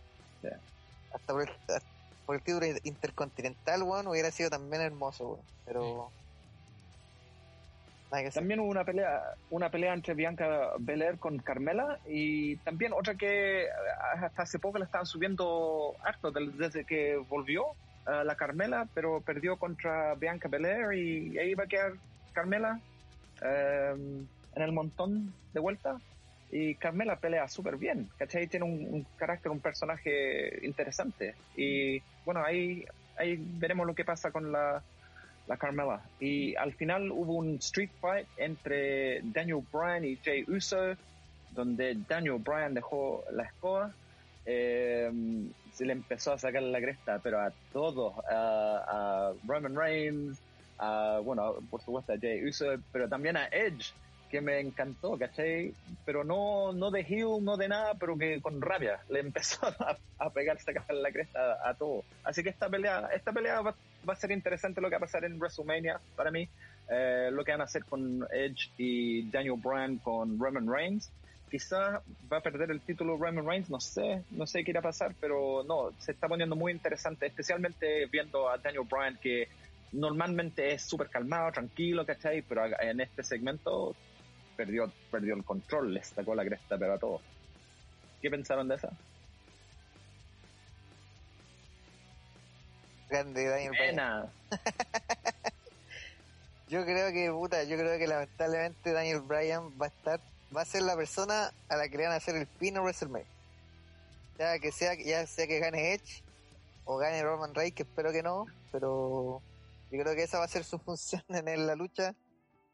Hasta 1.15 1.33
por 1.33 1.43
el, 1.43 1.49
hasta 1.49 1.81
por 2.27 2.37
el 2.37 2.43
título 2.43 2.67
intercontinental, 2.85 3.83
weón, 3.83 4.07
hubiera 4.07 4.31
sido 4.31 4.51
también 4.51 4.83
hermoso, 4.83 5.25
weón. 5.31 5.41
Pero. 5.65 6.11
También 8.35 8.61
hubo 8.61 8.69
una 8.69 8.85
pelea, 8.85 9.23
una 9.49 9.71
pelea 9.71 9.95
entre 9.95 10.13
Bianca 10.13 10.73
Belair 10.79 11.19
con 11.19 11.39
Carmela 11.39 11.99
y 12.07 12.57
también 12.57 12.93
otra 12.93 13.15
que 13.15 13.63
eh, 13.63 13.69
hasta 14.23 14.43
hace 14.43 14.59
poco 14.59 14.77
la 14.79 14.85
estaban 14.85 15.07
subiendo 15.07 15.95
harto 16.05 16.31
desde 16.31 16.85
que 16.85 17.17
volvió 17.17 17.69
eh, 18.07 18.23
la 18.23 18.37
Carmela, 18.37 18.87
pero 18.93 19.23
perdió 19.23 19.57
contra 19.57 20.15
Bianca 20.17 20.49
Belair 20.49 20.93
y 20.93 21.39
ahí 21.39 21.55
va 21.55 21.65
a 21.65 21.69
quedar 21.69 21.93
Carmela 22.35 22.81
eh, 23.45 23.95
en 24.55 24.63
el 24.63 24.73
montón 24.73 25.33
de 25.53 25.61
vuelta. 25.61 25.99
Y 26.51 26.75
Carmela 26.75 27.17
pelea 27.17 27.49
súper 27.49 27.77
bien, 27.77 28.11
¿cachai? 28.19 28.47
Tiene 28.47 28.67
un, 28.67 28.87
un 28.95 29.07
carácter, 29.17 29.51
un 29.51 29.61
personaje 29.61 30.61
interesante. 30.67 31.35
Y 31.57 32.03
bueno, 32.27 32.45
ahí, 32.45 32.85
ahí 33.17 33.43
veremos 33.59 33.87
lo 33.87 33.95
que 33.95 34.05
pasa 34.05 34.31
con 34.31 34.53
la, 34.53 34.83
la 35.47 35.57
Carmela. 35.57 36.03
Y 36.21 36.55
al 36.57 36.75
final 36.75 37.11
hubo 37.11 37.35
un 37.37 37.55
street 37.55 37.91
fight 38.01 38.27
entre 38.37 39.23
Daniel 39.23 39.63
Bryan 39.73 40.05
y 40.05 40.17
Jay 40.17 40.45
Uso, 40.47 40.95
donde 41.53 41.97
Daniel 42.07 42.39
Bryan 42.39 42.75
dejó 42.75 43.25
la 43.33 43.45
escoba, 43.45 43.93
eh, 44.45 45.11
se 45.73 45.87
le 45.87 45.93
empezó 45.93 46.33
a 46.33 46.39
sacar 46.39 46.63
la 46.63 46.81
cresta, 46.81 47.19
pero 47.23 47.41
a 47.41 47.53
todos, 47.73 48.15
a, 48.31 49.31
a 49.31 49.33
Roman 49.47 49.75
Reigns, 49.75 50.39
a, 50.83 51.21
bueno, 51.21 51.57
por 51.71 51.81
supuesto 51.81 52.13
a 52.13 52.19
Jay 52.19 52.45
Uso, 52.45 52.67
pero 52.91 53.09
también 53.09 53.37
a 53.37 53.47
Edge, 53.47 53.93
que 54.31 54.41
me 54.41 54.59
encantó, 54.59 55.17
¿cachai? 55.19 55.75
Pero 56.05 56.25
no, 56.25 56.73
no 56.73 56.91
de 56.91 57.01
heel, 57.01 57.45
no 57.45 57.57
de 57.57 57.69
nada, 57.69 57.95
pero 57.95 58.17
que 58.17 58.41
con 58.41 58.61
rabia 58.61 59.01
le 59.09 59.21
empezó 59.29 59.67
a, 59.67 59.97
a 60.19 60.31
pegar, 60.31 60.59
sacar 60.59 60.85
la 60.95 61.13
cresta 61.13 61.39
a, 61.53 61.71
a 61.71 61.75
todo. 61.75 62.03
Así 62.25 62.43
que 62.43 62.49
esta 62.49 62.69
pelea, 62.69 63.11
esta 63.15 63.33
pelea 63.33 63.61
va, 63.61 63.75
va 64.09 64.13
a 64.15 64.17
ser 64.17 64.33
interesante 64.33 64.81
lo 64.81 64.89
que 64.89 64.95
va 64.95 64.99
a 64.99 65.07
pasar 65.07 65.25
en 65.25 65.39
WrestleMania 65.39 66.01
para 66.17 66.31
mí. 66.31 66.49
Eh, 66.91 67.31
lo 67.33 67.45
que 67.45 67.53
van 67.53 67.61
a 67.61 67.65
hacer 67.65 67.85
con 67.85 68.27
Edge 68.33 68.71
y 68.77 69.31
Daniel 69.31 69.55
Bryan 69.63 69.99
con 69.99 70.39
Roman 70.39 70.67
Reigns. 70.67 71.11
Quizás 71.51 72.01
va 72.33 72.39
a 72.39 72.41
perder 72.41 72.71
el 72.71 72.81
título 72.81 73.17
Roman 73.17 73.47
Reigns, 73.47 73.71
no 73.71 73.79
sé, 73.81 74.25
no 74.31 74.47
sé 74.47 74.65
qué 74.65 74.71
irá 74.71 74.81
a 74.81 74.83
pasar, 74.83 75.15
pero 75.21 75.63
no, 75.65 75.91
se 75.99 76.13
está 76.13 76.27
poniendo 76.27 76.57
muy 76.57 76.73
interesante, 76.73 77.27
especialmente 77.27 78.07
viendo 78.07 78.49
a 78.49 78.57
Daniel 78.57 78.87
Bryan 78.91 79.19
que 79.23 79.49
normalmente 79.93 80.73
es 80.73 80.83
súper 80.83 81.09
calmado, 81.09 81.53
tranquilo, 81.53 82.05
¿cachai? 82.05 82.43
Pero 82.43 82.65
en 82.81 83.01
este 83.01 83.23
segmento 83.23 83.95
perdió, 84.57 84.91
perdió 85.11 85.35
el 85.35 85.45
control, 85.45 85.95
le 85.95 86.03
sacó 86.03 86.35
la 86.35 86.45
cresta, 86.45 86.79
pero 86.79 86.95
a 86.95 86.99
todos. 86.99 87.21
¿Qué 88.21 88.31
pensaron 88.31 88.69
de 88.69 88.77
esa? 88.77 88.91
Grande 93.11 93.47
Daniel 93.47 93.73
Bryan. 93.73 94.31
yo 96.69 96.85
creo 96.85 97.13
que, 97.13 97.31
puta, 97.31 97.65
yo 97.65 97.77
creo 97.77 97.99
que 97.99 98.07
lamentablemente 98.07 98.93
Daniel 98.93 99.21
Bryan 99.21 99.71
va 99.81 99.87
a 99.87 99.89
estar, 99.89 100.21
va 100.57 100.63
a 100.63 100.65
ser 100.65 100.83
la 100.83 100.97
persona 100.97 101.53
a 101.69 101.77
la 101.77 101.89
que 101.89 101.99
le 101.99 102.05
van 102.05 102.13
a 102.13 102.17
hacer 102.17 102.37
el 102.37 102.47
pin 102.47 102.79
a 102.79 102.81
WrestleMania. 102.81 103.27
Ya 104.39 104.59
que 104.59 104.73
sea, 104.73 104.95
ya 104.95 105.27
sea 105.27 105.47
que 105.47 105.59
gane 105.59 105.93
Edge 105.93 106.23
o 106.87 106.97
gane 106.97 107.23
Roman 107.23 107.55
Reigns, 107.55 107.75
que 107.75 107.83
espero 107.83 108.13
que 108.13 108.23
no, 108.23 108.47
pero 108.71 109.43
yo 109.93 110.03
creo 110.03 110.15
que 110.15 110.23
esa 110.23 110.39
va 110.39 110.45
a 110.45 110.49
ser 110.49 110.65
su 110.65 110.79
función 110.85 111.23
en 111.29 111.67
la 111.67 111.77
lucha, 111.77 112.15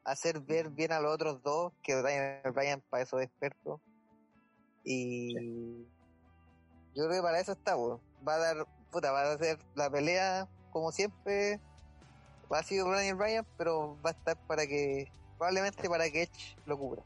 hacer 0.04 0.40
ver 0.40 0.70
bien 0.70 0.92
a 0.92 1.00
los 1.00 1.12
otros 1.14 1.42
dos, 1.42 1.72
que 1.82 1.94
Daniel 1.94 2.40
Bryan 2.54 2.80
para 2.88 3.02
eso 3.02 3.18
es 3.18 3.26
experto. 3.26 3.80
Y 4.84 5.34
yo 6.94 7.04
creo 7.04 7.10
que 7.10 7.22
para 7.22 7.40
eso 7.40 7.52
está, 7.52 7.76
va 7.76 8.34
a 8.34 8.38
dar 8.38 8.66
puta, 8.90 9.10
va 9.10 9.22
a 9.22 9.32
hacer 9.32 9.58
la 9.74 9.90
pelea 9.90 10.48
como 10.70 10.92
siempre. 10.92 11.60
Va 12.50 12.60
a 12.60 12.62
ser 12.62 12.82
Daniel 12.84 13.16
Bryan, 13.16 13.46
pero 13.58 13.98
va 14.02 14.10
a 14.10 14.12
estar 14.14 14.36
para 14.46 14.66
que, 14.66 15.10
probablemente 15.36 15.86
para 15.88 16.08
que 16.10 16.22
Edge 16.22 16.56
lo 16.64 16.78
cubra. 16.78 17.02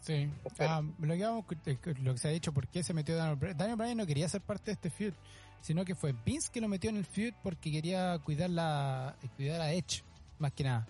Sí, 0.00 0.30
ah, 0.60 0.82
lo, 0.98 1.44
que 1.46 1.94
lo 2.00 2.12
que 2.12 2.18
se 2.18 2.28
ha 2.28 2.30
dicho, 2.30 2.52
¿por 2.52 2.68
qué 2.68 2.82
se 2.82 2.94
metió 2.94 3.16
Daniel 3.16 3.36
Bryan? 3.36 3.56
Daniel 3.56 3.76
Bryan 3.76 3.96
no 3.98 4.06
quería 4.06 4.28
ser 4.28 4.40
parte 4.40 4.66
de 4.66 4.72
este 4.72 4.90
feud, 4.90 5.12
sino 5.60 5.84
que 5.84 5.94
fue 5.94 6.14
Vince 6.24 6.50
que 6.52 6.60
lo 6.60 6.68
metió 6.68 6.90
en 6.90 6.96
el 6.96 7.04
feud 7.04 7.32
porque 7.42 7.70
quería 7.70 8.18
cuidar, 8.18 8.50
la, 8.50 9.16
cuidar 9.36 9.60
a 9.60 9.72
Edge, 9.72 10.02
más 10.38 10.52
que 10.52 10.64
nada. 10.64 10.86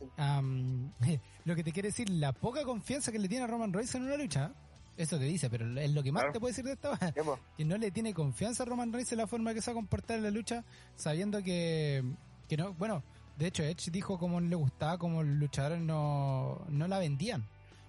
lo 1.44 1.54
que 1.54 1.64
te 1.64 1.72
quiere 1.72 1.88
decir, 1.88 2.08
la 2.10 2.32
poca 2.32 2.64
confianza 2.64 3.12
que 3.12 3.18
le 3.18 3.28
tiene 3.28 3.44
a 3.44 3.46
Roman 3.46 3.72
Reigns 3.72 3.94
en 3.94 4.04
una 4.04 4.16
lucha, 4.16 4.52
eso 4.96 5.18
te 5.18 5.24
dice, 5.24 5.48
pero 5.48 5.78
es 5.80 5.90
lo 5.92 6.02
que 6.02 6.12
más 6.12 6.32
te 6.32 6.40
puede 6.40 6.52
decir 6.52 6.64
de 6.64 6.72
esta 6.72 6.98
que 7.56 7.64
no 7.64 7.76
le 7.76 7.90
tiene 7.90 8.12
confianza 8.12 8.62
a 8.62 8.66
Roman 8.66 8.92
Reigns 8.92 9.12
en 9.12 9.18
la 9.18 9.26
forma 9.26 9.54
que 9.54 9.62
se 9.62 9.70
va 9.70 9.72
a 9.72 9.80
comportar 9.80 10.18
en 10.18 10.24
la 10.24 10.30
lucha, 10.30 10.64
sabiendo 10.96 11.42
que, 11.42 12.04
que 12.48 12.56
no, 12.56 12.74
bueno, 12.74 13.02
de 13.38 13.46
hecho 13.46 13.62
Edge 13.62 13.90
dijo 13.90 14.18
como 14.18 14.40
le 14.40 14.54
gustaba, 14.56 14.98
como 14.98 15.22
los 15.22 15.36
luchadores 15.36 15.80
no, 15.80 16.64
no 16.68 16.88
la 16.88 16.98
vendían. 16.98 17.46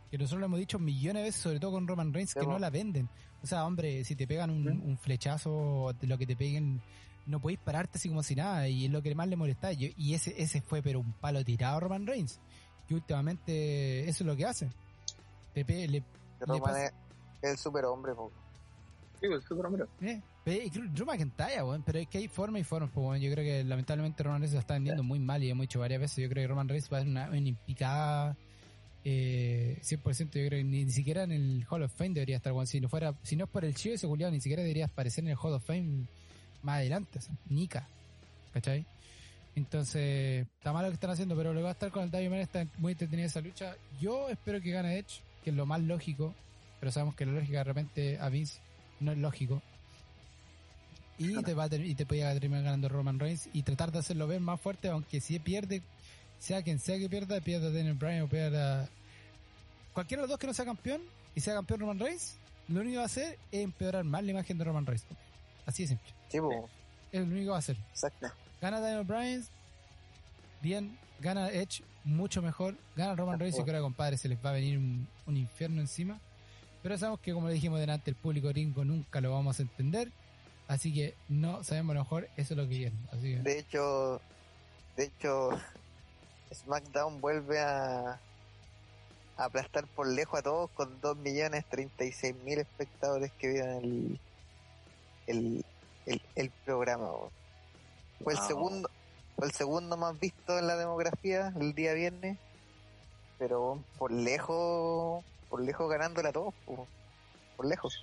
Que 0.10 0.18
nosotros 0.18 0.42
lo 0.42 0.46
hemos 0.48 0.60
dicho 0.60 0.78
millones 0.78 1.22
de 1.22 1.30
veces, 1.30 1.42
sobre 1.42 1.60
todo 1.60 1.72
con 1.72 1.88
Roman 1.88 2.14
Reigns, 2.14 2.34
que 2.34 2.46
no 2.46 2.60
la 2.60 2.70
venden. 2.70 3.10
O 3.44 3.48
sea, 3.48 3.66
hombre, 3.66 4.04
si 4.04 4.16
te 4.16 4.28
pegan 4.28 4.50
un, 4.50 4.68
un 4.68 4.98
flechazo, 4.98 5.94
lo 6.02 6.18
que 6.18 6.28
te 6.28 6.36
peguen, 6.36 6.82
no 7.26 7.40
podéis 7.40 7.60
pararte 7.60 7.98
así 7.98 8.10
como 8.10 8.24
si 8.24 8.36
nada, 8.36 8.68
y 8.68 8.86
es 8.86 8.92
lo 8.92 9.02
que 9.02 9.16
más 9.16 9.28
le 9.28 9.36
molesta. 9.36 9.72
Y, 9.74 9.94
y 9.98 10.14
ese, 10.14 10.40
ese 10.42 10.62
fue 10.62 10.82
pero 10.82 11.00
un 11.00 11.14
palo 11.14 11.44
tirado 11.44 11.78
a 11.78 11.80
Roman 11.80 12.06
Reigns, 12.06 12.40
que 12.88 12.94
últimamente 12.94 14.08
eso 14.08 14.24
es 14.24 14.28
lo 14.28 14.36
que 14.36 14.46
hace. 14.46 14.70
Te 15.54 15.64
le, 15.64 16.04
Roman 16.40 16.76
es 16.76 16.94
el 17.42 17.58
superhombre, 17.58 18.14
Sí, 19.20 19.28
el 19.28 19.42
superhombre. 19.44 19.86
Eh, 20.02 20.22
Drew 20.74 21.06
McIntyre, 21.06 21.62
bueno, 21.62 21.84
pero 21.86 22.00
es 22.00 22.08
que 22.08 22.20
hay 22.20 22.28
forma 22.28 22.58
y 22.60 22.64
forma, 22.64 22.88
pues, 22.92 23.22
yo 23.22 23.32
creo 23.32 23.44
que 23.44 23.64
lamentablemente 23.64 24.24
Roman 24.24 24.42
Reigns 24.42 24.54
lo 24.54 24.60
está 24.60 24.76
vendiendo 24.76 25.04
muy 25.04 25.20
mal 25.20 25.44
y 25.44 25.50
hemos 25.50 25.64
dicho 25.64 25.80
varias 25.80 26.02
veces, 26.02 26.18
yo 26.18 26.30
creo 26.30 26.44
que 26.44 26.48
Roman 26.48 26.68
Reigns 26.68 26.92
va 26.92 26.98
a 26.98 27.02
ser 27.02 27.10
una, 27.10 27.28
una 27.30 27.38
impicada 27.38 28.38
eh, 29.04 29.80
100%, 29.82 30.26
yo 30.26 30.30
creo 30.30 30.50
que 30.50 30.64
ni, 30.64 30.90
siquiera 30.92 31.24
en 31.24 31.32
el 31.32 31.66
Hall 31.70 31.84
of 31.84 31.94
Fame 31.94 32.12
debería 32.12 32.38
estar, 32.38 32.54
bueno, 32.54 32.68
si 32.68 32.80
no 32.80 32.90
fuera, 32.90 33.16
si 33.24 33.36
no 33.36 33.46
es 33.46 33.50
por 33.50 33.66
el 33.66 33.76
chivo 33.76 33.96
ese 33.96 34.08
Julián, 34.08 34.32
ni 34.32 34.42
siquiera 34.42 34.62
debería 34.62 34.86
aparecer 34.86 35.24
en 35.24 35.32
el 35.32 35.38
Hall 35.38 35.54
of 35.54 35.66
Fame 35.66 36.06
más 36.62 36.78
adelante, 36.78 37.20
o 37.20 37.22
sea, 37.22 37.34
Nika, 37.50 37.88
¿cachai? 38.54 38.86
Entonces, 39.56 40.48
está 40.58 40.72
mal 40.72 40.84
lo 40.84 40.90
que 40.90 40.96
están 40.96 41.10
haciendo, 41.10 41.36
pero 41.36 41.54
lo 41.54 41.60
que 41.60 41.64
va 41.64 41.70
a 41.70 41.74
estar 41.74 41.92
con 41.92 42.04
el 42.04 42.12
David 42.12 42.34
está 42.36 42.66
muy 42.78 42.94
entretenida 42.94 43.28
esa 43.28 43.42
lucha. 43.42 43.76
Yo 44.00 44.30
espero 44.30 44.62
que 44.62 44.72
gane 44.72 44.98
Edge, 44.98 45.22
que 45.44 45.50
es 45.50 45.56
lo 45.56 45.66
más 45.66 45.82
lógico, 45.82 46.34
pero 46.80 46.92
sabemos 46.92 47.16
que 47.16 47.26
la 47.26 47.34
lógica 47.34 47.58
de 47.60 47.64
repente 47.64 48.20
a 48.20 48.30
Vince 48.30 48.60
no 49.00 49.12
es 49.12 49.18
lógico. 49.18 49.62
Y 51.18 51.44
te 51.44 51.54
va 51.54 51.66
a 51.66 51.76
y 51.76 51.94
te 51.94 52.06
puede 52.06 52.22
terminar 52.40 52.64
ganando 52.64 52.90
Roman 52.90 53.20
Reigns 53.20 53.50
y 53.54 53.62
tratar 53.62 53.92
de 53.92 54.00
hacerlo 54.00 54.26
ver 54.26 54.40
más 54.40 54.60
fuerte, 54.60 54.88
aunque 54.88 55.22
si 55.22 55.38
pierde, 55.40 55.84
sea 56.42 56.64
quien 56.64 56.80
sea 56.80 56.98
que 56.98 57.08
pierda, 57.08 57.40
pierda 57.40 57.70
Daniel 57.70 57.94
Bryan 57.94 58.24
o 58.24 58.28
pierda 58.28 58.90
cualquiera 59.94 60.22
de 60.22 60.28
los 60.28 60.30
dos 60.32 60.40
que 60.40 60.48
no 60.48 60.54
sea 60.54 60.66
campeón 60.66 61.02
y 61.36 61.40
sea 61.40 61.54
campeón 61.54 61.82
Roman 61.82 62.00
Reigns, 62.00 62.36
lo 62.68 62.82
único 62.82 62.94
que 62.94 62.98
va 62.98 63.04
a 63.04 63.06
hacer 63.06 63.38
es 63.52 63.64
empeorar 63.64 64.04
más 64.04 64.24
la 64.24 64.32
imagen 64.32 64.58
de 64.58 64.64
Roman 64.64 64.86
Reigns. 64.86 65.06
Así 65.66 65.84
de 65.84 65.90
simple. 65.90 66.12
es 67.12 67.22
lo 67.22 67.28
único 67.28 67.46
que 67.46 67.50
va 67.50 67.56
a 67.56 67.60
hacer. 67.60 67.78
Exacto. 67.92 68.28
Gana 68.60 68.80
Daniel 68.80 69.06
Bryan, 69.06 69.46
bien, 70.62 70.98
gana 71.20 71.52
Edge, 71.52 71.84
mucho 72.04 72.42
mejor, 72.42 72.76
gana 72.96 73.16
Roman 73.16 73.40
Reigns 73.40 73.60
y 73.60 73.64
creo 73.64 73.82
compadre 73.82 74.18
se 74.18 74.28
les 74.28 74.44
va 74.44 74.50
a 74.50 74.54
venir 74.54 74.80
un 74.80 75.38
infierno 75.38 75.80
encima. 75.80 76.20
Pero 76.82 76.98
sabemos 76.98 77.20
que, 77.20 77.34
como 77.34 77.48
le 77.48 77.54
dijimos 77.54 77.80
delante, 77.80 78.10
el 78.10 78.16
público 78.16 78.48
gringo 78.48 78.84
nunca 78.84 79.22
lo 79.22 79.32
vamos 79.32 79.60
a 79.60 79.62
entender. 79.62 80.12
Así 80.68 80.94
que 80.94 81.14
no 81.30 81.64
sabemos 81.64 81.92
a 81.92 81.94
lo 81.96 82.00
mejor 82.02 82.30
eso 82.38 82.54
es 82.54 82.58
lo 82.58 82.64
que 82.68 82.78
quieren. 82.78 83.08
Así 83.12 83.36
De 83.36 83.60
hecho, 83.60 84.22
de 84.96 85.04
hecho, 85.06 85.50
SmackDown 86.54 87.22
vuelve 87.22 87.60
a, 87.60 88.20
aplastar 89.38 89.88
por 89.88 90.08
lejos 90.08 90.40
a 90.40 90.44
todos 90.44 90.70
con 90.72 91.02
2 91.02 91.18
millones 91.18 91.66
mil 92.46 92.60
espectadores 92.60 93.32
que 93.34 93.48
vieron 93.48 94.20
el, 95.28 95.66
el, 96.36 96.50
programa. 96.64 97.10
Fue 98.24 98.34
el 98.34 98.40
segundo 98.40 98.90
fue 99.36 99.48
el 99.48 99.54
segundo 99.54 99.98
más 99.98 100.20
visto 100.20 100.60
en 100.60 100.68
la 100.68 100.76
demografía 100.76 101.52
el 101.60 101.74
día 101.74 101.94
viernes, 101.94 102.38
pero 103.40 103.84
por 103.98 104.12
lejos 104.12 105.24
por 105.50 105.62
lejos 105.62 105.90
ganándola 105.90 106.30
a 106.30 106.32
todos, 106.32 106.54
por, 106.66 107.66
lejos. 107.66 107.94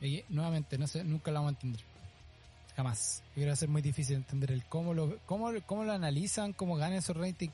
Y 0.00 0.24
nuevamente, 0.28 0.78
no 0.78 0.86
sé, 0.86 1.02
nunca 1.02 1.30
la 1.30 1.40
vamos 1.40 1.52
a 1.52 1.56
entender. 1.56 1.80
Jamás. 2.78 3.24
Yo 3.30 3.32
creo 3.32 3.42
que 3.42 3.48
va 3.48 3.52
a 3.54 3.56
ser 3.56 3.68
muy 3.68 3.82
difícil 3.82 4.14
entender 4.14 4.52
el 4.52 4.64
cómo 4.64 4.94
lo, 4.94 5.18
cómo, 5.26 5.50
cómo 5.66 5.82
lo 5.82 5.90
analizan, 5.90 6.52
cómo 6.52 6.76
ganan 6.76 6.98
esos 6.98 7.16
ratings. 7.16 7.52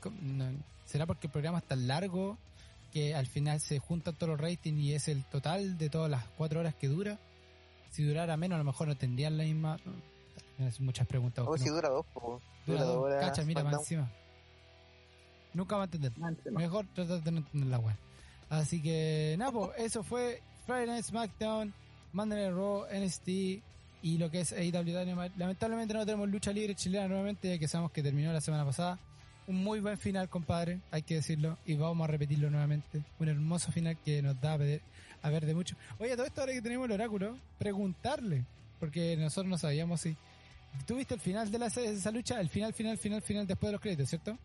¿Será 0.85 1.07
porque 1.07 1.25
el 1.25 1.31
programa 1.31 1.57
es 1.57 1.63
tan 1.63 1.87
largo 1.87 2.37
que 2.93 3.15
al 3.15 3.25
final 3.25 3.59
se 3.59 3.79
juntan 3.79 4.13
todos 4.13 4.29
los 4.29 4.39
ratings 4.39 4.79
y 4.79 4.93
es 4.93 5.07
el 5.07 5.25
total 5.25 5.79
de 5.79 5.89
todas 5.89 6.11
las 6.11 6.25
cuatro 6.37 6.59
horas 6.59 6.75
que 6.75 6.87
dura? 6.87 7.17
Si 7.89 8.03
durara 8.03 8.37
menos, 8.37 8.57
a 8.57 8.59
lo 8.59 8.65
mejor 8.65 8.87
no 8.87 8.95
tendrían 8.95 9.35
la 9.35 9.45
misma. 9.45 9.79
muchas 10.77 11.07
preguntas. 11.07 11.43
O 11.47 11.57
si 11.57 11.69
dura 11.69 11.89
dos, 11.89 12.05
Dura, 12.67 12.83
dos. 12.83 13.11
Cacha, 13.19 13.43
mira, 13.45 13.63
más 13.63 13.79
encima. 13.79 14.11
Nunca 15.55 15.75
va 15.75 15.81
a 15.81 15.85
entender. 15.85 16.11
Mejor 16.51 16.85
tratar 16.93 17.23
de 17.23 17.31
no 17.31 17.37
entender 17.39 17.69
la 17.69 17.79
web. 17.79 17.95
Así 18.47 18.79
que, 18.79 19.33
nada, 19.39 19.51
pues, 19.51 19.71
eso 19.77 20.03
fue 20.03 20.43
Friday 20.67 20.85
Night 20.85 21.03
SmackDown, 21.03 21.73
Monday 22.13 22.43
Night 22.43 22.55
Raw, 22.55 22.85
NXT 22.93 23.63
y 24.05 24.19
lo 24.19 24.29
que 24.29 24.41
es 24.41 24.53
AEW 24.53 25.31
Lamentablemente 25.35 25.95
no 25.95 26.05
tenemos 26.05 26.29
lucha 26.29 26.53
libre 26.53 26.75
chilena 26.75 27.07
nuevamente, 27.07 27.49
ya 27.49 27.57
que 27.57 27.67
sabemos 27.67 27.91
que 27.91 28.03
terminó 28.03 28.31
la 28.31 28.39
semana 28.39 28.63
pasada. 28.63 28.99
Un 29.47 29.63
muy 29.63 29.79
buen 29.79 29.97
final, 29.97 30.29
compadre, 30.29 30.79
hay 30.91 31.01
que 31.01 31.15
decirlo, 31.15 31.57
y 31.65 31.73
vamos 31.73 32.07
a 32.07 32.11
repetirlo 32.11 32.51
nuevamente. 32.51 33.01
Un 33.17 33.29
hermoso 33.29 33.71
final 33.71 33.97
que 33.97 34.21
nos 34.21 34.39
da 34.39 34.53
a 34.53 34.57
ver, 34.57 34.81
a 35.23 35.29
ver 35.31 35.47
de 35.47 35.55
mucho. 35.55 35.75
Oye, 35.97 36.15
todo 36.15 36.27
esto 36.27 36.41
ahora 36.41 36.53
que 36.53 36.61
tenemos 36.61 36.85
el 36.85 36.91
oráculo, 36.91 37.35
preguntarle, 37.57 38.45
porque 38.79 39.17
nosotros 39.17 39.49
no 39.49 39.57
sabíamos 39.57 40.01
si... 40.01 40.15
¿Tuviste 40.85 41.15
el 41.15 41.19
final 41.19 41.49
de 41.49 41.57
la, 41.57 41.65
esa 41.65 42.11
lucha? 42.11 42.39
El 42.39 42.49
final, 42.49 42.73
final, 42.73 42.99
final, 42.99 43.23
final 43.23 43.47
después 43.47 43.69
de 43.69 43.71
los 43.71 43.81
créditos, 43.81 44.07
¿cierto? 44.07 44.37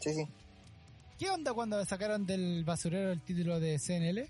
Sí, 0.00 0.14
sí. 0.14 0.26
¿Qué 1.16 1.30
onda 1.30 1.54
cuando 1.54 1.84
sacaron 1.84 2.26
del 2.26 2.64
basurero 2.64 3.12
el 3.12 3.20
título 3.20 3.60
de 3.60 3.78
CNL? 3.78 4.28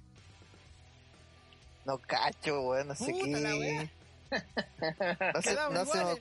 No 1.86 1.97
cacho, 1.97 2.60
weón, 2.60 2.89
no 2.89 2.94
sé 2.94 3.06
qué. 3.06 4.01
no, 5.34 5.42
se, 5.42 5.54
no, 5.54 5.84
se 5.84 6.04
me, 6.04 6.20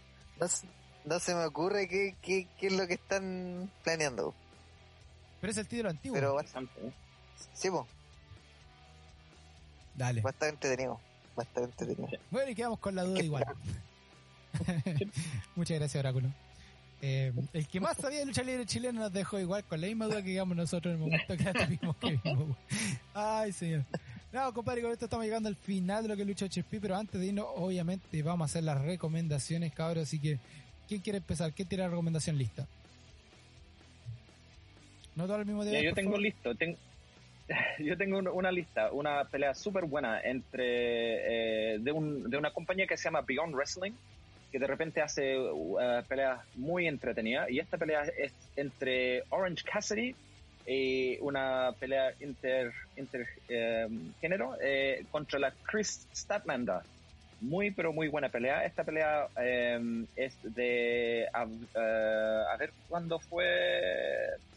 no, 1.06 1.20
se, 1.20 1.36
me, 1.36 1.46
ocurre 1.46 1.88
qué, 1.88 2.16
qué, 2.22 2.48
qué, 2.60 2.68
es 2.68 2.74
lo 2.74 2.88
que 2.88 2.96
están 2.96 3.72
planeando. 3.84 4.34
Pero 5.40 5.52
es 5.52 5.58
el 5.58 5.68
título 5.68 5.90
antiguo. 5.90 6.16
Pero 6.16 6.36
bastante. 6.36 6.74
Sí, 7.54 7.70
po. 7.70 7.88
Dale. 9.96 10.22
Bastante 10.22 10.56
entretenido. 10.56 11.00
Bastante 11.36 11.84
entretenido. 11.84 12.20
Bueno, 12.30 12.52
y 12.52 12.56
quedamos 12.56 12.80
con 12.80 12.96
la 12.96 13.04
duda 13.04 13.22
igual. 13.22 13.46
Muchas 15.56 15.80
gracias, 15.80 16.00
Oráculo. 16.00 16.30
Eh, 17.04 17.34
el 17.54 17.68
que 17.68 17.80
más 17.80 17.98
sabía 17.98 18.20
de 18.20 18.26
lucha 18.28 18.44
libre 18.44 18.66
chileno 18.68 19.00
nos 19.00 19.12
dejó 19.12 19.40
igual 19.40 19.64
con 19.64 19.82
la 19.82 19.88
misma 19.88 20.06
duda 20.06 20.22
que 20.22 20.30
digamos 20.30 20.56
nosotros 20.56 20.94
en 20.94 21.02
el 21.02 21.10
momento 21.10 21.36
que 21.36 21.44
la 21.44 21.54
tuvimos 21.54 21.96
que 21.98 22.20
vimos. 22.24 22.58
Ay, 23.14 23.52
señor. 23.52 23.86
No, 24.34 24.54
compadre, 24.54 24.82
con 24.82 24.92
esto 24.92 25.06
estamos 25.06 25.26
llegando 25.26 25.50
al 25.50 25.56
final 25.58 26.04
de 26.04 26.10
lo 26.10 26.16
que 26.16 26.24
lucha 26.24 26.46
HP, 26.46 26.80
pero 26.80 26.96
antes 26.96 27.20
de 27.20 27.28
irnos, 27.28 27.48
obviamente, 27.56 28.22
vamos 28.24 28.46
a 28.46 28.50
hacer 28.50 28.64
las 28.64 28.82
recomendaciones, 28.82 29.74
cabros, 29.74 30.04
así 30.04 30.20
que 30.20 30.40
¿Quién 30.88 31.00
quiere 31.02 31.20
empezar? 31.20 31.54
¿Quién 31.54 31.70
tiene 31.70 31.86
la 31.86 31.90
recomendación 31.90 32.38
lista? 32.38 32.68
No 35.16 35.24
todo 35.26 35.36
al 35.38 35.46
mismo. 35.46 35.64
Ya, 35.64 35.82
yo 35.82 35.94
tengo 35.94 36.12
favor. 36.12 36.22
listo. 36.22 36.54
ten- 36.56 36.76
yo 37.80 37.98
tengo 37.98 38.18
un- 38.18 38.28
una 38.28 38.52
lista, 38.52 38.92
una 38.92 39.24
pelea 39.24 39.54
súper 39.56 39.86
buena 39.86 40.20
entre 40.22 41.74
eh, 41.76 41.80
de, 41.80 41.92
un, 41.94 42.30
de 42.30 42.36
una 42.38 42.52
compañía 42.52 42.88
que 42.88 42.98
se 42.98 43.06
llama 43.06 43.22
Beyond 43.22 43.54
Wrestling, 43.56 43.94
que 44.52 44.60
de 44.60 44.68
repente 44.68 45.02
hace 45.02 45.38
uh, 45.40 45.78
peleas 46.10 46.42
muy 46.56 46.88
entretenidas. 46.88 47.50
Y 47.50 47.60
esta 47.60 47.78
pelea 47.78 48.04
es 48.18 48.34
entre 48.58 49.24
Orange 49.30 49.64
Cassidy 49.64 50.14
y 50.66 51.18
una 51.20 51.74
pelea 51.80 52.14
inter, 52.20 52.72
inter 52.96 53.28
eh, 53.50 53.88
género 54.20 54.56
eh, 54.62 55.06
contra 55.12 55.40
la 55.40 55.54
Chris 55.64 56.08
Statlander. 56.14 56.82
Muy, 57.42 57.72
pero 57.72 57.92
muy 57.92 58.08
buena 58.08 58.30
pelea. 58.30 58.64
Esta 58.66 58.84
pelea 58.84 59.28
eh, 59.38 60.06
es 60.16 60.38
de. 60.44 61.28
A, 61.34 61.46
eh, 61.46 62.44
a 62.54 62.56
ver 62.58 62.72
cuándo 62.88 63.20
fue. 63.20 63.48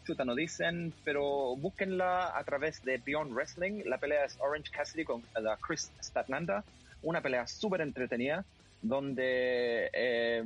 Chuta, 0.05 0.27
no 0.27 0.35
dicen, 0.35 0.93
pero 1.03 1.57
búsquenla 1.57 2.37
a 2.37 2.45
través 2.45 2.85
de 2.85 2.99
Beyond 2.99 3.33
Wrestling. 3.33 3.85
La 3.87 3.97
pelea 3.97 4.27
es 4.27 4.37
Orange 4.39 4.71
Cassidy 4.71 5.05
con 5.05 5.23
la 5.41 5.57
Chris 5.57 5.91
Statlander. 6.03 6.63
Una 7.03 7.23
pelea 7.23 7.47
súper 7.47 7.81
entretenida, 7.81 8.45
donde 8.83 9.89
eh, 9.95 10.45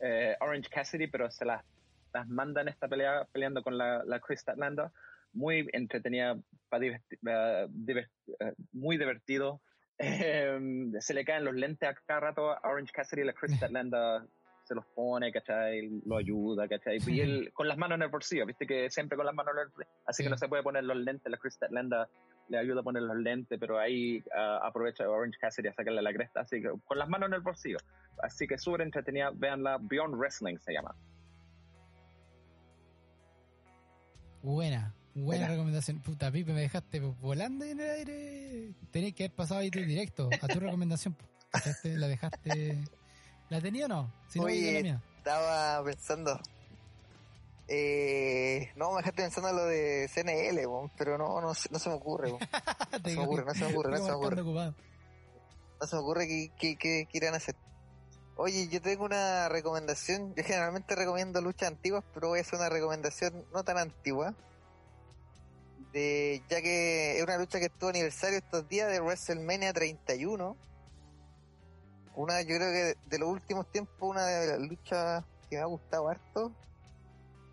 eh, 0.00 0.36
Orange 0.40 0.68
Cassidy, 0.70 1.06
pero 1.06 1.30
se 1.30 1.44
las, 1.44 1.62
las 2.12 2.28
manda 2.28 2.60
en 2.62 2.68
esta 2.68 2.88
pelea 2.88 3.26
peleando 3.32 3.62
con 3.62 3.76
la, 3.78 4.02
la 4.04 4.20
Chris 4.20 4.40
Statlander. 4.40 4.90
Muy 5.32 5.68
entretenida, 5.72 6.36
pa 6.68 6.78
diverti- 6.78 7.18
eh, 7.26 7.66
diver- 7.70 8.10
eh, 8.40 8.54
muy 8.72 8.96
divertido. 8.98 9.60
Eh, 10.02 10.58
se 11.00 11.12
le 11.12 11.26
caen 11.26 11.44
los 11.44 11.54
lentes 11.54 11.86
a 11.86 11.94
cada 12.06 12.20
rato 12.20 12.50
a 12.52 12.60
Orange 12.64 12.90
Cassidy 12.90 13.20
y 13.20 13.24
la 13.26 13.34
Chris 13.34 13.52
Statlander 13.58 14.22
se 14.64 14.74
los 14.74 14.86
pone, 14.94 15.30
¿cachai? 15.30 15.90
Lo 16.06 16.16
ayuda, 16.16 16.66
¿cachai? 16.68 16.98
Y 17.06 17.20
él 17.20 17.50
con 17.52 17.68
las 17.68 17.76
manos 17.76 17.96
en 17.96 18.02
el 18.04 18.08
bolsillo, 18.08 18.46
viste 18.46 18.66
que 18.66 18.88
siempre 18.88 19.16
con 19.18 19.26
las 19.26 19.34
manos 19.34 19.52
en 19.54 19.60
el 19.60 19.68
bolsillo, 19.68 19.90
así 20.06 20.22
Sí. 20.22 20.24
que 20.24 20.30
no 20.30 20.38
se 20.38 20.48
puede 20.48 20.62
poner 20.62 20.84
los 20.84 20.96
lentes, 20.96 21.30
la 21.30 21.36
Chris 21.36 21.52
Statlander 21.54 22.06
le 22.48 22.56
ayuda 22.58 22.80
a 22.80 22.82
poner 22.82 23.02
los 23.02 23.16
lentes, 23.16 23.58
pero 23.60 23.78
ahí 23.78 24.22
ah, 24.34 24.60
aprovecha 24.62 25.06
Orange 25.06 25.38
Cassidy 25.38 25.68
a 25.68 25.74
sacarle 25.74 26.00
la 26.00 26.14
cresta, 26.14 26.40
así 26.40 26.62
que 26.62 26.70
con 26.86 26.98
las 26.98 27.08
manos 27.10 27.28
en 27.28 27.34
el 27.34 27.40
bolsillo. 27.42 27.76
Así 28.22 28.46
que 28.46 28.56
súper 28.56 28.80
entretenida, 28.80 29.32
véanla, 29.34 29.76
Beyond 29.82 30.14
Wrestling 30.14 30.56
se 30.60 30.72
llama. 30.72 30.94
Buena, 34.42 34.94
buena 35.14 35.24
Buena. 35.26 35.48
recomendación. 35.48 35.98
Puta, 36.00 36.30
Pipe, 36.30 36.52
me 36.52 36.60
dejaste 36.62 37.00
volando 37.00 37.64
en 37.64 37.80
el 37.80 37.90
aire. 37.90 38.70
Tenés 38.90 39.14
que 39.14 39.24
haber 39.24 39.36
pasado 39.36 39.60
ahí 39.60 39.70
tú 39.70 39.80
directo 39.80 40.28
a 40.40 40.48
tu 40.48 40.60
recomendación. 40.60 41.16
la 41.84 42.08
dejaste. 42.08 42.78
¿La 43.48 43.60
tenía 43.60 43.86
o 43.86 43.88
no? 43.88 44.12
Si 44.28 44.38
no, 44.38 44.44
Oye, 44.46 44.82
la. 44.82 45.00
Estaba 45.18 45.84
pensando. 45.84 46.40
Eh, 47.68 48.70
no, 48.76 48.90
me 48.92 48.96
dejaste 48.98 49.22
pensando 49.22 49.48
en 49.50 49.56
lo 49.56 49.64
de 49.66 50.08
CNL, 50.12 50.66
weón, 50.66 50.90
pero 50.96 51.16
no, 51.18 51.40
no, 51.40 51.54
se- 51.54 51.68
no 51.72 51.78
se 51.78 51.88
me 51.88 51.94
ocurre. 51.96 52.32
No 52.32 52.38
se 53.04 53.16
me 53.16 53.22
ocurre, 53.22 53.44
no 53.44 53.54
se 53.54 53.60
me 53.60 53.66
ocurre, 53.72 53.90
no 53.90 53.96
se 53.98 54.02
me 54.04 54.10
ocurre. 54.12 54.42
No 55.80 55.86
se 55.86 55.96
me 55.96 56.02
ocurre 56.02 56.26
qué, 56.28 56.50
qué, 56.58 56.76
qué- 56.76 57.08
qué 57.10 57.18
irán 57.18 57.34
a 57.34 57.36
hacer. 57.36 57.54
Oye, 58.42 58.68
yo 58.68 58.80
tengo 58.80 59.04
una 59.04 59.50
recomendación. 59.50 60.34
Yo 60.34 60.42
generalmente 60.42 60.96
recomiendo 60.96 61.42
luchas 61.42 61.68
antiguas, 61.68 62.02
pero 62.14 62.28
voy 62.28 62.38
a 62.38 62.42
hacer 62.42 62.58
una 62.58 62.70
recomendación 62.70 63.44
no 63.52 63.62
tan 63.64 63.76
antigua. 63.76 64.34
De, 65.92 66.42
ya 66.48 66.62
que 66.62 67.18
es 67.18 67.22
una 67.22 67.36
lucha 67.36 67.58
que 67.58 67.66
estuvo 67.66 67.90
aniversario 67.90 68.38
estos 68.38 68.66
días 68.66 68.90
de 68.90 69.00
WrestleMania 69.00 69.74
31. 69.74 70.56
Una, 72.14 72.40
yo 72.40 72.56
creo 72.56 72.72
que 72.72 72.94
de 73.10 73.18
los 73.18 73.28
últimos 73.28 73.70
tiempos, 73.70 73.94
una 74.00 74.24
de 74.24 74.46
las 74.46 74.58
luchas 74.60 75.22
que 75.50 75.56
me 75.56 75.62
ha 75.62 75.66
gustado 75.66 76.08
harto. 76.08 76.50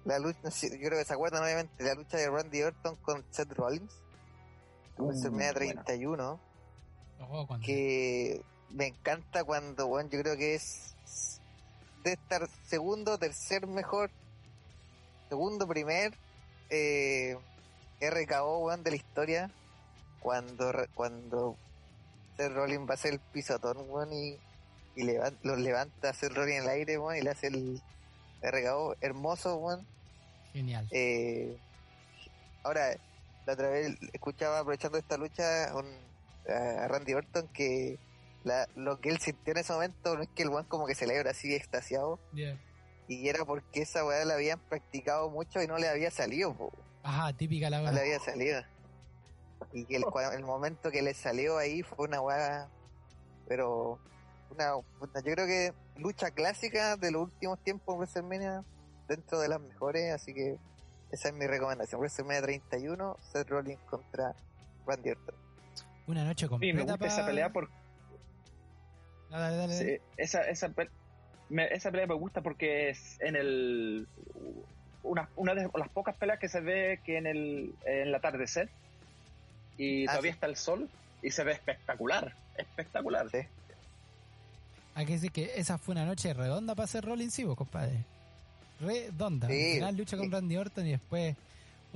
La 0.06 0.20
lucha, 0.20 0.40
no 0.42 0.52
sé, 0.52 0.70
yo 0.70 0.88
creo 0.88 1.00
que 1.00 1.04
se 1.04 1.14
acuerdan 1.14 1.44
obviamente, 1.44 1.84
la 1.84 1.96
lucha 1.96 2.16
de 2.16 2.30
Randy 2.30 2.62
Orton 2.64 2.96
con 3.02 3.26
Seth 3.30 3.52
Rollins. 3.52 3.92
Uh, 4.98 5.04
WrestleMania 5.08 5.52
buena. 5.54 5.84
31 5.84 6.40
Oh, 7.20 7.46
cuando- 7.46 7.66
que 7.66 8.42
me 8.72 8.88
encanta 8.88 9.44
cuando, 9.44 9.88
bueno, 9.88 10.10
yo 10.10 10.22
creo 10.22 10.38
que 10.38 10.56
es 10.56 10.94
de 12.04 12.14
estar 12.14 12.48
segundo, 12.68 13.18
tercer 13.18 13.68
mejor, 13.68 14.10
segundo, 15.30 15.68
primer 15.68 16.14
eh, 16.70 17.38
RKO, 18.02 18.60
weón, 18.60 18.84
de 18.84 18.92
la 18.92 18.96
historia, 18.98 19.52
cuando 20.20 20.72
cuando 20.96 21.56
Seth 22.38 22.52
Rollins 22.54 22.88
va 22.88 22.92
a 22.92 22.94
hacer 22.96 23.14
el 23.14 23.20
pisotón, 23.20 23.78
weón, 23.90 24.14
y, 24.14 24.38
y 24.96 25.04
levan- 25.04 25.38
los 25.44 25.58
levanta 25.60 26.10
a 26.10 26.14
Seth 26.14 26.34
Rollins 26.34 26.58
en 26.60 26.64
el 26.64 26.70
aire, 26.70 26.98
weón, 26.98 27.18
y 27.18 27.22
le 27.22 27.30
hace 27.32 27.48
el 27.48 27.82
RKO 28.42 28.96
hermoso, 29.02 29.58
weón. 29.58 29.86
Genial. 30.54 30.88
Eh, 30.92 31.58
ahora, 32.64 32.96
la 33.46 33.54
otra 33.54 33.70
vez 33.70 33.98
escuchaba 34.14 34.60
aprovechando 34.60 34.98
esta 34.98 35.18
lucha 35.18 35.74
un- 35.76 36.08
a 36.54 36.88
Randy 36.88 37.14
Orton 37.14 37.48
que 37.50 37.98
la- 38.44 38.68
lo 38.76 39.00
que 39.00 39.10
él 39.10 39.20
sintió 39.20 39.52
en 39.54 39.60
ese 39.60 39.74
momento 39.74 40.16
no 40.16 40.24
es 40.24 40.30
que 40.30 40.44
el 40.44 40.50
weón 40.50 40.66
como 40.66 40.86
que 40.88 40.96
celebra 40.96 41.32
así 41.32 41.54
extasiado 41.56 42.20
Yeah. 42.34 42.60
y 43.08 43.28
era 43.28 43.44
porque 43.46 43.82
esa 43.82 44.06
weá 44.06 44.24
la 44.26 44.36
habían 44.36 44.60
practicado 44.60 45.30
mucho 45.30 45.62
y 45.62 45.68
no 45.68 45.78
le 45.78 45.88
había 45.90 46.12
salido, 46.12 46.54
po, 46.56 46.72
Ajá, 47.04 47.34
típica 47.34 47.70
la 47.70 47.78
no 47.78 47.84
hora. 47.84 47.94
le 47.94 48.02
había 48.02 48.20
salido. 48.20 48.62
Y 49.74 49.86
que 49.86 49.96
el, 49.98 50.04
cua- 50.04 50.34
el 50.36 50.44
momento 50.44 50.92
que 50.92 51.02
le 51.02 51.14
salió 51.14 51.58
ahí 51.58 51.82
fue 51.84 52.08
una 52.08 52.22
weá, 52.22 52.70
pero 53.48 54.00
una, 54.52 54.72
yo 55.24 55.34
creo 55.34 55.46
que 55.48 55.74
lucha 55.98 56.32
clásica 56.32 56.96
de 56.96 57.12
los 57.12 57.24
últimos 57.24 57.60
tiempos 57.64 57.94
en 57.94 58.00
WrestleMania 58.00 58.64
dentro 59.08 59.40
de 59.40 59.50
las 59.50 59.60
mejores, 59.60 60.14
así 60.14 60.34
que 60.34 60.58
esa 61.12 61.30
es 61.30 61.34
mi 61.34 61.48
recomendación. 61.48 62.00
WrestleMania 62.00 62.42
31, 62.44 63.18
Seth 63.32 63.50
Rollins 63.50 63.80
contra 63.90 64.36
Randy 64.86 65.10
Orton. 65.12 65.36
Una 66.08 66.24
noche 66.24 66.46
Sí, 66.46 66.50
completa. 66.50 66.76
me 66.78 66.84
gusta 66.92 67.08
esa 67.08 67.26
pelea 67.26 67.52
porque 67.52 67.74
Ah, 69.32 69.40
dale, 69.40 69.58
dale, 69.58 69.74
dale. 69.76 69.96
Sí, 69.98 70.02
esa, 70.18 70.42
esa, 70.42 70.74
me, 71.50 71.66
esa 71.74 71.92
pelea 71.92 72.08
me 72.08 72.16
gusta 72.16 72.42
porque 72.42 72.90
es 72.90 73.20
en 73.22 73.36
el 73.36 74.08
una, 75.04 75.30
una 75.36 75.56
de 75.56 75.70
las 75.74 75.90
pocas 75.90 76.16
peleas 76.16 76.40
que 76.40 76.50
se 76.50 76.60
ve 76.60 77.00
que 77.06 77.18
en 77.18 77.28
el, 77.28 77.74
en 77.86 78.08
el 78.08 78.16
atardecer 78.16 78.70
y 79.78 80.04
Ah, 80.08 80.12
todavía 80.12 80.32
sí. 80.32 80.36
está 80.36 80.48
el 80.48 80.56
sol 80.58 80.90
y 81.22 81.32
se 81.32 81.44
ve 81.44 81.52
espectacular, 81.54 82.34
espectacular. 82.58 83.30
Sí. 83.32 83.40
Hay 84.96 85.06
que 85.06 85.14
decir 85.14 85.32
que 85.32 85.52
esa 85.56 85.78
fue 85.78 85.94
una 85.94 86.06
noche 86.06 86.34
redonda 86.34 86.74
para 86.74 86.86
hacer 86.86 87.06
Rollins, 87.06 87.34
sí, 87.34 87.44
vos, 87.44 87.56
compadre. 87.56 88.04
Redonda. 88.80 89.48
Sí, 89.48 89.78
Gran 89.78 89.96
lucha 89.96 90.18
con 90.18 90.26
sí. 90.28 90.32
Randy 90.32 90.58
Orton 90.58 90.88
y 90.88 90.92
después 90.92 91.36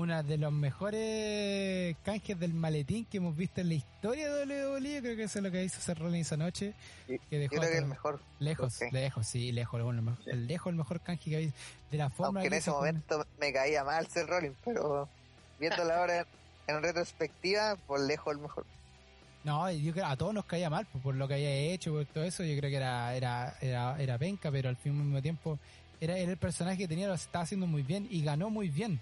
una 0.01 0.23
de 0.23 0.37
los 0.37 0.51
mejores 0.51 1.95
canjes 2.03 2.39
del 2.39 2.53
maletín 2.53 3.05
que 3.05 3.17
hemos 3.17 3.35
visto 3.35 3.61
en 3.61 3.69
la 3.69 3.75
historia 3.75 4.29
de 4.33 4.45
WWE. 4.45 5.01
Creo 5.01 5.15
que 5.15 5.23
eso 5.23 5.39
es 5.39 5.43
lo 5.43 5.51
que 5.51 5.63
hizo 5.63 5.77
hacer 5.77 5.97
Rollins 5.99 6.27
esa 6.27 6.37
noche. 6.37 6.73
Sí, 7.07 7.19
Que 7.29 7.39
dejó 7.39 7.55
Yo 7.55 7.59
creo 7.61 7.71
que 7.71 7.77
el 7.77 7.85
mejor, 7.85 8.19
lejos, 8.39 8.73
Sí. 8.73 8.85
lejos, 8.91 9.27
sí, 9.27 9.51
lejos, 9.51 9.79
mejor- 9.93 10.17
el 10.29 10.47
lejos 10.47 10.71
el 10.71 10.77
mejor 10.77 10.99
canje 11.01 11.29
que 11.29 11.35
habéis 11.35 11.53
de 11.91 11.97
la 11.97 12.09
forma 12.09 12.39
aunque 12.39 12.47
en 12.47 12.51
que 12.51 12.57
ese 12.57 12.69
hizo 12.69 12.73
con- 12.79 12.87
momento 12.87 13.25
me 13.39 13.53
caía 13.53 13.83
mal 13.83 14.07
Seth 14.07 14.27
Rollins, 14.27 14.55
pero 14.65 15.07
viéndolo 15.59 15.93
ahora 15.93 16.25
en 16.67 16.81
retrospectiva, 16.83 17.75
por 17.87 17.99
lejos 17.99 18.33
el 18.33 18.41
mejor. 18.41 18.65
No, 19.43 19.71
yo 19.71 19.91
creo 19.91 20.05
a 20.05 20.15
todos 20.15 20.33
nos 20.33 20.45
caía 20.45 20.69
mal 20.69 20.85
por, 20.85 21.01
por 21.01 21.15
lo 21.15 21.27
que 21.27 21.33
había 21.35 21.49
hecho, 21.51 21.91
por 21.93 22.05
todo 22.05 22.23
eso. 22.23 22.43
Yo 22.43 22.55
creo 22.57 22.69
que 22.69 22.77
era 22.77 23.15
era 23.15 23.55
era, 23.61 23.99
era 24.01 24.17
penca, 24.17 24.51
pero 24.51 24.69
al 24.69 24.77
mismo 24.83 25.21
tiempo 25.21 25.57
era, 25.99 26.17
era 26.17 26.31
el 26.31 26.37
personaje 26.37 26.77
que 26.77 26.87
tenía, 26.87 27.07
lo 27.07 27.13
estaba 27.15 27.43
haciendo 27.43 27.65
muy 27.67 27.81
bien 27.83 28.07
y 28.09 28.23
ganó 28.23 28.49
muy 28.49 28.69
bien. 28.69 28.99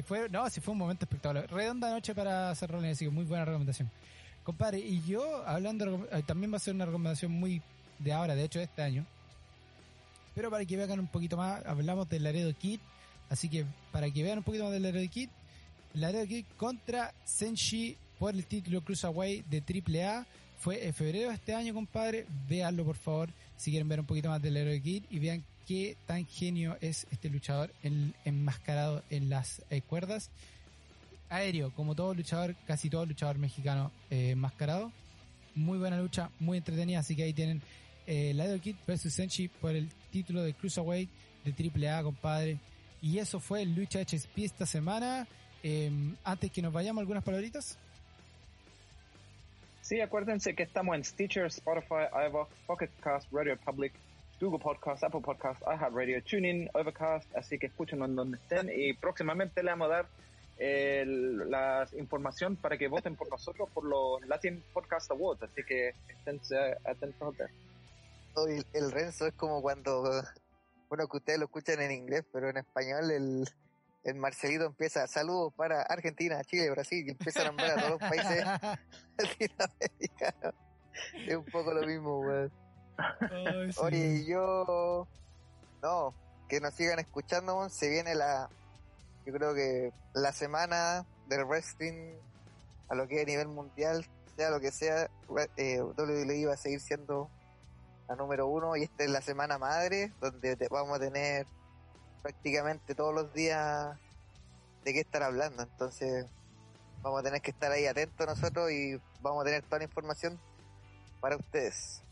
Fue, 0.00 0.28
no, 0.30 0.48
sí 0.48 0.60
fue 0.60 0.72
un 0.72 0.78
momento 0.78 1.04
espectacular. 1.04 1.50
Redonda 1.50 1.90
noche 1.90 2.14
para 2.14 2.50
hacer 2.50 2.70
Rollins, 2.70 2.96
así 2.96 3.04
que 3.04 3.10
muy 3.10 3.24
buena 3.24 3.44
recomendación. 3.44 3.90
Compadre, 4.44 4.78
y 4.78 5.02
yo, 5.02 5.46
hablando, 5.46 6.06
eh, 6.10 6.22
también 6.26 6.52
va 6.52 6.56
a 6.56 6.60
ser 6.60 6.74
una 6.74 6.86
recomendación 6.86 7.32
muy 7.32 7.60
de 7.98 8.12
ahora, 8.12 8.34
de 8.34 8.44
hecho 8.44 8.58
de 8.58 8.64
este 8.64 8.82
año. 8.82 9.04
Pero 10.34 10.50
para 10.50 10.64
que 10.64 10.76
vean 10.76 10.98
un 10.98 11.06
poquito 11.08 11.36
más, 11.36 11.64
hablamos 11.66 12.08
del 12.08 12.24
Laredo 12.24 12.54
Kid. 12.56 12.80
Así 13.28 13.48
que 13.48 13.66
para 13.90 14.10
que 14.10 14.22
vean 14.22 14.38
un 14.38 14.44
poquito 14.44 14.64
más 14.64 14.72
del 14.72 14.82
Laredo 14.82 15.08
Kid, 15.10 15.28
Laredo 15.94 16.26
Kid 16.26 16.44
contra 16.56 17.12
Senshi 17.24 17.96
por 18.18 18.34
el 18.34 18.46
título 18.46 18.82
Cruiserweight 18.82 19.46
de 19.46 19.62
AAA. 19.62 20.26
Fue 20.62 20.86
en 20.86 20.94
febrero 20.94 21.28
de 21.30 21.34
este 21.34 21.54
año, 21.54 21.74
compadre. 21.74 22.24
Véanlo, 22.48 22.84
por 22.84 22.96
favor, 22.96 23.28
si 23.56 23.70
quieren 23.72 23.88
ver 23.88 23.98
un 24.00 24.06
poquito 24.06 24.28
más 24.28 24.40
del 24.40 24.54
Laredo 24.54 24.80
Kid 24.82 25.02
y 25.10 25.18
vean 25.18 25.42
qué 25.66 25.96
tan 26.06 26.24
genio 26.26 26.76
es 26.80 27.06
este 27.10 27.28
luchador 27.30 27.72
en- 27.82 28.14
enmascarado 28.24 29.02
en 29.10 29.28
las 29.28 29.60
eh, 29.70 29.80
cuerdas. 29.82 30.30
Aéreo, 31.30 31.72
como 31.74 31.94
todo 31.96 32.14
luchador, 32.14 32.54
casi 32.66 32.88
todo 32.90 33.04
luchador 33.06 33.38
mexicano 33.38 33.90
eh, 34.10 34.30
enmascarado. 34.30 34.92
Muy 35.56 35.78
buena 35.78 35.98
lucha, 36.00 36.30
muy 36.38 36.58
entretenida, 36.58 37.00
así 37.00 37.16
que 37.16 37.24
ahí 37.24 37.32
tienen 37.32 37.60
eh, 38.06 38.32
Laredo 38.34 38.60
Kid 38.60 38.76
versus 38.86 39.12
Senshi 39.12 39.48
por 39.48 39.74
el 39.74 39.88
título 40.10 40.42
de 40.42 40.54
Cruiserweight 40.54 41.10
de 41.44 41.88
AAA, 41.90 42.02
compadre. 42.04 42.58
Y 43.00 43.18
eso 43.18 43.40
fue 43.40 43.66
Lucha 43.66 43.98
HSP 44.00 44.38
esta 44.44 44.64
semana. 44.64 45.26
Eh, 45.64 45.90
antes 46.22 46.52
que 46.52 46.62
nos 46.62 46.72
vayamos, 46.72 47.00
algunas 47.00 47.24
palabritas. 47.24 47.78
Sí, 49.82 50.00
acuérdense 50.00 50.54
que 50.54 50.62
estamos 50.62 50.94
en 50.94 51.04
Stitcher, 51.04 51.46
Spotify, 51.46 52.06
iVoox, 52.28 52.48
Pocket 52.66 52.90
Cast, 53.00 53.26
Radio 53.32 53.56
Public, 53.58 53.92
Google 54.40 54.60
Podcast, 54.60 55.02
Apple 55.02 55.20
Podcast, 55.20 55.60
iHeartRadio, 55.62 56.22
TuneIn, 56.22 56.70
Overcast, 56.72 57.26
así 57.36 57.58
que 57.58 57.66
escúchenos 57.66 58.14
donde 58.14 58.38
estén. 58.38 58.70
Y 58.72 58.94
próximamente 58.94 59.60
le 59.60 59.70
vamos 59.70 59.90
a 59.90 59.94
dar 59.94 60.06
la 60.58 61.88
información 61.98 62.54
para 62.54 62.78
que 62.78 62.86
voten 62.86 63.16
por 63.16 63.28
nosotros 63.28 63.68
por 63.70 63.84
los 63.84 64.24
Latin 64.28 64.62
Podcast 64.72 65.10
Awards, 65.10 65.42
así 65.42 65.64
que 65.64 65.94
estén 66.08 66.40
atentos 66.84 67.34
a 67.40 67.46
el 68.72 68.92
Renzo 68.92 69.26
es 69.26 69.34
como 69.34 69.60
cuando, 69.60 70.22
bueno, 70.88 71.08
que 71.08 71.16
ustedes 71.16 71.40
lo 71.40 71.46
escuchan 71.46 71.80
en 71.80 71.90
inglés, 71.90 72.24
pero 72.32 72.48
en 72.48 72.58
español 72.58 73.10
el, 73.10 73.48
el 74.04 74.16
Marcelito 74.16 74.64
empieza, 74.64 75.06
saludos 75.06 75.52
para 75.54 75.82
Argentina, 75.82 76.42
Chile, 76.44 76.70
Brasil, 76.70 77.06
y 77.06 77.10
empieza 77.10 77.42
a 77.42 77.44
nombrar 77.44 77.70
a 77.70 77.74
todos 77.76 77.90
los 77.90 78.00
países 78.00 78.44
latinoamericanos. 79.18 80.54
Es 81.26 81.36
un 81.36 81.44
poco 81.46 81.72
lo 81.72 81.86
mismo, 81.86 82.20
weón. 82.20 82.52
Oye, 83.78 84.24
yo, 84.26 85.06
no, 85.82 86.14
que 86.48 86.60
nos 86.60 86.74
sigan 86.74 86.98
escuchando, 86.98 87.68
se 87.68 87.88
viene 87.88 88.14
la, 88.14 88.50
yo 89.24 89.32
creo 89.32 89.54
que 89.54 89.92
la 90.14 90.32
semana 90.32 91.06
del 91.28 91.44
wrestling 91.44 92.14
a 92.88 92.94
lo 92.94 93.08
que 93.08 93.16
es 93.16 93.22
a 93.22 93.26
nivel 93.26 93.48
mundial, 93.48 94.04
sea 94.36 94.50
lo 94.50 94.60
que 94.60 94.70
sea, 94.70 95.08
eh, 95.56 95.80
WWE 95.80 96.46
va 96.46 96.54
a 96.54 96.56
seguir 96.56 96.80
siendo 96.80 97.30
la 98.08 98.16
número 98.16 98.46
uno 98.46 98.76
y 98.76 98.82
esta 98.82 99.04
es 99.04 99.10
la 99.10 99.22
semana 99.22 99.58
madre 99.58 100.12
donde 100.20 100.56
vamos 100.70 100.96
a 100.96 101.00
tener 101.00 101.46
prácticamente 102.22 102.94
todos 102.94 103.14
los 103.14 103.32
días 103.34 103.98
de 104.84 104.92
qué 104.92 105.00
estar 105.00 105.22
hablando. 105.22 105.62
Entonces 105.62 106.26
vamos 107.02 107.20
a 107.20 107.22
tener 107.22 107.40
que 107.42 107.50
estar 107.50 107.70
ahí 107.70 107.86
atentos 107.86 108.26
nosotros 108.26 108.70
y 108.70 109.00
vamos 109.20 109.42
a 109.42 109.44
tener 109.44 109.62
toda 109.62 109.78
la 109.78 109.84
información 109.84 110.40
para 111.20 111.36
ustedes. 111.36 112.02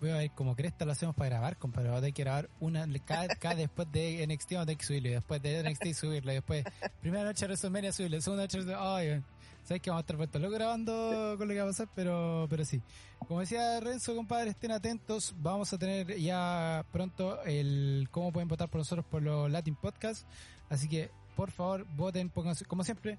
Voy 0.00 0.10
a 0.10 0.16
ver 0.16 0.30
cómo 0.32 0.54
cresta 0.54 0.84
lo 0.84 0.92
hacemos 0.92 1.14
para 1.14 1.30
grabar, 1.30 1.56
compadre. 1.56 1.90
Tener 1.90 2.12
que 2.12 2.22
grabar 2.22 2.50
una 2.60 2.86
cada, 3.04 3.54
después 3.54 3.90
de 3.90 4.26
NXT, 4.26 4.52
vamos 4.52 4.62
a 4.62 4.66
tener 4.66 4.78
que 4.78 4.84
subirlo. 4.84 5.10
después 5.10 5.42
de 5.42 5.62
NXT 5.62 5.94
subirlo. 5.94 6.32
después, 6.32 6.64
primera 7.00 7.24
noche 7.24 7.40
de 7.40 7.46
WrestleMania 7.46 7.92
subirlo. 7.92 8.20
Segunda 8.20 8.42
noche 8.42 8.64
de 8.64 8.74
Ay, 8.74 9.22
sabes 9.64 9.82
que 9.82 9.90
vamos 9.90 10.00
a 10.00 10.04
estar 10.04 10.16
puestos 10.16 10.40
luego 10.40 10.54
grabando 10.54 11.34
con 11.38 11.48
lo 11.48 11.54
que 11.54 11.60
va 11.60 11.64
a 11.64 11.70
pasar, 11.70 11.88
pero, 11.94 12.46
pero 12.48 12.64
sí. 12.64 12.80
Como 13.26 13.40
decía 13.40 13.80
Renzo, 13.80 14.14
compadre, 14.14 14.50
estén 14.50 14.70
atentos. 14.70 15.34
Vamos 15.38 15.72
a 15.72 15.78
tener 15.78 16.18
ya 16.18 16.84
pronto 16.92 17.42
el 17.44 18.08
cómo 18.10 18.32
pueden 18.32 18.48
votar 18.48 18.68
por 18.68 18.80
nosotros 18.80 19.06
por 19.06 19.22
los 19.22 19.50
Latin 19.50 19.74
Podcast. 19.74 20.28
Así 20.68 20.88
que, 20.88 21.10
por 21.34 21.50
favor, 21.50 21.86
voten, 21.96 22.28
pónganse, 22.28 22.66
como 22.66 22.84
siempre, 22.84 23.18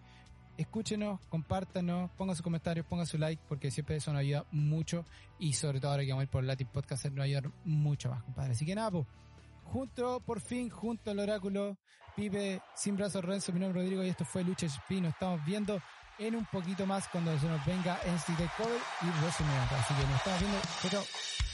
escúchenos, 0.57 1.19
compártanos, 1.29 2.11
pongan 2.11 2.35
sus 2.35 2.43
comentarios, 2.43 2.85
pongan 2.85 3.07
su 3.07 3.17
like, 3.17 3.41
porque 3.49 3.71
siempre 3.71 3.95
eso 3.95 4.11
nos 4.13 4.19
ayuda 4.19 4.45
mucho. 4.51 5.05
Y 5.39 5.53
sobre 5.53 5.79
todo 5.79 5.91
ahora 5.91 6.03
que 6.03 6.09
vamos 6.09 6.21
a 6.21 6.25
ir 6.25 6.29
por 6.29 6.43
Latin 6.43 6.67
Podcast, 6.67 7.05
nos 7.05 7.23
ayuda 7.25 7.51
mucho 7.63 8.09
más, 8.09 8.23
compadre. 8.23 8.51
Así 8.51 8.65
que 8.65 8.75
nada, 8.75 8.91
pues, 8.91 9.07
junto, 9.63 10.19
por 10.19 10.39
fin, 10.39 10.69
junto 10.69 11.09
al 11.09 11.19
oráculo, 11.19 11.77
Pipe, 12.15 12.61
sin 12.75 12.95
brazos 12.95 13.25
Renzo, 13.25 13.51
mi 13.51 13.59
nombre 13.59 13.81
es 13.81 13.85
Rodrigo 13.85 14.03
y 14.03 14.09
esto 14.09 14.23
fue 14.23 14.43
Lucha 14.43 14.67
SP. 14.71 15.01
Nos 15.01 15.11
estamos 15.11 15.43
viendo 15.43 15.81
en 16.19 16.35
un 16.35 16.45
poquito 16.45 16.85
más 16.85 17.07
cuando 17.09 17.37
se 17.39 17.47
nos 17.47 17.63
venga 17.65 17.99
NCT 18.05 18.55
Cover 18.57 18.79
y 19.01 19.05
WrestleMania. 19.21 19.63
Así 19.79 19.93
que 19.93 20.07
nos 20.07 20.17
estamos 20.17 20.39
viendo. 20.39 20.59
Chao, 20.89 21.44